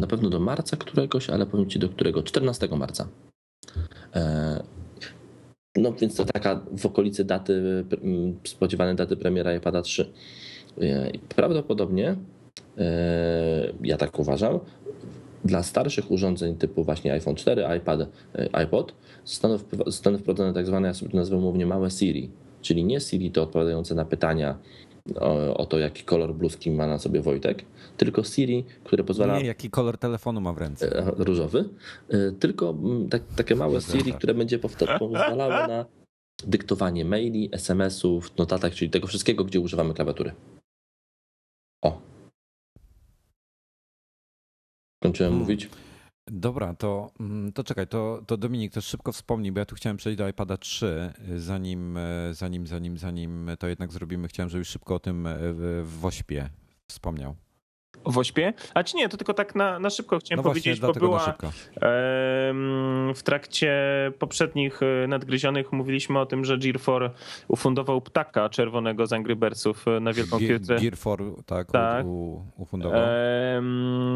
Na 0.00 0.06
pewno 0.06 0.30
do 0.30 0.40
marca 0.40 0.76
któregoś, 0.76 1.30
ale 1.30 1.46
powiem 1.46 1.70
ci 1.70 1.78
do 1.78 1.88
którego? 1.88 2.22
14 2.22 2.68
marca. 2.68 3.08
No 5.76 5.92
więc 5.92 6.16
to 6.16 6.24
taka 6.24 6.60
w 6.78 6.86
okolicy 6.86 7.24
daty, 7.24 7.84
spodziewanej 8.44 8.96
daty 8.96 9.16
premiera 9.16 9.54
iPada 9.54 9.82
3. 9.82 10.12
Prawdopodobnie 11.28 12.16
ja 13.82 13.96
tak 13.96 14.18
uważam, 14.18 14.60
dla 15.44 15.62
starszych 15.62 16.10
urządzeń 16.10 16.56
typu 16.56 16.84
właśnie 16.84 17.12
iPhone 17.12 17.36
4, 17.36 17.64
iPad, 17.78 18.00
e, 18.00 18.08
iPod 18.52 18.94
zostaną 19.86 20.18
wprowadzone 20.18 20.52
tak 20.52 20.66
zwane, 20.66 20.88
ja 20.88 20.94
sobie 20.94 21.10
to 21.10 21.16
nazwę 21.16 21.36
umownie, 21.36 21.66
małe 21.66 21.90
Siri, 21.90 22.30
czyli 22.62 22.84
nie 22.84 23.00
Siri 23.00 23.30
to 23.30 23.42
odpowiadające 23.42 23.94
na 23.94 24.04
pytania 24.04 24.58
o, 25.20 25.56
o, 25.56 25.66
to, 25.66 25.78
jaki 25.78 26.04
kolor 26.04 26.34
bluzki 26.34 26.70
ma 26.70 26.86
na 26.86 26.98
sobie 26.98 27.20
Wojtek, 27.20 27.64
tylko 27.96 28.24
Siri, 28.24 28.64
które 28.84 29.04
pozwala... 29.04 29.38
Nie, 29.38 29.46
jaki 29.46 29.70
kolor 29.70 29.98
telefonu 29.98 30.40
ma 30.40 30.52
w 30.52 30.58
ręce. 30.58 30.98
E, 30.98 31.12
różowy. 31.16 31.64
Tylko 32.40 32.74
tak, 33.10 33.22
takie 33.36 33.54
małe 33.54 33.80
Siri, 33.80 34.12
które 34.12 34.34
będzie 34.34 34.58
pozwalało 34.98 35.66
na 35.66 35.84
dyktowanie 36.46 37.04
maili, 37.04 37.48
SMS-ów, 37.52 38.36
notatek, 38.38 38.74
czyli 38.74 38.90
tego 38.90 39.06
wszystkiego, 39.06 39.44
gdzie 39.44 39.60
używamy 39.60 39.94
klawiatury. 39.94 40.32
Kończyłem 45.02 45.32
hmm. 45.32 45.40
mówić. 45.40 45.68
Dobra, 46.26 46.74
to, 46.74 47.10
mm, 47.20 47.52
to 47.52 47.64
czekaj, 47.64 47.86
to, 47.86 48.22
to 48.26 48.36
Dominik 48.36 48.72
też 48.72 48.84
szybko 48.84 49.12
wspomnij, 49.12 49.52
bo 49.52 49.58
ja 49.58 49.64
tu 49.66 49.74
chciałem 49.74 49.96
przejść 49.96 50.18
do 50.18 50.28
iPada 50.28 50.56
3, 50.56 51.12
zanim, 51.36 51.98
zanim, 52.32 52.66
zanim, 52.66 52.98
zanim 52.98 53.50
to 53.58 53.68
jednak 53.68 53.92
zrobimy. 53.92 54.28
Chciałem, 54.28 54.50
żebyś 54.50 54.68
szybko 54.68 54.94
o 54.94 55.00
tym 55.00 55.28
w 55.54 55.86
Wośpie 56.00 56.50
wspomniał. 56.90 57.36
W 58.04 58.18
ośpie? 58.18 58.52
A 58.74 58.84
czy 58.84 58.96
nie, 58.96 59.08
to 59.08 59.16
tylko 59.16 59.34
tak 59.34 59.54
na, 59.54 59.78
na 59.78 59.90
szybko 59.90 60.18
chciałem 60.18 60.44
no 60.44 60.50
powiedzieć, 60.50 60.80
bo 60.80 60.92
była 60.92 61.36
w 63.14 63.22
trakcie 63.24 63.72
poprzednich 64.18 64.80
e, 64.82 65.06
nadgryzionych 65.06 65.72
mówiliśmy 65.72 66.18
o 66.18 66.26
tym, 66.26 66.44
że 66.44 66.58
Gear 66.58 66.80
4 66.80 67.10
ufundował 67.48 68.00
ptaka 68.00 68.48
czerwonego 68.48 69.06
z 69.06 69.12
Angry 69.12 69.36
Birdsów 69.36 69.88
e, 69.88 70.00
na 70.00 70.12
Wielką 70.12 70.38
Kriestrę. 70.38 70.80
Gear 70.80 70.94
4, 70.94 71.32
tak, 71.46 71.72
tak. 71.72 72.06
U, 72.06 72.44
ufundował. 72.56 73.00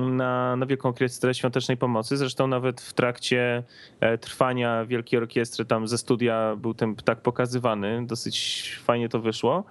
Na, 0.07 0.57
na 0.57 0.67
Wielką 0.67 0.93
Kriestrę 0.93 1.35
Świątecznej 1.35 1.77
Pomocy. 1.77 2.17
Zresztą 2.17 2.47
nawet 2.47 2.81
w 2.81 2.93
trakcie 2.93 3.63
e, 4.01 4.19
trwania 4.19 4.85
Wielkiej 4.85 5.19
Orkiestry 5.19 5.65
tam 5.65 5.89
ze 5.89 5.99
studia 5.99 6.57
był 6.57 6.75
ten 6.75 6.95
ptak 6.95 7.21
pokazywany. 7.21 8.07
Dosyć 8.07 8.79
fajnie 8.85 9.09
to 9.09 9.21
wyszło. 9.21 9.65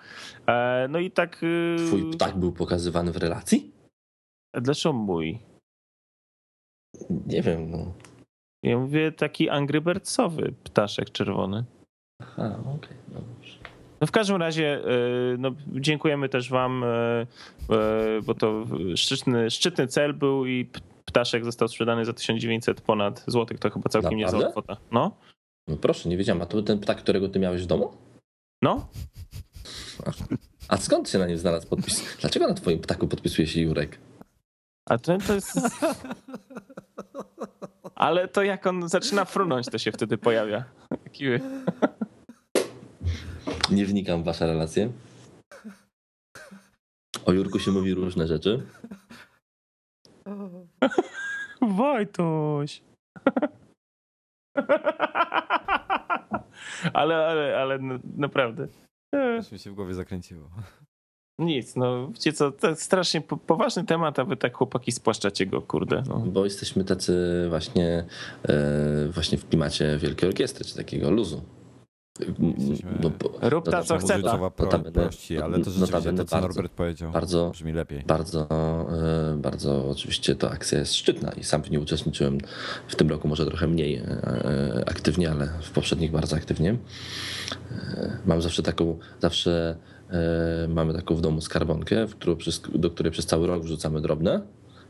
No 0.89 0.99
i 0.99 1.11
tak... 1.11 1.41
Twój 1.87 2.11
ptak 2.11 2.37
był 2.37 2.51
pokazywany 2.51 3.11
w 3.11 3.17
relacji? 3.17 3.72
Dlaczego 4.61 4.93
mój? 4.93 5.39
Nie 7.27 7.41
wiem, 7.41 7.71
no. 7.71 7.93
Ja 8.63 8.77
mówię 8.77 9.11
taki 9.11 9.49
Angry 9.49 9.81
Birdsowy 9.81 10.53
ptaszek 10.63 11.11
czerwony. 11.11 11.63
Aha, 12.21 12.57
okej, 12.59 12.73
okay, 12.75 12.97
no 13.13 13.21
No 14.01 14.07
w 14.07 14.11
każdym 14.11 14.37
razie 14.37 14.81
y, 15.33 15.37
no, 15.37 15.51
dziękujemy 15.67 16.29
też 16.29 16.49
wam, 16.49 16.83
y, 16.83 16.87
y, 18.17 18.21
bo 18.21 18.33
to 18.33 18.65
szczytny, 18.95 19.51
szczytny 19.51 19.87
cel 19.87 20.13
był 20.13 20.45
i 20.45 20.69
ptaszek 21.05 21.45
został 21.45 21.67
sprzedany 21.67 22.05
za 22.05 22.13
1900 22.13 22.81
ponad 22.81 23.23
złotych. 23.27 23.59
To 23.59 23.69
chyba 23.69 23.89
całkiem 23.89 24.17
niezła 24.17 24.51
kwota. 24.51 24.77
No. 24.91 25.17
no 25.67 25.77
proszę, 25.77 26.09
nie 26.09 26.17
wiedziałem. 26.17 26.41
A 26.41 26.45
to 26.45 26.57
był 26.57 26.63
ten 26.63 26.79
ptak, 26.79 26.97
którego 26.97 27.29
ty 27.29 27.39
miałeś 27.39 27.63
w 27.63 27.65
domu? 27.65 27.91
No. 28.61 28.87
A 30.67 30.77
skąd 30.77 31.09
się 31.09 31.19
na 31.19 31.27
nim 31.27 31.37
znalazł 31.37 31.67
podpis? 31.67 32.17
Dlaczego 32.21 32.47
na 32.47 32.53
twoim 32.53 32.79
ptaku 32.79 33.07
podpisuje 33.07 33.47
się 33.47 33.61
Jurek? 33.61 33.97
A 34.85 34.97
to, 34.97 35.17
to 35.17 35.33
jest. 35.33 35.59
Ale 37.95 38.27
to 38.27 38.43
jak 38.43 38.67
on 38.67 38.89
zaczyna 38.89 39.25
frunąć, 39.25 39.67
to 39.67 39.77
się 39.77 39.91
wtedy 39.91 40.17
pojawia. 40.17 40.63
Kiły. 41.11 41.39
Nie 43.71 43.85
wnikam 43.85 44.21
w 44.21 44.25
wasze 44.25 44.47
relacje. 44.47 44.91
O 47.25 47.31
Jurku 47.31 47.59
się 47.59 47.71
mówi 47.71 47.93
różne 47.93 48.27
rzeczy. 48.27 48.65
Wojtuś. 51.61 52.81
ale, 56.93 57.27
ale, 57.27 57.57
ale 57.61 57.79
naprawdę. 58.17 58.67
Aż 59.39 59.51
mi 59.51 59.59
się 59.59 59.71
w 59.71 59.75
głowie 59.75 59.93
zakręciło. 59.93 60.49
Nic, 61.39 61.75
no 61.75 62.07
wiecie 62.07 62.33
co, 62.33 62.51
to 62.51 62.69
jest 62.69 62.81
strasznie 62.81 63.21
poważny 63.21 63.85
temat, 63.85 64.19
a 64.19 64.25
wy 64.25 64.37
tak 64.37 64.57
chłopaki 64.57 64.91
spłaszczacie 64.91 65.45
go, 65.45 65.61
kurde. 65.61 66.03
No. 66.09 66.19
Bo 66.19 66.43
jesteśmy 66.43 66.83
tacy 66.83 67.45
właśnie, 67.49 68.05
e, 68.43 69.07
właśnie 69.07 69.37
w 69.37 69.49
klimacie 69.49 69.97
wielkiej 69.97 70.29
orkiestry, 70.29 70.65
czy 70.65 70.75
takiego 70.75 71.11
luzu. 71.11 71.41
No, 73.03 73.09
bo, 73.09 73.49
Rób 73.49 73.69
ta, 73.69 73.83
co 73.83 73.97
chce. 73.97 74.19
prości, 74.93 75.41
ale 75.41 75.59
to 75.59 75.71
rzeczywiście 75.71 76.13
to, 76.13 76.25
co 76.25 76.41
Norbert 76.41 76.71
powiedział, 76.71 77.11
bardzo, 77.11 77.49
brzmi 77.49 77.73
lepiej. 77.73 78.03
Bardzo, 78.07 78.47
e, 78.51 79.37
bardzo 79.37 79.89
oczywiście 79.89 80.35
to 80.35 80.51
akcja 80.51 80.79
jest 80.79 80.95
szczytna 80.95 81.31
i 81.31 81.43
sam 81.43 81.63
w 81.63 81.71
niej 81.71 81.81
uczestniczyłem 81.81 82.37
w 82.87 82.95
tym 82.95 83.09
roku 83.09 83.27
może 83.27 83.45
trochę 83.45 83.67
mniej 83.67 83.95
e, 83.95 84.83
aktywnie, 84.87 85.31
ale 85.31 85.49
w 85.61 85.71
poprzednich 85.71 86.11
bardzo 86.11 86.35
aktywnie. 86.35 86.77
Mam 88.25 88.41
zawsze 88.41 88.63
taką, 88.63 88.99
zawsze 89.19 89.75
E, 89.81 89.92
mamy 90.67 90.93
taką 90.93 91.15
w 91.15 91.21
domu 91.21 91.41
skarbonkę, 91.41 92.07
w 92.07 92.15
którą, 92.15 92.37
do 92.75 92.89
której 92.89 93.11
przez 93.11 93.25
cały 93.25 93.47
rok 93.47 93.63
wrzucamy 93.63 94.01
drobne 94.01 94.41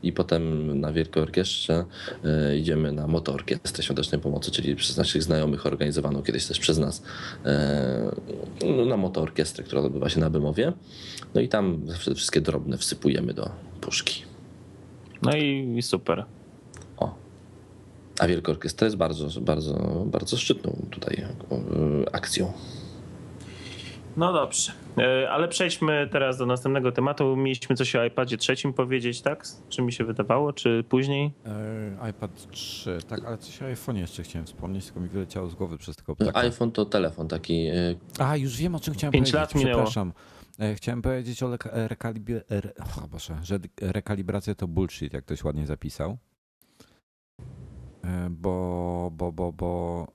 i 0.03 0.13
potem 0.13 0.79
na 0.79 0.93
Wielkiej 0.93 1.23
Orkiestrze 1.23 1.85
e, 2.23 2.57
idziemy 2.57 2.91
na 2.91 3.07
motorkiestrę 3.07 3.83
świątecznej 3.83 4.21
pomocy, 4.21 4.51
czyli 4.51 4.75
przez 4.75 4.97
naszych 4.97 5.23
znajomych 5.23 5.65
organizowaną 5.65 6.23
kiedyś 6.23 6.45
też 6.45 6.59
przez 6.59 6.77
nas 6.77 7.03
e, 7.45 8.11
no, 8.77 8.85
na 8.85 8.97
motorkiestrę, 8.97 9.63
która 9.63 9.81
odbywa 9.81 10.09
się 10.09 10.19
na 10.19 10.29
Bymowie. 10.29 10.73
No 11.35 11.41
i 11.41 11.49
tam 11.49 11.81
wszystkie 12.15 12.41
drobne 12.41 12.77
wsypujemy 12.77 13.33
do 13.33 13.49
puszki. 13.81 14.23
No 15.21 15.35
i 15.35 15.81
super. 15.81 16.25
O. 16.97 17.15
A 18.19 18.27
Wielka 18.27 18.51
Orkiestra 18.51 18.85
jest 18.85 18.97
bardzo, 18.97 19.41
bardzo, 19.41 19.73
bardzo 20.05 20.37
szczytną 20.37 20.75
tutaj 20.89 21.25
akcją. 22.11 22.53
No 24.17 24.33
dobrze, 24.33 24.71
e, 24.97 25.31
ale 25.31 25.47
przejdźmy 25.47 26.09
teraz 26.11 26.37
do 26.37 26.45
następnego 26.45 26.91
tematu. 26.91 27.35
Mieliśmy 27.35 27.75
coś 27.75 27.95
o 27.95 28.05
iPadzie 28.05 28.37
trzecim 28.37 28.73
powiedzieć, 28.73 29.21
tak? 29.21 29.43
Czy 29.69 29.81
mi 29.81 29.93
się 29.93 30.03
wydawało, 30.03 30.53
czy 30.53 30.83
później? 30.89 31.31
E, 32.01 32.09
iPad 32.09 32.47
3, 32.51 32.97
tak, 33.07 33.25
ale 33.25 33.37
coś 33.37 33.61
o 33.61 33.65
iPhone 33.65 33.97
jeszcze 33.97 34.23
chciałem 34.23 34.45
wspomnieć, 34.45 34.85
tylko 34.85 34.99
mi 34.99 35.09
wyleciało 35.09 35.47
z 35.49 35.55
głowy 35.55 35.77
przez 35.77 35.95
tego 35.95 36.15
ptaka. 36.15 36.39
iPhone 36.39 36.71
to 36.71 36.85
telefon 36.85 37.27
taki. 37.27 37.67
e, 37.67 37.73
A, 38.19 38.37
już 38.37 38.57
wiem 38.57 38.75
o 38.75 38.79
czym 38.79 38.93
chciałem 38.93 39.11
Pięć 39.11 39.31
powiedzieć, 39.31 39.53
lat 39.53 39.55
minęło. 39.55 39.75
przepraszam. 39.83 40.13
E, 40.59 40.75
Chciałem 40.75 41.01
powiedzieć 41.01 41.43
o 41.43 41.49
rekalibie, 41.71 42.41
re, 42.49 42.71
o 43.03 43.07
Boże, 43.07 43.37
że 43.43 43.59
rekalibracja 43.81 44.55
to 44.55 44.67
bullshit, 44.67 45.13
jak 45.13 45.25
ktoś 45.25 45.43
ładnie 45.43 45.65
zapisał. 45.67 46.17
E, 48.03 48.27
Bo, 48.29 49.09
bo, 49.13 49.31
bo, 49.31 49.51
bo 49.51 50.07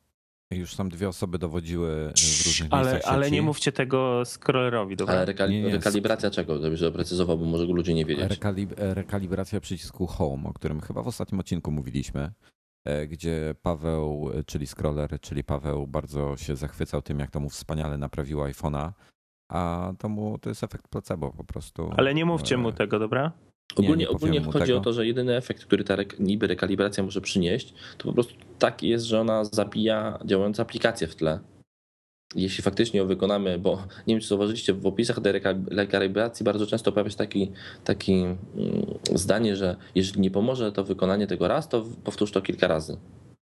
już 0.57 0.77
tam 0.77 0.89
dwie 0.89 1.09
osoby 1.09 1.39
dowodziły 1.39 2.13
w 2.17 2.47
różnych 2.47 2.73
Ale, 2.73 2.93
miejscach 2.93 3.13
ale 3.13 3.25
sieci. 3.25 3.35
nie 3.35 3.43
mówcie 3.43 3.73
tego 3.73 4.23
scrollerowi, 4.25 4.97
dobra? 4.97 5.15
Ale 5.15 5.25
rekali- 5.27 5.51
Nie, 5.51 5.63
nie, 5.63 5.73
rekalibracja 5.73 6.31
czego? 6.31 6.63
Żebyś 6.63 6.81
doprecyzował, 6.81 7.39
bo 7.39 7.45
może 7.45 7.65
ludzie 7.65 7.95
nie 7.95 8.05
wiedzieć. 8.05 8.25
Rekalib- 8.31 8.75
rekalibracja 8.77 9.61
przycisku 9.61 10.07
Home, 10.07 10.49
o 10.49 10.53
którym 10.53 10.81
chyba 10.81 11.03
w 11.03 11.09
ostatnim 11.09 11.41
odcinku 11.41 11.71
mówiliśmy, 11.71 12.33
e, 12.87 13.07
gdzie 13.07 13.55
Paweł, 13.63 14.31
e, 14.35 14.45
czyli 14.45 14.67
scroller, 14.67 15.21
czyli 15.21 15.45
Paweł 15.45 15.87
bardzo 15.87 16.37
się 16.37 16.57
zachwycał 16.57 17.03
tym, 17.03 17.19
jak 17.19 17.31
to 17.31 17.41
mu 17.41 17.49
wspaniale 17.51 17.99
naprawiło 17.99 18.45
iPhone'a, 18.45 18.93
a 19.53 19.93
to 19.99 20.09
mu 20.09 20.39
to 20.39 20.49
jest 20.49 20.65
efekt 20.65 20.89
placebo 20.89 21.31
po 21.33 21.45
prostu. 21.45 21.91
Ale 21.97 22.15
nie 22.15 22.25
mówcie 22.25 22.57
mu 22.57 22.69
E, 22.69 22.73
tego, 22.73 22.99
dobra? 22.99 23.33
Nie, 23.79 23.85
Ogólnie, 23.85 24.05
nie 24.05 24.11
ogólnie 24.11 24.41
chodzi 24.41 24.67
tego. 24.67 24.79
o 24.79 24.81
to, 24.81 24.93
że 24.93 25.07
jedyny 25.07 25.37
efekt, 25.37 25.65
który 25.65 25.85
ta 25.85 25.97
rek- 25.97 26.21
niby 26.21 26.47
rekalibracja 26.47 27.05
może 27.05 27.21
przynieść, 27.21 27.75
to 27.99 28.05
po 28.05 28.13
prostu 28.13 28.35
taki 28.59 28.89
jest, 28.89 29.05
że 29.05 29.21
ona 29.21 29.45
zabija 29.45 30.19
działające 30.25 30.63
aplikacje 30.63 31.07
w 31.07 31.17
tle. 31.17 31.39
Jeśli 32.35 32.63
faktycznie 32.65 33.01
ją 33.01 33.07
wykonamy, 33.07 33.59
bo 33.59 33.77
nie 34.07 34.15
wiem, 34.15 34.21
czy 34.21 34.29
zauważyliście, 34.29 34.75
w 34.75 34.87
opisach 34.87 35.21
tej 35.21 35.33
reka- 35.33 35.65
rekalibracji 35.71 36.45
bardzo 36.45 36.67
często 36.67 36.93
pojawia 36.93 37.11
się 37.11 37.17
taki, 37.17 37.51
taki 37.85 38.13
mm, 38.13 38.37
zdanie, 39.15 39.57
że 39.57 39.77
jeżeli 39.95 40.21
nie 40.21 40.31
pomoże 40.31 40.73
to 40.73 40.85
wykonanie 40.85 41.27
tego 41.27 41.49
raz, 41.49 41.69
to 41.69 41.87
powtórz 42.05 42.33
to 42.33 42.43
kilka 42.43 42.69
razy. 42.69 42.97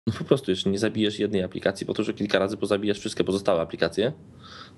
No 0.07 0.13
po 0.18 0.24
prostu, 0.24 0.51
jeśli 0.51 0.72
nie 0.72 0.80
zabijesz 0.80 1.20
jednej 1.20 1.43
aplikacji, 1.43 1.86
powtórz 1.88 2.07
to 2.07 2.13
kilka 2.13 2.39
razy, 2.39 2.57
bo 2.57 2.65
zabijasz 2.65 2.99
wszystkie 2.99 3.24
pozostałe 3.24 3.61
aplikacje, 3.61 4.13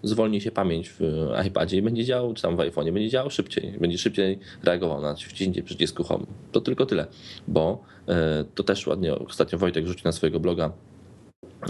zwolni 0.04 0.41
się 0.41 0.52
pamięć 0.52 0.89
w 0.89 1.02
iPadzie 1.47 1.78
i 1.78 1.82
będzie 1.82 2.06
działał, 2.06 2.34
czy 2.34 2.41
tam 2.41 2.56
w 2.56 2.60
iPhone'ie, 2.60 2.93
będzie 2.93 3.10
działał 3.10 3.30
szybciej, 3.30 3.72
będzie 3.82 3.97
szybciej 3.97 4.39
reagował 4.64 5.02
na 5.02 5.16
wciśnięcie 5.16 5.64
przycisku 5.64 6.04
Home. 6.04 6.26
To 6.52 6.62
tylko 6.62 6.86
tyle, 6.86 7.08
bo 7.47 7.84
e, 8.08 8.45
to 8.56 8.64
też 8.64 8.88
ładnie 8.88 9.16
ostatnio 9.16 9.60
Wojtek 9.60 9.88
rzucił 9.88 10.04
na 10.06 10.12
swojego 10.12 10.39
bloga 10.39 10.72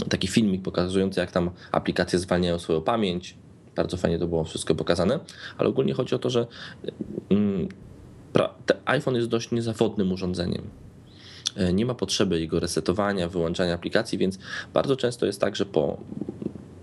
taki 0.08 0.28
filmik 0.28 0.62
pokazujący, 0.62 1.20
jak 1.20 1.32
tam 1.32 1.50
aplikacje 1.72 2.18
zwalniają 2.18 2.58
swoją 2.58 2.80
pamięć. 2.80 3.36
Bardzo 3.76 3.96
fajnie 3.96 4.18
to 4.18 4.26
było 4.26 4.44
wszystko 4.44 4.74
pokazane, 4.74 5.18
ale 5.58 5.68
ogólnie 5.68 5.94
chodzi 5.94 6.14
o 6.14 6.18
to, 6.18 6.30
że 6.30 6.46
mm, 7.30 7.68
iPhone 8.84 9.14
jest 9.14 9.28
dość 9.28 9.50
niezawodnym 9.50 10.12
urządzeniem. 10.12 10.62
E, 11.56 11.72
Nie 11.72 11.86
ma 11.86 11.94
potrzeby 11.94 12.40
jego 12.40 12.60
resetowania, 12.60 13.28
wyłączania 13.28 13.74
aplikacji, 13.74 14.18
więc 14.18 14.38
bardzo 14.74 14.96
często 14.96 15.26
jest 15.26 15.40
tak, 15.40 15.56
że 15.56 15.66
po 15.66 15.98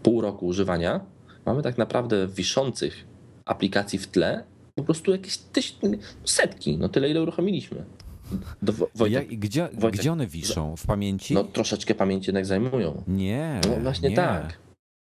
pół 0.03 0.21
roku 0.21 0.45
używania 0.45 1.01
mamy 1.47 1.63
tak 1.63 1.77
naprawdę 1.77 2.27
wiszących 2.27 3.05
aplikacji 3.45 3.99
w 3.99 4.07
tle 4.07 4.43
po 4.75 4.83
prostu 4.83 5.11
jakieś 5.11 5.37
tyś, 5.37 5.75
setki, 6.25 6.77
no 6.77 6.89
tyle 6.89 7.09
ile 7.09 7.21
uruchomiliśmy. 7.21 7.85
Do, 8.61 8.73
Wo- 8.73 8.89
Wojtek, 8.95 9.31
Jak, 9.31 9.39
gdzie, 9.39 9.69
Wojtek, 9.73 9.99
gdzie 10.01 10.11
one 10.11 10.27
wiszą? 10.27 10.75
W 10.75 10.85
pamięci? 10.85 11.33
no 11.33 11.43
troszeczkę 11.43 11.95
pamięci 11.95 12.29
jednak 12.29 12.45
zajmują. 12.45 13.03
nie. 13.07 13.61
No 13.69 13.75
właśnie 13.81 14.09
nie. 14.09 14.15
tak. 14.15 14.57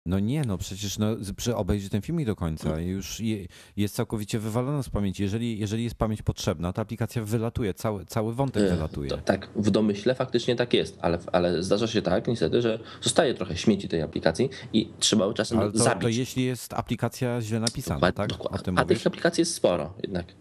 No 0.06 0.20
nie, 0.20 0.41
no 0.41 0.58
przecież 0.58 0.97
no, 0.97 1.08
obejrzyj 1.56 1.89
ten 1.89 2.02
filmik 2.02 2.26
do 2.26 2.36
końca 2.36 2.80
i 2.82 2.88
już 2.88 3.20
je, 3.20 3.45
jest 3.78 3.95
całkowicie 3.95 4.39
wywalona 4.39 4.84
z 4.84 4.89
pamięci. 4.89 5.24
Jeżeli, 5.24 5.60
jeżeli 5.60 5.84
jest 5.84 5.95
pamięć 5.95 6.22
potrzebna, 6.22 6.74
to 6.74 6.82
aplikacja 6.82 7.24
wylatuje, 7.24 7.74
cały, 7.74 8.06
cały 8.06 8.34
wątek 8.34 8.64
E, 8.64 8.76
wylatuje. 8.76 9.10
To, 9.10 9.18
tak, 9.18 9.49
w 9.56 9.70
domyśle 9.70 10.16
faktycznie 10.16 10.56
tak 10.56 10.74
jest, 10.74 10.97
ale, 11.02 11.20
ale 11.32 11.64
zdarza 11.64 11.88
się 11.88 12.02
tak 12.02 12.28
niestety, 12.28 12.62
że 12.62 12.80
zostaje 13.02 13.34
trochę 13.34 13.58
śmieci 13.58 13.88
tej 13.88 14.02
aplikacji 14.02 14.49
i 14.74 14.89
trzeba 14.99 15.34
czasem 15.34 15.60
Ale 15.60 15.72
to, 15.72 15.78
zabić. 15.78 16.02
to 16.02 16.10
jeśli 16.10 16.43
jest 16.43 16.74
aplikacja 16.74 17.41
źle 17.41 17.60
napisana, 17.60 17.99
Dokładnie, 17.99 18.18
tak? 18.18 18.30
dokładnie. 18.30 18.74
A 18.76 18.82
mówisz? 18.84 18.97
tych 18.97 19.08
aplikacji 19.08 19.41
jest 19.41 19.54
sporo 19.56 19.93
jednak. 20.04 20.41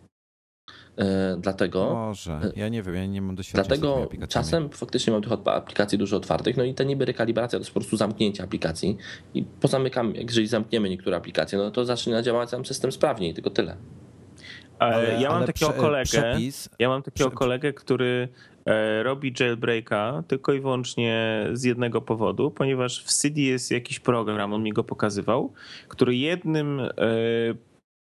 E, 1.00 1.36
dlatego 1.38 1.94
Może. 1.94 2.40
Ja 2.56 2.68
nie 2.68 2.82
wiem, 2.82 2.94
ja 2.94 3.06
nie 3.06 3.22
mam 3.22 3.34
doświadczenia 3.36 3.64
z 3.64 3.80
tymi 3.80 3.92
Dlatego 3.92 4.26
czasem 4.26 4.70
faktycznie 4.70 5.12
mam 5.12 5.22
tych 5.22 5.32
aplikacji 5.32 5.98
dużo 5.98 6.16
otwartych, 6.16 6.56
no 6.56 6.64
i 6.64 6.74
ta 6.74 6.84
niby 6.84 7.04
rekalibracja 7.04 7.58
to 7.58 7.60
jest 7.60 7.70
po 7.70 7.80
prostu 7.80 7.96
zamknięcie 7.96 8.42
aplikacji 8.42 8.96
i 9.34 9.42
pozamykamy, 9.42 10.12
jeżeli 10.16 10.46
zamkniemy 10.46 10.88
niektóre 10.90 11.16
aplikacje, 11.16 11.58
no 11.58 11.70
to 11.70 11.84
zaczyna 11.84 12.22
działać 12.22 12.50
sam 12.50 12.64
system 12.64 12.92
sprawniej, 12.92 13.34
tylko 13.34 13.50
tyle. 13.50 13.76
Ale, 14.78 15.20
ja 15.20 15.28
mam 15.28 15.38
ale 15.38 15.46
takiego 15.46 15.70
prze- 15.72 15.80
kolegę. 15.80 16.04
Przepis, 16.04 16.68
Ja 16.78 16.88
mam 16.88 17.02
takiego 17.02 17.30
Prze- 17.30 17.36
kolegę, 17.36 17.72
który 17.72 18.28
e, 18.66 19.02
robi 19.02 19.34
jailbreaka 19.40 20.22
tylko 20.28 20.52
i 20.52 20.60
wyłącznie 20.60 21.46
z 21.52 21.64
jednego 21.64 22.00
powodu, 22.00 22.50
ponieważ 22.50 23.04
w 23.04 23.12
CD 23.12 23.40
jest 23.40 23.70
jakiś 23.70 24.00
program, 24.00 24.52
on 24.52 24.62
mi 24.62 24.72
go 24.72 24.84
pokazywał, 24.84 25.52
który 25.88 26.16
jednym 26.16 26.80
e, 26.80 26.90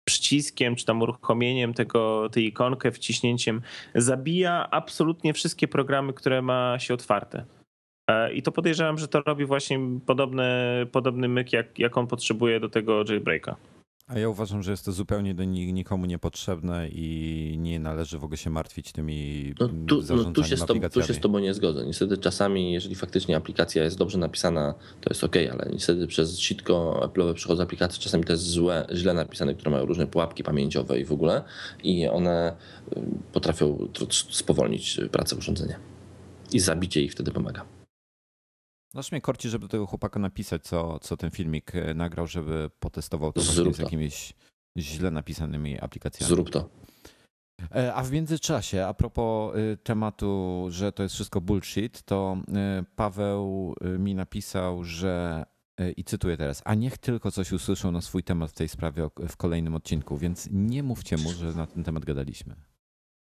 przyciskiem 0.04 0.76
czy 0.76 0.84
tam 0.84 1.02
uruchomieniem 1.02 1.74
tego, 1.74 2.28
tej 2.32 2.46
ikonkę, 2.46 2.92
wciśnięciem 2.92 3.62
zabija 3.94 4.70
absolutnie 4.70 5.32
wszystkie 5.32 5.68
programy, 5.68 6.12
które 6.12 6.42
ma 6.42 6.78
się 6.78 6.94
otwarte. 6.94 7.44
E, 8.08 8.32
I 8.32 8.42
to 8.42 8.52
podejrzewam, 8.52 8.98
że 8.98 9.08
to 9.08 9.20
robi 9.20 9.44
właśnie 9.44 9.78
podobne, 10.06 10.72
podobny 10.92 11.28
myk, 11.28 11.52
jak, 11.52 11.78
jak 11.78 11.96
on 11.96 12.06
potrzebuje 12.06 12.60
do 12.60 12.68
tego 12.68 13.04
jailbreaka. 13.08 13.56
A 14.14 14.18
ja 14.18 14.28
uważam, 14.28 14.62
że 14.62 14.70
jest 14.70 14.84
to 14.84 14.92
zupełnie 14.92 15.34
do 15.34 15.44
ni- 15.44 15.72
nikomu 15.72 16.06
niepotrzebne 16.06 16.88
i 16.88 17.56
nie 17.58 17.80
należy 17.80 18.18
w 18.18 18.24
ogóle 18.24 18.36
się 18.36 18.50
martwić 18.50 18.92
tymi 18.92 19.54
No 19.60 19.66
mm, 19.66 19.86
tu, 19.86 20.02
no, 20.16 20.24
tu, 20.24 20.44
się 20.44 20.56
z 20.56 20.64
tobą, 20.66 20.80
tu 20.88 21.02
się 21.02 21.14
z 21.14 21.20
tobą 21.20 21.38
nie 21.38 21.54
zgodzę. 21.54 21.86
Niestety 21.86 22.18
czasami, 22.18 22.72
jeżeli 22.72 22.94
faktycznie 22.94 23.36
aplikacja 23.36 23.84
jest 23.84 23.98
dobrze 23.98 24.18
napisana, 24.18 24.74
to 25.00 25.10
jest 25.10 25.24
ok, 25.24 25.36
ale 25.52 25.70
niestety 25.72 26.06
przez 26.06 26.38
sitko 26.38 27.00
Apple'owe 27.04 27.34
przychodzą 27.34 27.62
aplikacje, 27.62 28.02
czasami 28.02 28.24
to 28.24 28.32
jest 28.32 28.44
złe, 28.44 28.86
źle 28.94 29.14
napisane, 29.14 29.54
które 29.54 29.70
mają 29.70 29.84
różne 29.86 30.06
pułapki 30.06 30.42
pamięciowe 30.42 31.00
i 31.00 31.04
w 31.04 31.12
ogóle 31.12 31.42
i 31.84 32.08
one 32.08 32.56
y, 32.96 33.00
potrafią 33.32 33.88
tr- 33.92 34.34
spowolnić 34.34 35.00
pracę 35.12 35.36
urządzenia. 35.36 35.76
I 36.52 36.60
zabicie 36.60 37.02
ich 37.02 37.12
wtedy 37.12 37.30
pomaga. 37.30 37.64
Aż 38.94 39.12
mnie 39.12 39.20
korci, 39.20 39.48
żeby 39.48 39.62
do 39.64 39.68
tego 39.68 39.86
chłopaka 39.86 40.20
napisać, 40.20 40.62
co, 40.62 40.98
co 40.98 41.16
ten 41.16 41.30
filmik 41.30 41.74
e, 41.74 41.94
nagrał, 41.94 42.26
żeby 42.26 42.70
potestował 42.80 43.32
to 43.32 43.40
z 43.40 43.78
jakimiś 43.78 44.32
źle 44.78 45.10
napisanymi 45.10 45.80
aplikacjami. 45.80 46.28
Zrób 46.28 46.50
to. 46.50 46.68
E, 47.74 47.94
A 47.94 48.02
w 48.02 48.12
międzyczasie, 48.12 48.86
a 48.86 48.94
propos 48.94 49.56
y, 49.56 49.76
tematu, 49.76 50.66
że 50.70 50.92
to 50.92 51.02
jest 51.02 51.14
wszystko 51.14 51.40
bullshit, 51.40 52.02
to 52.02 52.36
Paweł 52.96 53.74
mi 53.98 54.14
napisał, 54.14 54.84
że 54.84 55.44
i 55.96 56.04
cytuję 56.04 56.36
teraz, 56.36 56.62
a 56.64 56.74
niech 56.74 56.98
tylko 56.98 57.30
coś 57.30 57.52
usłyszą 57.52 57.92
na 57.92 58.00
swój 58.00 58.22
temat 58.24 58.50
w 58.50 58.54
tej 58.54 58.68
sprawie 58.68 59.08
w 59.28 59.36
kolejnym 59.36 59.74
odcinku, 59.74 60.16
więc 60.16 60.48
nie 60.52 60.82
mówcie 60.82 61.16
mu, 61.16 61.32
że 61.32 61.52
na 61.52 61.66
ten 61.66 61.84
temat 61.84 62.04
gadaliśmy, 62.04 62.56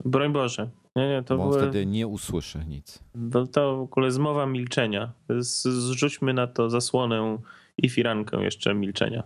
Broń 0.04 0.32
Boże. 0.32 0.70
Nie, 0.96 1.08
nie, 1.08 1.22
to, 1.22 1.36
bo 1.36 1.42
on 1.44 1.50
były, 1.50 1.62
wtedy 1.62 1.86
nie 1.86 2.06
usłyszy 2.06 2.64
nic. 2.66 3.04
to, 3.32 3.46
to 3.46 3.76
w 3.76 3.80
ogóle 3.80 4.10
zmowa 4.10 4.46
milczenia. 4.46 5.12
Zrzućmy 5.38 6.34
na 6.34 6.46
to 6.46 6.70
zasłonę 6.70 7.38
i 7.76 7.88
firankę 7.88 8.42
jeszcze 8.42 8.74
milczenia. 8.74 9.22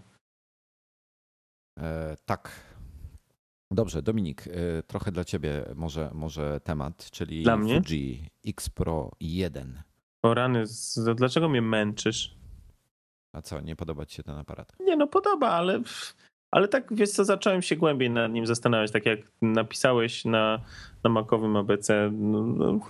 E, 1.79 2.17
tak. 2.25 2.73
Dobrze, 3.71 4.03
Dominik, 4.03 4.45
e, 4.47 4.83
trochę 4.83 5.13
dla 5.13 5.25
ciebie 5.25 5.65
może, 5.75 6.11
może 6.15 6.61
temat, 6.61 7.11
czyli 7.11 7.43
Dla 7.43 7.57
mnie? 7.57 7.83
Fuji 7.83 8.29
X 8.47 8.71
Pro 8.71 9.11
1. 9.21 9.83
O 10.23 10.35
rany, 10.35 10.65
dlaczego 11.15 11.49
mnie 11.49 11.63
męczysz? 11.63 12.37
A 13.35 13.43
co, 13.43 13.61
nie 13.61 13.77
podoba 13.77 14.07
ci 14.07 14.17
się 14.17 14.23
ten 14.23 14.35
aparat? 14.35 14.73
Nie 14.81 14.97
no, 14.97 15.07
podoba, 15.07 15.49
ale, 15.49 15.83
ale 16.53 16.69
tak 16.69 16.95
wiesz 16.95 17.11
co, 17.11 17.25
zacząłem 17.25 17.63
się 17.63 17.77
głębiej 17.77 18.11
nad 18.11 18.33
nim 18.33 18.47
zastanawiać, 18.47 18.91
tak 18.91 19.07
jak 19.07 19.19
napisałeś 19.43 20.25
na, 20.25 20.61
na 21.05 21.11
makowym 21.11 21.57
ABC. 21.57 22.11
No, 22.13 22.43
no. 22.43 22.81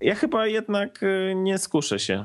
Ja 0.00 0.14
chyba 0.14 0.46
jednak 0.46 1.02
y, 1.02 1.34
nie 1.36 1.58
skuszę 1.58 1.98
się. 1.98 2.24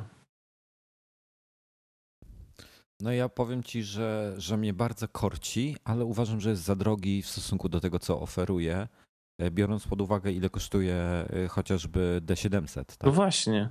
No 3.01 3.11
ja 3.11 3.29
powiem 3.29 3.63
ci, 3.63 3.83
że, 3.83 4.33
że 4.37 4.57
mnie 4.57 4.73
bardzo 4.73 5.07
korci, 5.07 5.75
ale 5.83 6.05
uważam, 6.05 6.39
że 6.39 6.49
jest 6.49 6.61
za 6.63 6.75
drogi 6.75 7.21
w 7.21 7.27
stosunku 7.27 7.69
do 7.69 7.79
tego, 7.79 7.99
co 7.99 8.21
oferuje, 8.21 8.87
e, 9.41 9.51
biorąc 9.51 9.87
pod 9.87 10.01
uwagę, 10.01 10.31
ile 10.31 10.49
kosztuje 10.49 10.95
e, 10.95 11.47
chociażby 11.47 12.21
D700. 12.25 12.77
No 12.77 12.83
Tak? 12.97 13.13
właśnie. 13.13 13.69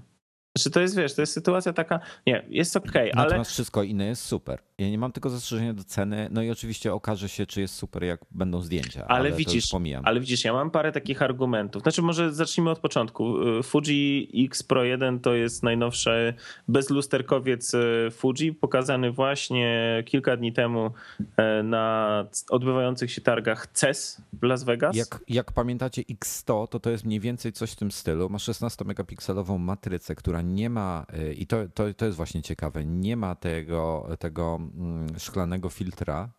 Znaczy 0.58 0.70
to 0.70 0.80
jest, 0.80 0.96
wiesz, 0.96 1.14
to 1.14 1.22
jest 1.22 1.32
sytuacja 1.32 1.72
taka, 1.72 2.00
nie, 2.26 2.44
jest 2.48 2.76
okej, 2.76 3.12
ale... 3.12 3.24
Natomiast 3.24 3.50
wszystko 3.50 3.82
inne 3.82 4.06
jest 4.06 4.24
super. 4.24 4.58
Ja 4.78 4.90
nie 4.90 4.98
mam 4.98 5.12
tylko 5.12 5.30
zastrzeżenia 5.30 5.74
do 5.74 5.84
ceny, 5.84 6.28
no 6.30 6.42
i 6.42 6.50
oczywiście 6.50 6.94
okaże 6.94 7.28
się, 7.28 7.46
czy 7.46 7.60
jest 7.60 7.74
super, 7.74 8.04
jak 8.04 8.20
będą 8.30 8.62
zdjęcia. 8.62 9.04
Ale, 9.08 9.20
Ale, 9.20 9.32
widzisz, 9.32 9.64
ale 10.02 10.20
widzisz, 10.20 10.44
ja 10.44 10.52
mam 10.52 10.70
parę 10.70 10.92
takich 10.92 11.22
argumentów. 11.22 11.82
Znaczy, 11.82 12.02
może 12.02 12.32
zacznijmy 12.32 12.70
od 12.70 12.78
początku. 12.78 13.34
Fuji 13.62 14.30
X 14.34 14.62
Pro 14.62 14.84
1 14.84 15.20
to 15.20 15.34
jest 15.34 15.62
najnowszy 15.62 16.34
bezlusterkowiec 16.68 17.74
y, 17.74 18.08
Fuji, 18.10 18.52
pokazany 18.52 19.12
właśnie 19.12 20.02
kilka 20.06 20.36
dni 20.36 20.52
temu 20.52 20.90
e, 21.36 21.62
na 21.62 22.24
odbywających 22.50 23.12
się 23.12 23.20
targach 23.20 23.66
CES 23.66 24.22
w 24.32 24.42
Las 24.42 24.64
Vegas. 24.64 24.96
Jak, 24.96 25.20
jak 25.28 25.52
pamiętacie 25.52 26.02
X100, 26.02 26.68
to 26.68 26.80
to 26.80 26.90
jest 26.90 27.04
mniej 27.04 27.20
więcej 27.20 27.52
coś 27.52 27.72
w 27.72 27.76
tym 27.76 27.90
stylu. 27.90 28.28
Ma 28.28 28.38
16-megapikselową 28.38 29.58
matrycę, 29.58 30.14
która 30.14 30.42
nie 30.48 30.70
ma, 30.70 31.06
y, 31.18 31.34
i 31.34 31.46
to, 31.46 31.68
to, 31.68 31.94
to 31.94 32.04
jest 32.04 32.16
właśnie 32.16 32.42
ciekawe, 32.42 32.84
nie 32.84 33.16
ma 33.16 33.34
tego, 33.34 34.08
tego 34.18 34.56
mm, 34.56 35.18
szklanego 35.18 35.68
filtra 35.68 36.32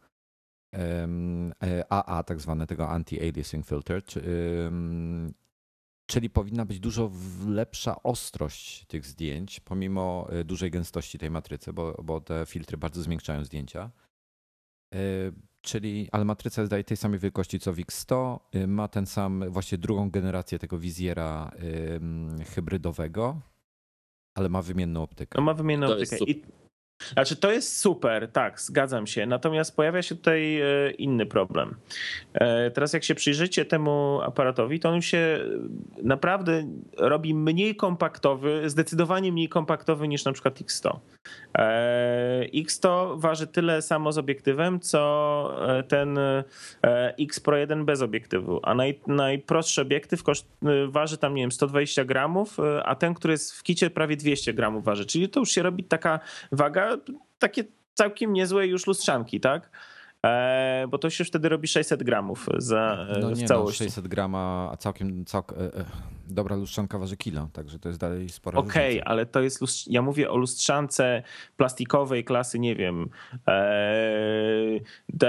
em, 0.71 1.53
e, 1.63 1.93
AA, 1.93 2.23
tak 2.23 2.41
zwane 2.41 2.67
tego 2.67 2.87
anti-aliasing 2.87 3.65
filter, 3.65 4.03
czyli 6.05 6.29
powinna 6.29 6.65
być 6.65 6.79
dużo 6.79 7.11
lepsza 7.47 8.03
ostrość 8.03 8.85
tych 8.85 9.05
zdjęć, 9.05 9.59
pomimo 9.59 10.27
y, 10.33 10.43
dużej 10.43 10.71
gęstości 10.71 11.19
tej 11.19 11.31
matrycy, 11.31 11.73
bo, 11.73 12.01
bo 12.03 12.21
te 12.21 12.45
filtry 12.45 12.77
bardzo 12.77 13.01
zmiękczają 13.01 13.43
zdjęcia. 13.43 13.91
Czyli, 15.61 16.09
ale 16.11 16.25
matryca 16.25 16.61
jest 16.61 16.71
daje 16.71 16.83
tej 16.83 16.97
samej 16.97 17.19
wielkości 17.19 17.59
co 17.59 17.73
w 17.73 17.77
X100, 17.77 18.39
y, 18.55 18.67
ma 18.67 18.87
ten 18.87 19.05
sam, 19.05 19.43
właśnie 19.49 19.77
drugą 19.77 20.09
generację 20.09 20.59
tego 20.59 20.79
wizjera 20.79 21.51
hybrydowego, 22.45 23.41
ale 24.39 24.49
ma 24.49 24.61
wymienną 24.61 25.03
optykę. 25.03 25.37
No 25.37 25.43
ma 25.43 25.53
wymienną 25.53 25.87
To 25.87 25.93
optykę. 25.93 26.17
I, 26.25 26.41
znaczy 27.13 27.35
to 27.35 27.51
jest 27.51 27.79
super, 27.79 28.31
tak, 28.31 28.61
zgadzam 28.61 29.07
się. 29.07 29.25
Natomiast 29.25 29.75
pojawia 29.75 30.01
się 30.01 30.15
tutaj 30.15 30.61
e, 30.61 30.91
inny 30.91 31.25
problem. 31.25 31.75
E, 32.33 32.71
Teraz 32.71 32.93
jak 32.93 33.03
się 33.03 33.15
przyjrzycie 33.15 33.65
temu 33.65 34.21
aparatowi, 34.23 34.79
to 34.79 34.89
on 34.89 35.01
się 35.01 35.17
e, 35.17 36.03
naprawdę 36.03 36.63
robi 36.97 37.33
mniej 37.33 37.75
kompaktowy, 37.75 38.69
zdecydowanie 38.69 39.31
mniej 39.31 39.49
kompaktowy 39.49 40.07
niż 40.07 40.25
na 40.25 40.31
przykład 40.31 40.59
X100. 40.61 40.97
E, 41.57 42.45
X100 42.53 43.19
waży 43.19 43.47
tyle 43.47 43.81
samo 43.81 44.11
z 44.11 44.17
obiektywem, 44.17 44.79
co 44.79 44.99
ten 45.87 46.19
X 47.19 47.39
Pro 47.39 47.57
1 47.57 47.85
bez 47.85 48.01
obiektywu, 48.01 48.59
a 48.63 48.75
naj, 48.75 48.99
najprostszy 49.07 49.81
obiektyw 49.81 50.23
koszt, 50.23 50.47
waży 50.87 51.17
tam, 51.17 51.35
nie 51.35 51.43
wiem, 51.43 51.51
120 51.51 52.05
gramów, 52.05 52.57
a 52.83 52.95
ten, 52.95 53.13
który 53.13 53.31
jest 53.31 53.53
w 53.53 53.63
kicie 53.63 53.89
prawie 53.89 54.17
200 54.17 54.53
gramów 54.53 54.83
waży, 54.83 55.05
czyli 55.05 55.29
to 55.29 55.39
już 55.39 55.51
się 55.51 55.63
robi 55.63 55.83
taka 55.83 56.19
waga, 56.51 56.88
takie 57.39 57.63
całkiem 57.93 58.33
niezłe 58.33 58.67
już 58.67 58.87
lustrzanki, 58.87 59.39
tak? 59.39 59.69
E, 60.25 60.85
bo 60.89 60.97
to 60.97 61.09
się 61.09 61.23
wtedy 61.23 61.49
robi 61.49 61.67
600 61.67 62.03
gramów 62.03 62.47
za, 62.57 63.07
e, 63.09 63.19
No 63.19 63.29
w 63.29 63.35
nie, 63.35 63.41
no, 63.41 63.47
całości. 63.47 63.83
600 63.83 64.07
grama, 64.07 64.69
a 64.73 64.77
całkiem, 64.77 65.25
całk, 65.25 65.51
e, 65.53 65.55
e, 65.55 65.85
dobra 66.27 66.55
lustrzanka 66.55 66.97
waży 66.99 67.17
kilo, 67.17 67.49
także 67.53 67.79
to 67.79 67.89
jest 67.89 68.01
dalej 68.01 68.29
spora 68.29 68.59
Okej, 68.59 68.85
różnica. 68.85 69.05
ale 69.05 69.25
to 69.25 69.41
jest 69.41 69.61
lustrz... 69.61 69.87
ja 69.87 70.01
mówię 70.01 70.31
o 70.31 70.37
lustrzance 70.37 71.23
plastikowej 71.57 72.23
klasy, 72.23 72.59
nie 72.59 72.75
wiem, 72.75 73.09
e, 73.47 74.79
D, 75.09 75.27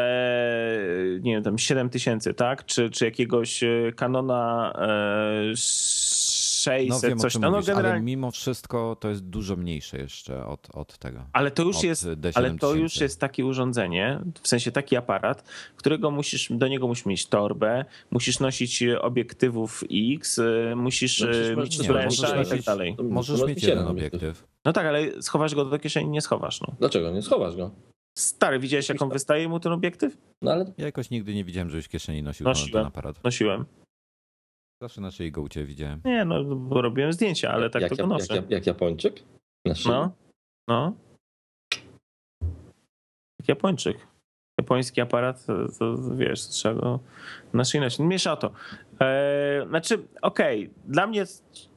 nie 1.20 1.32
wiem, 1.34 1.42
tam 1.42 1.58
7000, 1.58 2.34
tak? 2.34 2.64
Czy, 2.64 2.90
czy 2.90 3.04
jakiegoś 3.04 3.62
e, 3.62 3.92
Canona 3.96 4.72
e, 4.78 5.56
600, 6.62 6.88
No 6.88 7.08
wiem, 7.08 7.18
coś 7.18 7.32
tam. 7.32 7.42
No, 7.42 7.50
mówisz, 7.50 7.68
ale 7.68 7.76
generalnie, 7.76 8.04
mimo 8.04 8.30
wszystko 8.30 8.96
to 9.00 9.08
jest 9.08 9.24
dużo 9.24 9.56
mniejsze 9.56 9.98
jeszcze 9.98 10.46
od, 10.46 10.68
od 10.74 10.98
tego. 10.98 11.24
ale 11.32 11.50
to 11.50 11.62
już 11.62 11.76
od 11.76 11.82
jest, 11.82 12.06
D7000. 12.06 12.30
ale 12.34 12.58
to 12.58 12.74
już 12.74 13.00
jest 13.00 13.20
takie 13.20 13.44
urządzenie, 13.46 14.20
w 14.42 14.48
sensie 14.48 14.72
taki 14.72 14.96
aparat, 14.96 15.42
którego 15.76 16.11
musisz, 16.11 16.52
do 16.52 16.68
niego 16.68 16.86
musisz 16.88 17.06
mieć 17.06 17.26
torbę, 17.26 17.84
musisz 18.11 18.40
nosić 18.40 18.82
e, 18.82 19.02
obiektywów 19.02 19.84
X, 20.14 20.38
e, 20.38 20.74
musisz 20.76 21.20
No 21.20 21.62
mieć 21.62 21.88
możesz 21.88 22.46
i 22.46 22.50
tak 22.50 22.62
dalej. 22.62 22.96
Możesz 23.02 23.42
mieć 23.46 23.62
jeden 23.62 23.86
obiektyw. 23.86 24.44
No 24.64 24.72
tak, 24.72 24.86
ale 24.86 25.22
schowasz 25.22 25.54
go 25.54 25.64
do 25.64 25.78
kieszeni, 25.78 26.11
nie 26.11 26.20
schowasz. 26.20 26.61
No. 26.61 26.74
Dlaczego? 26.78 27.11
Nie 27.11 27.22
schowasz 27.22 27.56
go. 27.56 27.70
Stary, 28.18 28.58
widziałeś 28.58 28.88
jak 28.88 29.02
on 29.02 29.11
wystaje 29.11 29.48
mu 29.48 29.61
ten 29.61 29.72
obiektyw? 29.72 30.16
No 30.42 30.52
ale 30.52 30.72
Ja 30.78 30.84
jakoś 30.84 31.11
nigdy 31.11 31.34
nie 31.34 31.44
widziałem, 31.44 31.70
żebyś 31.70 31.86
w 31.86 31.88
kieszeni 31.88 32.22
nosił 32.22 32.44
ten, 32.44 32.50
Nosiłem. 32.50 32.72
ten 32.72 32.86
aparat. 32.86 33.24
Nosiłem. 33.24 33.64
Zawsze 34.83 35.01
na 35.01 35.11
szyi 35.11 35.33
go 35.33 35.43
u 35.43 35.49
ciebie 35.49 35.66
widziałem. 35.66 36.01
Nie, 36.05 36.24
no 36.24 36.45
bo 36.45 36.83
robiłem 36.83 37.12
zdjęcia, 37.12 37.51
ale 37.51 37.70
tak 37.70 37.83
jak, 37.83 37.91
to 37.91 37.97
go 37.97 38.03
jak, 38.03 38.11
noszę. 38.11 38.35
jak, 38.35 38.51
jak 38.51 38.66
Japończyk? 38.66 39.22
Na 39.66 39.74
szyi? 39.74 39.91
No, 39.91 40.12
no. 40.68 40.93
Jak 43.41 43.49
Japończyk. 43.49 44.07
Japoński 44.61 45.01
aparat, 45.01 45.47
to, 45.47 45.55
to 45.78 45.97
wiesz, 46.16 46.41
trzeba 46.41 46.81
go 46.81 47.01
na 47.53 47.64
szyi 47.64 47.81
nosić. 47.81 47.99
Mniejsza 47.99 48.33
o 48.33 48.37
to. 48.37 48.53
E, 49.01 49.66
znaczy, 49.68 50.09
okej, 50.22 50.70
dla 50.85 51.07
mnie 51.07 51.24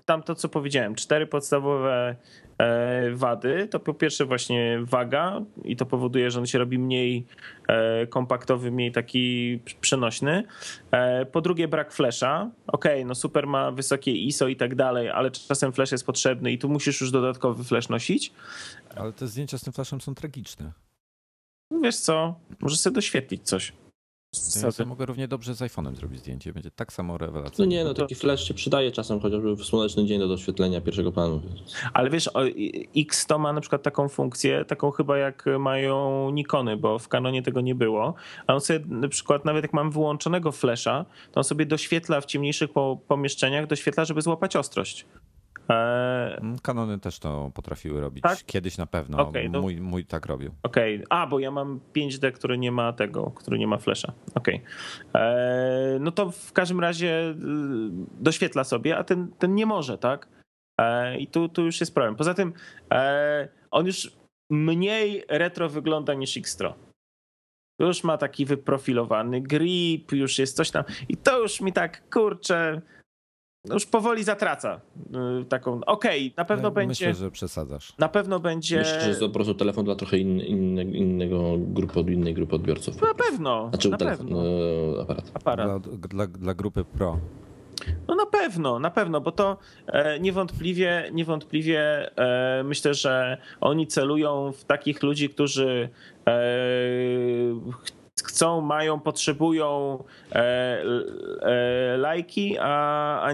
tam 0.06 0.24
to, 0.24 0.36
co 0.36 0.50
powiedziałem, 0.50 0.96
cztery 0.96 1.28
podstawowe 1.28 2.10
e, 2.10 2.16
wady, 3.14 3.68
to 3.68 3.80
po 3.80 3.94
pierwsze 3.94 4.26
właśnie 4.26 4.80
waga 4.82 5.42
i 5.64 5.76
to 5.76 5.86
powoduje, 5.86 6.32
że 6.32 6.40
on 6.40 6.46
się 6.46 6.58
robi 6.58 6.80
mniej 6.80 7.26
e, 7.68 8.08
kompaktowy, 8.08 8.72
mniej 8.72 8.92
taki 8.92 9.60
przenośny. 9.82 10.44
E, 10.92 11.26
po 11.26 11.42
drugie 11.42 11.68
brak 11.68 11.94
flasha. 11.94 12.52
Okej, 12.68 13.06
no 13.06 13.16
super 13.16 13.48
ma 13.48 13.72
wysokie 13.72 14.12
ISO 14.12 14.48
i 14.48 14.56
tak 14.56 14.76
dalej, 14.76 15.10
ale 15.10 15.32
czasem 15.32 15.74
flash 15.74 15.92
jest 15.92 16.06
potrzebny 16.06 16.52
i 16.52 16.58
tu 16.58 16.70
musisz 16.70 17.02
już 17.02 17.12
dodatkowy 17.12 17.64
flash 17.64 17.90
nosić. 17.90 18.34
Ale 18.96 19.14
te 19.14 19.28
zdjęcia 19.28 19.58
z 19.58 19.64
tym 19.64 19.74
flashem 19.74 20.02
są 20.02 20.16
tragiczne. 20.16 20.72
Wiesz 21.84 21.98
co, 21.98 22.36
możesz 22.62 22.80
sobie 22.80 22.94
doświetlić 22.94 23.44
coś. 23.44 23.74
Ja 24.64 24.72
sobie 24.72 24.90
mogę 24.90 25.06
równie 25.06 25.28
dobrze 25.28 25.56
z 25.56 25.60
iPhone'em 25.60 25.96
zrobić 25.96 26.20
zdjęcie. 26.20 26.54
Będzie 26.54 26.72
tak 26.72 26.94
samo 26.94 27.14
No 27.14 27.18
rewelacyjne. 27.18 27.68
nie, 27.68 27.84
no 27.84 27.94
taki 27.94 28.16
flash 28.16 28.48
się 28.48 28.54
przydaje 28.54 28.92
czasem, 28.92 29.20
chociażby 29.20 29.56
w 29.56 29.64
słoneczny 29.64 30.06
dzień 30.06 30.20
do 30.20 30.28
doświetlenia 30.28 30.82
pierwszego 30.82 31.12
planu. 31.12 31.42
Ale 31.94 32.10
wiesz, 32.10 32.30
X 32.98 33.26
to 33.26 33.40
ma 33.40 33.54
na 33.54 33.62
przykład 33.62 33.84
taką 33.84 34.10
funkcję, 34.10 34.66
taką 34.66 34.92
chyba 34.92 35.18
jak 35.18 35.46
mają 35.60 36.30
Nikony, 36.30 36.78
bo 36.78 37.00
w 37.00 37.08
Canonie 37.08 37.44
tego 37.44 37.62
nie 37.62 37.76
było. 37.76 38.14
A 38.48 38.54
on 38.54 38.62
sobie 38.62 38.80
na 38.88 39.08
przykład, 39.08 39.46
nawet 39.46 39.64
jak 39.64 39.74
mam 39.74 39.92
wyłączonego 39.92 40.52
flasha, 40.52 41.06
to 41.32 41.40
on 41.40 41.44
sobie 41.44 41.66
doświetla 41.66 42.22
w 42.22 42.26
ciemniejszych 42.26 42.72
po, 42.72 42.98
pomieszczeniach, 43.08 43.68
doświetla, 43.68 44.06
żeby 44.06 44.22
złapać 44.22 44.56
ostrość. 44.56 45.06
Eee, 45.70 46.38
Mm, 46.38 46.60
Kanony 46.60 47.00
też 47.00 47.20
to 47.20 47.52
potrafiły 47.54 48.02
robić. 48.02 48.24
Tak? 48.24 48.44
Kiedyś 48.46 48.78
na 48.78 48.86
pewno. 48.86 49.18
Okej, 49.18 49.50
no. 49.50 49.62
mój, 49.62 49.82
mój 49.82 50.06
tak 50.06 50.26
robił. 50.26 50.52
Okej, 50.64 51.04
a 51.10 51.28
bo 51.28 51.40
ja 51.40 51.52
mam 51.52 51.80
5D, 51.96 52.32
który 52.32 52.58
nie 52.58 52.72
ma 52.72 52.94
tego, 52.94 53.32
który 53.32 53.60
nie 53.60 53.68
ma 53.68 53.78
flasha. 53.78 54.14
Okej. 54.36 54.62
Eee, 55.14 56.00
No 56.00 56.12
to 56.12 56.32
w 56.32 56.54
każdym 56.54 56.80
razie 56.80 57.30
y, 57.30 57.36
doświetla 58.22 58.64
sobie, 58.64 58.98
a 58.98 59.04
ten, 59.04 59.32
ten 59.40 59.56
nie 59.56 59.66
może, 59.66 59.98
tak? 59.98 60.28
Eee, 60.80 61.24
I 61.24 61.28
tu, 61.28 61.50
tu 61.50 61.66
już 61.66 61.80
jest 61.80 61.94
problem. 61.94 62.16
Poza 62.16 62.34
tym 62.34 62.54
on 63.72 63.86
już 63.86 64.12
mniej 64.52 65.24
retro 65.30 65.70
wygląda 65.70 66.14
niż 66.14 66.38
Xtro. 66.38 66.76
Już 67.80 68.04
ma 68.04 68.18
taki 68.18 68.46
wyprofilowany 68.46 69.42
grip, 69.42 70.12
już 70.12 70.40
jest 70.40 70.56
coś 70.56 70.72
tam. 70.72 70.84
I 71.10 71.18
to 71.18 71.40
już 71.40 71.62
mi 71.62 71.74
tak, 71.74 72.10
kurczę, 72.10 72.82
już 73.70 73.86
powoli 73.86 74.24
zatraca 74.24 74.82
y, 75.42 75.46
taką. 75.46 75.80
Okej, 75.86 76.34
na 76.38 76.46
pewno 76.46 76.68
Ja 76.68 76.72
będzie. 76.72 77.08
Myślę, 77.08 77.26
że 77.26 77.32
przesadzasz. 77.32 77.94
Na 77.98 78.10
pewno 78.10 78.40
będzie. 78.40 78.78
Myślę, 78.78 79.02
że 79.02 79.08
jest 79.08 79.20
po 79.20 79.30
prostu 79.30 79.54
telefon 79.54 79.86
dla 79.86 79.96
trochę 79.96 80.18
in, 80.18 80.40
inne, 80.40 80.84
innego 80.84 81.56
grupy, 81.58 82.00
od 82.00 82.10
innej 82.10 82.34
grupy 82.34 82.56
odbiorców. 82.56 83.02
Na 83.02 83.14
pewno. 83.14 83.70
Znaczy 83.70 83.90
na 83.90 83.98
telefon, 83.98 84.28
pewno. 84.28 84.44
e, 85.00 85.02
aparat. 85.02 85.32
Aparat. 85.34 85.82
Dla, 85.82 86.08
dla, 86.08 86.28
dla 86.28 86.54
grupy 86.54 86.84
Pro. 86.84 87.18
No 88.08 88.16
na 88.16 88.26
pewno, 88.26 88.80
na 88.80 88.92
pewno, 88.92 89.22
bo 89.22 89.32
to 89.32 89.58
e, 89.88 90.20
niewątpliwie, 90.20 91.10
niewątpliwie 91.14 92.12
e, 92.18 92.64
myślę, 92.64 92.94
że 92.94 93.38
oni 93.62 93.88
celują 93.88 94.52
w 94.52 94.64
takich 94.64 95.04
ludzi, 95.04 95.30
którzy 95.30 95.90
e, 96.28 96.34
chcą, 98.34 98.62
mają, 98.62 99.00
potrzebują 99.00 99.98
e, 100.32 100.84
e, 101.42 101.98
lajki, 101.98 102.58
a, 102.60 103.22
a 103.22 103.34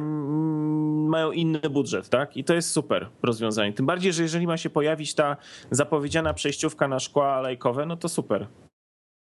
mają 1.10 1.32
inny 1.32 1.70
budżet, 1.70 2.10
tak? 2.10 2.38
I 2.38 2.44
to 2.44 2.54
jest 2.54 2.72
super 2.72 3.10
rozwiązanie. 3.24 3.74
Tym 3.74 3.86
bardziej, 3.86 4.14
że 4.14 4.24
jeżeli 4.24 4.48
ma 4.48 4.58
się 4.58 4.70
pojawić 4.70 5.16
ta 5.16 5.38
zapowiedziana 5.72 6.34
przejściówka 6.34 6.88
na 6.88 7.00
szkła 7.00 7.42
lajkowe, 7.42 7.86
no 7.86 7.98
to 7.98 8.10
super. 8.10 8.48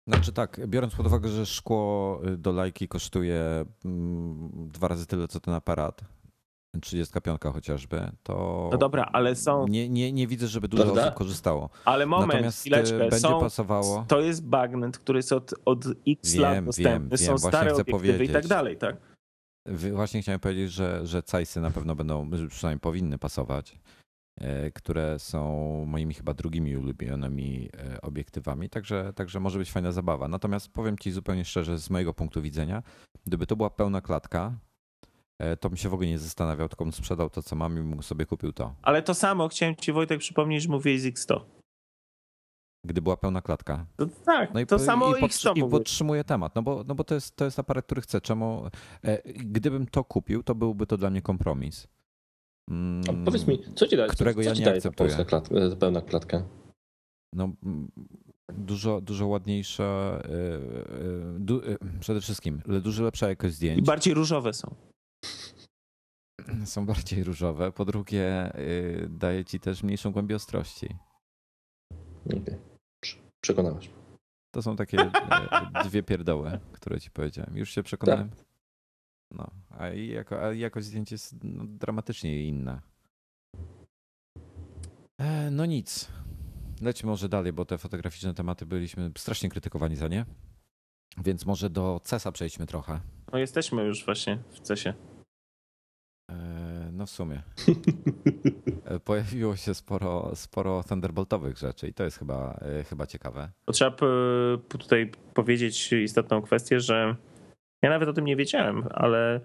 Znaczy 0.07 0.33
tak, 0.33 0.67
biorąc 0.67 0.95
pod 0.95 1.07
uwagę, 1.07 1.29
że 1.29 1.45
szkło 1.45 2.21
do 2.37 2.51
lajki 2.51 2.87
kosztuje 2.87 3.65
mm, 3.85 4.49
dwa 4.71 4.87
razy 4.87 5.07
tyle, 5.07 5.27
co 5.27 5.39
ten 5.39 5.53
aparat, 5.53 6.01
35 6.81 7.41
chociażby, 7.53 8.11
to 8.23 8.69
No 8.71 8.77
dobra, 8.77 9.09
ale 9.13 9.35
są, 9.35 9.67
nie, 9.67 9.89
nie, 9.89 10.11
nie 10.11 10.27
widzę, 10.27 10.47
żeby 10.47 10.67
dużo 10.67 10.83
Prawda? 10.83 11.01
osób 11.03 11.13
korzystało. 11.15 11.69
ale 11.85 12.05
moment, 12.05 12.31
Natomiast 12.33 12.57
y, 12.57 12.61
chwileczkę, 12.61 12.97
będzie 12.97 13.19
są, 13.19 13.39
pasowało. 13.39 14.05
To 14.07 14.21
jest 14.21 14.45
bagnet, 14.47 14.97
który 14.97 15.19
jest 15.19 15.31
od, 15.31 15.53
od 15.65 15.85
X 16.07 16.33
Wiem, 16.33 16.41
lat 16.41 16.53
wiem, 16.53 16.65
dostępny, 16.65 17.09
wiem. 17.09 17.17
są 17.17 17.25
Właśnie 17.31 17.49
stare 17.49 17.71
chcę 17.71 17.81
obiektywy 17.81 18.25
i 18.25 18.29
tak 18.29 18.47
dalej, 18.47 18.77
tak? 18.77 18.97
Właśnie 19.93 20.21
chciałem 20.21 20.39
powiedzieć, 20.39 20.71
że, 20.71 21.07
że 21.07 21.23
cajsy 21.23 21.61
na 21.61 21.71
pewno 21.71 21.95
będą, 21.95 22.29
przynajmniej 22.49 22.79
powinny 22.79 23.17
pasować. 23.17 23.79
e, 24.41 24.71
które 24.71 25.19
są 25.19 25.39
moimi 25.87 26.13
chyba 26.13 26.33
drugimi 26.33 26.77
ulubionymi 26.77 27.69
e, 27.77 28.01
obiektywami, 28.01 28.69
także, 28.69 29.13
także 29.15 29.39
może 29.39 29.59
być 29.59 29.71
fajna 29.71 29.91
zabawa. 29.91 30.27
Natomiast 30.27 30.69
powiem 30.73 30.97
Ci 30.97 31.11
zupełnie 31.11 31.45
szczerze, 31.45 31.77
z 31.79 31.89
mojego 31.89 32.13
punktu 32.13 32.41
widzenia, 32.41 32.83
gdyby 33.25 33.47
to 33.47 33.55
była 33.55 33.69
pełna 33.69 34.01
klatka, 34.01 34.45
e, 34.47 34.72
to 35.59 35.69
bym 35.69 35.77
się 35.77 35.89
w 35.89 35.93
ogóle 35.93 36.09
nie 36.09 36.19
zastanawiał, 36.19 36.69
tylko 36.69 36.85
bym 36.85 36.91
sprzedał 36.93 37.29
to, 37.29 37.43
co 37.43 37.55
mam 37.55 37.73
i 37.77 37.81
bym 37.81 38.03
sobie 38.03 38.25
kupił 38.25 38.53
to. 38.53 38.75
Ale 38.81 39.01
to 39.01 39.13
samo 39.13 39.47
chciałem 39.47 39.75
ci 39.75 39.91
Wojtek 39.91 40.19
przypomnieć, 40.19 40.63
że 40.63 40.69
mówiłeś 40.69 41.01
z 41.01 41.05
X100. 41.05 41.39
Gdy 42.85 43.01
była 43.01 43.17
pełna 43.17 43.41
klatka. 43.41 43.85
To, 43.97 44.05
tak, 44.25 44.53
No 44.53 44.59
i, 44.59 44.65
to 44.65 44.79
samo 44.79 45.15
i, 45.17 45.21
X100 45.21 45.67
i 45.67 45.69
podtrzymuję 45.69 46.23
temat, 46.23 46.55
no 46.55 46.61
bo, 46.61 46.83
no 46.87 46.95
bo 46.95 47.03
to, 47.03 47.15
jest, 47.15 47.35
to 47.35 47.45
jest 47.45 47.59
aparat, 47.59 47.85
który 47.85 48.01
chcę. 48.01 48.21
Czemu? 48.21 48.65
E, 49.03 49.21
gdybym 49.33 49.87
to 49.87 50.03
kupił, 50.03 50.43
to 50.43 50.55
byłby 50.55 50.87
to 50.87 50.97
dla 50.97 51.09
mnie 51.09 51.21
kompromis. 51.21 51.87
Mm, 52.71 53.25
powiedz 53.25 53.47
mi, 53.47 53.59
co 53.75 53.87
ci 53.87 53.97
daje, 53.97 54.09
którego 54.09 54.41
co, 54.41 54.43
co 54.43 54.49
ja 54.49 54.55
ci 54.55 54.59
nie 54.59 54.65
daje 54.65 54.81
ta 54.81 54.89
akceptuję. 54.89 55.09
polska 55.09 55.25
klatka, 55.25 55.55
e, 55.55 55.75
pełna 55.75 56.01
klatka? 56.01 56.43
No, 57.33 57.49
mm, 57.63 57.91
dużo, 58.53 59.01
dużo 59.01 59.27
ładniejsza, 59.27 59.83
e, 59.83 60.19
e, 60.29 61.39
du, 61.39 61.61
e, 61.71 61.77
przede 61.99 62.21
wszystkim 62.21 62.61
dużo 62.81 63.03
lepsza 63.03 63.29
jakość 63.29 63.53
I 63.53 63.55
zdjęć. 63.55 63.81
bardziej 63.81 64.13
różowe 64.13 64.53
są. 64.53 64.75
Są 66.65 66.85
bardziej 66.85 67.23
różowe. 67.23 67.71
Po 67.71 67.85
drugie, 67.85 68.27
e, 68.27 68.53
daje 69.09 69.45
ci 69.45 69.59
też 69.59 69.83
mniejszą 69.83 70.11
głębię 70.11 70.35
ostrości. 70.35 70.95
Prze- 73.03 73.17
Przekonałeś. 73.43 73.89
To 74.53 74.61
są 74.61 74.75
takie 74.75 74.99
e, 74.99 75.11
dwie 75.85 76.03
pierdoły, 76.03 76.59
które 76.71 77.01
ci 77.01 77.11
powiedziałem. 77.11 77.57
Już 77.57 77.69
się 77.69 77.83
przekonałem. 77.83 78.29
No, 79.31 79.47
a, 79.69 79.89
i 79.89 80.07
jako, 80.07 80.45
a 80.45 80.53
jakość 80.53 80.87
zdjęć 80.87 81.11
jest 81.11 81.35
no, 81.43 81.63
dramatycznie 81.67 82.43
inna. 82.47 82.81
E, 85.17 85.51
no 85.51 85.65
nic. 85.65 86.07
Lećmy 86.81 87.09
może 87.09 87.29
dalej, 87.29 87.53
bo 87.53 87.65
te 87.65 87.77
fotograficzne 87.77 88.33
tematy 88.33 88.65
byliśmy 88.65 89.11
strasznie 89.17 89.49
krytykowani 89.49 89.95
za 89.95 90.07
nie. 90.07 90.25
Więc 91.17 91.45
może 91.45 91.69
do 91.69 92.01
CESa 92.03 92.31
przejdźmy 92.31 92.65
trochę. 92.67 92.99
No 93.31 93.39
jesteśmy 93.39 93.83
już 93.83 94.05
właśnie 94.05 94.43
w 94.51 94.59
CESie. 94.59 94.93
E, 96.31 96.35
no 96.91 97.05
w 97.05 97.09
sumie. 97.09 97.41
E, 98.85 98.99
Pojawiło 98.99 99.55
się 99.55 99.73
sporo, 99.73 100.31
sporo 100.35 100.83
Thunderboltowych 100.83 101.57
rzeczy 101.57 101.87
i 101.87 101.93
to 101.93 102.03
jest 102.03 102.19
chyba, 102.19 102.59
e, 102.61 102.83
chyba 102.83 103.07
ciekawe. 103.07 103.49
Trzeba 103.71 103.97
tutaj 104.67 105.11
powiedzieć 105.33 105.93
istotną 105.93 106.41
kwestię, 106.41 106.79
że 106.79 107.15
ja 107.81 107.89
nawet 107.89 108.09
o 108.09 108.13
tym 108.13 108.25
nie 108.25 108.35
wiedziałem, 108.35 108.83
ale 108.91 109.39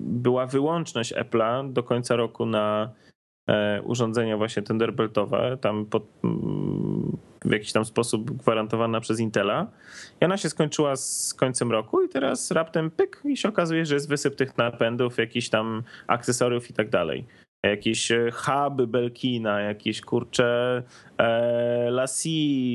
była 0.00 0.46
wyłączność 0.46 1.14
Apple'a 1.14 1.72
do 1.72 1.82
końca 1.82 2.16
roku 2.16 2.46
na 2.46 2.92
urządzenia 3.84 4.36
właśnie 4.36 4.62
Thunderboltowe, 4.62 5.58
tam 5.60 5.86
pod, 5.86 6.06
mm, 6.24 7.16
w 7.44 7.52
jakiś 7.52 7.72
tam 7.72 7.84
sposób 7.84 8.30
gwarantowana 8.30 9.00
przez 9.00 9.20
Intela. 9.20 9.66
I 10.20 10.24
ona 10.24 10.36
się 10.36 10.48
skończyła 10.48 10.96
z 10.96 11.34
końcem 11.34 11.72
roku 11.72 12.02
i 12.02 12.08
teraz 12.08 12.50
raptem 12.50 12.90
pyk 12.90 13.22
i 13.24 13.36
się 13.36 13.48
okazuje, 13.48 13.86
że 13.86 13.94
jest 13.94 14.08
wysyp 14.08 14.36
tych 14.36 14.58
napędów, 14.58 15.18
jakichś 15.18 15.48
tam 15.48 15.82
akcesoriów 16.06 16.70
i 16.70 16.72
tak 16.72 16.90
dalej. 16.90 17.24
Jakieś 17.62 18.10
e, 18.10 18.30
huby 18.32 18.86
Belkina, 18.86 19.60
jakieś 19.60 20.00
kurcze 20.00 20.82
e, 21.18 21.90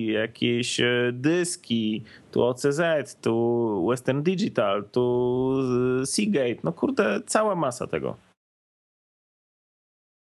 jakieś 0.07 0.79
e, 0.79 1.11
dyski, 1.13 2.03
tu 2.31 2.43
OCZ, 2.43 2.81
tu 3.21 3.85
Western 3.89 4.23
Digital, 4.23 4.83
tu 4.91 5.53
e, 6.01 6.05
Seagate. 6.05 6.61
No 6.63 6.71
kurde, 6.73 7.21
cała 7.25 7.55
masa 7.55 7.87
tego. 7.87 8.32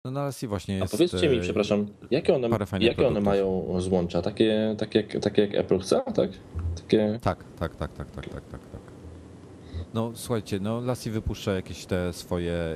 No 0.08 0.12
na 0.12 0.28
LSI 0.28 0.48
właśnie 0.48 0.76
A 0.76 0.78
jest... 0.78 0.92
powiedzcie 0.92 1.30
mi, 1.30 1.38
e, 1.38 1.42
przepraszam, 1.42 1.88
jakie 2.12 2.36
one, 2.36 2.50
jakie 2.80 3.08
one 3.08 3.22
mają 3.22 3.82
złącza? 3.82 4.22
Takie, 4.22 4.76
takie, 4.78 5.00
jak- 5.02 5.24
takie 5.24 5.42
jak 5.42 5.56
Apple 5.56 5.80
chce, 5.80 6.02
tak? 6.16 6.30
Takie... 6.76 7.20
Tak, 7.22 7.44
tak, 7.60 7.76
tak, 7.76 7.92
tak, 7.94 8.12
tak, 8.12 8.30
tak, 8.30 8.46
tak, 8.46 8.62
tak. 8.72 8.82
No 9.94 10.12
słuchajcie, 10.16 10.60
no 10.60 10.82
Lassie 10.82 11.12
wypuszcza 11.12 11.54
jakieś 11.54 11.86
te 11.86 12.14
swoje, 12.14 12.76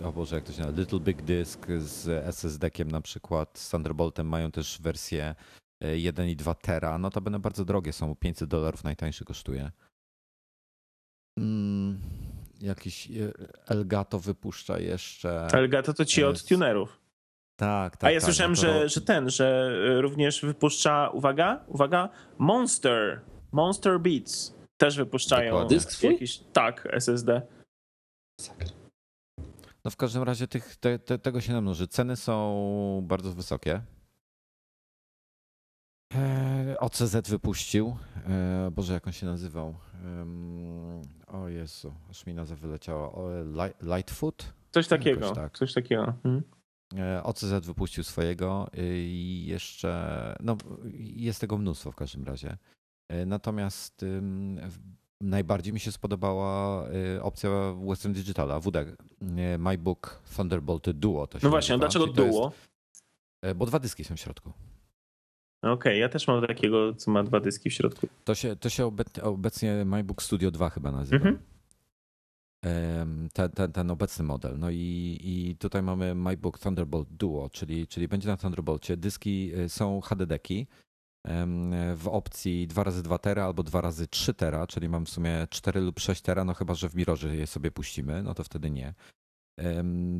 yy, 0.00 0.06
o 0.06 0.12
Boże, 0.12 0.36
jak 0.36 0.44
to 0.44 0.52
się 0.52 0.60
nazywa, 0.60 0.80
Little 0.80 1.00
Big 1.00 1.22
Disk 1.22 1.66
z 1.78 2.08
SSD-kiem 2.26 2.92
na 2.92 3.00
przykład, 3.00 3.58
z 3.58 3.70
Thunderboltem 3.70 4.26
mają 4.28 4.50
też 4.50 4.78
wersję 4.82 5.34
yy, 5.80 5.98
1 5.98 6.28
i 6.28 6.36
2 6.36 6.54
tera, 6.54 6.98
no 6.98 7.10
to 7.10 7.20
będą 7.20 7.38
bardzo 7.38 7.64
drogie, 7.64 7.92
są 7.92 8.14
500 8.16 8.48
dolarów, 8.48 8.84
najtańszy 8.84 9.24
kosztuje. 9.24 9.70
Mm, 11.38 11.98
jakiś 12.64 13.06
yy, 13.06 13.32
Elgato 13.66 14.18
wypuszcza 14.18 14.78
jeszcze... 14.78 15.46
Elgato 15.52 15.94
to 15.94 16.04
ci 16.04 16.24
od 16.24 16.34
Jest. 16.34 16.48
tunerów. 16.48 17.00
Tak, 17.56 17.96
tak, 17.96 18.08
A 18.08 18.10
ja 18.10 18.20
tak, 18.20 18.24
słyszałem, 18.24 18.52
no 18.52 18.56
to 18.56 18.62
że, 18.62 18.88
że 18.88 19.00
ten, 19.00 19.30
że 19.30 19.70
e, 19.88 20.00
również 20.00 20.40
wypuszcza, 20.40 21.10
uwaga, 21.10 21.64
uwaga, 21.66 22.08
Monster, 22.38 23.20
Monster 23.52 24.00
Beats. 24.00 24.54
Też 24.76 24.96
wypuszczają 24.96 25.50
Dokładnie. 25.50 25.76
Dysk 25.76 25.92
swój? 25.92 26.12
jakiś, 26.12 26.38
tak, 26.52 26.88
SSD. 26.92 27.42
Sakra. 28.40 28.68
No 29.84 29.90
w 29.90 29.96
każdym 29.96 30.22
razie 30.22 30.48
tych, 30.48 30.76
te, 30.76 30.98
te, 30.98 31.18
tego 31.18 31.40
się 31.40 31.52
namnoży. 31.52 31.88
Ceny 31.88 32.16
są 32.16 33.04
bardzo 33.06 33.32
wysokie. 33.32 33.80
OCZ 36.80 37.16
wypuścił. 37.28 37.96
Eee, 38.28 38.70
Boże, 38.70 38.92
jak 38.92 39.06
on 39.06 39.12
się 39.12 39.26
nazywał? 39.26 39.74
O 41.26 41.48
Jezu, 41.48 41.92
aż 42.10 42.26
mi 42.26 42.34
nazwa 42.34 42.56
wyleciała. 42.56 43.12
O, 43.12 43.28
Lightfoot? 43.82 44.52
Coś 44.70 44.88
takiego, 44.88 45.20
Jakoś 45.20 45.36
tak. 45.36 45.58
coś 45.58 45.72
takiego. 45.72 46.02
Mhm. 46.06 46.42
Eee, 46.96 47.22
OCZ 47.22 47.52
wypuścił 47.66 48.04
swojego 48.04 48.68
y, 48.78 48.98
i 48.98 49.46
jeszcze, 49.46 50.36
no 50.40 50.56
jest 50.94 51.40
tego 51.40 51.58
mnóstwo 51.58 51.92
w 51.92 51.96
każdym 51.96 52.24
razie. 52.24 52.56
Eee, 53.08 53.26
Natomiast 53.26 54.04
najbardziej 55.20 55.72
mi 55.72 55.80
się 55.80 55.92
spodobała 55.92 56.84
opcja 57.22 57.50
Western 57.88 58.12
Digitala, 58.14 58.60
WD, 58.60 58.76
MyBook 59.58 60.22
Thunderbolt 60.36 60.90
Duo. 60.90 61.28
No 61.42 61.50
właśnie, 61.50 61.74
a 61.74 61.78
nazywa, 61.78 62.04
dlaczego 62.06 62.22
jest- 62.26 62.38
duo? 62.38 62.52
e, 63.42 63.54
Bo 63.54 63.66
dwa 63.66 63.78
dyski 63.78 64.04
są 64.04 64.16
w 64.16 64.20
środku. 64.20 64.52
Okej, 65.72 66.00
ja 66.00 66.08
też 66.08 66.28
mam 66.28 66.46
takiego, 66.46 66.94
co 66.94 67.10
ma 67.10 67.22
dwa 67.22 67.40
dyski 67.40 67.70
w 67.70 67.72
środku. 67.72 68.08
To 68.24 68.34
się, 68.34 68.56
to 68.56 68.68
się 68.68 68.90
obecnie, 69.22 69.84
MyBook 69.84 70.22
Studio 70.22 70.50
2 70.50 70.70
chyba 70.70 70.92
nazywa. 70.92 71.16
Mhm. 71.16 71.38
Ten, 73.32 73.50
ten, 73.54 73.72
ten 73.72 73.90
obecny 73.90 74.24
model. 74.24 74.58
No 74.58 74.70
i, 74.70 75.18
i 75.22 75.56
tutaj 75.56 75.82
mamy 75.82 76.14
MyBook 76.14 76.58
Thunderbolt 76.58 77.08
Duo, 77.10 77.50
czyli, 77.52 77.86
czyli 77.86 78.08
będzie 78.08 78.28
na 78.28 78.36
Thunderbolcie. 78.36 78.96
Dyski 78.96 79.52
y, 79.54 79.68
są 79.68 80.00
HDD-ki 80.00 80.66
w 81.96 82.08
opcji 82.08 82.68
2x2 82.68 83.18
tera 83.18 83.44
albo 83.44 83.62
2x3 83.62 84.34
tera, 84.34 84.66
czyli 84.66 84.88
mam 84.88 85.06
w 85.06 85.10
sumie 85.10 85.46
4 85.50 85.80
lub 85.80 86.00
6 86.00 86.22
tera, 86.22 86.44
no 86.44 86.54
chyba, 86.54 86.74
że 86.74 86.88
w 86.88 86.94
Mirrorze 86.94 87.36
je 87.36 87.46
sobie 87.46 87.70
puścimy, 87.70 88.22
no 88.22 88.34
to 88.34 88.44
wtedy 88.44 88.70
nie. 88.70 88.94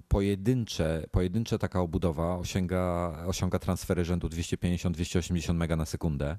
Pojedyncze, 0.09 1.07
pojedyncze 1.11 1.59
taka 1.59 1.81
obudowa 1.81 2.37
osiąga, 2.37 3.15
osiąga 3.27 3.59
transfery 3.59 4.05
rzędu 4.05 4.29
250-280 4.29 5.55
mega 5.55 5.77
na 5.77 5.85
sekundę. 5.85 6.39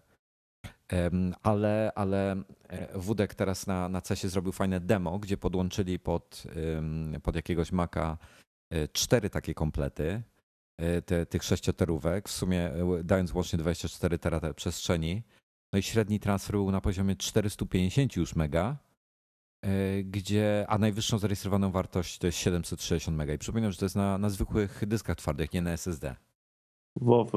Ale, 1.44 1.92
ale 1.96 2.32
e, 2.70 3.00
Wódek 3.00 3.36
teraz 3.36 3.68
na, 3.68 3.90
na 3.90 4.02
CESie 4.02 4.30
zrobił 4.30 4.52
fajne 4.52 4.80
demo, 4.80 5.20
gdzie 5.20 5.38
podłączyli 5.38 6.00
pod, 6.00 6.44
pod 7.24 7.36
jakiegoś 7.36 7.72
Maca 7.72 8.18
e, 8.70 8.88
cztery 8.88 9.30
takie 9.30 9.54
komplety 9.54 10.22
e, 10.78 11.02
te, 11.02 11.26
tych 11.26 11.44
sześcioterówek, 11.44 12.30
w 12.30 12.32
sumie 12.32 12.72
dając 13.04 13.34
łącznie 13.34 13.60
24 13.60 14.20
tera 14.20 14.40
te 14.40 14.54
przestrzeni. 14.54 15.24
No 15.74 15.80
i 15.80 15.84
średni 15.84 16.20
transfer 16.20 16.56
był 16.56 16.72
na 16.72 16.82
poziomie 16.82 17.16
450 17.16 18.16
już 18.16 18.36
mega, 18.36 18.78
gdzie, 20.04 20.66
a 20.70 20.78
najwyższą 20.78 21.18
zarejestrowaną 21.18 21.72
wartość 21.72 22.18
to 22.18 22.28
jest 22.28 22.38
760 22.38 23.18
mega. 23.18 23.34
I 23.34 23.38
przypominam, 23.38 23.72
że 23.72 23.78
to 23.78 23.86
jest 23.86 23.96
na, 23.96 24.18
na 24.18 24.30
zwykłych 24.30 24.84
dyskach 24.88 25.16
twardych, 25.16 25.54
nie 25.54 25.62
na 25.62 25.72
SSD. 25.72 26.16
WoW. 26.96 27.32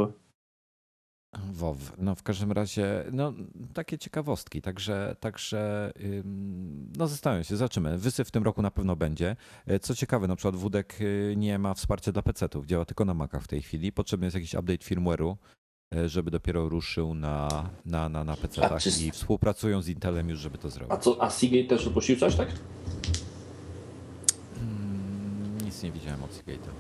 WoW. 1.53 1.93
No 1.99 2.14
w 2.14 2.22
każdym 2.22 2.53
razie, 2.53 3.05
no 3.12 3.33
takie 3.74 3.99
ciekawostki, 3.99 4.62
także, 4.62 5.16
także 5.20 5.93
no 6.97 7.07
zastanawiam 7.09 7.45
się, 7.45 7.57
zobaczymy. 7.57 7.99
Wysyp 7.99 8.29
w 8.29 8.31
tym 8.31 8.43
roku 8.45 8.62
na 8.62 8.70
pewno 8.70 8.97
będzie. 8.97 9.37
E, 9.66 9.81
Co 9.81 9.95
ciekawe, 9.95 10.29
na 10.29 10.37
przykład 10.37 10.57
Wódek 10.57 11.01
y, 11.01 11.35
nie 11.37 11.59
ma 11.59 11.74
wsparcia 11.74 12.12
dla 12.12 12.22
PC-ów, 12.22 12.66
działa 12.66 12.85
tylko 12.85 13.05
na 13.05 13.14
Macach 13.14 13.43
w 13.43 13.49
tej 13.49 13.62
chwili. 13.62 13.93
Potrzebny 13.93 14.26
jest 14.26 14.35
jakiś 14.35 14.55
update 14.55 14.85
firmware'u, 14.85 15.33
e, 15.33 15.37
żeby 16.07 16.30
dopiero 16.30 16.68
ruszył 16.68 17.14
na, 17.14 17.49
na, 17.86 18.09
na, 18.09 18.24
na 18.24 18.32
A 18.32 18.36
PC-tach 18.36 18.82
czy- 18.82 18.91
i 19.07 19.11
współpracują 19.11 19.82
z 19.82 19.89
Intelem 19.89 20.28
już, 20.28 20.39
żeby 20.41 20.59
to 20.59 20.68
A 20.68 20.70
zrobić. 20.70 20.99
co, 21.01 21.22
a 21.22 21.30
Seagate 21.30 21.64
też 21.68 21.84
wypuścił 21.84 22.16
coś, 22.16 22.34
tak? 22.34 22.49
Mm, 24.57 25.59
Nic 25.64 25.82
nie 25.82 25.93
widziałem 25.93 26.22
od 26.24 26.30
Seagate'a. 26.30 26.70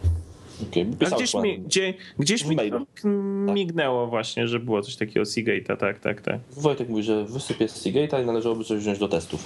A 0.62 0.96
pisał 0.98 1.18
gdzieś 1.18 1.34
mi, 1.34 1.60
gdzie, 1.60 1.94
gdzieś 2.18 2.44
mi 2.44 2.56
tak 2.56 2.72
mignęło 3.54 4.06
właśnie, 4.06 4.48
że 4.48 4.60
było 4.60 4.82
coś 4.82 4.96
takiego 4.96 5.20
Seagate'a, 5.22 5.76
tak, 5.76 6.00
tak, 6.00 6.20
tak. 6.22 6.40
Wojtek 6.56 6.88
mówi, 6.88 7.02
że 7.02 7.24
wysyp 7.24 7.60
jest 7.60 7.86
Seagate'a 7.86 8.22
i 8.22 8.26
należałoby 8.26 8.64
coś 8.64 8.80
wziąć 8.80 8.98
do 8.98 9.08
testów. 9.08 9.44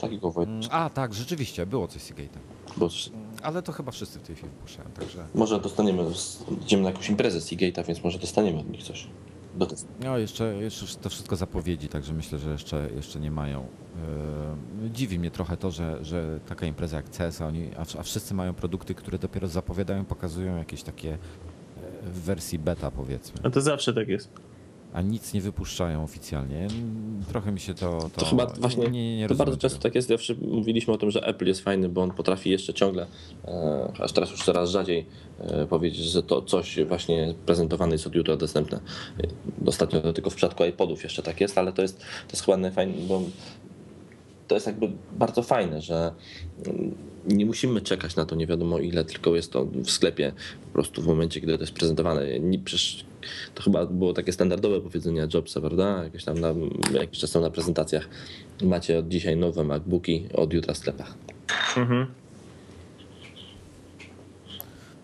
Takiego 0.00 0.30
Wojtek. 0.30 0.54
Mm, 0.54 0.68
A 0.70 0.90
tak, 0.90 1.14
rzeczywiście, 1.14 1.66
było 1.66 1.88
coś 1.88 2.02
Seagate'a. 2.02 2.38
Bo 2.76 2.88
Ale 3.42 3.62
to 3.62 3.72
chyba 3.72 3.92
wszyscy 3.92 4.18
w 4.18 4.22
tej 4.22 4.36
chwili 4.36 4.52
wypuszczają, 4.52 4.90
także... 4.90 5.26
Może 5.34 5.60
dostaniemy, 5.60 6.04
idziemy 6.62 6.82
na 6.82 6.88
jakąś 6.88 7.10
imprezę 7.10 7.40
z 7.40 7.46
Seagate'a, 7.46 7.86
więc 7.86 8.04
może 8.04 8.18
dostaniemy 8.18 8.58
od 8.58 8.70
nich 8.70 8.82
coś. 8.82 9.06
Do 9.54 9.66
testu. 9.66 9.88
No 10.04 10.18
jeszcze, 10.18 10.54
jeszcze 10.54 10.86
to 10.86 11.08
wszystko 11.08 11.36
zapowiedzi, 11.36 11.88
także 11.88 12.12
myślę, 12.12 12.38
że 12.38 12.50
jeszcze, 12.50 12.88
jeszcze 12.96 13.20
nie 13.20 13.30
mają. 13.30 13.66
Yy, 14.82 14.90
Dziwi 14.90 15.18
mnie 15.18 15.30
trochę 15.30 15.56
to, 15.56 15.70
że, 15.70 16.04
że 16.04 16.40
taka 16.48 16.66
impreza 16.66 16.96
jak 16.96 17.08
CES, 17.08 17.40
a, 17.40 17.46
oni, 17.46 17.70
a, 17.76 17.98
a 18.00 18.02
wszyscy 18.02 18.34
mają 18.34 18.54
produkty, 18.54 18.94
które 18.94 19.18
dopiero 19.18 19.48
zapowiadają, 19.48 20.04
pokazują 20.04 20.56
jakieś 20.56 20.82
takie 20.82 21.12
e, 21.12 21.18
w 22.02 22.20
wersji 22.20 22.58
beta 22.58 22.90
powiedzmy, 22.90 23.40
A 23.42 23.50
to 23.50 23.60
zawsze 23.60 23.94
tak 23.94 24.08
jest. 24.08 24.49
A 24.92 25.02
nic 25.02 25.34
nie 25.34 25.40
wypuszczają 25.40 26.04
oficjalnie. 26.04 26.68
Trochę 27.28 27.52
mi 27.52 27.60
się 27.60 27.74
to... 27.74 27.98
To, 28.00 28.20
To 28.20 28.26
chyba 28.26 28.46
właśnie- 28.46 28.90
nie, 28.90 29.16
nie, 29.18 29.28
To 29.28 29.34
bardzo 29.34 29.56
często 29.56 29.78
tak 29.78 29.94
jest, 29.94 30.08
zawsze 30.08 30.34
mówiliśmy 30.34 30.94
o 30.94 30.98
tym, 30.98 31.10
że 31.10 31.26
Apple 31.26 31.46
jest 31.46 31.60
fajny, 31.60 31.88
bo 31.88 32.02
on 32.02 32.10
potrafi 32.10 32.50
jeszcze 32.50 32.74
ciągle, 32.74 33.06
e, 33.44 33.92
aż 33.98 34.12
teraz 34.12 34.30
już 34.30 34.44
coraz 34.44 34.70
rzadziej 34.70 35.06
e, 35.38 35.66
powiedzieć, 35.66 36.04
że 36.04 36.22
to 36.22 36.42
coś 36.42 36.84
właśnie 36.84 37.34
prezentowane 37.46 37.92
jest 37.92 38.06
od 38.06 38.14
jutra 38.14 38.36
dostępne. 38.36 38.80
Ostatnio 39.66 40.00
to 40.00 40.12
tylko 40.12 40.30
w 40.30 40.34
przypadku 40.34 40.64
iPodów 40.64 41.02
jeszcze 41.02 41.22
tak 41.22 41.40
jest, 41.40 41.58
ale 41.58 41.72
to 41.72 41.82
jest, 41.82 41.98
to 41.98 42.32
jest 42.32 42.44
chyba 42.44 42.56
najfajniej, 42.56 43.02
bo 43.08 43.22
to 44.48 44.54
jest 44.54 44.66
jakby 44.66 44.92
bardzo 45.12 45.42
fajne, 45.42 45.80
że 45.80 46.12
mm, 46.66 46.94
nie 47.26 47.46
musimy 47.46 47.80
czekać 47.80 48.16
na 48.16 48.24
to 48.24 48.36
nie 48.36 48.46
wiadomo 48.46 48.78
ile, 48.78 49.04
tylko 49.04 49.36
jest 49.36 49.52
to 49.52 49.64
w 49.64 49.90
sklepie 49.90 50.32
po 50.66 50.72
prostu 50.72 51.02
w 51.02 51.06
momencie, 51.06 51.40
kiedy 51.40 51.58
to 51.58 51.62
jest 51.62 51.72
prezentowane. 51.72 52.40
Nie, 52.40 52.58
przecież 52.58 53.04
to 53.54 53.62
chyba 53.62 53.86
było 53.86 54.12
takie 54.12 54.32
standardowe 54.32 54.80
powiedzenie 54.80 55.28
Jobsa, 55.34 55.60
prawda? 55.60 56.04
Jakieś 56.04 56.24
tam 56.24 56.40
na, 56.40 56.54
jakiś 56.92 57.18
czas 57.20 57.30
temu 57.30 57.44
na 57.44 57.50
prezentacjach. 57.50 58.08
Macie 58.62 58.98
od 58.98 59.08
dzisiaj 59.08 59.36
nowe 59.36 59.64
MacBooki, 59.64 60.28
od 60.34 60.52
jutra 60.52 60.74
w 60.74 60.78
sklepach. 60.78 61.14
Mhm. 61.76 62.06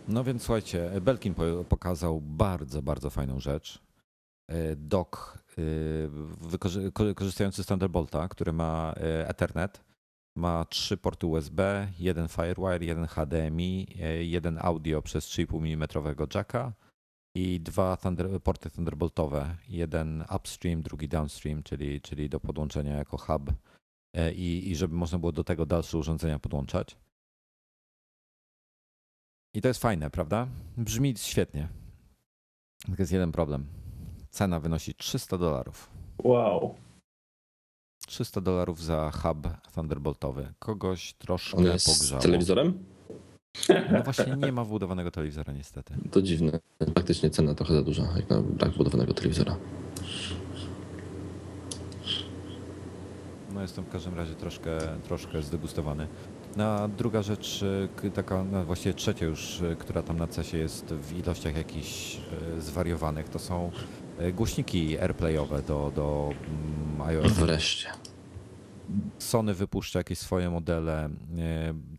No 0.08 0.24
więc 0.24 0.42
słuchajcie, 0.42 0.90
Belkin 1.00 1.34
po- 1.34 1.64
pokazał 1.68 2.20
bardzo, 2.20 2.82
bardzo 2.82 3.10
fajną 3.10 3.40
rzecz. 3.40 3.78
E, 4.48 4.76
Dock 4.76 5.38
e, 7.08 7.14
korzystający 7.14 7.64
z 7.64 7.66
Thunderbolta, 7.66 8.28
który 8.28 8.52
ma 8.52 8.94
e, 8.96 9.28
Ethernet, 9.28 9.80
ma 10.36 10.64
trzy 10.64 10.96
porty 10.96 11.26
USB, 11.26 11.88
jeden 11.98 12.28
Firewire, 12.28 12.84
jeden 12.84 13.06
HDMI, 13.06 13.86
jeden 14.20 14.58
audio 14.60 15.02
przez 15.02 15.26
3,5 15.26 15.58
mm 15.58 15.88
jacka 16.34 16.72
i 17.36 17.60
dwa 17.60 17.96
thunder, 17.96 18.42
porty 18.42 18.70
Thunderboltowe. 18.70 19.56
Jeden 19.68 20.24
upstream, 20.36 20.82
drugi 20.82 21.08
downstream, 21.08 21.62
czyli, 21.62 22.00
czyli 22.00 22.28
do 22.28 22.40
podłączenia 22.40 22.96
jako 22.96 23.16
hub 23.18 23.52
e, 24.14 24.32
i, 24.32 24.70
i 24.70 24.76
żeby 24.76 24.94
można 24.94 25.18
było 25.18 25.32
do 25.32 25.44
tego 25.44 25.66
dalsze 25.66 25.98
urządzenia 25.98 26.38
podłączać. 26.38 26.96
I 29.54 29.60
to 29.62 29.68
jest 29.68 29.80
fajne, 29.80 30.10
prawda? 30.10 30.48
Brzmi 30.76 31.14
świetnie. 31.16 31.68
Tylko 32.86 33.02
jest 33.02 33.12
jeden 33.12 33.32
problem. 33.32 33.66
Cena 34.30 34.60
wynosi 34.60 34.94
300 34.94 35.38
dolarów. 35.38 35.90
Wow. 36.22 36.74
300 38.06 38.40
dolarów 38.40 38.82
za 38.82 39.10
hub 39.10 39.48
Thunderboltowy. 39.74 40.52
Kogoś 40.58 41.14
troszkę 41.14 41.56
On 41.56 41.64
jest 41.64 41.86
pogrzało. 41.86 42.20
z 42.20 42.24
telewizorem? 42.24 42.95
No 43.92 44.02
właśnie 44.02 44.36
nie 44.36 44.52
ma 44.52 44.64
wbudowanego 44.64 45.10
telewizora 45.10 45.52
niestety. 45.52 45.94
To 46.10 46.22
dziwne. 46.22 46.60
Faktycznie 46.94 47.30
cena 47.30 47.54
trochę 47.54 47.74
za 47.74 47.82
duża, 47.82 48.02
jak 48.16 48.30
na 48.30 48.42
brak 48.42 48.72
budowanego 48.72 49.14
telewizora. 49.14 49.56
No 53.54 53.62
jestem 53.62 53.84
w 53.84 53.88
każdym 53.88 54.14
razie 54.14 54.34
troszkę, 54.34 54.78
troszkę 55.04 55.42
zdegustowany. 55.42 56.08
No, 56.56 56.88
druga 56.88 57.22
rzecz, 57.22 57.64
y, 58.04 58.10
taka 58.10 58.44
no 58.44 58.64
właściwie 58.64 58.94
trzecia 58.94 59.26
już, 59.26 59.60
y, 59.60 59.76
która 59.78 60.02
tam 60.02 60.18
na 60.18 60.26
CESie 60.26 60.58
jest 60.58 60.86
w 60.86 61.18
ilościach 61.18 61.56
jakichś 61.56 62.16
y, 62.56 62.60
zwariowanych, 62.60 63.28
to 63.28 63.38
są 63.38 63.70
głośniki 64.34 64.98
AirPlayowe 64.98 65.62
do, 65.62 65.92
do 65.96 66.30
mm, 66.98 67.02
iOS. 67.08 67.32
Wreszcie. 67.32 67.88
Sony 69.18 69.54
wypuszcza 69.54 69.98
jakieś 69.98 70.18
swoje 70.18 70.50
modele. 70.50 71.08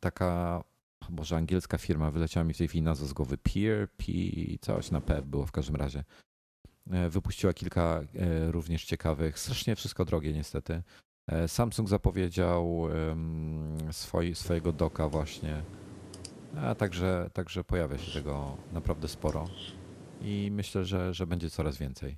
Taka, 0.02 0.64
może 1.10 1.36
angielska 1.36 1.78
firma, 1.78 2.12
wyleciała 2.12 2.44
mi 2.44 2.54
w 2.54 2.58
tej 2.58 2.68
chwili 2.68 2.82
nazwa 2.82 3.08
z 3.08 3.14
głowy, 3.14 3.38
Peer, 3.38 3.90
P, 3.98 4.06
coś 4.62 4.92
na 4.92 5.02
P 5.02 5.22
było 5.22 5.46
w 5.46 5.52
każdym 5.52 5.76
razie. 5.76 6.04
E, 6.92 7.10
Wypuściła 7.10 7.54
kilka 7.54 8.02
e, 8.16 8.52
również 8.52 8.86
ciekawych, 8.86 9.40
strasznie 9.40 9.76
wszystko 9.76 10.06
drogie 10.06 10.34
niestety. 10.34 10.82
E, 11.28 11.48
Samsung 11.48 11.90
zapowiedział 11.90 12.88
swojego 14.34 14.72
doka 14.72 15.10
właśnie, 15.10 15.62
a 16.56 16.76
także, 16.76 17.30
także 17.34 17.64
pojawia 17.64 17.98
się 17.98 18.12
tego 18.12 18.58
naprawdę 18.74 19.08
sporo 19.08 19.48
i 20.22 20.50
myślę, 20.52 20.86
że, 20.86 21.14
że 21.14 21.28
będzie 21.28 21.50
coraz 21.50 21.78
więcej. 21.78 22.18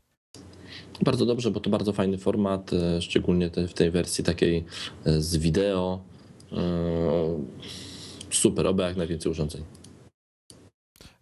Bardzo 1.01 1.25
dobrze, 1.25 1.51
bo 1.51 1.59
to 1.59 1.69
bardzo 1.69 1.93
fajny 1.93 2.17
format, 2.17 2.71
szczególnie 2.99 3.49
w 3.67 3.73
tej 3.73 3.91
wersji 3.91 4.23
takiej 4.23 4.65
z 5.05 5.37
wideo. 5.37 6.03
Super, 8.29 8.67
oby 8.67 8.83
jak 8.83 8.97
najwięcej 8.97 9.31
urządzeń. 9.31 9.65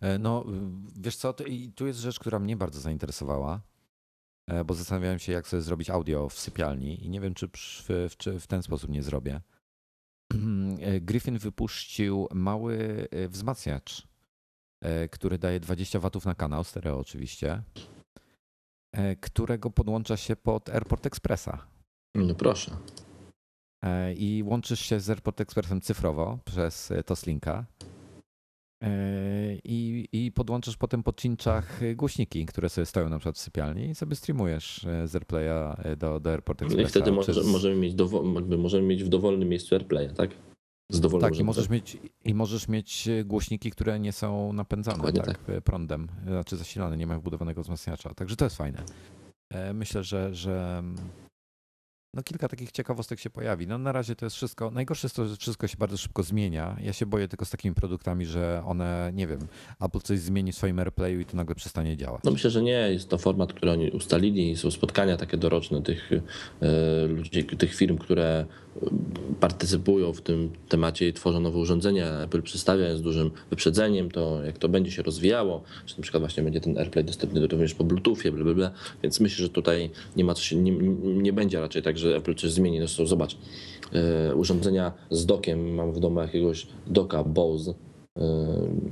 E, 0.02 0.20
No, 0.20 0.46
wiesz 1.00 1.16
co, 1.16 1.34
i 1.48 1.72
tu 1.72 1.88
jest 1.88 2.00
rzecz, 2.00 2.20
która 2.20 2.40
mnie 2.40 2.58
bardzo 2.58 2.80
zainteresowała, 2.80 3.62
e, 4.48 4.64
bo 4.66 4.74
zastanawiałem 4.74 5.20
się, 5.20 5.32
jak 5.32 5.48
sobie 5.48 5.62
zrobić 5.62 5.90
audio 5.90 6.30
w 6.30 6.40
sypialni 6.40 7.06
i 7.06 7.10
nie 7.10 7.22
wiem, 7.22 7.34
czy 7.34 7.48
w, 7.48 8.16
czy 8.18 8.40
w 8.40 8.48
ten 8.48 8.64
sposób 8.64 8.90
nie 8.90 9.04
zrobię. 9.04 9.42
E, 10.80 11.02
Griffin 11.02 11.38
wypuścił 11.38 12.28
mały 12.34 13.08
wzmacniacz, 13.30 14.08
który 15.12 15.38
daje 15.38 15.60
20 15.60 16.00
watów 16.00 16.26
na 16.26 16.36
kanał, 16.36 16.64
stereo 16.64 17.00
oczywiście, 17.00 17.64
którego 19.22 19.70
podłącza 19.70 20.18
się 20.18 20.36
pod 20.36 20.70
AirPort 20.70 21.06
Expressa. 21.06 21.68
No 22.16 22.36
proszę. 22.36 22.78
E, 23.84 24.14
i 24.14 24.44
łączysz 24.44 24.80
się 24.80 25.00
z 25.00 25.10
AirPort 25.10 25.42
Expressem 25.42 25.82
cyfrowo 25.82 26.40
przez 26.46 26.92
e, 26.92 27.04
Toslinka 27.04 27.66
e, 28.84 28.90
i, 29.64 30.08
i 30.12 30.32
podłączasz 30.32 30.78
potem 30.78 31.04
po 31.04 31.14
cinczach 31.14 31.80
głośniki, 31.96 32.46
które 32.46 32.70
sobie 32.70 32.86
stoją 32.86 33.10
na 33.10 33.18
przykład 33.18 33.36
w 33.38 33.42
sypialni 33.42 33.90
i 33.90 33.96
sobie 33.96 34.16
streamujesz 34.16 34.88
z 35.06 35.16
AirPlaya 35.16 35.78
do, 35.98 36.20
do 36.20 36.32
AirPort 36.32 36.62
Expressa. 36.62 36.82
No 36.82 36.88
I 36.88 36.90
wtedy 36.90 37.12
może, 37.12 37.44
możemy, 37.44 37.76
mieć 37.76 37.96
możemy 38.58 38.88
mieć 38.88 39.04
w 39.04 39.10
dowolnym 39.10 39.50
miejscu 39.50 39.76
AirPlaya, 39.76 40.10
tak? 40.16 40.30
Z 40.92 41.00
dowolnym 41.00 41.30
Tak, 41.30 41.40
i 41.40 41.44
możesz, 41.44 41.70
mieć, 41.70 41.98
i 42.26 42.34
możesz 42.34 42.68
mieć 42.68 43.10
głośniki, 43.26 43.72
które 43.72 44.00
nie 44.00 44.12
są 44.12 44.54
napędzane 44.54 44.98
Dokładnie 44.98 45.22
tak, 45.22 45.40
e, 45.48 45.62
prądem, 45.62 46.08
znaczy 46.28 46.58
zasilane, 46.58 46.98
nie 46.98 47.08
mają 47.08 47.20
wbudowanego 47.20 47.64
wzmacniacza. 47.64 48.14
Także 48.14 48.36
to 48.36 48.46
jest 48.46 48.58
fajne. 48.58 48.84
Myślę, 49.74 50.04
że, 50.04 50.36
że 50.36 50.84
no 52.14 52.24
kilka 52.24 52.48
takich 52.48 52.72
ciekawostek 52.72 53.20
się 53.20 53.30
pojawi. 53.30 53.68
No 53.68 53.78
na 53.78 53.92
razie 53.92 54.16
to 54.16 54.26
jest 54.26 54.36
wszystko. 54.36 54.72
Najgorsze 54.72 55.06
jest 55.06 55.16
to, 55.16 55.28
że 55.28 55.36
wszystko 55.36 55.68
się 55.68 55.78
bardzo 55.78 55.98
szybko 55.98 56.24
zmienia. 56.24 56.78
Ja 56.82 56.94
się 56.94 57.06
boję 57.06 57.28
tylko 57.28 57.46
z 57.46 57.50
takimi 57.50 57.76
produktami, 57.76 58.26
że 58.26 58.64
one, 58.66 59.12
nie 59.14 59.28
wiem, 59.28 59.40
Apple 59.82 60.00
coś 60.00 60.20
zmieni 60.20 60.52
w 60.52 60.56
swoim 60.56 60.80
AirPlayu 60.80 61.20
i 61.20 61.26
to 61.26 61.38
nagle 61.38 61.56
przestanie 61.56 61.98
działać. 61.98 62.22
No 62.24 62.32
myślę, 62.32 62.50
że 62.50 62.62
nie. 62.62 62.92
Jest 62.92 63.10
to 63.10 63.18
format, 63.18 63.54
który 63.54 63.72
oni 63.72 63.92
ustalili. 63.92 64.58
Są 64.58 64.72
spotkania 64.72 65.18
takie 65.18 65.38
doroczne 65.38 65.82
tych 65.82 66.12
e, 66.62 67.08
ludzi, 67.08 67.46
tych 67.46 67.76
firm, 67.76 67.98
które 67.98 68.46
partycypują 69.40 70.14
w 70.14 70.22
tym 70.22 70.50
temacie 70.70 71.08
i 71.08 71.14
tworzą 71.14 71.40
nowe 71.40 71.60
urządzenia. 71.60 72.20
Apple 72.24 72.42
przedstawia 72.42 72.96
z 72.96 73.02
dużym 73.02 73.32
wyprzedzeniem 73.50 74.12
to, 74.12 74.44
jak 74.44 74.58
to 74.58 74.70
będzie 74.70 74.92
się 74.92 75.04
rozwijało, 75.04 75.62
że 75.86 75.96
na 75.98 76.02
przykład 76.02 76.24
właśnie 76.24 76.44
będzie 76.44 76.62
ten 76.62 76.78
AirPlay 76.78 77.04
dostępny 77.06 77.48
również 77.48 77.74
po 77.74 77.84
Bluetoothie, 77.84 78.32
bla, 78.32 78.44
bla, 78.44 78.54
bla. 78.54 78.72
więc 79.04 79.20
myślę, 79.20 79.44
że 79.44 79.50
tutaj 79.50 79.90
nie 80.16 80.24
ma 80.24 80.34
co 80.34 80.42
się, 80.42 80.56
nie, 80.56 80.72
nie 81.04 81.34
będzie 81.34 81.60
raczej 81.62 81.82
tak, 81.82 81.98
że 81.98 82.16
Apple 82.16 82.36
coś 82.36 82.52
zmieni. 82.52 82.78
Zresztą 82.78 83.06
zobacz, 83.06 83.38
e, 83.94 84.36
urządzenia 84.36 84.92
z 85.10 85.26
dokiem, 85.26 85.74
mam 85.74 85.92
w 85.94 86.00
domu 86.00 86.20
jakiegoś 86.20 86.68
doka 86.88 87.24
Bose, 87.24 87.74
e, 88.18 88.24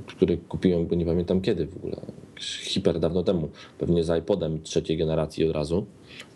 który 0.06 0.36
kupiłem, 0.38 0.86
bo 0.86 0.94
nie 0.94 1.06
pamiętam 1.06 1.40
kiedy 1.40 1.66
w 1.66 1.76
ogóle, 1.76 1.96
hiper 2.40 3.00
dawno 3.00 3.22
temu, 3.22 3.48
pewnie 3.78 4.04
z 4.04 4.18
iPodem 4.18 4.62
trzeciej 4.62 4.96
generacji 4.96 5.48
od 5.48 5.54
razu, 5.54 5.86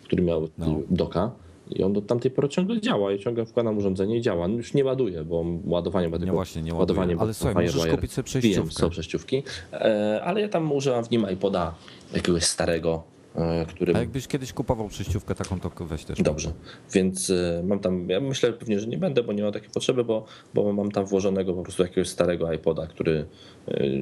który 0.03 0.23
miał 0.23 0.49
No. 0.57 0.81
doka 0.89 1.31
i 1.71 1.83
on 1.83 1.93
do 1.93 2.01
tamtej 2.01 2.31
pory 2.31 2.49
ciągle 2.49 2.81
działa 2.81 3.11
i 3.11 3.19
ciągle 3.19 3.45
wkładam 3.45 3.77
urządzenie 3.77 4.17
i 4.17 4.21
działa. 4.21 4.47
Już 4.47 4.73
nie 4.73 4.85
ładuje, 4.85 5.23
bo 5.23 5.45
ładowanie 5.65 6.09
ma 6.09 6.17
Nie 6.17 6.31
właśnie, 6.31 6.61
nie 6.61 6.73
ładowanie 6.73 7.15
Ale 7.19 7.33
słuchaj, 7.33 7.65
możesz 7.65 7.87
kupić 7.87 8.11
sobie 8.11 8.23
Wiem, 8.23 8.41
przejściówkę. 8.41 8.71
są 8.71 8.89
przejściówki, 8.89 9.43
e, 9.73 10.21
ale 10.23 10.41
ja 10.41 10.49
tam 10.49 10.71
używam 10.71 11.03
w 11.03 11.11
nim 11.11 11.25
iPoda 11.33 11.75
jakiegoś 12.13 12.43
starego, 12.43 13.03
e, 13.35 13.65
który 13.65 13.95
A 13.95 13.99
jakbyś 13.99 14.27
kiedyś 14.27 14.53
kupował 14.53 14.87
przejściówkę 14.87 15.35
taką, 15.35 15.59
to 15.59 15.85
weź 15.85 16.05
też. 16.05 16.21
Dobrze, 16.21 16.51
więc 16.93 17.29
e, 17.29 17.63
mam 17.63 17.79
tam, 17.79 18.09
ja 18.09 18.19
myślę 18.19 18.53
pewnie, 18.53 18.79
że 18.79 18.87
nie 18.87 18.97
będę, 18.97 19.23
bo 19.23 19.33
nie 19.33 19.43
mam 19.43 19.51
takiej 19.51 19.69
potrzeby, 19.69 20.03
bo, 20.03 20.25
bo 20.53 20.73
mam 20.73 20.91
tam 20.91 21.05
włożonego 21.05 21.53
po 21.53 21.63
prostu 21.63 21.83
jakiegoś 21.83 22.09
starego 22.09 22.53
iPoda, 22.53 22.87
który 22.87 23.25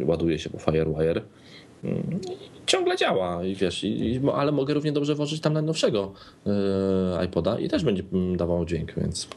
ładuje 0.06 0.40
się 0.40 0.50
po 0.50 0.60
Firewire. 0.60 1.22
Mm, 1.84 2.20
Ciągle 2.66 2.98
działa 2.98 3.44
i 3.44 3.56
wiesz, 3.56 3.84
i, 3.84 3.88
i, 3.88 4.22
ale 4.34 4.52
mogę 4.52 4.74
równie 4.74 4.92
dobrze 4.92 5.16
włożyć 5.16 5.42
tam 5.42 5.54
najnowszego 5.54 6.14
e, 7.20 7.26
iPoda 7.26 7.60
i 7.60 7.68
też 7.70 7.84
będzie 7.84 8.04
mm, 8.14 8.38
dawał 8.38 8.66
dźwięk, 8.66 8.94
więc 8.98 9.28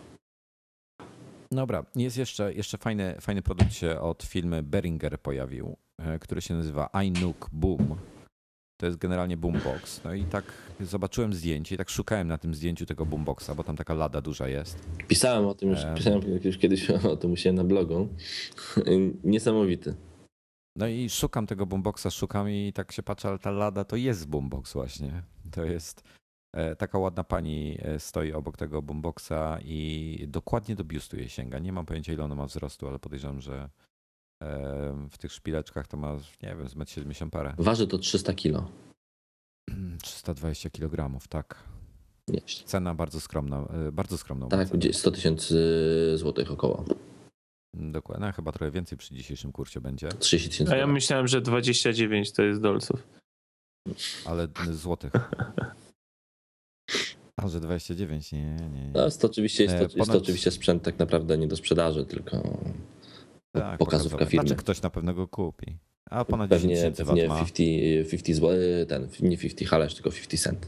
Dobra, 1.52 1.84
jest 1.96 2.16
jeszcze, 2.16 2.54
jeszcze 2.54 2.78
fajny, 2.78 3.14
fajny 3.20 3.42
produkt 3.42 3.72
się 3.72 4.00
od 4.00 4.22
firmy 4.22 4.62
Behringer 4.62 5.20
pojawił, 5.20 5.76
e, 5.98 6.18
który 6.18 6.40
się 6.40 6.54
nazywa 6.54 6.88
iNook 7.04 7.48
Boom. 7.52 7.96
To 8.80 8.86
jest 8.86 8.98
generalnie 8.98 9.36
boombox. 9.36 10.04
No 10.04 10.14
i 10.14 10.24
tak 10.24 10.44
zobaczyłem 10.80 11.34
zdjęcie 11.34 11.74
i 11.74 11.78
tak 11.78 11.90
szukałem 11.90 12.28
na 12.28 12.38
tym 12.38 12.54
zdjęciu 12.54 12.86
tego 12.86 13.06
boomboxa, 13.06 13.50
bo 13.56 13.64
tam 13.64 13.76
taka 13.76 13.94
lada 13.94 14.20
duża 14.20 14.48
jest. 14.48 14.78
Pisałem 15.08 15.46
o 15.46 15.54
tym 15.54 15.70
już, 15.70 15.84
Em. 15.84 15.94
pisałem 15.94 16.20
już 16.44 16.58
kiedyś 16.58 16.90
o 16.90 17.16
tym 17.16 17.32
u 17.32 17.36
siebie 17.36 17.52
na 17.52 17.64
blogu. 17.64 18.08
Niesamowity. 19.24 19.94
No 20.76 20.86
i 20.86 21.10
szukam 21.10 21.46
tego 21.46 21.66
boomboxa, 21.66 22.10
szukam 22.10 22.50
i 22.50 22.72
tak 22.74 22.92
się 22.92 23.02
patrzę, 23.02 23.28
ale 23.28 23.38
ta 23.38 23.50
lada 23.50 23.84
to 23.84 23.96
jest 23.96 24.28
boombox 24.28 24.72
właśnie. 24.72 25.22
To 25.50 25.64
jest 25.64 26.02
e, 26.52 26.76
taka 26.76 26.98
ładna 26.98 27.24
pani 27.24 27.78
e, 27.82 28.00
stoi 28.00 28.32
obok 28.32 28.56
tego 28.56 28.82
boomboxa 28.82 29.58
i 29.64 30.24
dokładnie 30.28 30.76
do 30.76 30.84
biustu 30.84 31.16
jej 31.16 31.28
sięga. 31.28 31.58
Nie 31.58 31.72
mam 31.72 31.86
pojęcia 31.86 32.12
ile 32.12 32.24
ona 32.24 32.34
ma 32.34 32.46
wzrostu, 32.46 32.88
ale 32.88 32.98
podejrzewam, 32.98 33.40
że 33.40 33.70
e, 34.42 35.08
w 35.10 35.18
tych 35.18 35.32
szpileczkach 35.32 35.86
to 35.86 35.96
ma, 35.96 36.12
nie 36.42 36.56
wiem, 36.56 36.68
z 36.68 36.74
1,70 36.74 37.22
m 37.22 37.30
parę. 37.30 37.54
Waży 37.58 37.86
to 37.86 37.98
300 37.98 38.34
kilo. 38.34 38.68
320 40.02 40.70
kg, 40.70 41.18
tak. 41.28 41.64
Cena 42.64 42.94
bardzo 42.94 43.20
skromna, 43.20 43.68
bardzo 43.92 44.18
skromna. 44.18 44.46
tak, 44.46 44.68
cena. 44.68 44.78
gdzie 44.78 44.92
100 44.92 45.10
tysięcy 45.10 45.56
złotych 46.16 46.50
około. 46.50 46.84
Dokładnie, 47.74 48.26
no, 48.26 48.32
chyba 48.32 48.52
trochę 48.52 48.70
więcej 48.70 48.98
przy 48.98 49.14
dzisiejszym 49.14 49.52
kursie 49.52 49.80
będzie, 49.80 50.08
30 50.08 50.48
tysięcy. 50.50 50.72
A 50.72 50.76
ja 50.76 50.86
myślałem, 50.86 51.28
że 51.28 51.40
29 51.40 52.32
to 52.32 52.42
jest 52.42 52.60
dolców. 52.60 53.08
ale 54.24 54.48
złotych. 54.72 55.12
A, 57.36 57.48
że 57.48 57.60
29, 57.60 58.32
nie, 58.32 58.42
nie. 58.42 58.68
nie. 58.68 58.90
No, 58.94 59.04
jest 59.04 59.20
to 59.20 59.26
oczywiście, 59.26 59.62
jest 59.62 59.74
to, 59.74 59.80
E, 59.80 59.82
jest 59.82 59.94
to 59.96 60.04
ponad- 60.04 60.16
oczywiście 60.22 60.50
sprzęt 60.50 60.82
tak 60.82 60.98
naprawdę 60.98 61.38
nie 61.38 61.48
do 61.48 61.56
sprzedaży, 61.56 62.04
tylko 62.06 62.30
Tak, 63.52 63.78
pokazówka 63.78 63.78
pokazowe. 63.78 64.26
firmy. 64.26 64.46
Znaczy 64.48 64.56
ktoś 64.62 64.82
na 64.82 64.90
pewno 64.90 65.14
go 65.14 65.28
kupi. 65.28 65.78
A 66.10 66.24
ponad 66.24 66.50
10 66.50 66.62
pewnie, 66.62 66.76
tysięcy 66.76 67.04
pewnie 67.04 67.28
wat 67.28 67.38
ma. 67.38 67.44
50, 67.44 68.10
50 68.10 68.36
zł, 68.38 68.50
ten, 68.88 69.02
nie 69.28 69.38
50 69.38 69.70
halerz, 69.70 69.94
tylko 69.94 70.10
50 70.10 70.40
cent. 70.42 70.66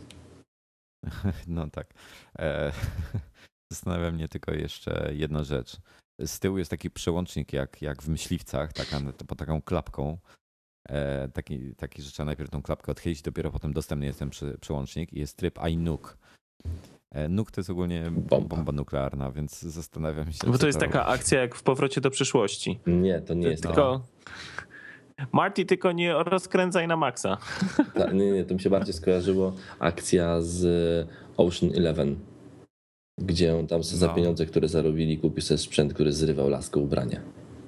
No 1.46 1.70
tak. 1.70 1.94
E, 2.38 2.72
zastanawia 3.72 4.10
mnie 4.10 4.28
tylko 4.28 4.52
jeszcze 4.54 5.10
jedna 5.14 5.44
rzecz. 5.44 5.76
Z 6.20 6.38
tyłu 6.40 6.58
jest 6.58 6.70
taki 6.70 6.90
przełącznik 6.90 7.52
jak, 7.52 7.82
jak 7.82 8.02
w 8.02 8.08
myśliwcach, 8.08 8.72
taka, 8.72 9.00
pod 9.26 9.38
taką 9.38 9.62
klapką. 9.62 10.18
E, 10.88 11.28
taki, 11.28 11.74
taki, 11.74 12.02
że 12.02 12.10
trzeba 12.10 12.24
najpierw 12.24 12.50
tą 12.50 12.62
klapkę 12.62 12.92
odchylić, 12.92 13.22
dopiero 13.22 13.50
potem 13.50 13.72
dostępny 13.72 14.06
jest 14.06 14.18
ten 14.18 14.30
przy, 14.30 14.58
przełącznik 14.60 15.12
i 15.12 15.18
jest 15.18 15.36
tryb 15.36 15.58
iNuke. 15.70 16.14
E, 17.10 17.28
Nuke 17.28 17.52
to 17.52 17.60
jest 17.60 17.70
ogólnie 17.70 18.10
Bomba. 18.10 18.56
bomba. 18.56 18.72
nuklearna, 18.72 19.30
więc 19.32 19.60
zastanawiam 19.62 20.32
się. 20.32 20.50
Bo 20.50 20.58
to 20.58 20.66
jest 20.66 20.78
taka 20.80 20.98
robić. 21.04 21.14
akcja 21.20 21.40
jak 21.40 21.54
w 21.54 21.62
powrocie 21.62 22.00
do 22.00 22.10
przyszłości. 22.10 22.80
Nie, 22.86 23.20
to 23.20 23.34
nie 23.34 23.48
jest 23.48 23.62
tak. 23.62 23.72
Tylko. 23.72 24.04
Marty, 25.32 25.64
tylko 25.64 25.92
nie 25.92 26.12
rozkręcaj 26.12 26.88
na 26.88 26.96
maksa. 26.96 27.38
Ta, 27.94 28.12
nie, 28.12 28.30
nie, 28.32 28.44
to 28.44 28.54
mi 28.54 28.60
się 28.60 28.70
bardziej 28.70 28.94
skojarzyło 28.94 29.54
akcja 29.78 30.40
z 30.40 31.08
Ocean 31.36 31.72
Eleven, 31.76 32.16
gdzie 33.18 33.56
on 33.56 33.66
tam 33.66 33.84
sobie 33.84 33.98
za 33.98 34.06
No. 34.06 34.14
pieniądze, 34.14 34.46
które 34.46 34.68
zarobili, 34.68 35.18
kupił 35.18 35.42
sobie 35.42 35.58
sprzęt, 35.58 35.94
który 35.94 36.12
zrywał 36.12 36.48
laskę 36.48 36.80
ubrania. 36.80 37.20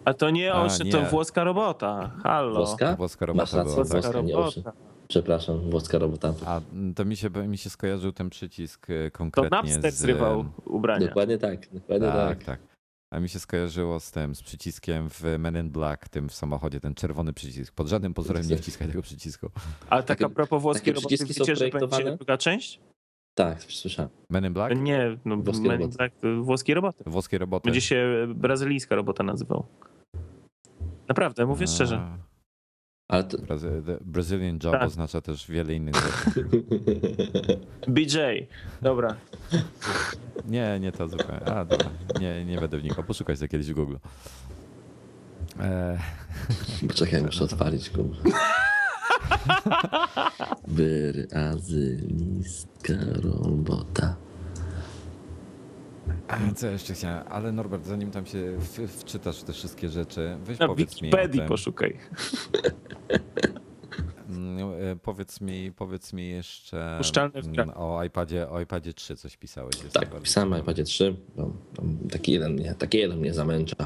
A 0.05 0.14
to 0.14 0.30
nie 0.30 0.55
nie. 0.84 0.92
to 0.92 1.03
włoska 1.03 1.44
robota. 1.44 2.11
Halo. 2.22 2.55
Włoska? 2.55 2.97
Włoska 2.97 3.26
Masz 3.34 3.53
robota 3.53 3.57
rację, 3.57 3.74
była, 3.74 3.84
Włoska 3.84 4.12
tak. 4.12 4.22
włoska, 4.32 4.70
nie. 4.70 4.86
Przepraszam, 5.09 5.70
włoska 5.70 5.99
robota. 5.99 6.34
A 6.47 6.61
mm, 6.72 6.94
to 6.94 7.05
mi 7.05 7.16
się, 7.16 7.30
mi 7.30 7.59
się 7.59 7.70
skojarzył 7.70 8.12
ten 8.12 8.30
przycisk 8.30 8.90
e, 8.90 9.11
To 9.11 9.18
konkretnie 9.18 9.51
Napster 9.51 9.92
z... 9.92 9.97
zrywał 9.97 10.44
ubrania. 10.64 11.07
Dokładnie 11.07 11.38
tak, 11.38 11.72
dokładnie 11.72 12.09
Tak, 12.09 12.38
tak. 12.38 12.44
tak. 12.44 12.61
A 13.11 13.20
mi 13.20 13.28
się 13.28 13.38
skojarzyło 13.38 14.01
z 14.01 14.11
tym, 14.11 14.34
z 14.34 14.42
przyciskiem 14.42 15.11
w 15.11 15.22
Men 15.38 15.57
in 15.57 15.70
Black, 15.70 16.09
tym 16.09 16.28
w 16.28 16.34
samochodzie, 16.34 16.80
ten 16.80 16.94
czerwony 16.94 17.32
przycisk. 17.32 17.74
Pod 17.74 17.88
żadnym 17.88 18.14
pozorem 18.14 18.49
nie 18.49 18.57
wciskaj 18.57 18.88
tego 18.88 19.03
przycisku. 19.03 19.51
A 19.90 20.03
tak 20.03 20.22
a 20.22 20.28
propos 20.28 20.62
włoskiej 20.62 20.92
roboty, 20.92 21.16
wiecie, 21.24 21.57
że 21.57 21.68
będzie 21.68 22.16
druga 22.16 22.36
część? 22.38 22.80
Tak, 23.37 23.62
słyszałem. 23.62 24.11
Men 24.30 24.45
in 24.45 24.53
Black? 24.53 24.76
Nie, 24.80 25.18
no 25.24 25.37
Włoskie 25.37 25.68
Men 25.68 25.82
in. 25.82 25.91
Black 25.91 26.16
to 26.20 26.43
włoskie 26.43 26.74
roboty. 26.74 27.05
Włoskie 27.07 27.39
roboty. 27.39 27.64
Będzie 27.64 27.80
się 27.80 28.26
brazylijska 28.34 28.95
robota 28.97 29.24
nazywał. 29.24 29.66
Naprawdę, 31.09 31.47
mówię 31.47 31.66
szczerze. 31.66 31.97
A, 31.97 32.18
Ale 33.09 33.24
to... 33.24 33.39
Brazilian 34.01 34.59
Job 34.64 34.72
Tak. 34.72 34.82
oznacza 34.82 35.20
też 35.20 35.51
wiele 35.51 35.74
innych 35.74 35.95
rzeczy. 35.95 36.49
BJ. 37.89 38.18
Dobra. 38.82 39.16
Nie, 40.49 40.80
nie 40.80 40.93
to 40.93 41.09
zupełnie. 41.09 41.45
A, 41.47 41.64
dobra. 41.64 41.91
Nie, 42.20 42.45
nie 42.45 42.61
będę 42.61 42.78
wnikał. 42.78 43.05
Poszukaj 43.05 43.37
sobie 43.37 43.49
kiedyś 43.49 43.70
w 43.70 43.74
Google. 43.74 43.97
E, 45.61 45.99
Poczekaj, 46.89 47.22
muszę 47.22 47.45
odpalić 47.45 47.91
go. 47.91 48.03
Brazylijska 51.66 52.94
robota. 53.22 54.16
a, 56.28 56.38
co 56.54 56.66
jeszcze 56.66 56.94
chciałem? 56.94 57.24
Ale 57.28 57.52
Norbert, 57.52 57.86
zanim 57.86 58.10
tam 58.10 58.26
się 58.26 58.56
w, 58.58 58.78
wczytasz 59.00 59.40
w 59.40 59.44
te 59.44 59.52
wszystkie 59.52 59.88
rzeczy, 59.88 60.36
weź 60.44 60.58
Na 60.58 60.66
powiedz 60.66 61.02
mi 61.02 61.08
o 61.08 61.10
Wikipedii 61.10 61.40
tym. 61.40 61.48
poszukaj. 61.48 61.96
Mm, 64.28 64.58
e, 64.92 64.96
Powiedz 65.02 65.40
mi, 65.40 65.72
powiedz 65.72 66.12
mi 66.12 66.28
jeszcze 66.28 66.98
mm, 67.34 67.70
o 67.74 68.04
iPadzie, 68.04 68.48
o 68.50 68.60
iPadzie 68.60 68.92
3 68.94 69.16
coś 69.16 69.36
pisałeś. 69.36 69.82
Jest 69.82 69.94
Tak, 69.94 70.20
pisałem 70.20 70.48
ciekawe. 70.48 70.62
iPadzie 70.62 70.84
3. 70.84 71.16
bo 71.36 71.52
tam 71.76 71.98
taki, 72.10 72.32
jeden 72.32 72.52
mnie, 72.52 72.74
taki 72.78 72.98
jeden 72.98 73.18
mnie 73.18 73.34
zamęcza 73.34 73.76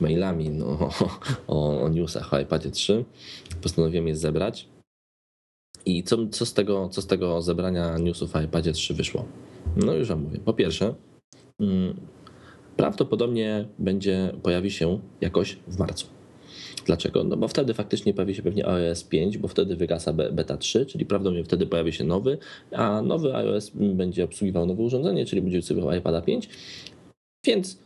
mailami 0.00 0.50
no, 0.50 0.90
o, 1.46 1.80
o 1.82 1.88
newsach 1.88 2.34
o 2.34 2.40
iPadzie 2.40 2.70
3. 2.70 3.04
Postanowiłem 3.62 4.08
je 4.08 4.16
zebrać. 4.16 4.68
I 5.86 6.02
co, 6.02 6.26
co, 6.26 6.46
z 6.46 6.54
tego, 6.54 6.88
co 6.88 7.02
z 7.02 7.06
tego 7.06 7.42
zebrania 7.42 7.98
newsów 7.98 8.36
o 8.36 8.40
iPadzie 8.40 8.72
3 8.72 8.94
wyszło? 8.94 9.24
No 9.76 9.94
już 9.94 10.08
wam 10.08 10.22
mówię. 10.22 10.38
Po 10.44 10.52
pierwsze, 10.52 10.94
mm, 11.60 12.00
prawdopodobnie 12.76 13.68
będzie, 13.78 14.32
pojawi 14.42 14.70
się 14.70 15.00
jakoś 15.20 15.58
w 15.68 15.78
marcu. 15.78 16.06
Dlaczego? 16.86 17.24
No 17.24 17.36
bo 17.36 17.48
wtedy 17.48 17.74
faktycznie 17.74 18.14
pojawi 18.14 18.34
się 18.34 18.42
pewnie 18.42 18.68
iOS 18.68 19.04
5, 19.04 19.38
bo 19.38 19.48
wtedy 19.48 19.76
wygasa 19.76 20.12
be- 20.12 20.32
beta 20.32 20.56
3, 20.56 20.86
czyli 20.86 21.06
prawdopodobnie 21.06 21.44
wtedy 21.44 21.66
pojawi 21.66 21.92
się 21.92 22.04
nowy, 22.04 22.38
a 22.72 23.02
nowy 23.02 23.36
iOS 23.36 23.70
będzie 23.74 24.24
obsługiwał 24.24 24.66
nowe 24.66 24.82
urządzenie, 24.82 25.26
czyli 25.26 25.42
będzie 25.42 25.58
obsługiwał 25.58 25.92
iPada 25.92 26.22
5, 26.22 26.48
więc 27.46 27.78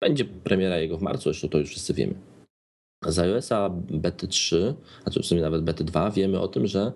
będzie 0.00 0.24
premiera 0.24 0.78
jego 0.78 0.98
w 0.98 1.02
marcu, 1.02 1.22
zresztą 1.22 1.48
to 1.48 1.58
już 1.58 1.70
wszyscy 1.70 1.94
wiemy. 1.94 2.14
Z 3.06 3.18
iOSa 3.18 3.70
bety 3.90 4.28
3, 4.28 4.74
znaczy 5.02 5.22
w 5.22 5.26
sumie 5.26 5.40
nawet 5.40 5.62
bety 5.62 5.84
2, 5.84 6.10
wiemy 6.10 6.40
o 6.40 6.48
tym, 6.48 6.66
że 6.66 6.92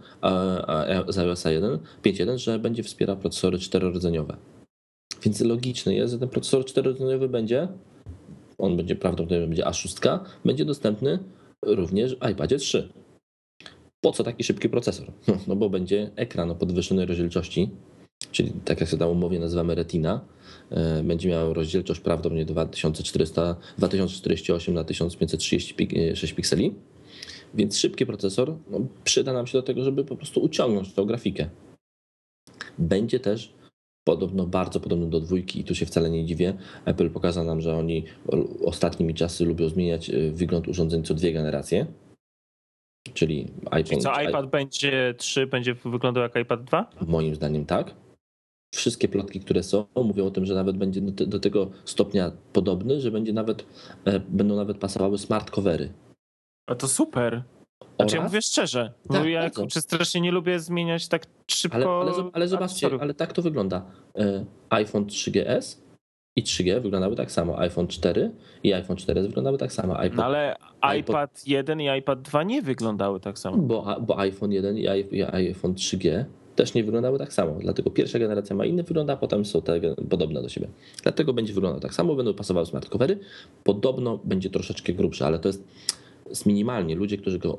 z 1.09 1.19
iOSa 1.19 1.51
1, 1.51 1.79
5.1, 2.05 2.39
że 2.39 2.59
będzie 2.59 2.83
wspierał 2.83 3.17
procesory 3.17 3.59
czterorodzeniowe. 3.59 4.37
Więc 5.23 5.41
logiczne 5.41 5.95
jest, 5.95 6.13
że 6.13 6.19
ten 6.19 6.29
procesor 6.29 6.65
czterorodzeniowy 6.65 7.29
będzie, 7.29 7.69
on 8.59 8.77
będzie 8.77 8.97
prawdopodobnie 8.97 9.47
będzie 9.47 9.65
A6, 9.65 10.19
będzie 10.45 10.65
dostępny 10.65 11.19
również 11.67 12.17
w 12.17 12.31
iPadzie 12.31 12.59
3. 12.59 12.93
Po 14.01 14.13
co 14.13 14.25
taki 14.25 14.45
szybki 14.45 14.69
procesor? 14.69 15.13
No 15.49 15.57
bo 15.57 15.71
będzie 15.71 16.11
ekran 16.17 16.51
o 16.51 16.55
podwyższonej 16.55 17.07
rozdzielczości, 17.07 17.71
czyli 18.33 18.53
tak 18.65 18.81
jak 18.81 18.89
się 18.91 18.99
tam 18.99 19.09
umowie 19.09 19.39
nazywamy 19.39 19.75
Retina, 19.75 20.21
będzie 21.05 21.29
miał 21.29 21.55
rozdzielczość 21.55 22.01
prawdopodobnie 22.01 22.45
2400, 22.45 23.57
2048 23.79 24.75
na 24.75 24.85
1536 24.85 26.33
pikseli. 26.33 26.75
Więc 27.55 27.79
szybki 27.79 28.07
procesor 28.07 28.57
no, 28.71 28.81
przyda 29.05 29.33
nam 29.33 29.47
się 29.47 29.59
do 29.59 29.63
tego, 29.63 29.85
żeby 29.85 30.05
po 30.05 30.17
prostu 30.17 30.41
uciągnąć 30.41 30.93
tą 30.93 31.05
grafikę. 31.05 31.49
Będzie 32.79 33.21
też 33.21 33.55
podobno 34.05 34.47
bardzo 34.47 34.81
podobny 34.81 35.11
do 35.11 35.21
dwójki 35.21 35.61
i 35.61 35.65
tu 35.65 35.75
się 35.75 35.87
wcale 35.87 36.11
nie 36.11 36.25
dziwię. 36.25 36.55
Apple 36.85 37.11
pokazał 37.11 37.45
nam, 37.45 37.61
że 37.61 37.77
oni 37.77 38.05
ostatnimi 38.65 39.15
czasy 39.15 39.45
lubią 39.45 39.69
zmieniać 39.69 40.11
y, 40.11 40.33
wygląd 40.33 40.69
urządzeń 40.69 41.05
co 41.05 41.15
dwie 41.15 41.33
generacje. 41.33 41.87
Czyli 43.15 43.49
iPhone. 43.71 43.85
Czyli 43.85 44.01
co, 44.01 44.23
iPad 44.23 44.51
będzie 44.51 45.15
3 45.19 45.47
będzie 45.47 45.75
wyglądał 45.75 46.23
jak 46.23 46.37
iPad 46.37 46.65
2? 46.65 46.91
Moim 47.07 47.35
zdaniem 47.35 47.67
tak. 47.67 47.95
Wszystkie 48.75 49.09
plotki, 49.09 49.41
które 49.41 49.63
są, 49.63 49.87
mówią 50.05 50.27
o 50.27 50.31
tym, 50.31 50.47
że 50.47 50.55
nawet 50.55 50.77
będzie 50.77 51.01
do, 51.01 51.13
te, 51.13 51.27
do 51.27 51.41
tego 51.41 51.71
stopnia 51.85 52.33
podobny, 52.53 53.01
że 53.01 53.11
będzie 53.11 53.33
nawet, 53.33 53.67
e, 54.05 54.21
będą 54.21 54.57
nawet 54.57 54.79
pasowały 54.79 55.19
smart 55.19 55.51
covery. 55.51 55.93
A 56.67 56.75
to 56.75 56.89
super. 56.89 57.43
Znaczy 57.97 58.17
ja 58.17 58.23
mówię 58.23 58.43
szczerze, 58.43 58.93
bo 59.07 59.15
Tak, 59.15 59.27
ja 59.27 59.41
bardzo. 59.41 59.61
kurczę, 59.61 59.81
strasznie 59.81 60.21
nie 60.21 60.33
lubię 60.33 60.61
zmieniać 60.61 61.09
tak 61.09 61.27
szybko. 61.51 62.01
Ale, 62.01 62.13
ale, 62.13 62.31
ale 62.33 62.49
zobaczcie, 62.49 62.89
ale 63.01 63.15
tak 63.15 63.33
to 63.33 63.43
wygląda. 63.43 63.87
E, 64.19 64.45
iPhone 64.71 65.05
3GS 65.05 65.79
i 66.37 66.43
3G 66.43 66.81
wyglądały 66.83 67.17
tak 67.17 67.33
samo. 67.33 67.59
iPhone 67.59 67.87
4 67.89 68.31
i 68.63 68.73
iPhone 68.73 68.97
4S 68.97 69.23
wyglądały 69.27 69.59
tak 69.59 69.73
samo. 69.73 70.01
iPod, 70.01 70.17
No 70.17 70.25
ale 70.25 70.57
iPod- 70.83 70.97
iPad 70.99 71.43
1 71.47 71.81
i 71.81 71.99
iPad 71.99 72.23
2 72.23 72.43
nie 72.43 72.63
wyglądały 72.63 73.21
tak 73.21 73.39
samo. 73.39 73.57
bo, 73.57 73.97
bo 74.01 74.19
iPhone 74.19 74.53
1 74.53 74.77
i 74.79 74.83
i 75.17 75.23
iPhone 75.23 75.75
3G 75.75 76.25
też 76.57 76.75
nie 76.75 76.85
wyglądały 76.85 77.19
tak 77.19 77.33
samo. 77.33 77.59
Dlatego 77.61 77.91
pierwsza 77.91 78.19
generacja 78.19 78.57
ma 78.57 78.67
inny 78.67 78.83
wygląd, 78.83 79.11
a 79.11 79.17
potem 79.17 79.45
są 79.45 79.63
te 79.63 79.81
podobne 80.11 80.43
do 80.43 80.49
siebie. 80.49 80.69
Dlatego 81.03 81.33
będzie 81.33 81.53
wyglądał 81.53 81.81
tak 81.81 81.95
samo, 81.95 82.15
będą 82.15 82.35
pasowały 82.35 82.67
smart 82.67 82.89
covery. 82.89 83.19
Podobno 83.65 84.19
będzie 84.25 84.51
troszeczkę 84.51 84.93
grubszy, 84.93 85.25
ale 85.25 85.39
to 85.39 85.49
jest, 85.49 86.47
minimalnie. 86.47 86.95
Ludzie, 86.95 87.19
którzy 87.19 87.39
go 87.39 87.59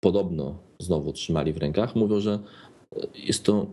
podobno 0.00 0.58
znowu 0.78 1.12
trzymali 1.12 1.52
w 1.52 1.56
rękach, 1.56 1.96
mówią, 1.96 2.20
że 2.20 2.38
jest 3.14 3.44
to 3.44 3.66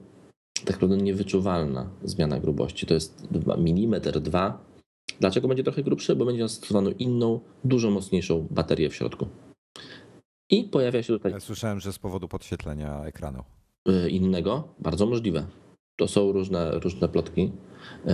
tak 0.66 0.76
naprawdę 0.76 0.98
niewyczuwalna 0.98 1.90
zmiana 2.04 2.40
grubości. 2.40 2.86
To 2.86 2.94
jest 2.94 3.28
milimetr, 3.58 4.20
dwa. 4.20 4.66
Dlaczego 5.20 5.48
będzie 5.48 5.64
trochę 5.64 5.84
grubszy? 5.84 6.16
Bo 6.16 6.26
będzie 6.26 6.48
zastosowano 6.48 6.90
inną, 7.00 7.40
dużo 7.64 7.92
mocniejszą 7.92 8.48
baterię 8.52 8.90
w 8.90 8.96
środku. 8.96 9.28
I 10.50 10.64
pojawia 10.64 11.04
się 11.04 11.14
tutaj. 11.14 11.42
Słyszałem, 11.42 11.80
że 11.80 11.94
z 11.94 12.00
powodu 12.00 12.28
podświetlenia 12.28 13.04
ekranu. 13.06 13.44
Y, 13.90 14.10
innego, 14.10 14.76
bardzo 14.80 15.06
możliwe. 15.06 15.46
To 15.96 16.08
są 16.08 16.32
różne, 16.32 16.80
różne 16.80 17.10
plotki. 17.10 17.52
Y, 18.08 18.12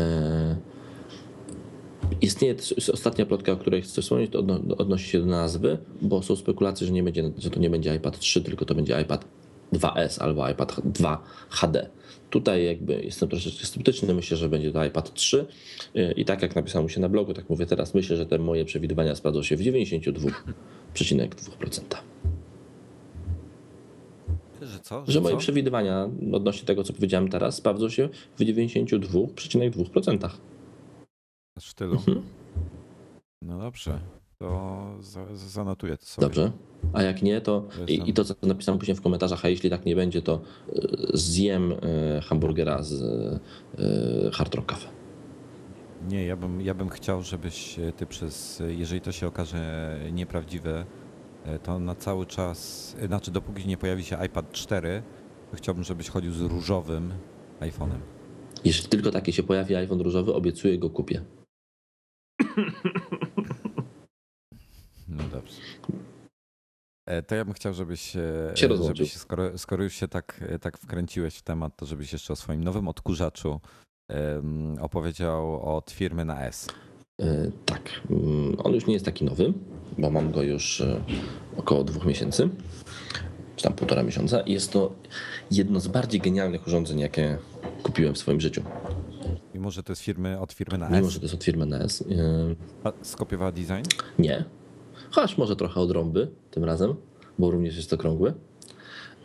istnieje 2.21 2.55
ostatnia 2.93 3.25
plotka, 3.25 3.51
o 3.51 3.57
której 3.57 3.81
chcę 3.81 4.01
wspomnieć, 4.01 4.31
to 4.31 4.39
odnosi 4.77 5.09
się 5.09 5.19
do 5.19 5.25
nazwy, 5.25 5.77
bo 6.01 6.21
są 6.21 6.35
spekulacje, 6.35 6.87
że, 6.87 6.93
nie 6.93 7.03
będzie, 7.03 7.31
że 7.37 7.49
to 7.49 7.59
nie 7.59 7.69
będzie 7.69 7.95
iPad 7.95 8.19
3, 8.19 8.41
tylko 8.41 8.65
to 8.65 8.75
będzie 8.75 9.01
iPad 9.01 9.25
2S 9.73 10.21
albo 10.21 10.49
iPad 10.49 10.81
2 10.85 11.23
HD. 11.49 11.89
Tutaj 12.29 12.65
jakby 12.65 13.03
jestem 13.03 13.29
troszeczkę 13.29 13.65
sceptyczny, 13.65 14.13
myślę, 14.13 14.37
że 14.37 14.49
będzie 14.49 14.71
to 14.71 14.85
iPad 14.85 15.13
3 15.13 15.45
y, 15.95 16.13
i 16.17 16.25
tak 16.25 16.41
jak 16.41 16.55
napisałem 16.55 16.89
się 16.89 17.01
na 17.01 17.09
blogu, 17.09 17.33
tak 17.33 17.49
mówię 17.49 17.65
teraz, 17.65 17.93
myślę, 17.93 18.17
że 18.17 18.25
te 18.25 18.39
moje 18.39 18.65
przewidywania 18.65 19.15
sprawdzą 19.15 19.43
się 19.43 19.57
w 19.57 19.61
92,2%. 19.61 22.08
Że 24.89 24.95
co? 24.95 25.05
Że, 25.05 25.11
że 25.11 25.21
moje 25.21 25.35
co? 25.35 25.39
przewidywania 25.39 26.09
odnośnie 26.33 26.67
tego, 26.67 26.83
co 26.83 26.93
powiedziałem 26.93 27.29
teraz, 27.29 27.55
sprawdzą 27.55 27.89
się 27.89 28.09
w 28.35 28.41
92,2%. 28.41 30.29
Aż 31.57 31.73
tylu. 31.73 31.93
Mhm. 31.93 32.21
No 33.41 33.59
dobrze, 33.59 33.99
to 34.37 34.97
zanotuję 35.33 35.97
to 35.97 36.05
sobie. 36.05 36.27
Dobrze. 36.27 36.51
A 36.93 37.03
jak 37.03 37.21
nie, 37.21 37.41
to 37.41 37.67
i, 37.87 38.09
i, 38.09 38.13
to, 38.13 38.23
co 38.25 38.35
napisałem 38.41 38.79
później 38.79 38.97
w 38.97 39.01
komentarzach, 39.01 39.45
a 39.45 39.49
jeśli 39.49 39.69
tak 39.69 39.85
nie 39.85 39.95
będzie, 39.95 40.21
to 40.21 40.41
e, 40.69 40.71
zjem 41.13 41.71
e, 41.71 42.21
hamburgera 42.21 42.83
z 42.83 43.01
e, 43.01 44.31
Hard 44.31 44.55
Rock 44.55 44.65
Cafe. 44.65 44.87
Nie, 46.09 46.25
ja 46.25 46.35
bym, 46.35 46.61
ja 46.61 46.73
bym 46.73 46.89
chciał, 46.89 47.23
żebyś 47.23 47.79
ty 47.97 48.05
przez, 48.05 48.63
jeżeli 48.67 49.01
to 49.01 49.11
się 49.11 49.27
okaże 49.27 49.99
nieprawdziwe, 50.11 50.85
to 51.63 51.79
na 51.79 51.95
cały 51.95 52.25
czas, 52.25 52.89
znaczy 53.07 53.31
dopóki 53.31 53.67
nie 53.67 53.77
pojawi 53.77 54.03
się 54.03 54.25
iPad 54.25 54.51
4, 54.51 55.03
to 55.51 55.57
chciałbym, 55.57 55.83
żebyś 55.83 56.09
chodził 56.09 56.33
z 56.33 56.41
różowym 56.41 57.13
iPhone'em. 57.59 57.99
Jeśli 58.65 58.89
tylko 58.89 59.11
taki 59.11 59.33
się 59.33 59.43
pojawi 59.43 59.75
iPhone 59.75 60.01
różowy, 60.01 60.33
obiecuję 60.33 60.77
go 60.77 60.89
kupię. 60.89 61.25
No 65.07 65.23
dobrze. 65.31 65.61
E, 67.05 67.21
to 67.21 67.35
ja 67.35 67.45
bym 67.45 67.53
chciał, 67.53 67.73
żebyś, 67.73 68.01
się 68.01 68.53
żebyś 68.55 69.13
skoro, 69.13 69.57
skoro 69.57 69.83
już 69.83 69.93
się 69.93 70.07
tak, 70.07 70.43
tak 70.61 70.77
wkręciłeś 70.77 71.35
w 71.35 71.41
temat, 71.41 71.75
to 71.75 71.85
żebyś 71.85 72.13
jeszcze 72.13 72.33
o 72.33 72.35
swoim 72.35 72.63
nowym 72.63 72.87
odkurzaczu 72.87 73.59
opowiedział 74.81 75.75
od 75.77 75.91
firmy 75.91 76.25
na 76.25 76.45
S. 76.45 76.67
E, 77.19 77.51
tak, 77.65 77.81
mm, 78.09 78.55
on 78.63 78.73
już 78.73 78.85
nie 78.85 78.93
jest 78.93 79.05
taki 79.05 79.25
nowy, 79.25 79.53
bo 79.97 80.09
mam 80.09 80.31
go 80.31 80.43
już 80.43 80.81
e, 80.81 81.01
około 81.57 81.83
dwóch 81.83 82.05
miesięcy, 82.05 82.49
czy 83.55 83.63
tam 83.63 83.73
półtora 83.73 84.03
miesiąca. 84.03 84.43
Jest 84.45 84.71
to 84.71 84.93
jedno 85.51 85.79
z 85.79 85.87
bardziej 85.87 86.21
genialnych 86.21 86.67
urządzeń, 86.67 86.99
jakie 86.99 87.37
kupiłem 87.83 88.13
w 88.13 88.17
swoim 88.17 88.41
życiu. 88.41 88.61
Mimo, 89.53 89.71
że 89.71 89.83
to 89.83 89.91
jest 89.91 90.01
firmy 90.01 90.39
od 90.39 90.53
firmy 90.53 90.77
na 90.77 90.87
S? 90.87 90.95
Mimo, 90.95 91.09
że 91.09 91.19
to 91.19 91.25
jest 91.25 91.35
od 91.35 91.43
firmy 91.43 91.65
na 91.65 91.79
S. 91.79 92.03
A 92.83 92.91
skopiowała 93.01 93.51
design? 93.51 93.83
Nie, 94.19 94.45
Chociaż 95.11 95.37
może 95.37 95.55
trochę 95.55 95.79
od 95.79 95.91
rąby 95.91 96.27
tym 96.51 96.63
razem, 96.63 96.95
bo 97.39 97.51
również 97.51 97.77
jest 97.77 97.93
okrągły. 97.93 98.33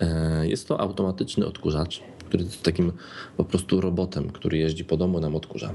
E, 0.01 0.49
jest 0.49 0.69
to 0.69 0.81
automatyczny 0.81 1.47
odkurzacz, 1.47 2.03
który 2.19 2.45
jest 2.45 2.63
takim 2.63 2.93
po 3.37 3.45
prostu 3.45 3.81
robotem, 3.81 4.31
który 4.31 4.59
jeździ 4.59 4.85
po 4.85 4.97
domu, 4.97 5.21
nam 5.21 5.37
odkurza. 5.37 5.75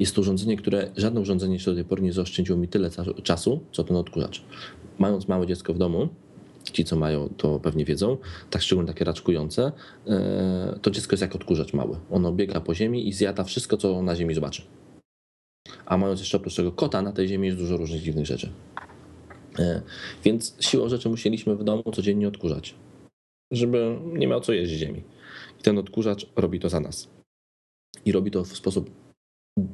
Jest 0.00 0.14
to 0.14 0.20
urządzenie, 0.20 0.56
które 0.56 0.90
żadne 0.96 1.20
urządzenie 1.20 1.54
jeszcze 1.54 1.70
do 1.70 1.74
tej 1.74 1.84
pory 1.84 2.02
nie 2.02 2.12
zaoszczędziło 2.12 2.58
mi 2.58 2.68
tyle 2.68 2.90
czasu, 3.22 3.60
co 3.72 3.84
ten 3.84 3.96
odkurzacz. 3.96 4.42
Mając 4.98 5.28
małe 5.28 5.46
dziecko 5.46 5.74
w 5.74 5.78
domu, 5.78 6.08
ci 6.72 6.84
co 6.84 6.96
mają 6.96 7.28
to 7.36 7.60
pewnie 7.60 7.84
wiedzą, 7.84 8.16
tak 8.50 8.62
szczególnie 8.62 8.88
takie 8.88 9.04
raczkujące, 9.04 9.72
e, 10.06 10.78
to 10.82 10.90
dziecko 10.90 11.12
jest 11.12 11.22
jak 11.22 11.34
odkurzacz 11.34 11.72
mały. 11.72 11.96
Ono 12.10 12.32
biega 12.32 12.60
po 12.60 12.74
ziemi 12.74 13.08
i 13.08 13.12
zjada 13.12 13.44
wszystko, 13.44 13.76
co 13.76 14.02
na 14.02 14.16
ziemi 14.16 14.34
zobaczy 14.34 14.62
a 15.86 15.96
mając 15.96 16.20
jeszcze 16.20 16.36
oprócz 16.36 16.54
tego 16.56 16.72
kota, 16.72 17.02
na 17.02 17.12
tej 17.12 17.28
ziemi 17.28 17.46
jest 17.46 17.58
dużo 17.58 17.76
różnych 17.76 18.02
dziwnych 18.02 18.26
rzeczy. 18.26 18.52
E, 19.58 19.82
więc 20.24 20.56
siłą 20.60 20.88
rzeczy 20.88 21.08
musieliśmy 21.08 21.56
w 21.56 21.64
domu 21.64 21.82
codziennie 21.94 22.28
odkurzać, 22.28 22.74
żeby 23.50 23.98
nie 24.04 24.26
miał 24.26 24.40
co 24.40 24.52
jeść 24.52 24.72
ziemi. 24.72 25.02
I 25.60 25.62
ten 25.62 25.78
odkurzacz 25.78 26.26
robi 26.36 26.60
to 26.60 26.68
za 26.68 26.80
nas. 26.80 27.08
I 28.04 28.12
robi 28.12 28.30
to 28.30 28.44
w 28.44 28.56
sposób 28.56 28.90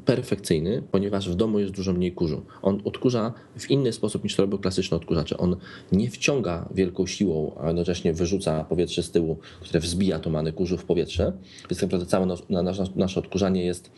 perfekcyjny, 0.04 0.82
ponieważ 0.90 1.30
w 1.30 1.34
domu 1.34 1.58
jest 1.58 1.72
dużo 1.72 1.92
mniej 1.92 2.12
kurzu. 2.12 2.42
On 2.62 2.80
odkurza 2.84 3.32
w 3.58 3.70
inny 3.70 3.92
sposób 3.92 4.24
niż 4.24 4.36
to 4.36 4.42
robią 4.42 4.58
klasyczne 4.58 4.96
odkurzacze. 4.96 5.38
On 5.38 5.56
nie 5.92 6.10
wciąga 6.10 6.68
wielką 6.74 7.06
siłą, 7.06 7.54
a 7.60 7.66
jednocześnie 7.66 8.12
wyrzuca 8.12 8.64
powietrze 8.64 9.02
z 9.02 9.10
tyłu, 9.10 9.38
które 9.60 9.80
wzbija 9.80 10.18
tomany 10.18 10.52
kurzu 10.52 10.78
w 10.78 10.84
powietrze. 10.84 11.32
Więc 11.70 11.80
tak 11.80 11.82
naprawdę 11.82 12.06
całe 12.06 12.26
nasze, 12.62 12.84
nasze 12.96 13.20
odkurzanie 13.20 13.64
jest 13.64 13.90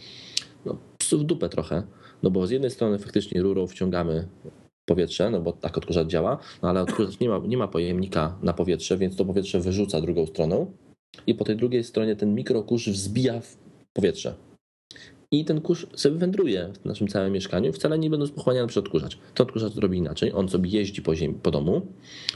no, 0.65 0.77
w 1.13 1.25
dupę 1.25 1.49
trochę, 1.49 1.83
no 2.23 2.31
bo 2.31 2.47
z 2.47 2.51
jednej 2.51 2.71
strony 2.71 2.99
faktycznie 2.99 3.43
rurą 3.43 3.67
wciągamy 3.67 4.29
powietrze, 4.85 5.31
no 5.31 5.41
bo 5.41 5.53
tak 5.53 5.79
odkurzacz 5.79 6.09
działa, 6.09 6.39
no 6.63 6.69
ale 6.69 6.83
odkurzacz 6.83 7.21
nie 7.21 7.29
ma, 7.29 7.39
nie 7.39 7.57
ma 7.57 7.69
pojemnika 7.69 8.39
na 8.43 8.53
powietrze, 8.53 8.99
więc 8.99 9.17
to 9.17 9.25
powietrze 9.25 9.61
wyrzuca 9.61 10.01
drugą 10.01 10.27
stroną 10.27 10.73
i 11.27 11.35
po 11.35 11.45
tej 11.45 11.57
drugiej 11.57 11.85
stronie 11.85 12.17
ten 12.17 12.35
mikrokurz 12.35 12.89
wzbija 12.89 13.41
w 13.41 13.57
powietrze. 13.93 14.50
I 15.33 15.45
ten 15.45 15.61
kurz 15.61 15.87
sobie 15.95 16.19
wędruje 16.19 16.73
w 16.83 16.85
naszym 16.85 17.09
całym 17.09 17.33
mieszkaniu, 17.33 17.73
wcale 17.73 17.99
nie 17.99 18.11
będąc 18.11 18.33
pochłaniany 18.33 18.69
przez 18.69 18.85
odkurzacz. 18.85 19.19
Ten 19.35 19.47
odkurzacz 19.47 19.77
robi 19.77 19.99
inaczej, 19.99 20.33
on 20.33 20.49
sobie 20.49 20.71
jeździ 20.71 21.03
po, 21.03 21.15
ziemi, 21.15 21.35
po 21.43 21.51
domu, 21.51 21.87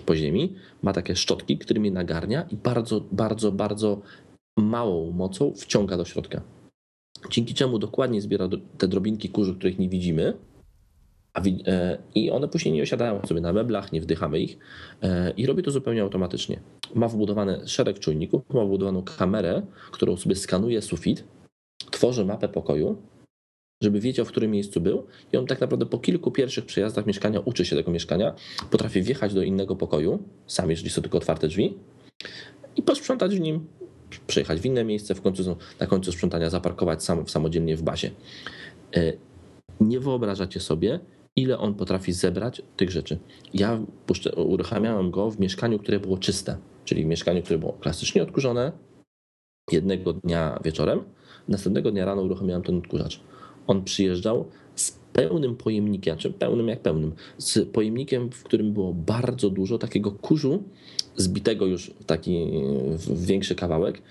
po 0.06 0.16
ziemi, 0.16 0.54
ma 0.82 0.92
takie 0.92 1.16
szczotki, 1.16 1.58
którymi 1.58 1.90
nagarnia 1.92 2.46
i 2.50 2.56
bardzo, 2.56 3.00
bardzo, 3.12 3.52
bardzo 3.52 4.00
małą 4.58 5.10
mocą 5.10 5.52
wciąga 5.54 5.96
do 5.96 6.04
środka 6.04 6.42
dzięki 7.30 7.54
czemu 7.54 7.78
dokładnie 7.78 8.20
zbiera 8.20 8.48
te 8.78 8.88
drobinki 8.88 9.28
kurzu, 9.28 9.54
których 9.54 9.78
nie 9.78 9.88
widzimy, 9.88 10.34
e, 11.66 11.98
i 12.14 12.30
one 12.30 12.48
później 12.48 12.74
nie 12.74 12.82
osiadają 12.82 13.26
sobie 13.26 13.40
na 13.40 13.52
meblach, 13.52 13.92
nie 13.92 14.00
wdychamy 14.00 14.40
ich 14.40 14.58
e, 15.02 15.30
i 15.30 15.46
robi 15.46 15.62
to 15.62 15.70
zupełnie 15.70 16.02
automatycznie. 16.02 16.60
Ma 16.94 17.08
wbudowany 17.08 17.68
szereg 17.68 17.98
czujników, 17.98 18.42
ma 18.54 18.64
wbudowaną 18.64 19.02
kamerę, 19.02 19.62
którą 19.90 20.16
sobie 20.16 20.36
skanuje 20.36 20.82
sufit, 20.82 21.24
tworzy 21.90 22.24
mapę 22.24 22.48
pokoju, 22.48 22.96
żeby 23.82 24.00
wiedział, 24.00 24.26
w 24.26 24.28
którym 24.28 24.50
miejscu 24.50 24.80
był 24.80 25.06
i 25.32 25.36
on 25.36 25.46
tak 25.46 25.60
naprawdę 25.60 25.86
po 25.86 25.98
kilku 25.98 26.30
pierwszych 26.30 26.64
przejazdach 26.64 27.06
mieszkania 27.06 27.40
uczy 27.40 27.64
się 27.64 27.76
tego 27.76 27.90
mieszkania, 27.90 28.34
potrafi 28.70 29.02
wjechać 29.02 29.34
do 29.34 29.42
innego 29.42 29.76
pokoju, 29.76 30.22
sam 30.46 30.70
jeżeli 30.70 30.90
są 30.90 31.02
tylko 31.02 31.18
otwarte 31.18 31.48
drzwi 31.48 31.74
i 32.76 32.82
posprzątać 32.82 33.36
w 33.36 33.40
nim, 33.40 33.66
przejechać 34.26 34.60
w 34.60 34.64
inne 34.66 34.84
miejsce, 34.84 35.14
w 35.14 35.22
końcu 35.22 35.56
na 35.80 35.86
końcu 35.86 36.12
sprzątania 36.12 36.50
zaparkować 36.50 37.04
sam, 37.04 37.28
samodzielnie 37.28 37.76
w 37.76 37.82
bazie. 37.82 38.10
E, 38.96 39.12
nie 39.80 40.00
wyobrażacie 40.00 40.60
sobie, 40.60 41.00
ile 41.36 41.58
on 41.58 41.74
potrafi 41.74 42.12
zebrać 42.12 42.62
tych 42.76 42.90
rzeczy. 42.90 43.18
Ja 43.54 43.80
uruchamiałem 44.36 45.10
go 45.10 45.30
w 45.30 45.40
mieszkaniu, 45.40 45.78
które 45.78 46.00
było 46.00 46.18
czyste, 46.18 46.56
czyli 46.84 47.04
w 47.04 47.06
mieszkaniu, 47.06 47.42
które 47.42 47.58
było 47.58 47.72
klasycznie 47.72 48.22
odkurzone 48.22 48.72
jednego 49.72 50.12
dnia 50.12 50.60
wieczorem, 50.64 51.04
następnego 51.48 51.90
dnia 51.90 52.04
rano 52.04 52.22
uruchamiałem 52.22 52.62
ten 52.62 52.78
odkurzacz. 52.78 53.20
On 53.66 53.84
przyjeżdżał 53.84 54.44
z 54.74 54.92
pełnym 55.12 55.56
pojemnikiem, 55.56 56.16
czy 56.16 56.30
pełnym 56.30 56.68
jak 56.68 56.80
pełnym, 56.80 57.12
z 57.38 57.68
pojemnikiem, 57.68 58.30
w 58.30 58.42
którym 58.42 58.72
było 58.72 58.94
bardzo 58.94 59.50
dużo 59.50 59.78
takiego 59.78 60.12
kurzu, 60.12 60.62
zbitego 61.16 61.66
już 61.66 61.90
w 61.90 62.04
taki 62.04 62.46
w 62.90 63.26
większy 63.26 63.54
kawałek, 63.54 64.02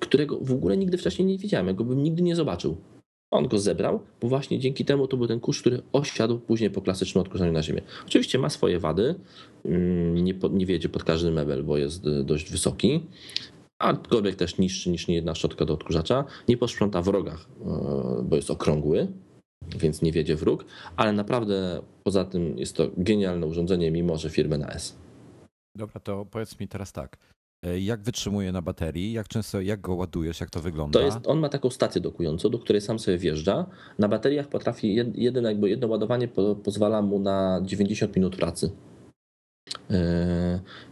którego 0.00 0.38
w 0.40 0.52
ogóle 0.52 0.76
nigdy 0.76 0.98
wcześniej 0.98 1.28
nie 1.28 1.38
widziałem, 1.38 1.76
go 1.76 1.84
bym 1.84 2.02
nigdy 2.02 2.22
nie 2.22 2.36
zobaczył. 2.36 2.76
On 3.30 3.48
go 3.48 3.58
zebrał, 3.58 4.00
bo 4.20 4.28
właśnie 4.28 4.58
dzięki 4.58 4.84
temu 4.84 5.08
to 5.08 5.16
był 5.16 5.26
ten 5.26 5.40
kurz, 5.40 5.60
który 5.60 5.82
osiadł 5.92 6.38
później 6.38 6.70
po 6.70 6.82
klasycznym 6.82 7.22
odkurzaniu 7.22 7.52
na 7.52 7.62
ziemię. 7.62 7.82
Oczywiście 8.06 8.38
ma 8.38 8.50
swoje 8.50 8.78
wady, 8.78 9.14
mm, 9.64 10.14
nie, 10.14 10.34
nie 10.52 10.66
wiedzie 10.66 10.88
pod 10.88 11.04
każdy 11.04 11.30
mebel, 11.30 11.64
bo 11.64 11.76
jest 11.76 12.04
dość 12.24 12.50
wysoki, 12.50 13.00
aczkolwiek 13.78 14.36
też 14.36 14.58
niższy 14.58 14.90
niż 14.90 15.08
niejedna 15.08 15.34
szczotka 15.34 15.64
do 15.64 15.74
odkurzacza. 15.74 16.24
Nie 16.48 16.56
posprząta 16.56 17.02
w 17.02 17.08
rogach, 17.08 17.46
e, 17.60 18.22
bo 18.22 18.36
jest 18.36 18.50
okrągły, 18.50 19.08
więc 19.78 20.02
nie 20.02 20.12
wiedzie 20.12 20.36
w 20.36 20.42
róg, 20.42 20.64
ale 20.96 21.12
naprawdę 21.12 21.82
poza 22.04 22.24
tym 22.24 22.58
jest 22.58 22.76
to 22.76 22.90
genialne 22.96 23.46
urządzenie, 23.46 23.90
mimo 23.90 24.16
że 24.18 24.30
firmy 24.30 24.58
na 24.58 24.68
S. 24.68 24.96
Dobra, 25.76 26.00
to 26.00 26.26
powiedz 26.30 26.60
mi 26.60 26.68
teraz 26.68 26.92
tak. 26.92 27.16
E, 27.66 27.80
Jak 27.80 28.02
wytrzymuje 28.02 28.52
na 28.52 28.62
baterii? 28.62 29.12
Jak 29.12 29.28
często, 29.28 29.60
jak 29.60 29.80
go 29.80 29.94
ładujesz? 29.94 30.40
Jak 30.40 30.50
to 30.50 30.60
wygląda? 30.60 30.98
To 30.98 31.04
jest, 31.04 31.18
on 31.26 31.38
ma 31.38 31.48
taką 31.48 31.70
stację 31.70 32.00
dokującą, 32.00 32.48
do 32.50 32.58
której 32.58 32.82
sam 32.82 32.98
sobie 32.98 33.18
wjeżdża. 33.18 33.66
Na 33.98 34.08
bateriach 34.08 34.48
potrafi, 34.48 34.96
jed- 35.02 35.12
jeden, 35.14 35.44
jakby 35.44 35.68
jedno 35.68 35.88
ładowanie 35.88 36.28
po, 36.28 36.54
pozwala 36.56 37.02
mu 37.02 37.18
na 37.18 37.60
90 37.64 38.16
minut 38.16 38.36
pracy. 38.36 38.70
Yy, 39.90 39.96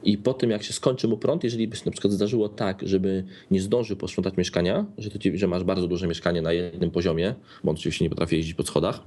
I 0.04 0.18
po 0.18 0.34
tym, 0.34 0.50
jak 0.50 0.62
się 0.62 0.72
skończy 0.72 1.08
mu 1.08 1.16
prąd, 1.18 1.44
jeżeli 1.44 1.68
by 1.68 1.76
się 1.76 1.82
na 1.86 1.92
przykład 1.92 2.12
zdarzyło 2.12 2.48
tak, 2.48 2.82
żeby 2.82 3.24
nie 3.50 3.60
zdążył 3.60 3.96
posprzątać 3.96 4.36
mieszkania, 4.36 4.86
że, 4.98 5.10
że 5.34 5.46
masz 5.46 5.64
bardzo 5.64 5.88
duże 5.88 6.06
mieszkanie 6.06 6.42
na 6.42 6.52
jednym 6.52 6.90
poziomie, 6.90 7.34
bo 7.64 7.70
on 7.70 7.76
oczywiście 7.76 8.04
nie 8.04 8.10
potrafi 8.10 8.36
jeździć 8.36 8.54
po 8.54 8.62
schodach, 8.62 9.00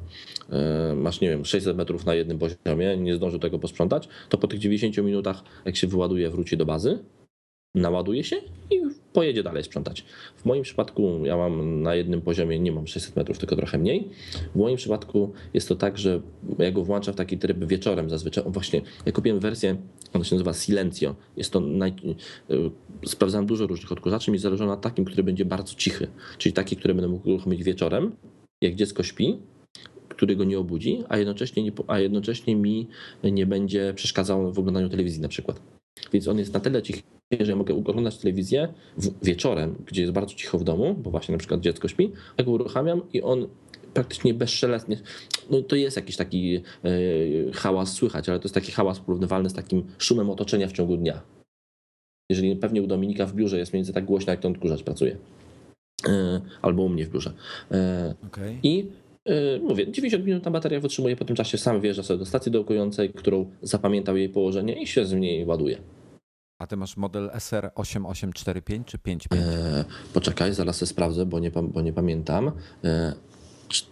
yy, 0.49 0.95
masz, 0.95 1.21
nie 1.21 1.29
wiem, 1.29 1.45
600 1.45 1.77
metrów 1.77 2.05
na 2.05 2.15
jednym 2.15 2.39
poziomie, 2.39 2.97
nie 2.97 3.15
zdążył 3.15 3.39
tego 3.39 3.59
posprzątać, 3.59 4.07
to 4.29 4.37
po 4.37 4.47
tych 4.47 4.59
90 4.59 4.97
minutach, 4.97 5.43
jak 5.65 5.75
się 5.75 5.87
wyładuje, 5.87 6.29
wróci 6.29 6.57
do 6.57 6.65
bazy, 6.65 6.99
naładuje 7.75 8.23
się 8.23 8.35
i 8.71 8.81
pojedzie 9.17 9.43
dalej 9.43 9.63
sprzątać. 9.63 10.05
W 10.35 10.45
moim 10.45 10.63
przypadku 10.63 11.25
ja 11.25 11.37
mam 11.37 11.81
na 11.81 11.95
jednym 11.95 12.21
poziomie, 12.21 12.59
nie 12.59 12.71
mam 12.71 12.87
600 12.87 13.15
metrów, 13.15 13.37
tylko 13.37 13.55
trochę 13.55 13.77
mniej. 13.77 14.09
W 14.53 14.55
moim 14.55 14.77
przypadku 14.77 15.33
jest 15.53 15.69
to 15.69 15.75
tak, 15.75 15.97
że 15.97 16.21
ja 16.59 16.71
go 16.71 16.83
włączam 16.83 17.13
w 17.13 17.17
taki 17.17 17.37
tryb 17.37 17.65
wieczorem 17.65 18.09
zazwyczaj. 18.09 18.43
O, 18.43 18.49
właśnie, 18.49 18.81
ja 19.05 19.11
kupiłem 19.11 19.39
wersję, 19.39 19.75
ona 20.13 20.23
się 20.23 20.35
nazywa 20.35 20.53
Silencio. 20.53 21.15
Jest 21.37 21.51
to 21.51 21.59
naj... 21.59 21.93
y, 22.49 22.71
Sprawdzałem 23.05 23.45
dużo 23.47 23.67
różnych 23.67 23.91
odkurzaczy, 23.91 24.31
mi 24.31 24.37
zależało 24.37 24.71
na 24.71 24.77
takim, 24.77 25.05
który 25.05 25.23
będzie 25.23 25.45
bardzo 25.45 25.75
cichy. 25.75 26.07
Czyli 26.37 26.53
taki, 26.53 26.75
który 26.75 26.93
będę 26.93 27.07
mógł 27.07 27.29
uruchomić 27.29 27.63
wieczorem, 27.63 28.15
jak 28.61 28.75
dziecko 28.75 29.03
śpi, 29.03 29.37
który 30.09 30.35
go 30.35 30.43
nie 30.43 30.59
obudzi, 30.59 31.03
a 31.09 31.17
jednocześnie, 31.17 31.63
nie, 31.63 31.71
a 31.87 31.99
jednocześnie 31.99 32.55
mi 32.55 32.87
nie 33.23 33.45
będzie 33.45 33.93
przeszkadzał 33.95 34.53
w 34.53 34.59
oglądaniu 34.59 34.89
telewizji 34.89 35.21
na 35.21 35.27
przykład. 35.27 35.76
Więc 36.13 36.27
on 36.27 36.39
jest 36.39 36.53
na 36.53 36.59
tyle 36.59 36.81
cichy, 36.81 37.01
że 37.39 37.51
ja 37.51 37.55
mogę 37.55 37.75
oglądać 37.75 38.17
telewizję 38.17 38.73
wieczorem, 39.23 39.75
gdzie 39.85 40.01
jest 40.01 40.13
bardzo 40.13 40.35
cicho 40.35 40.57
w 40.57 40.63
domu, 40.63 40.93
bo 40.93 41.11
właśnie 41.11 41.31
na 41.31 41.39
przykład 41.39 41.61
dziecko 41.61 41.87
śpi, 41.87 42.11
ja 42.37 42.45
go 42.45 42.51
uruchamiam 42.51 43.01
i 43.13 43.21
on 43.21 43.47
praktycznie 43.93 44.33
bezszelestnie, 44.33 44.97
no 45.49 45.61
to 45.61 45.75
jest 45.75 45.95
jakiś 45.95 46.15
taki 46.15 46.55
e, 46.55 46.61
hałas 47.53 47.93
słychać, 47.93 48.29
ale 48.29 48.39
to 48.39 48.45
jest 48.45 48.55
taki 48.55 48.71
hałas 48.71 48.99
porównywalny 48.99 49.49
z 49.49 49.53
takim 49.53 49.83
szumem 49.97 50.29
otoczenia 50.29 50.67
w 50.67 50.71
ciągu 50.71 50.97
dnia. 50.97 51.21
Jeżeli 52.29 52.55
pewnie 52.55 52.81
u 52.81 52.87
Dominika 52.87 53.25
w 53.25 53.33
biurze 53.33 53.57
jest 53.57 53.71
więcej 53.71 53.93
tak 53.93 54.05
głośno, 54.05 54.31
jak 54.31 54.39
ten 54.39 54.51
odkurzacz 54.51 54.83
pracuje. 54.83 55.17
E, 56.07 56.41
albo 56.61 56.83
u 56.83 56.89
mnie 56.89 57.05
w 57.05 57.09
biurze. 57.09 57.33
E, 57.71 58.15
Okej. 58.27 58.59
i 58.63 58.91
mówię, 59.63 59.91
90 59.91 60.25
minut 60.25 60.45
na 60.45 60.51
bateria 60.51 60.79
wytrzymuje, 60.79 61.15
po 61.15 61.25
tym 61.25 61.35
czasie 61.35 61.57
sam 61.57 61.81
wjeżdża 61.81 62.03
sobie 62.03 62.19
do 62.19 62.25
stacji 62.25 62.51
dołkującej, 62.51 63.09
którą 63.13 63.51
zapamiętał 63.61 64.17
jej 64.17 64.29
położenie 64.29 64.81
i 64.81 64.87
się 64.87 65.05
z 65.05 65.13
niej 65.13 65.45
ładuje. 65.45 65.77
A 66.61 66.67
ty 66.67 66.77
masz 66.77 66.97
model 66.97 67.29
SR8845 67.29 68.83
czy 68.85 68.97
55? 68.97 69.43
E, 69.47 69.85
poczekaj, 70.13 70.53
zaraz 70.53 70.75
sobie 70.77 70.87
sprawdzę, 70.89 71.25
bo 71.25 71.39
nie, 71.39 71.51
bo 71.51 71.81
nie 71.81 71.93
pamiętam. 71.93 72.51
E, 72.83 73.13
cz- 73.69 73.87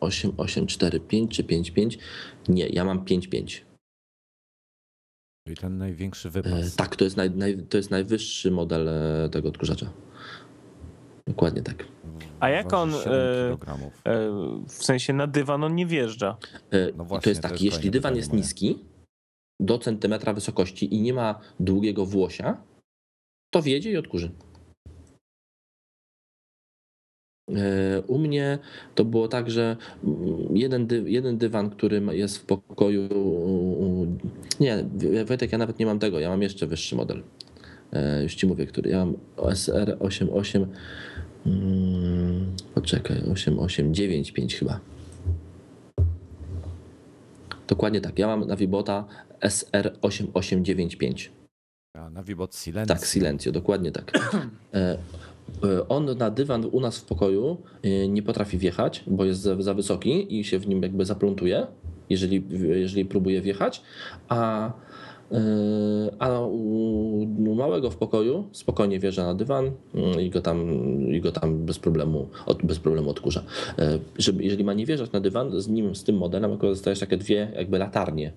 SR8845 0.00 1.28
czy 1.28 1.44
55? 1.44 1.98
Nie, 2.48 2.68
ja 2.68 2.84
mam 2.84 3.04
55. 3.04 3.64
Czyli 5.46 5.56
ten 5.56 5.78
największy 5.78 6.28
E, 6.28 6.30
wypas. 6.30 6.76
tak, 6.76 6.96
to 6.96 7.04
jest, 7.04 7.16
naj, 7.16 7.30
naj, 7.30 7.58
to 7.68 7.76
jest 7.76 7.90
najwyższy 7.90 8.50
model 8.50 8.88
tego 9.30 9.48
odkurzacza. 9.48 9.92
Dokładnie 11.26 11.62
tak. 11.62 11.84
A 12.40 12.48
jak 12.48 12.72
on, 12.72 12.90
Waży 12.90 13.04
7 13.04 13.90
e. 14.04 14.10
E, 14.10 14.30
W 14.68 14.72
sensie 14.84 15.12
na 15.12 15.26
dywan 15.26 15.64
on 15.64 15.74
nie 15.74 15.86
wjeżdża. 15.86 16.36
E, 16.70 16.92
No 16.96 17.04
właśnie, 17.04 17.24
to 17.24 17.30
jest 17.30 17.42
to 17.42 17.48
tak, 17.48 17.60
jest 17.62 17.76
jeśli 17.76 17.90
dywan 17.90 18.16
jest 18.16 18.28
moje. 18.28 18.40
niski, 18.40 18.78
do 19.60 19.78
centymetra 19.78 20.32
wysokości 20.32 20.94
i 20.94 21.02
nie 21.02 21.14
ma 21.14 21.40
długiego 21.60 22.06
włosia, 22.06 22.62
to 23.54 23.62
wjedzie 23.62 23.90
i 23.92 23.96
odkurzy. 23.96 24.30
U 28.06 28.18
mnie 28.18 28.58
to 28.94 29.04
było 29.04 29.28
tak, 29.28 29.50
że 29.50 29.76
mm, 30.04 30.56
jeden, 30.56 30.86
dy, 30.86 31.04
jeden 31.10 31.38
dywan, 31.38 31.70
który 31.70 32.02
jest 32.12 32.38
w 32.38 32.44
pokoju. 32.44 33.02
u- 33.18 34.06
Nie, 34.60 34.84
Wojtek, 35.24 35.52
ja 35.52 35.58
nawet 35.58 35.78
nie 35.78 35.86
mam 35.86 35.98
tego, 35.98 36.20
ja 36.20 36.28
mam 36.28 36.42
jeszcze 36.42 36.66
wyższy 36.66 36.96
model. 36.96 37.22
E, 37.92 38.22
Już 38.22 38.34
ci 38.34 38.46
mówię, 38.46 38.66
który. 38.66 38.90
Ja 38.90 38.98
mam 38.98 39.14
OSR 39.36 39.96
88. 40.00 40.66
mm, 41.46 42.56
Poczekaj, 42.74 43.16
8895 43.32 44.56
chyba. 44.56 44.80
Dokładnie 47.68 48.00
tak. 48.00 48.18
Ja 48.18 48.26
mam 48.26 48.46
na 48.46 48.56
Vibota 48.56 49.04
SR8895. 49.40 51.28
A 51.94 52.10
Navibot 52.10 52.54
Silencio. 52.54 52.94
Tak, 52.94 53.06
Silencio, 53.06 53.52
dokładnie 53.52 53.92
tak. 53.92 54.12
E, 54.74 54.98
e, 55.64 55.88
On 55.88 56.18
na 56.18 56.30
dywan 56.30 56.64
u 56.72 56.80
nas 56.80 56.98
w 56.98 57.04
pokoju 57.04 57.56
nie 58.08 58.22
potrafi 58.22 58.58
wjechać, 58.58 59.04
bo 59.06 59.24
jest 59.24 59.40
za, 59.40 59.74
wysoki 59.74 60.38
i 60.40 60.44
się 60.44 60.58
w 60.58 60.68
nim 60.68 60.82
jakby 60.82 61.04
zapluntuje, 61.04 61.66
jeżeli, 62.10 62.44
jeżeli 62.68 63.04
próbuje 63.04 63.40
wjechać, 63.40 63.82
a, 64.28 64.72
a 66.18 66.40
u, 66.40 67.54
małego 67.54 67.90
w 67.90 67.96
pokoju 67.96 68.44
spokojnie 68.52 68.98
wjeżdża 68.98 69.24
na 69.24 69.34
dywan 69.34 69.70
mm, 69.94 70.20
i 70.20 70.30
go 70.30 70.40
tam, 70.40 70.68
i 71.12 71.20
go 71.20 71.32
tam 71.32 71.66
bez, 71.66 71.78
problemu, 71.78 72.28
bez 72.62 72.78
problemu 72.78 73.10
odkurza. 73.10 73.44
E, 73.78 73.98
Żeby, 74.18 74.44
jeżeli 74.44 74.64
ma 74.64 74.74
nie 74.74 74.86
wjeżdżać 74.86 75.12
na 75.12 75.20
dywan, 75.20 75.60
z 75.60 75.68
nim, 75.68 75.94
z 75.94 76.04
tym 76.04 76.16
modelem 76.16 76.52
akurat 76.52 76.74
dostajesz 76.74 77.00
takie 77.00 77.16
dwie 77.16 77.52
jakby 77.54 77.78
latarnie, 77.78 78.32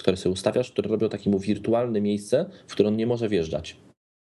które 0.00 0.16
sobie 0.16 0.32
ustawiasz, 0.32 0.72
które 0.72 0.90
robią 0.90 1.08
takie 1.08 1.30
mu 1.30 1.38
wirtualne 1.38 2.00
miejsce, 2.00 2.46
w 2.66 2.72
które 2.72 2.88
on 2.88 2.96
nie 2.96 3.06
może 3.06 3.28
wjeżdżać. 3.28 3.76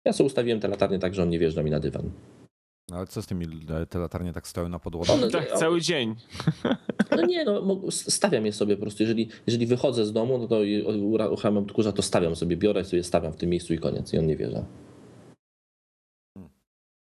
Ja 0.06 0.14
sobie 0.14 0.28
ustawiłem 0.28 0.60
te 0.60 0.68
latarnie 0.68 1.00
tak, 1.00 1.14
że 1.14 1.24
on 1.24 1.30
nie 1.30 1.40
wjeżdża 1.40 1.64
mi 1.64 1.72
na 1.72 1.80
dywan. 1.80 2.10
No, 2.90 2.98
Ale 2.98 3.08
co 3.08 3.22
z 3.22 3.26
tymi, 3.28 3.46
te 3.90 4.00
latarnie 4.00 4.34
tak 4.34 4.48
stoją 4.48 4.70
na 4.70 4.80
podłodze? 4.80 5.14
One- 5.14 5.30
Tak, 5.32 5.54
o- 5.54 5.58
cały 5.58 5.82
dzień. 5.82 6.16
No 7.18 7.26
nie, 7.26 7.46
no 7.46 7.82
stawiam 7.92 8.46
je 8.46 8.54
sobie 8.54 8.76
po 8.76 8.82
prostu. 8.82 9.04
Jeżeli, 9.04 9.30
jeżeli 9.48 9.66
wychodzę 9.68 10.06
z 10.06 10.14
domu, 10.14 10.38
no 10.38 10.48
to 10.48 10.60
uruchamiam 11.02 11.64
odkurza, 11.64 11.92
to 11.92 12.02
stawiam 12.02 12.36
sobie, 12.36 12.58
biorę 12.58 12.86
sobie, 12.86 13.04
stawiam 13.04 13.34
w 13.34 13.36
tym 13.36 13.50
miejscu 13.50 13.74
i 13.74 13.78
koniec. 13.80 14.14
I 14.14 14.18
on 14.18 14.28
nie 14.28 14.38
wjeżdża. 14.38 14.66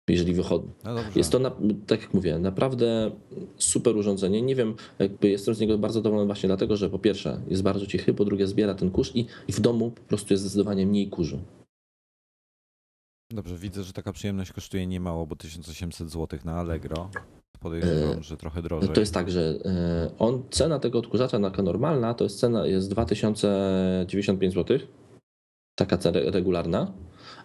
Jeżeli 0.10 0.34
wychodzę. 0.34 0.68
No. 0.84 0.96
Jest 1.16 1.32
to, 1.32 1.40
na, 1.40 1.52
tak 1.88 2.02
jak 2.02 2.14
mówię, 2.14 2.40
naprawdę 2.40 3.12
super 3.58 3.96
urządzenie. 3.98 4.42
Nie 4.42 4.56
wiem, 4.56 4.76
jakby 5.00 5.30
jestem 5.30 5.56
z 5.56 5.60
niego 5.60 5.78
bardzo 5.78 6.00
zadowolony 6.00 6.26
właśnie 6.26 6.48
dlatego, 6.48 6.78
że 6.78 6.90
po 6.90 7.00
pierwsze 7.00 7.42
jest 7.48 7.64
bardzo 7.64 7.86
cichy, 7.86 8.14
po 8.14 8.26
drugie 8.26 8.48
zbiera 8.48 8.74
ten 8.76 8.92
kurz 8.92 9.16
i, 9.16 9.26
i 9.48 9.52
w 9.54 9.60
domu 9.60 9.92
po 9.92 10.02
prostu 10.02 10.34
jest 10.34 10.44
zdecydowanie 10.44 10.86
mniej 10.88 11.10
kurzu. 11.10 11.40
Dobrze, 13.34 13.56
widzę, 13.58 13.84
że 13.84 13.94
taka 13.94 14.14
przyjemność 14.14 14.52
kosztuje 14.52 14.88
niemało, 14.88 15.26
bo 15.26 15.36
1800 15.36 16.12
zł 16.12 16.40
na 16.46 16.54
Allegro. 16.54 17.10
Podejrzewam, 17.60 18.24
że 18.24 18.38
trochę 18.38 18.62
drożej. 18.62 18.90
To 18.90 19.00
jest 19.00 19.14
tak, 19.14 19.32
że 19.32 19.56
e, 19.66 20.12
on, 20.20 20.44
cena 20.50 20.80
tego 20.80 21.00
odkurzacza 21.00 21.40
taka 21.40 21.64
normalna 21.64 22.14
to 22.14 22.24
jest 22.24 22.40
cena 22.40 22.68
jest 22.68 22.90
2095 22.90 24.54
zł. 24.54 24.80
Taka 25.76 25.98
cena 25.98 26.20
regularna. 26.32 26.92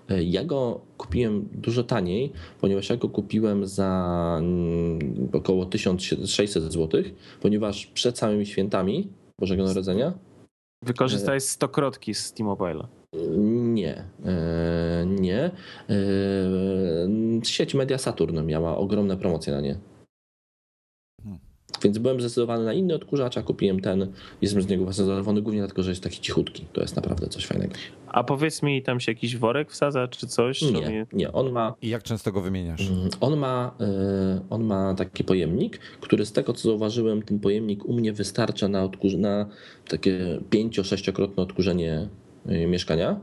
E, 0.09 0.23
Ja 0.23 0.45
go 0.45 0.81
kupiłem 0.97 1.49
dużo 1.53 1.85
taniej, 1.85 2.33
ponieważ 2.61 2.91
ja 2.91 2.97
go 2.97 3.09
kupiłem 3.09 3.67
za 3.67 4.37
mm, 4.41 4.99
około 5.33 5.67
1600 5.67 6.63
zł, 6.73 7.03
ponieważ 7.41 7.87
przed 7.87 8.19
samymi 8.19 8.47
świętami 8.47 9.09
Bożego 9.41 9.65
Narodzenia 9.65 10.13
Wykorzystałeś 10.83 11.43
stokrotki 11.43 12.15
z 12.15 12.33
T-Mobile'a. 12.33 12.87
Nie, 13.75 14.05
e, 14.25 15.07
nie. 15.07 15.51
E, 15.91 15.95
Sieć 17.45 17.75
Media 17.75 17.99
Saturn 17.99 18.47
miała 18.47 18.77
ogromne 18.77 19.17
promocje 19.17 19.53
na 19.53 19.61
nie. 19.61 19.79
Hmm. 21.23 21.39
Więc 21.83 21.99
byłem 21.99 22.21
zdecydowany 22.21 22.65
na 22.65 22.73
inny 22.73 22.95
odkurzacz, 22.95 23.39
a 23.39 23.43
kupiłem 23.43 23.81
ten. 23.81 24.13
Jestem 24.43 24.63
z 24.63 24.69
niego 24.69 24.85
właśnie 24.85 25.05
zadowolony, 25.05 25.43
głównie 25.43 25.61
dlatego, 25.61 25.83
że 25.83 25.91
jest 25.91 26.03
taki 26.03 26.21
cichutki. 26.21 26.67
To 26.73 26.81
jest 26.81 26.97
naprawdę 26.97 27.27
coś 27.27 27.47
fajnego. 27.47 27.75
A 28.09 28.25
powiedz 28.25 28.63
mi, 28.63 28.83
tam 28.83 29.01
się 29.01 29.13
jakiś 29.13 29.37
worek 29.37 29.71
wsadza 29.71 30.09
czy 30.09 30.27
coś? 30.27 30.63
Nie, 30.63 31.07
nie. 31.13 31.33
On 31.33 31.53
ma, 31.53 31.75
I 31.83 31.89
jak 31.89 32.03
często 32.03 32.33
go 32.33 32.41
wymieniasz? 32.41 32.91
mm, 32.91 33.09
on 33.21 33.37
ma, 33.37 33.75
e, 33.81 34.41
on 34.51 34.65
ma 34.65 34.95
taki 34.95 35.25
pojemnik, 35.25 35.79
który 36.01 36.27
z 36.27 36.33
tego 36.33 36.53
co 36.53 36.69
zauważyłem, 36.69 37.23
ten 37.23 37.41
pojemnik 37.41 37.85
u 37.85 37.93
mnie 37.93 38.13
wystarcza 38.13 38.69
na, 38.69 38.89
odkur- 38.89 39.19
na 39.19 39.47
takie 39.89 40.41
pięcio-sześciokrotne 40.51 41.43
odkurzenie 41.43 42.09
mieszkania. 42.49 43.21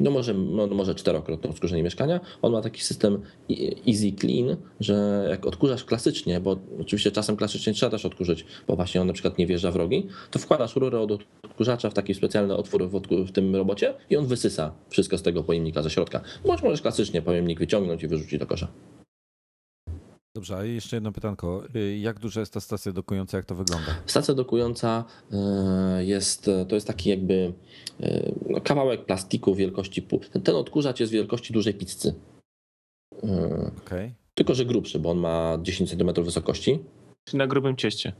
No 0.00 0.10
może, 0.10 0.34
no 0.34 0.66
może 0.66 0.94
czterokrotne 0.94 1.50
odkurzenie 1.50 1.82
mieszkania. 1.82 2.20
On 2.42 2.52
ma 2.52 2.62
taki 2.62 2.82
system 2.82 3.22
easy 3.88 4.12
clean, 4.12 4.56
że 4.80 5.26
jak 5.30 5.46
odkurzasz 5.46 5.84
klasycznie, 5.84 6.40
bo 6.40 6.56
oczywiście 6.80 7.10
czasem 7.10 7.36
klasycznie 7.36 7.72
trzeba 7.72 7.90
też 7.90 8.04
odkurzyć, 8.04 8.46
bo 8.66 8.76
właśnie 8.76 9.00
on 9.00 9.06
na 9.06 9.12
przykład 9.12 9.38
nie 9.38 9.46
wjeżdża 9.46 9.70
w 9.70 9.76
rogi, 9.76 10.06
to 10.30 10.38
wkładasz 10.38 10.76
rurę 10.76 11.00
od 11.00 11.12
odkurzacza 11.42 11.90
w 11.90 11.94
taki 11.94 12.14
specjalny 12.14 12.56
otwór 12.56 12.90
w 13.26 13.32
tym 13.32 13.56
robocie 13.56 13.94
i 14.10 14.16
on 14.16 14.26
wysysa 14.26 14.74
wszystko 14.88 15.18
z 15.18 15.22
tego 15.22 15.44
pojemnika 15.44 15.82
ze 15.82 15.90
środka. 15.90 16.20
Bądź 16.46 16.62
możesz 16.62 16.82
klasycznie 16.82 17.22
pojemnik 17.22 17.58
wyciągnąć 17.58 18.02
i 18.02 18.08
wyrzucić 18.08 18.38
do 18.38 18.46
kosza. 18.46 18.68
Dobrze, 20.38 20.56
a 20.56 20.64
jeszcze 20.64 20.96
jedno 20.96 21.12
pytanko. 21.12 21.62
Y, 21.76 21.98
Jak 21.98 22.18
duża 22.18 22.40
jest 22.40 22.52
ta 22.52 22.60
stacja 22.60 22.92
dokująca, 22.92 23.36
jak 23.36 23.46
to 23.46 23.54
wygląda? 23.54 23.86
Stacja 24.06 24.34
dokująca 24.34 25.04
e, 25.32 26.04
jest, 26.04 26.50
to 26.68 26.74
jest 26.74 26.86
taki 26.86 27.10
jakby 27.10 27.52
e, 28.00 28.32
no, 28.50 28.60
kawałek 28.60 29.04
plastiku 29.04 29.54
wielkości 29.54 30.02
pół. 30.02 30.20
Ten, 30.44 30.54
odkurzacz 30.54 31.00
jest 31.00 31.12
wielkości 31.12 31.52
dużej 31.52 31.74
pizzy. 31.74 32.14
Okej. 33.78 34.14
Tylko, 34.34 34.54
że 34.54 34.64
grubszy, 34.64 34.98
bo 34.98 35.10
on 35.10 35.18
ma 35.18 35.58
10 35.62 35.90
cm 35.90 36.24
wysokości. 36.24 36.78
Na 37.32 37.46
grubym 37.46 37.76
cieście. 37.76 38.12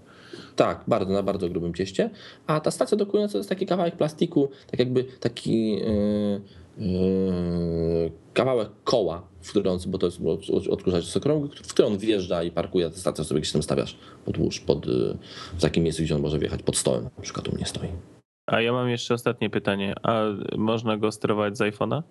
Tak, 0.57 0.85
bardzo, 0.89 1.13
na 1.13 1.23
bardzo 1.23 1.49
grubym 1.49 1.75
cieście. 1.75 2.11
A 2.47 2.61
ta 2.61 2.71
stacja 2.71 2.97
dokująca 2.97 3.33
to 3.33 3.39
jest 3.39 3.49
taki 3.49 3.67
kawałek 3.67 3.97
plastiku, 3.97 4.49
tak 4.71 4.81
jakby 4.81 5.05
taki 5.05 5.79
kawałek 8.35 8.69
koła, 8.85 9.23
w 9.41 9.51
który 9.51 9.71
on, 9.71 9.79
bo 9.89 9.99
to 9.99 10.07
jest 10.07 10.21
od- 10.51 10.69
odkurzacz 10.69 11.17
okrągły, 11.17 11.49
w 11.49 11.73
który 11.73 11.89
on 11.89 11.99
wjeżdża 11.99 12.43
i 12.43 12.51
parkuje, 12.51 12.91
stację 12.93 13.25
sobie 13.25 13.41
gdzieś 13.41 13.53
tam 13.53 13.63
stawiasz 13.63 13.97
pod 14.25 14.39
łóż, 14.39 14.61
pod, 14.61 14.87
yy, 14.87 15.17
w 15.59 15.61
takim 15.63 15.85
miejscu, 15.85 16.03
gdzie 16.03 16.15
on 16.15 16.23
może 16.23 16.39
wjechać, 16.39 16.63
pod 16.63 16.77
stołem, 16.77 17.05
na 17.17 17.23
przykład 17.23 17.49
u 17.49 17.55
mnie 17.55 17.67
stoi. 17.67 17.89
A 18.47 18.61
ja 18.61 18.73
mam 18.73 18.89
jeszcze 18.89 19.15
ostatnie 19.15 19.51
pytanie. 19.51 19.95
A 20.03 20.23
można 20.57 20.97
go 20.97 21.13
sterować 21.13 21.57
z 21.59 21.61
iPhone'a? 21.61 22.03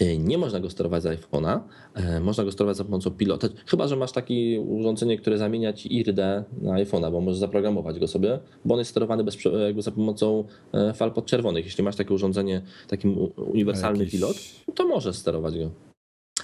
Yy, 0.00 0.18
Nie 0.18 0.38
można 0.38 0.60
go 0.60 0.70
sterować 0.70 1.02
z 1.02 1.06
iPhone'a, 1.06 1.60
yy, 1.96 2.20
można 2.20 2.44
go 2.44 2.52
sterować 2.52 2.76
za 2.76 2.84
pomocą 2.84 3.10
pilota, 3.10 3.48
chyba 3.66 3.88
że 3.88 3.96
masz 3.96 4.12
takie 4.12 4.60
urządzenie, 4.60 5.18
które 5.18 5.38
zamienia 5.38 5.72
ci 5.72 5.94
IRD 5.96 6.44
na 6.62 6.74
iPhone'a, 6.74 7.12
bo 7.12 7.20
możesz 7.20 7.38
zaprogramować 7.38 7.98
go 7.98 8.08
sobie, 8.08 8.38
bo 8.64 8.74
on 8.74 8.78
jest 8.78 8.90
sterowany 8.90 9.24
bez, 9.24 9.38
jakby 9.66 9.82
za 9.82 9.90
pomocą 9.90 10.44
yy, 10.72 10.92
fal 10.94 11.12
podczerwonych. 11.12 11.64
Jeśli 11.64 11.84
masz 11.84 11.96
takie 11.96 12.14
urządzenie, 12.14 12.62
taki 12.88 13.08
uniwersalny 13.36 13.98
jakiś- 14.04 14.12
pilot, 14.20 14.36
to 14.74 14.86
możesz 14.88 15.16
sterować 15.16 15.58
go. 15.58 15.70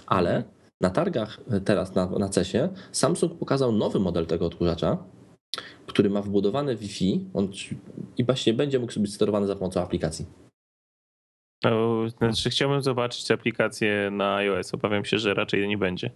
Ale 0.07 0.45
na 0.81 0.91
targach 0.91 1.41
e, 1.51 1.61
teraz 1.61 1.95
na, 1.95 2.07
na 2.07 2.29
CESie 2.29 2.69
Samsung 2.93 3.35
pokazał 3.39 3.73
nowy 3.73 3.99
model 4.01 4.27
tego 4.27 4.47
odkurzacza, 4.47 4.99
który 5.87 6.11
ma 6.11 6.23
wbudowane 6.23 6.77
Wi-Fi 6.77 7.25
on, 7.35 7.49
i 8.19 8.25
właśnie 8.25 8.55
będzie 8.55 8.79
mógł 8.79 9.01
być 9.01 9.15
sterowany 9.15 9.47
za 9.47 9.57
pomocą 9.57 9.81
aplikacji. 9.81 10.27
No, 11.71 12.09
znaczy 12.09 12.51
chciałbym 12.51 12.83
zobaczyć 12.83 13.31
aplikację 13.31 14.09
na 14.13 14.37
iOS. 14.37 14.75
Obawiam 14.75 15.05
się, 15.05 15.19
że 15.19 15.35
raczej 15.35 15.69
nie 15.69 15.79
będzie. 15.79 16.11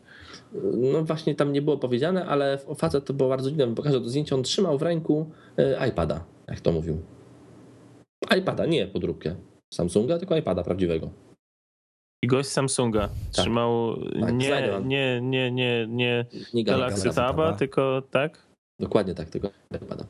No 0.75 1.05
właśnie 1.05 1.35
tam 1.35 1.53
nie 1.53 1.63
było 1.63 1.79
powiedziane, 1.79 2.27
ale 2.27 2.59
facet 2.77 3.05
to 3.05 3.13
było 3.15 3.29
bardzo 3.29 3.51
dziwne. 3.51 3.75
Pokażę 3.75 4.01
to 4.01 4.09
zdjęcie. 4.09 4.35
On 4.35 4.43
trzymał 4.43 4.79
w 4.79 4.83
ręku 4.83 5.31
e, 5.59 5.89
iPada, 5.89 6.25
jak 6.49 6.61
to 6.61 6.73
mówił. 6.73 7.03
iPada, 8.39 8.67
nie 8.67 8.87
podróbkę 8.87 9.35
Samsunga, 9.75 10.19
tylko 10.19 10.37
iPada 10.37 10.63
prawdziwego. 10.63 11.11
I 12.23 12.27
gość 12.27 12.49
Samsunga 12.49 13.09
trzymał 13.31 13.97
Tak, 14.21 14.35
nie, 14.35 14.81
nie, 14.85 15.21
nie, 15.21 15.51
nie, 15.51 15.87
nie 15.89 16.27
Nie 16.55 16.65
Galaxy 16.65 17.11
Taba, 17.11 17.53
tylko 17.53 18.03
tak? 18.11 18.47
Dokładnie 18.81 19.15
tak, 19.15 19.31
tylko 19.31 19.51
iPada. 19.83 20.05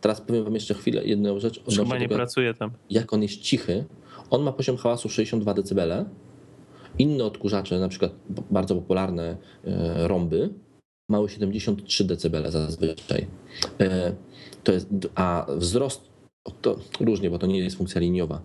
Teraz 0.00 0.20
powiem 0.20 0.44
wam 0.44 0.54
jeszcze 0.54 0.74
chwilę 0.74 1.04
jedną 1.04 1.40
rzecz. 1.40 1.62
Chyba 1.76 1.94
nie 1.94 2.02
tego, 2.08 2.14
pracuje 2.14 2.54
tam. 2.54 2.70
jak 2.90 3.12
on 3.12 3.22
jest 3.22 3.40
cichy. 3.40 3.84
On 4.30 4.42
ma 4.42 4.52
poziom 4.52 4.76
hałasu 4.76 5.08
62 5.08 5.54
dB. 5.54 6.04
Inne 6.98 7.24
odkurzacze, 7.24 7.78
na 7.78 7.88
przykład 7.88 8.12
bardzo 8.50 8.74
popularne 8.74 9.36
e, 9.64 10.08
rąby, 10.08 10.50
mają 11.10 11.28
73 11.28 12.04
dB 12.04 12.50
zazwyczaj. 12.50 13.26
E, 13.80 14.12
To 14.64 14.72
jest, 14.72 14.88
a 15.14 15.46
wzrost, 15.56 16.00
to 16.62 16.76
różnie, 17.00 17.30
bo 17.30 17.38
to 17.38 17.46
nie 17.46 17.58
jest 17.58 17.76
funkcja 17.76 18.00
liniowa, 18.00 18.42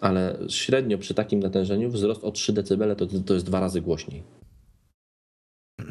ale 0.00 0.38
średnio 0.48 0.98
przy 0.98 1.14
takim 1.14 1.40
natężeniu 1.40 1.90
wzrost 1.90 2.24
o 2.24 2.30
3 2.32 2.52
dB 2.52 2.96
to, 2.96 3.06
to 3.26 3.34
jest 3.34 3.46
dwa 3.46 3.60
razy 3.60 3.80
głośniej. 3.80 4.22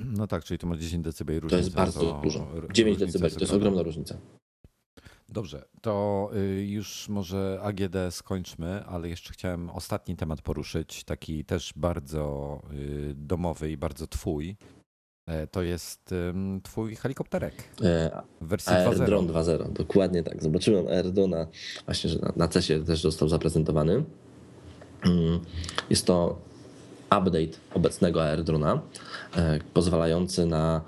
No 0.05 0.27
tak, 0.27 0.43
czyli 0.43 0.57
to 0.57 0.67
ma 0.67 0.77
10 0.77 1.03
dB 1.05 1.29
różnicy. 1.39 1.49
To 1.49 1.57
jest 1.57 1.73
bardzo 1.73 2.19
dużo. 2.23 2.47
r- 2.57 2.67
9 2.73 2.99
różnica 2.99 3.19
dB 3.19 3.33
to 3.35 3.39
jest 3.39 3.53
ogromna 3.53 3.81
różnica. 3.83 4.17
Dobrze, 5.31 5.63
to 5.81 6.29
y, 6.35 6.65
już 6.65 7.09
może 7.09 7.59
AGD 7.63 7.95
skończmy, 8.11 8.85
ale 8.85 9.09
jeszcze 9.09 9.33
chciałem 9.33 9.69
ostatni 9.69 10.15
temat 10.15 10.41
poruszyć, 10.41 11.03
taki 11.03 11.45
też 11.45 11.73
bardzo 11.75 12.61
y, 12.73 13.13
domowy 13.15 13.71
i 13.71 13.77
bardzo 13.77 14.07
twój. 14.07 14.55
E, 15.27 15.47
To 15.47 15.61
jest 15.61 16.13
twój 16.63 16.95
helikopterek 16.95 17.53
E, 17.83 18.21
w 18.41 18.47
wersji 18.47 18.73
Air-Drone 18.73 19.27
2.0. 19.27 19.57
2.0, 19.57 19.71
dokładnie 19.73 20.23
tak. 20.23 20.43
Zobaczyłem 20.43 20.85
Air-Drona, 20.87 21.47
właśnie, 21.85 22.09
że 22.09 22.19
na, 22.19 22.33
na 22.35 22.47
CESie 22.47 22.79
też 22.85 23.01
został 23.01 23.29
zaprezentowany. 23.29 24.03
Mm, 25.05 25.39
Jest 25.89 26.05
to 26.05 26.39
update 27.17 27.57
obecnego 27.73 28.23
Air-Drona, 28.23 28.81
e, 29.35 29.59
pozwalający 29.73 30.45
na, 30.45 30.81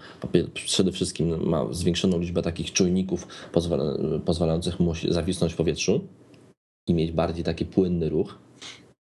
przede 0.53 0.91
wszystkim 0.91 1.49
ma 1.49 1.73
zwiększoną 1.73 2.19
liczbę 2.19 2.41
takich 2.41 2.73
czujników 2.73 3.27
pozwala, 3.51 3.83
pozwalających 4.25 4.79
mu 4.79 4.93
zawisnąć 5.09 5.53
w 5.53 5.55
powietrzu 5.55 6.07
i 6.87 6.93
mieć 6.93 7.11
bardziej 7.11 7.43
taki 7.43 7.65
płynny 7.65 8.09
ruch, 8.09 8.37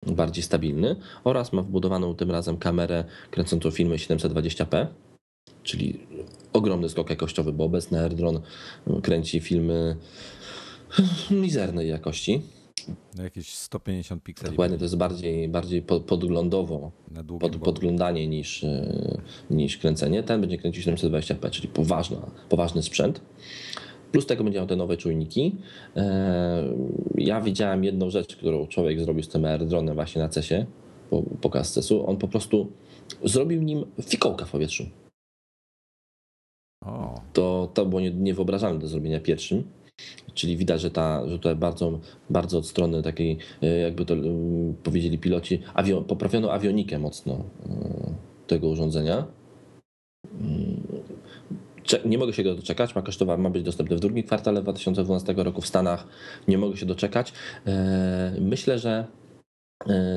bardziej 0.08 0.44
stabilny 0.44 0.96
oraz 1.24 1.54
ma 1.54 1.62
wbudowaną 1.62 2.16
tym 2.16 2.32
razem 2.32 2.58
kamerę 2.58 3.04
kręcącą 3.32 3.72
filmy 3.72 3.96
720p, 3.96 4.88
czyli 5.64 6.00
ogromny 6.54 6.90
skok 6.90 7.10
jakościowy, 7.10 7.54
bo 7.54 7.64
obecny 7.64 8.00
AirDrone 8.00 8.42
kręci 9.04 9.40
filmy 9.40 9.96
mizernej 11.32 11.90
jakości. 11.90 12.42
No 13.18 13.24
jakieś 13.24 13.54
150 13.56 14.24
pikseli 14.24 14.52
Dokładnie, 14.52 14.78
to 14.78 14.84
jest 14.86 14.98
bardziej, 14.98 15.50
bardziej 15.50 15.82
po- 15.82 16.00
podglądowo, 16.00 16.92
na 17.12 17.24
pod, 17.24 17.58
podglądanie 17.58 18.28
niż, 18.28 18.64
e, 18.64 19.18
niż 19.50 19.78
kręcenie. 19.78 20.24
Ten 20.24 20.42
będzie 20.42 20.58
kręcił 20.58 20.84
720p, 20.84 21.50
czyli 21.52 21.68
poważna, 21.68 22.18
poważny 22.50 22.84
sprzęt. 22.84 23.22
Plus 24.12 24.26
tego 24.26 24.44
będzie 24.44 24.60
miał 24.60 24.68
te 24.68 24.76
nowe 24.76 24.98
czujniki. 24.98 25.56
E, 25.96 26.64
Ja 27.18 27.42
widziałem 27.42 27.84
jedną 27.84 28.10
rzecz, 28.10 28.36
którą 28.36 28.68
człowiek 28.68 29.00
zrobił 29.00 29.24
z 29.24 29.28
tym 29.30 29.42
AirDrone'em 29.42 29.94
właśnie 29.96 30.22
na 30.22 30.30
CESie, 30.30 30.66
po 31.10 31.22
pokaz 31.42 31.74
CESu. 31.74 32.08
On 32.10 32.18
po 32.18 32.28
prostu 32.28 32.72
zrobił 33.24 33.62
nim 33.64 33.86
fikołka 34.02 34.46
w 34.46 34.52
powietrzu. 34.52 34.86
To, 37.34 37.70
to 37.74 37.86
było 37.86 38.02
nie- 38.02 38.12
niewyobrażalne 38.12 38.80
do 38.80 38.88
zrobienia 38.88 39.20
pierwszym. 39.20 39.64
Czyli 40.34 40.58
widać, 40.58 40.82
że, 40.82 40.92
ta, 40.92 41.30
że 41.30 41.38
tutaj 41.38 41.56
bardzo, 41.56 42.00
bardzo 42.30 42.58
od 42.58 42.68
strony 42.68 43.04
takiej, 43.04 43.38
e, 43.62 43.68
jakby 43.78 44.06
to 44.06 44.14
mm, 44.14 44.74
powiedzieli 44.84 45.18
piloci, 45.18 45.60
awio, 45.74 46.02
poprawiono 46.02 46.52
awionikę 46.52 47.00
mocno 47.00 47.34
e, 47.34 47.40
tego 48.48 48.70
urządzenia. 48.70 49.28
Mm, 50.42 50.82
Nie 52.06 52.18
mogę 52.18 52.34
się 52.34 52.44
go 52.44 52.56
doczekać, 52.56 52.96
ma 52.96 53.02
kosztować, 53.02 53.40
ma 53.40 53.50
być 53.50 53.64
dostępny 53.64 53.96
w 53.96 54.00
drugim 54.00 54.24
kwartale 54.24 54.62
2012 54.62 55.34
roku 55.38 55.62
w 55.62 55.68
Stanach. 55.68 56.08
Nie 56.48 56.58
mogę 56.58 56.78
się 56.78 56.86
doczekać. 56.86 57.34
E, 57.68 58.36
Myślę, 58.42 58.80
że 58.80 59.08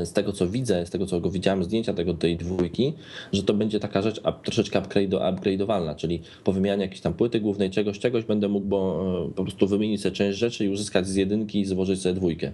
z 0.05 0.13
tego 0.13 0.33
co 0.33 0.47
widzę, 0.47 0.87
z 0.87 0.91
tego 0.91 1.07
co 1.07 1.21
go 1.21 1.31
widziałem, 1.31 1.65
zdjęcia 1.65 1.95
tego 1.95 2.15
tej 2.15 2.37
dwójki, 2.37 2.93
że 3.33 3.43
to 3.43 3.55
będzie 3.55 3.81
taka 3.81 4.03
rzecz 4.03 4.21
a, 4.25 4.33
troszeczkę 4.33 4.79
upgrade, 4.79 5.11
upgrade'owalna, 5.11 5.97
czyli 5.97 6.23
po 6.45 6.53
wymianie 6.53 6.83
jakiejś 6.83 7.01
tam 7.01 7.15
płyty 7.15 7.41
głównej, 7.41 7.71
czegoś, 7.71 7.99
czegoś 7.99 8.25
będę 8.25 8.49
mógł 8.49 8.67
bo, 8.67 9.05
e, 9.31 9.35
po 9.35 9.43
prostu 9.43 9.67
wymienić 9.67 10.03
sobie 10.03 10.17
część 10.17 10.39
rzeczy 10.39 10.65
i 10.65 10.69
uzyskać 10.69 11.07
z 11.07 11.15
jedynki 11.15 11.61
i 11.61 11.65
złożyć 11.65 12.01
sobie 12.03 12.15
dwójkę. 12.15 12.53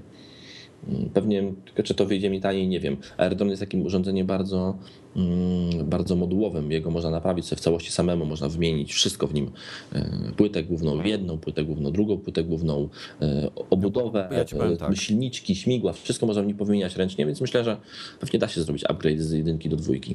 Mm, 0.89 1.11
Pewnie, 1.11 1.53
czy 1.85 1.95
to 1.95 2.07
wyjdzie 2.07 2.31
mi 2.31 2.41
taniej, 2.41 2.69
nie 2.69 2.81
wiem. 2.81 2.97
Aerodron 3.17 3.49
jest 3.51 3.61
takim 3.61 3.83
urządzeniem 3.87 4.27
bardzo, 4.27 4.77
mm, 5.17 5.89
bardzo 5.91 6.17
modułowym. 6.17 6.73
Jego 6.73 6.91
można 6.91 7.11
naprawić 7.11 7.47
sobie 7.47 7.57
w 7.61 7.63
całości 7.63 7.93
samemu, 7.93 8.27
można 8.27 8.49
wymienić 8.49 8.93
wszystko 8.93 9.27
w 9.27 9.35
nim. 9.35 9.51
E, 9.93 10.11
Płytę 10.37 10.63
główną 10.63 11.03
jedną, 11.03 11.39
płytę 11.39 11.65
główną 11.65 11.91
drugą, 11.91 12.19
płytę 12.19 12.45
główną 12.45 12.89
e, 13.23 13.51
obudowę, 13.71 14.29
Ja 14.53 14.59
powiem 14.59 14.73
e, 14.73 14.77
tak. 14.77 14.97
silniczki, 14.97 15.57
śmigła, 15.57 15.93
wszystko 15.93 16.27
można 16.27 16.43
w 16.43 16.47
nim 16.47 16.57
powymieniać 16.57 16.97
ręcznie, 16.97 17.27
więc 17.27 17.41
myślę, 17.41 17.65
że 17.65 17.77
pewnie 18.21 18.39
da 18.39 18.49
się 18.49 18.63
zrobić 18.63 18.85
upgrade 18.89 19.21
z 19.21 19.33
jedynki 19.33 19.69
do 19.69 19.77
dwójki. 19.77 20.15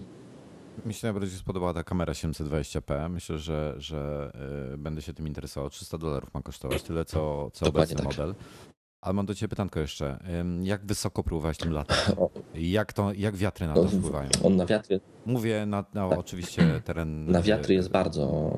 mi 0.85 0.93
się 0.93 1.07
najbardziej 1.07 1.39
spodobała 1.39 1.73
ta 1.73 1.83
kamera 1.83 2.13
720p. 2.13 3.09
Myślę, 3.09 3.37
że, 3.37 3.75
że 3.77 4.31
będę 4.77 5.01
się 5.01 5.13
tym 5.13 5.27
interesował. 5.27 5.69
300 5.69 5.97
dolarów 5.97 6.33
ma 6.33 6.41
kosztować, 6.41 6.83
tyle 6.83 7.05
co, 7.05 7.49
co 7.53 7.65
Dokładnie 7.65 7.95
obecny 7.95 8.09
tak. 8.09 8.17
model. 8.17 8.35
Ale 9.01 9.13
mam 9.13 9.25
do 9.25 9.35
ciebie 9.35 9.49
pytanko 9.49 9.79
jeszcze. 9.79 10.19
Jak 10.63 10.85
wysoko 10.85 11.23
próbowałeś 11.23 11.57
tym 11.57 11.71
latać? 11.71 11.97
O, 12.17 12.29
Jak, 12.55 12.93
to, 12.93 13.13
jak 13.13 13.35
wiatry 13.35 13.67
na 13.67 13.73
No, 13.73 13.83
to 13.83 13.89
wpływają? 13.89 14.29
On 14.43 14.55
na 14.55 14.65
wiatry, 14.65 14.99
Mówię 15.25 15.65
na, 15.65 15.85
na 15.93 16.09
Tak. 16.09 16.19
oczywiście 16.19 16.81
teren... 16.85 17.25
na 17.31 17.41
wiatry 17.41 17.73
jest 17.73 17.89
bardzo, 17.89 18.51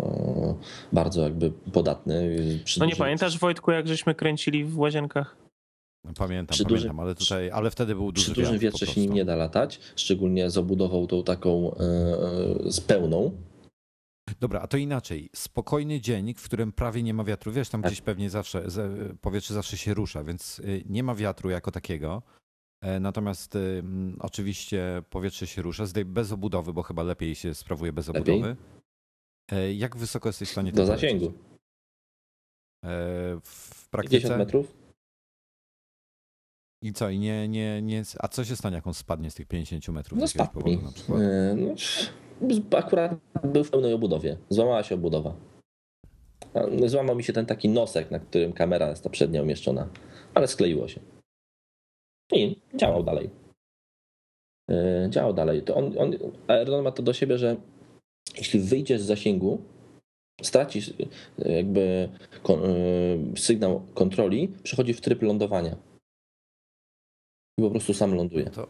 bardzo 0.94 1.22
jakby 1.24 1.52
podatny. 1.52 2.38
Przy 2.64 2.80
No 2.80 2.86
nie 2.86 2.90
dużym- 2.92 3.04
pamiętasz 3.06 3.38
Wojtku, 3.40 3.72
jak 3.72 3.88
żeśmy 3.88 4.16
kręcili 4.16 4.66
w 4.66 4.80
łazienkach? 4.80 5.36
Pamiętam, 6.18 6.54
przy 6.54 6.64
pamiętam, 6.64 6.88
dużym- 6.88 7.00
ale 7.00 7.16
tutaj, 7.16 7.52
ale 7.52 7.72
wtedy 7.72 7.96
był 7.96 8.12
duży 8.12 8.32
Przy 8.32 8.42
dużym 8.42 8.58
wietrze 8.58 8.86
się 8.88 9.02
nim 9.02 9.14
nie 9.14 9.26
da 9.26 9.36
latać, 9.36 9.80
szczególnie 9.96 10.50
z 10.50 10.58
obudową 10.58 11.08
tą 11.08 11.24
taką 11.24 11.72
e, 11.76 11.80
e, 12.66 12.72
z 12.72 12.82
pełną. 12.82 13.32
Dobra, 14.40 14.62
a 14.62 14.68
to 14.68 14.78
inaczej. 14.78 15.30
Spokojny 15.36 16.02
dzień, 16.02 16.34
w 16.34 16.44
którym 16.44 16.72
prawie 16.72 17.04
nie 17.04 17.14
ma 17.14 17.24
wiatru. 17.24 17.52
Wiesz, 17.52 17.70
tam 17.70 17.82
Tak. 17.82 17.92
gdzieś 17.92 18.02
pewnie 18.02 18.30
zawsze 18.30 18.70
ze- 18.72 19.16
powietrze 19.22 19.54
zawsze 19.54 19.78
się 19.78 19.94
rusza, 19.94 20.24
więc 20.24 20.60
y, 20.60 20.84
nie 20.86 21.04
ma 21.04 21.16
wiatru 21.16 21.50
jako 21.50 21.72
takiego. 21.72 22.22
E, 22.84 23.00
Natomiast 23.00 23.58
oczywiście 24.20 25.02
powietrze 25.10 25.48
się 25.48 25.62
rusza, 25.62 25.84
bez 26.06 26.32
obudowy, 26.32 26.74
bo 26.74 26.84
chyba 26.84 27.04
lepiej 27.04 27.36
się 27.36 27.54
sprawuje 27.54 27.94
bez 27.94 28.08
Lepiej? 28.08 28.22
obudowy. 28.22 28.56
E, 29.52 29.74
Jak 29.74 29.98
wysoko 29.98 30.30
jesteś 30.30 30.50
w 30.50 30.52
stanie 30.52 30.72
Do 30.72 30.86
zasięgu. 30.86 31.26
E, 31.26 31.32
W 33.44 33.70
50 33.70 33.90
praktyce? 33.92 34.38
metrów? 34.38 34.78
I 36.84 36.94
co? 36.94 37.10
I 37.10 37.20
nie, 37.20 37.48
nie, 37.48 37.82
nie, 37.82 38.04
a 38.20 38.28
co 38.28 38.46
się 38.46 38.56
stanie, 38.56 38.76
jak 38.76 38.88
on 38.88 38.94
spadnie 38.94 39.32
z 39.32 39.36
tych 39.36 39.48
50 39.48 39.88
metrów 39.90 40.20
No 40.20 40.28
z 40.28 40.32
spadł 40.32 40.52
powodu 40.54 40.82
na 40.82 40.92
przykład? 40.92 41.20
E, 41.22 41.56
No, 41.56 41.76
akurat 42.78 43.12
był 43.44 43.64
w 43.64 43.72
pełnej 43.72 43.94
obudowie. 43.94 44.38
Złamała 44.50 44.84
się 44.84 44.96
obudowa. 44.96 45.36
A, 46.54 46.88
Złamał 46.88 47.16
mi 47.16 47.24
się 47.24 47.34
ten 47.34 47.46
taki 47.46 47.70
nosek, 47.70 48.12
na 48.12 48.20
którym 48.20 48.54
kamera 48.54 48.90
jest 48.90 49.04
ta 49.04 49.10
przednia 49.10 49.42
umieszczona, 49.42 49.88
ale 50.34 50.48
skleiło 50.48 50.88
się. 50.88 51.00
I 52.32 52.62
działał 52.76 53.04
dalej. 53.04 53.30
E, 54.72 55.08
Działał 55.10 55.34
dalej. 55.34 55.62
To 55.62 55.76
on, 55.76 55.98
on, 55.98 56.14
Aerodon 56.48 56.84
ma 56.84 56.92
to 56.92 57.04
do 57.04 57.14
siebie, 57.14 57.38
że 57.38 57.56
jeśli 58.38 58.60
wyjdziesz 58.60 59.02
z 59.02 59.06
zasięgu, 59.06 59.62
stracisz 60.42 60.94
e, 61.46 61.52
jakby 61.52 62.10
kon, 62.44 62.60
e, 62.64 63.38
sygnał 63.38 63.82
kontroli, 63.94 64.48
przechodzi 64.64 64.94
w 64.94 65.02
tryb 65.02 65.22
lądowania. 65.22 65.76
I 67.58 67.62
po 67.62 67.70
prostu 67.70 67.94
sam 67.94 68.16
ląduje. 68.16 68.46
To, 68.46 68.68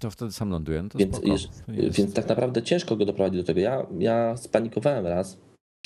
to 0.00 0.10
wtedy 0.10 0.32
sam 0.32 0.50
ląduje, 0.50 0.82
no 0.82 0.88
to 0.88 0.98
Więc, 0.98 1.18
jeż- 1.18 1.48
więc 1.68 2.14
tak 2.14 2.28
naprawdę 2.28 2.62
ciężko 2.62 2.96
go 2.96 3.04
doprowadzić 3.04 3.40
do 3.40 3.46
tego. 3.46 3.60
Ja, 3.60 3.86
ja 3.98 4.36
spanikowałem 4.36 5.06
raz, 5.06 5.38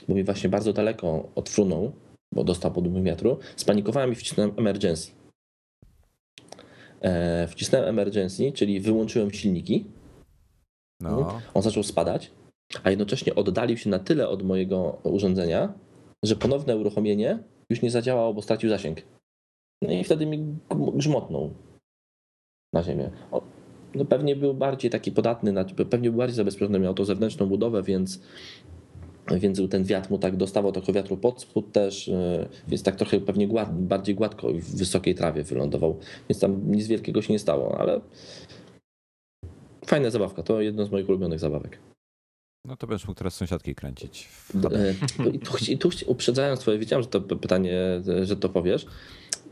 bo 0.09 0.15
mi 0.15 0.25
właśnie 0.25 0.51
bardzo 0.51 0.73
daleko 0.73 1.29
odfrunął, 1.35 1.93
bo 2.35 2.45
dostał 2.45 2.73
podmuch 2.73 3.03
wiatru. 3.03 3.39
Spanikowałem 3.57 4.13
i 4.13 4.15
wcisnąłem 4.15 4.53
emergency. 4.57 5.11
E, 7.01 7.49
wcisnąłem 7.49 7.89
emergency, 7.89 8.53
czyli 8.53 8.81
wyłączyłem 8.81 9.31
silniki. 9.33 9.85
No, 11.01 11.41
On 11.55 11.63
zaczął 11.63 11.83
spadać, 11.83 12.31
a 12.83 12.91
jednocześnie 12.91 13.35
oddalił 13.35 13.77
się 13.77 13.91
na 13.91 13.99
tyle 13.99 14.29
od 14.29 14.43
mojego 14.43 14.99
urządzenia, 15.03 15.73
że 16.23 16.37
ponowne 16.37 16.77
uruchomienie 16.77 17.39
już 17.71 17.83
nie 17.83 17.91
zadziałało, 17.91 18.35
bo 18.35 18.43
stracił 18.43 18.71
zasięg. 18.71 19.03
No 19.83 19.93
i 19.93 20.05
wtedy 20.05 20.27
mi 20.27 20.59
grzmotnął 20.95 21.55
na 22.73 22.83
ziemię. 22.83 23.11
No 23.95 24.05
pewnie 24.05 24.37
był 24.37 24.55
bardziej 24.55 24.91
taki 24.91 25.13
podatny, 25.13 25.53
na, 25.53 25.65
pewnie 25.65 26.11
był 26.11 26.19
bardziej 26.19 26.37
zabezpieczony, 26.37 26.79
miał 26.79 26.95
tą 26.95 27.05
zewnętrzną 27.05 27.47
budowę, 27.47 27.83
więc, 27.83 28.21
więc 29.31 29.61
ten 29.71 29.85
wiatr 29.85 30.11
mu 30.11 30.19
tak 30.19 30.37
dostawał 30.37 30.73
trochę 30.73 30.93
wiatru 30.93 31.17
pod 31.17 31.41
spód 31.41 31.73
też, 31.73 32.09
yy, 32.09 32.49
więc 32.69 32.83
tak 32.83 32.97
trochę 32.97 33.21
pewnie 33.21 33.49
gład, 33.49 33.83
bardziej 33.83 34.15
gładko 34.15 34.51
i 34.51 34.61
w 34.61 34.77
wysokiej 34.77 35.15
trawie 35.15 35.43
wylądował, 35.43 35.99
więc 36.29 36.41
tam 36.41 36.71
nic 36.71 36.87
wielkiego 36.87 37.23
się 37.23 37.33
nie 37.33 37.39
stało, 37.39 37.79
ale 37.81 38.01
fajna 39.87 40.11
zabawka, 40.11 40.43
to 40.43 40.61
jedno 40.61 40.87
z 40.87 40.91
moich 40.91 41.09
ulubionych 41.09 41.39
zabawek. 41.39 41.79
no 42.65 42.77
to 42.77 42.87
będziesz 42.87 43.09
mógł 43.09 43.19
teraz 43.19 43.35
sąsiadki 43.35 43.75
kręcić. 43.75 44.29
E, 44.55 44.95
I 45.33 45.39
tu, 45.39 45.53
i 45.69 45.79
tu 45.79 45.91
uprzedzając 46.07 46.61
twoje, 46.61 46.79
wiedziałem, 46.79 47.03
że 47.03 47.09
to 47.09 47.21
pytanie, 47.21 48.03
e, 48.09 48.27
że 48.27 48.37
to 48.37 48.49
powiesz, 48.49 48.87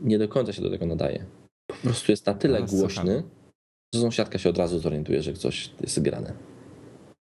nie 0.01 0.19
do 0.19 0.27
końca 0.27 0.53
się 0.53 0.61
do 0.61 0.69
tego 0.69 0.85
nadaje. 0.85 1.25
Po 1.67 1.73
prostu 1.73 2.11
jest 2.11 2.25
na 2.25 2.33
tyle 2.33 2.59
No, 2.59 2.65
głośny, 2.65 3.23
że 3.95 4.01
sąsiadka 4.01 4.37
się 4.39 4.49
od 4.49 4.57
razu 4.57 4.79
zorientuje, 4.79 5.21
że 5.21 5.33
coś 5.33 5.69
jest 5.81 6.01
grane. 6.01 6.33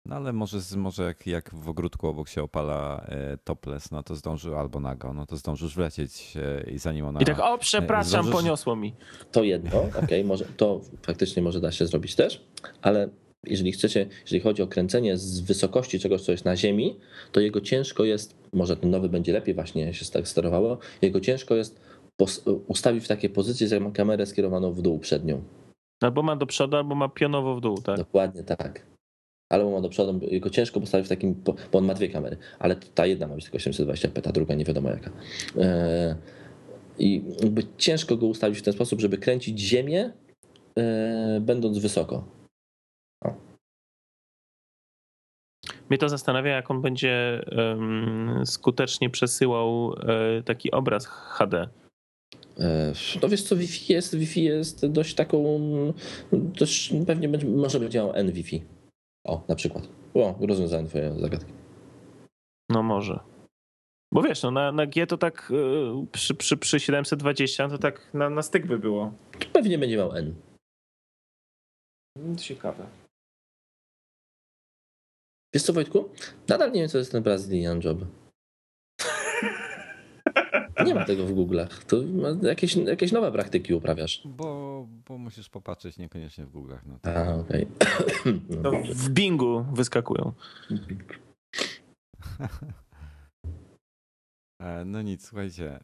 No 0.06 0.16
ale 0.16 0.32
może, 0.32 0.58
może 0.76 1.02
jak, 1.02 1.26
jak 1.26 1.54
w 1.54 1.68
ogródku 1.68 2.06
obok 2.06 2.28
się 2.28 2.42
opala 2.42 3.06
e, 3.08 3.38
topless, 3.44 3.90
no 3.90 4.02
to 4.02 4.14
zdążył, 4.14 4.58
albo 4.58 4.80
nago, 4.80 5.12
no 5.12 5.26
to 5.26 5.36
zdążysz 5.36 5.74
wlecieć 5.74 6.34
e, 6.36 6.70
i 6.70 6.78
zanim 6.78 7.04
ona... 7.04 7.20
I 7.20 7.24
tak, 7.24 7.40
o 7.40 7.58
przepraszam, 7.58 8.24
zdążysz- 8.24 8.32
poniosło 8.32 8.76
mi. 8.76 8.94
To 9.32 9.42
jedno, 9.42 9.82
okej, 10.02 10.24
może 10.24 10.44
to 10.56 10.80
faktycznie 11.02 11.42
może 11.42 11.60
da 11.60 11.72
się 11.72 11.86
zrobić 11.86 12.14
też, 12.14 12.44
ale 12.82 13.08
jeżeli 13.44 13.72
chcecie, 13.72 14.06
jeżeli 14.20 14.40
chodzi 14.40 14.62
o 14.62 14.66
kręcenie 14.66 15.16
z 15.16 15.40
wysokości 15.40 16.00
czegoś, 16.00 16.22
co 16.22 16.32
jest 16.32 16.44
na 16.44 16.56
ziemi, 16.56 16.96
to 17.32 17.40
jego 17.40 17.60
ciężko 17.60 18.04
jest, 18.04 18.36
może 18.52 18.76
ten 18.76 18.90
nowy 18.90 19.08
będzie 19.08 19.32
lepiej 19.32 19.54
właśnie 19.54 19.94
się 19.94 20.04
tak 20.04 20.28
sterowało, 20.28 20.78
jego 21.02 21.20
ciężko 21.20 21.54
jest 21.54 21.80
ustawić 22.66 23.04
w 23.04 23.08
takie 23.08 23.28
pozycje, 23.28 23.68
że 23.68 23.80
ma 23.80 23.90
kamerę 23.90 24.26
skierowaną 24.26 24.72
w 24.72 24.82
dół 24.82 24.98
przednią. 24.98 25.42
Albo 26.00 26.22
ma 26.22 26.36
do 26.36 26.46
przodu, 26.46 26.76
albo 26.76 26.94
ma 26.94 27.08
pionowo 27.08 27.54
w 27.54 27.60
dół, 27.60 27.82
tak? 27.82 27.96
Dokładnie 27.96 28.44
tak. 28.44 28.86
Albo 29.52 29.70
ma 29.70 29.80
do 29.80 29.88
przodu, 29.88 30.26
jego 30.26 30.50
ciężko 30.50 30.80
postawić 30.80 31.06
w 31.06 31.08
takim, 31.08 31.34
bo 31.44 31.78
on 31.78 31.84
ma 31.84 31.94
dwie 31.94 32.08
kamery, 32.08 32.36
ale 32.58 32.76
ta 32.76 33.06
jedna 33.06 33.26
ma 33.26 33.34
być 33.34 33.44
tylko 33.44 33.58
720p, 33.58 34.22
ta 34.22 34.32
druga 34.32 34.54
nie 34.54 34.64
wiadomo 34.64 34.88
jaka. 34.88 35.10
Eee, 35.58 36.14
I 36.98 37.22
jakby 37.42 37.62
ciężko 37.76 38.16
go 38.16 38.26
ustawić 38.26 38.58
w 38.58 38.62
ten 38.62 38.72
sposób, 38.72 39.00
żeby 39.00 39.18
kręcić 39.18 39.60
ziemię, 39.60 40.12
eee, 40.76 41.40
będąc 41.40 41.78
wysoko. 41.78 42.36
Mnie 45.90 45.98
to 45.98 46.08
zastanawia, 46.08 46.52
jak 46.52 46.70
on 46.70 46.82
będzie 46.82 47.44
skutecznie 48.44 49.10
przesyłał 49.10 49.92
e, 49.92 50.42
taki 50.42 50.70
obraz 50.70 51.06
HD. 51.06 51.68
Eee, 52.56 52.92
No 53.22 53.28
wiesz 53.28 53.42
co, 53.42 53.56
Wi-Fi 53.56 53.92
jest, 53.92 54.16
Wi-Fi 54.16 54.44
jest 54.44 54.86
dość 54.86 55.14
taką, 55.14 55.60
dość, 56.32 56.92
pewnie 57.06 57.28
będzie, 57.28 57.46
może 57.46 57.80
będzie 57.80 57.98
miał 57.98 58.12
N-Wi-Fi. 58.14 58.62
O, 59.26 59.44
na 59.48 59.54
przykład. 59.54 59.88
O, 60.14 60.34
rozwiązałem 60.40 60.86
twoje 60.86 61.14
zagadki. 61.20 61.52
No 62.70 62.82
może. 62.82 63.20
Bo 64.14 64.22
wiesz, 64.22 64.42
no 64.42 64.50
na, 64.50 64.72
na 64.72 64.86
G 64.86 65.06
to 65.06 65.18
tak 65.18 65.52
e, 65.52 66.06
przy, 66.12 66.34
przy, 66.34 66.56
przy 66.56 66.80
720 66.80 67.68
to 67.68 67.78
tak 67.78 68.14
na, 68.14 68.30
na 68.30 68.42
styk 68.42 68.66
by 68.66 68.78
było. 68.78 69.12
Pewnie 69.52 69.78
będzie 69.78 69.96
miał 69.96 70.12
N. 70.16 70.34
Ciekawe. 72.38 72.86
Wiesz 75.54 75.62
co, 75.62 75.72
Wojtku? 75.72 76.08
Nadal 76.48 76.72
nie 76.72 76.80
wiem, 76.80 76.88
co 76.88 76.98
jest 76.98 77.12
ten 77.12 77.22
Brazilian 77.22 77.80
Job. 77.84 77.98
Nie 80.84 80.94
ma 80.94 81.04
tego 81.04 81.26
w 81.26 81.32
Google'ach. 81.32 81.84
To 81.84 81.96
jakieś, 82.42 82.76
jakieś 82.76 83.12
nowe 83.12 83.32
praktyki 83.32 83.74
uprawiasz. 83.74 84.22
Bo, 84.24 84.86
bo 85.08 85.18
musisz 85.18 85.48
popatrzeć 85.48 85.98
niekoniecznie 85.98 86.46
w 86.46 86.52
Google'ach. 86.52 86.80
No 86.86 86.98
to... 87.02 87.14
A, 87.14 87.34
okej. 87.34 87.66
To 88.62 88.70
w 88.94 89.08
Bingu 89.08 89.64
wyskakują. 89.72 90.32
E, 94.60 94.84
No 94.84 95.02
nic, 95.02 95.26
słuchajcie. 95.26 95.80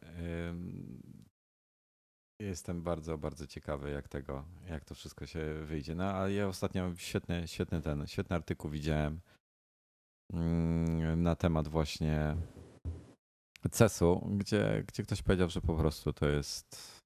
Jestem 2.40 2.82
bardzo, 2.82 3.18
bardzo 3.18 3.46
ciekawy, 3.46 3.90
jak 3.90 4.08
tego, 4.08 4.44
jak 4.68 4.84
to 4.84 4.94
wszystko 4.94 5.26
się 5.26 5.54
wyjdzie. 5.64 5.94
No, 5.94 6.04
ale 6.04 6.32
ja 6.32 6.48
ostatnio 6.48 6.96
świetny, 6.96 7.48
świetny 7.48 7.82
ten, 7.82 8.06
świetny 8.06 8.36
artykuł 8.36 8.70
widziałem 8.70 9.20
mm, 10.32 11.22
na 11.22 11.36
temat 11.36 11.68
właśnie 11.68 12.36
CES-u, 13.70 14.28
gdzie, 14.38 14.84
gdzie 14.88 15.02
ktoś 15.02 15.22
powiedział, 15.22 15.48
że 15.50 15.60
po 15.60 15.74
prostu 15.74 16.12
to 16.12 16.28
jest 16.28 17.00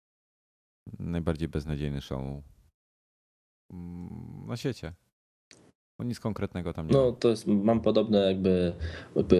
najbardziej 0.99 1.49
beznadziejny 1.49 2.01
show 2.01 2.21
mm, 3.73 4.47
na 4.47 4.57
świecie. 4.57 4.93
Bo 5.99 6.05
nic 6.05 6.21
konkretnego 6.21 6.73
tam 6.73 6.87
nie. 6.87 6.93
No 6.93 7.13
to 7.13 7.29
jest, 7.29 7.47
mam 7.47 7.81
podobne 7.81 8.19
jakby, 8.19 8.73
jakby 9.17 9.39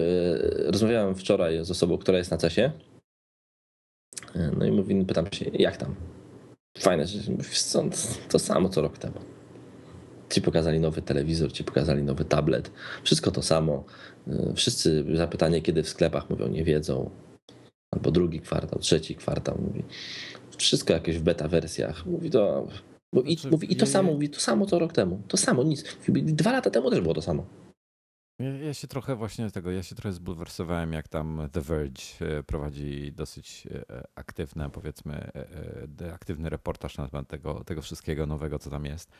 rozmawiałem 0.71 1.15
wczoraj 1.15 1.65
z 1.65 1.71
osobą, 1.71 1.97
która 1.97 2.17
jest 2.17 2.31
na 2.31 2.37
CESie. 2.37 2.71
No 4.57 4.65
i 4.65 4.71
mówi, 4.71 5.05
pytam 5.05 5.31
się, 5.31 5.45
jak 5.45 5.77
tam? 5.77 5.95
Fajne 6.77 7.07
rzeczy. 7.07 7.31
Mówi, 7.31 7.43
"Wiesz 7.43 7.61
co, 7.63 7.83
to 8.29 8.39
samo 8.39 8.69
co 8.69 8.81
rok 8.81 8.97
temu. 8.97 9.19
Ci 10.29 10.41
pokazali 10.41 10.79
nowy 10.79 11.01
telewizor, 11.01 11.51
ci 11.53 11.63
pokazali 11.63 12.03
nowy 12.03 12.25
tablet. 12.25 12.71
Wszystko 13.03 13.31
to 13.31 13.41
samo. 13.41 13.83
Wszyscy 14.55 15.05
zapytanie, 15.13 15.61
kiedy 15.61 15.83
w 15.83 15.89
sklepach 15.89 16.29
mówią, 16.29 16.47
nie 16.47 16.63
wiedzą. 16.63 17.09
Albo 17.91 18.11
drugi 18.11 18.39
kwartał, 18.39 18.79
trzeci 18.79 19.15
kwartał. 19.15 19.57
Mówi. 19.61 19.83
Wszystko 20.57 20.93
jakieś 20.93 21.17
w 21.17 21.23
beta 21.23 21.47
wersjach. 21.47 22.05
Mówi 22.05 22.29
to. 22.29 22.67
Mówi, 23.13 23.33
Znaczy, 23.33 23.51
mówi, 23.51 23.73
I 23.73 23.75
to 23.75 23.85
samo, 23.85 24.11
mówi 24.11 24.29
to 24.29 24.39
samo 24.39 24.65
co 24.65 24.79
rok 24.79 24.93
temu. 24.93 25.21
To 25.27 25.37
samo, 25.37 25.63
nic. 25.63 25.97
Dwa 26.09 26.51
lata 26.51 26.69
temu 26.69 26.89
też 26.89 27.01
było 27.01 27.13
to 27.13 27.21
samo. 27.21 27.45
Ja, 28.39 28.57
ja 28.57 28.73
się 28.73 28.87
trochę 28.87 29.15
właśnie 29.15 29.51
tego, 29.51 29.71
ja 29.71 29.83
się 29.83 29.95
trochę 29.95 30.13
zbulwersowałem, 30.13 30.93
jak 30.93 31.07
tam 31.07 31.49
The 31.51 31.61
Verge 31.61 32.01
e, 32.21 32.43
prowadzi 32.43 33.11
dosyć 33.11 33.67
e, 33.71 34.03
aktywne, 34.15 34.69
powiedzmy, 34.69 35.13
e, 35.13 35.47
e, 36.01 36.13
aktywny 36.13 36.49
reportaż 36.49 36.97
na 36.97 37.07
temat 37.07 37.27
tego, 37.27 37.63
tego 37.63 37.81
wszystkiego 37.81 38.25
nowego, 38.25 38.59
co 38.59 38.69
tam 38.69 38.85
jest. 38.85 39.11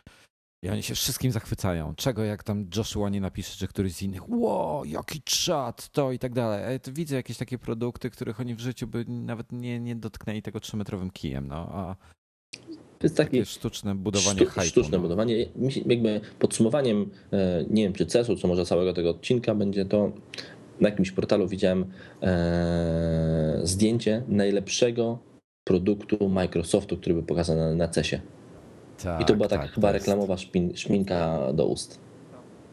I 0.64 0.70
oni 0.70 0.84
się 0.84 0.96
wszystkim 0.96 1.32
zachwycają. 1.32 1.96
Czego 1.96 2.24
jak 2.24 2.44
tam 2.44 2.70
Joshua 2.76 3.10
nie 3.10 3.22
napisze, 3.22 3.58
że 3.58 3.68
któryś 3.68 3.94
z 3.94 4.02
innych, 4.02 4.30
ło, 4.30 4.84
jaki 4.86 5.22
czat, 5.22 5.90
to 5.90 6.12
i 6.12 6.20
tak 6.20 6.34
dalej. 6.34 6.64
A 6.64 6.72
ja 6.72 6.80
tu 6.80 6.94
widzę 6.94 7.16
jakieś 7.16 7.38
takie 7.38 7.58
produkty, 7.58 8.10
których 8.10 8.40
oni 8.40 8.56
w 8.56 8.60
życiu 8.60 8.88
by 8.88 9.06
nawet 9.08 9.52
nie, 9.52 9.80
nie 9.80 9.96
dotknęli 9.96 10.42
tego 10.42 10.60
trzymetrowym 10.60 11.12
kijem, 11.12 11.48
no. 11.48 11.56
A 11.56 11.96
To 13.00 13.04
jest 13.04 13.18
taki 13.18 13.32
takie 13.32 13.46
sztuczne 13.46 13.96
budowanie 13.96 14.40
sztu, 14.40 14.46
hype'u. 14.46 14.66
sztuczne 14.66 14.98
no. 14.98 15.02
budowanie. 15.02 15.46
Jakby 15.86 16.22
podsumowaniem, 16.40 17.10
e, 17.32 17.66
nie 17.70 17.84
wiem 17.84 17.94
czy 17.94 18.06
CES-u, 18.06 18.36
co 18.36 18.48
może 18.48 18.66
całego 18.66 18.94
tego 18.94 19.10
odcinka 19.10 19.56
będzie 19.56 19.86
to 19.86 20.12
na 20.82 20.90
jakimś 20.90 21.12
portalu 21.12 21.48
widziałem 21.48 21.86
e, 22.22 23.60
zdjęcie 23.64 24.24
najlepszego 24.28 25.20
produktu 25.64 26.30
Microsoftu, 26.30 26.98
który 26.98 27.16
był 27.16 27.24
pokazany 27.24 27.62
na, 27.62 27.76
na 27.76 27.88
CES-ie. 27.88 28.22
Tak, 29.04 29.22
I 29.22 29.26
to 29.26 29.36
była 29.36 29.48
taka 29.48 29.64
tak, 29.64 29.72
chyba 29.72 29.92
jest- 29.94 30.06
reklamowa 30.08 30.38
szpin, 30.38 30.76
szminka 30.76 31.40
do 31.54 31.66
ust. 31.66 32.00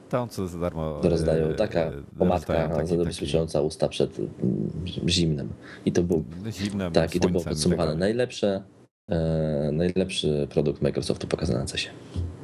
Tam 0.09 0.29
co 0.29 0.47
za 0.49 0.59
darmo. 0.59 1.01
rozdają. 1.03 1.47
e, 1.47 1.55
Taka 1.55 1.81
e, 1.81 1.93
pomadka 2.19 2.87
zabezpieczająca 2.87 3.61
usta 3.61 3.89
przed 3.89 4.19
mm, 4.19 4.71
zimnem. 5.09 5.49
I 5.87 5.93
to 5.93 6.03
był 6.03 6.25
Zimnem, 6.51 6.93
tak, 6.93 7.15
i 7.15 7.21
to 7.21 7.29
było 7.29 7.45
podsumowane. 7.45 7.91
tak 7.91 7.99
dalej. 7.99 7.99
Najlepsze, 8.15 8.63
e, 9.11 9.71
najlepszy 9.73 10.47
produkt 10.51 10.83
Microsoftu 10.83 11.27
pokazany 11.27 11.59
na 11.59 11.65
CESie. 11.65 11.89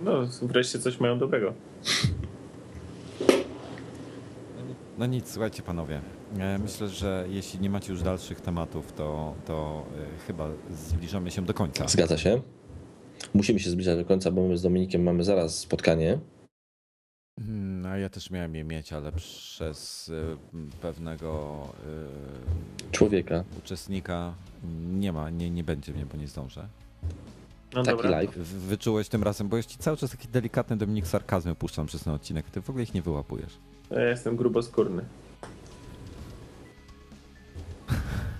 No, 0.05 0.12
wreszcie 0.43 0.78
coś 0.78 1.01
mają 1.01 1.19
dobrego. 1.19 1.52
No 4.98 5.07
nic, 5.07 5.31
słuchajcie 5.32 5.62
panowie. 5.62 6.01
E, 6.39 6.59
Myślę, 6.59 6.89
że 6.89 7.24
jeśli 7.31 7.61
nie 7.61 7.70
macie 7.70 7.93
już 7.93 8.02
dalszych 8.02 8.40
tematów, 8.40 8.93
to, 8.93 9.35
to 9.47 9.85
chyba 10.27 10.48
zbliżamy 10.70 11.31
się 11.31 11.43
do 11.43 11.55
końca. 11.55 11.89
Zgadza 11.89 12.19
się. 12.19 12.40
Musimy 13.34 13.60
się 13.60 13.70
zbliżać 13.70 13.98
do 13.98 14.05
końca, 14.05 14.30
bo 14.30 14.48
my 14.48 14.59
z 14.59 14.62
Dominikiem 14.62 15.02
mamy 15.02 15.24
zaraz 15.24 15.59
spotkanie. 15.59 16.18
A 17.88 17.97
ja 17.97 18.09
też 18.09 18.30
miałem 18.30 18.55
je 18.55 18.64
mieć, 18.64 18.92
ale 18.92 19.12
przez 19.12 20.10
m, 20.55 20.70
pewnego 20.82 21.62
e, 22.88 22.92
Człowieka. 22.92 23.44
uczestnika 23.59 24.34
nie 24.92 25.12
ma, 25.12 25.30
nie, 25.30 25.51
nie 25.51 25.64
będzie 25.64 25.92
mnie, 25.92 26.06
bo 26.06 26.16
nie 26.16 26.28
zdążę. 26.28 26.68
No 27.74 27.82
Taki 27.82 27.97
dobra. 27.97 28.10
live. 28.10 28.36
Wyczułeś 28.38 29.09
tym 29.09 29.22
razem, 29.22 29.48
bo 29.48 29.56
jeszcze 29.56 29.78
cały 29.78 29.97
czas 29.97 30.10
taki 30.10 30.28
delikatny 30.28 30.76
Dominik 30.76 31.06
sarkazmy 31.06 31.55
puszczam 31.55 31.86
przez 31.86 32.05
ten 32.05 32.14
odcinek. 32.14 32.51
Ty 32.51 32.60
w 32.62 32.70
ogóle 32.70 32.82
ich 32.84 32.94
nie 32.94 33.02
wyłapujesz. 33.02 33.59
Ja 33.90 34.02
jestem 34.09 34.36
gruboskórny. 34.36 35.05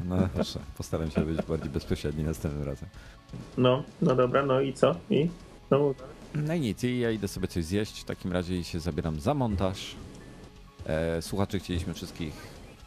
No 0.05 0.29
proszę, 0.35 0.59
postaram 0.79 1.11
się 1.11 1.21
być 1.21 1.43
bardziej 1.47 1.71
bezpośredni 1.71 2.25
następnym 2.25 2.63
razem. 2.63 2.89
No, 3.59 3.83
no 4.03 4.15
dobra, 4.17 4.47
no 4.47 4.61
i 4.61 4.73
co? 4.73 4.95
I? 5.11 5.29
No. 5.71 5.95
No 6.35 6.55
i 6.55 6.61
nic, 6.61 6.85
i 6.85 6.99
ja 6.99 7.11
idę 7.11 7.29
sobie 7.29 7.49
coś 7.49 7.65
zjeść, 7.65 8.01
w 8.01 8.05
takim 8.05 8.33
razie 8.33 8.57
i 8.59 8.65
się 8.65 8.81
zabieram 8.81 9.21
za 9.21 9.35
montaż. 9.35 9.95
E, 10.87 11.23
słuchaczy 11.23 11.59
chcieliśmy 11.59 11.95
wszystkich 11.95 12.35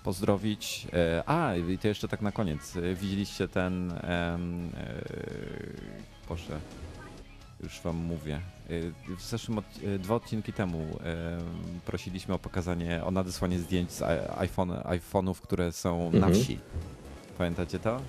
pozdrowić. 0.03 0.87
E, 0.93 1.23
a, 1.25 1.55
i 1.55 1.77
to 1.77 1.87
jeszcze 1.87 2.07
tak 2.07 2.21
na 2.21 2.31
koniec. 2.31 2.75
E, 2.77 2.95
widzieliście 2.95 3.47
ten... 3.47 3.93
Boże, 6.29 6.59
już 7.63 7.81
wam 7.81 7.95
mówię. 7.95 8.39
W 9.17 9.21
zeszłym, 9.21 9.57
od, 9.57 9.65
dwa 9.99 10.15
odcinki 10.15 10.53
temu 10.53 10.77
em, 10.79 10.99
prosiliśmy 11.85 12.33
o 12.33 12.39
pokazanie, 12.39 13.01
o 13.05 13.11
nadesłanie 13.11 13.59
zdjęć 13.59 13.91
z 13.91 14.01
iPhone, 14.37 14.71
iPhone'ów, 14.71 15.35
które 15.41 15.71
są 15.71 16.11
na 16.11 16.17
Mhm. 16.27 16.33
wsi. 16.33 16.59
Pamiętacie 17.37 17.79
to? 17.79 18.01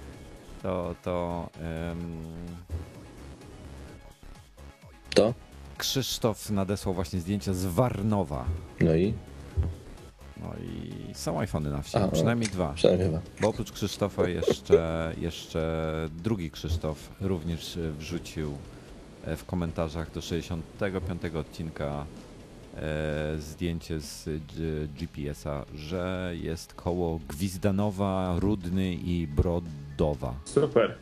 To, 0.65 0.95
to 1.03 1.49
em, 1.61 2.23
To? 5.15 5.35
Krzysztof 5.79 6.51
nadesłał 6.51 6.95
właśnie 6.95 7.21
zdjęcia 7.21 7.55
z 7.55 7.65
Warnowa. 7.65 8.45
No 8.81 8.95
i 8.95 9.15
No 10.41 10.51
i 10.63 11.15
są 11.15 11.41
iPhony 11.41 11.71
na 11.71 11.83
wsi, 11.83 11.97
A, 11.97 12.09
przynajmniej 12.09 12.49
dwa. 12.51 12.73
przynajmniej 12.73 13.09
chyba. 13.09 13.21
Bo 13.41 13.49
oprócz 13.49 13.73
Krzysztofa 13.73 14.29
jeszcze, 14.29 15.13
jeszcze 15.21 15.91
drugi 16.23 16.51
Krzysztof 16.51 17.11
również 17.21 17.79
wrzucił 17.99 18.53
e, 19.25 19.37
w 19.37 19.45
komentarzach 19.45 20.13
do 20.13 20.21
65 20.21 21.23
odcinka 21.25 22.07
e, 22.77 23.39
zdjęcie 23.39 24.01
z 24.01 24.29
GPS-a, 24.99 25.65
że 25.75 26.33
jest 26.43 26.75
koło 26.75 27.21
Gwizdanowa, 27.29 28.35
Rudny 28.39 28.95
i 28.95 29.27
Brodowa. 29.97 30.35
Super. 30.45 30.95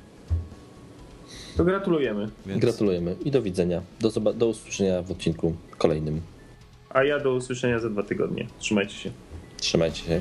To 1.57 1.65
gratulujemy. 1.65 2.29
Więc 2.47 2.61
Gratulujemy 2.61 3.17
i 3.25 3.31
do 3.31 3.43
widzenia. 3.43 3.83
Do, 4.01 4.09
zoba- 4.11 4.35
do 4.35 4.47
usłyszenia 4.47 5.03
w 5.03 5.11
odcinku 5.11 5.55
kolejnym. 5.79 6.21
A 6.91 7.05
ja 7.05 7.21
do 7.21 7.35
usłyszenia 7.35 7.79
za 7.79 7.91
dwa 7.91 8.03
tygodnie. 8.03 8.47
Trzymajcie 8.59 8.95
się. 8.95 9.11
Trzymajcie 9.57 10.05
się. 10.05 10.21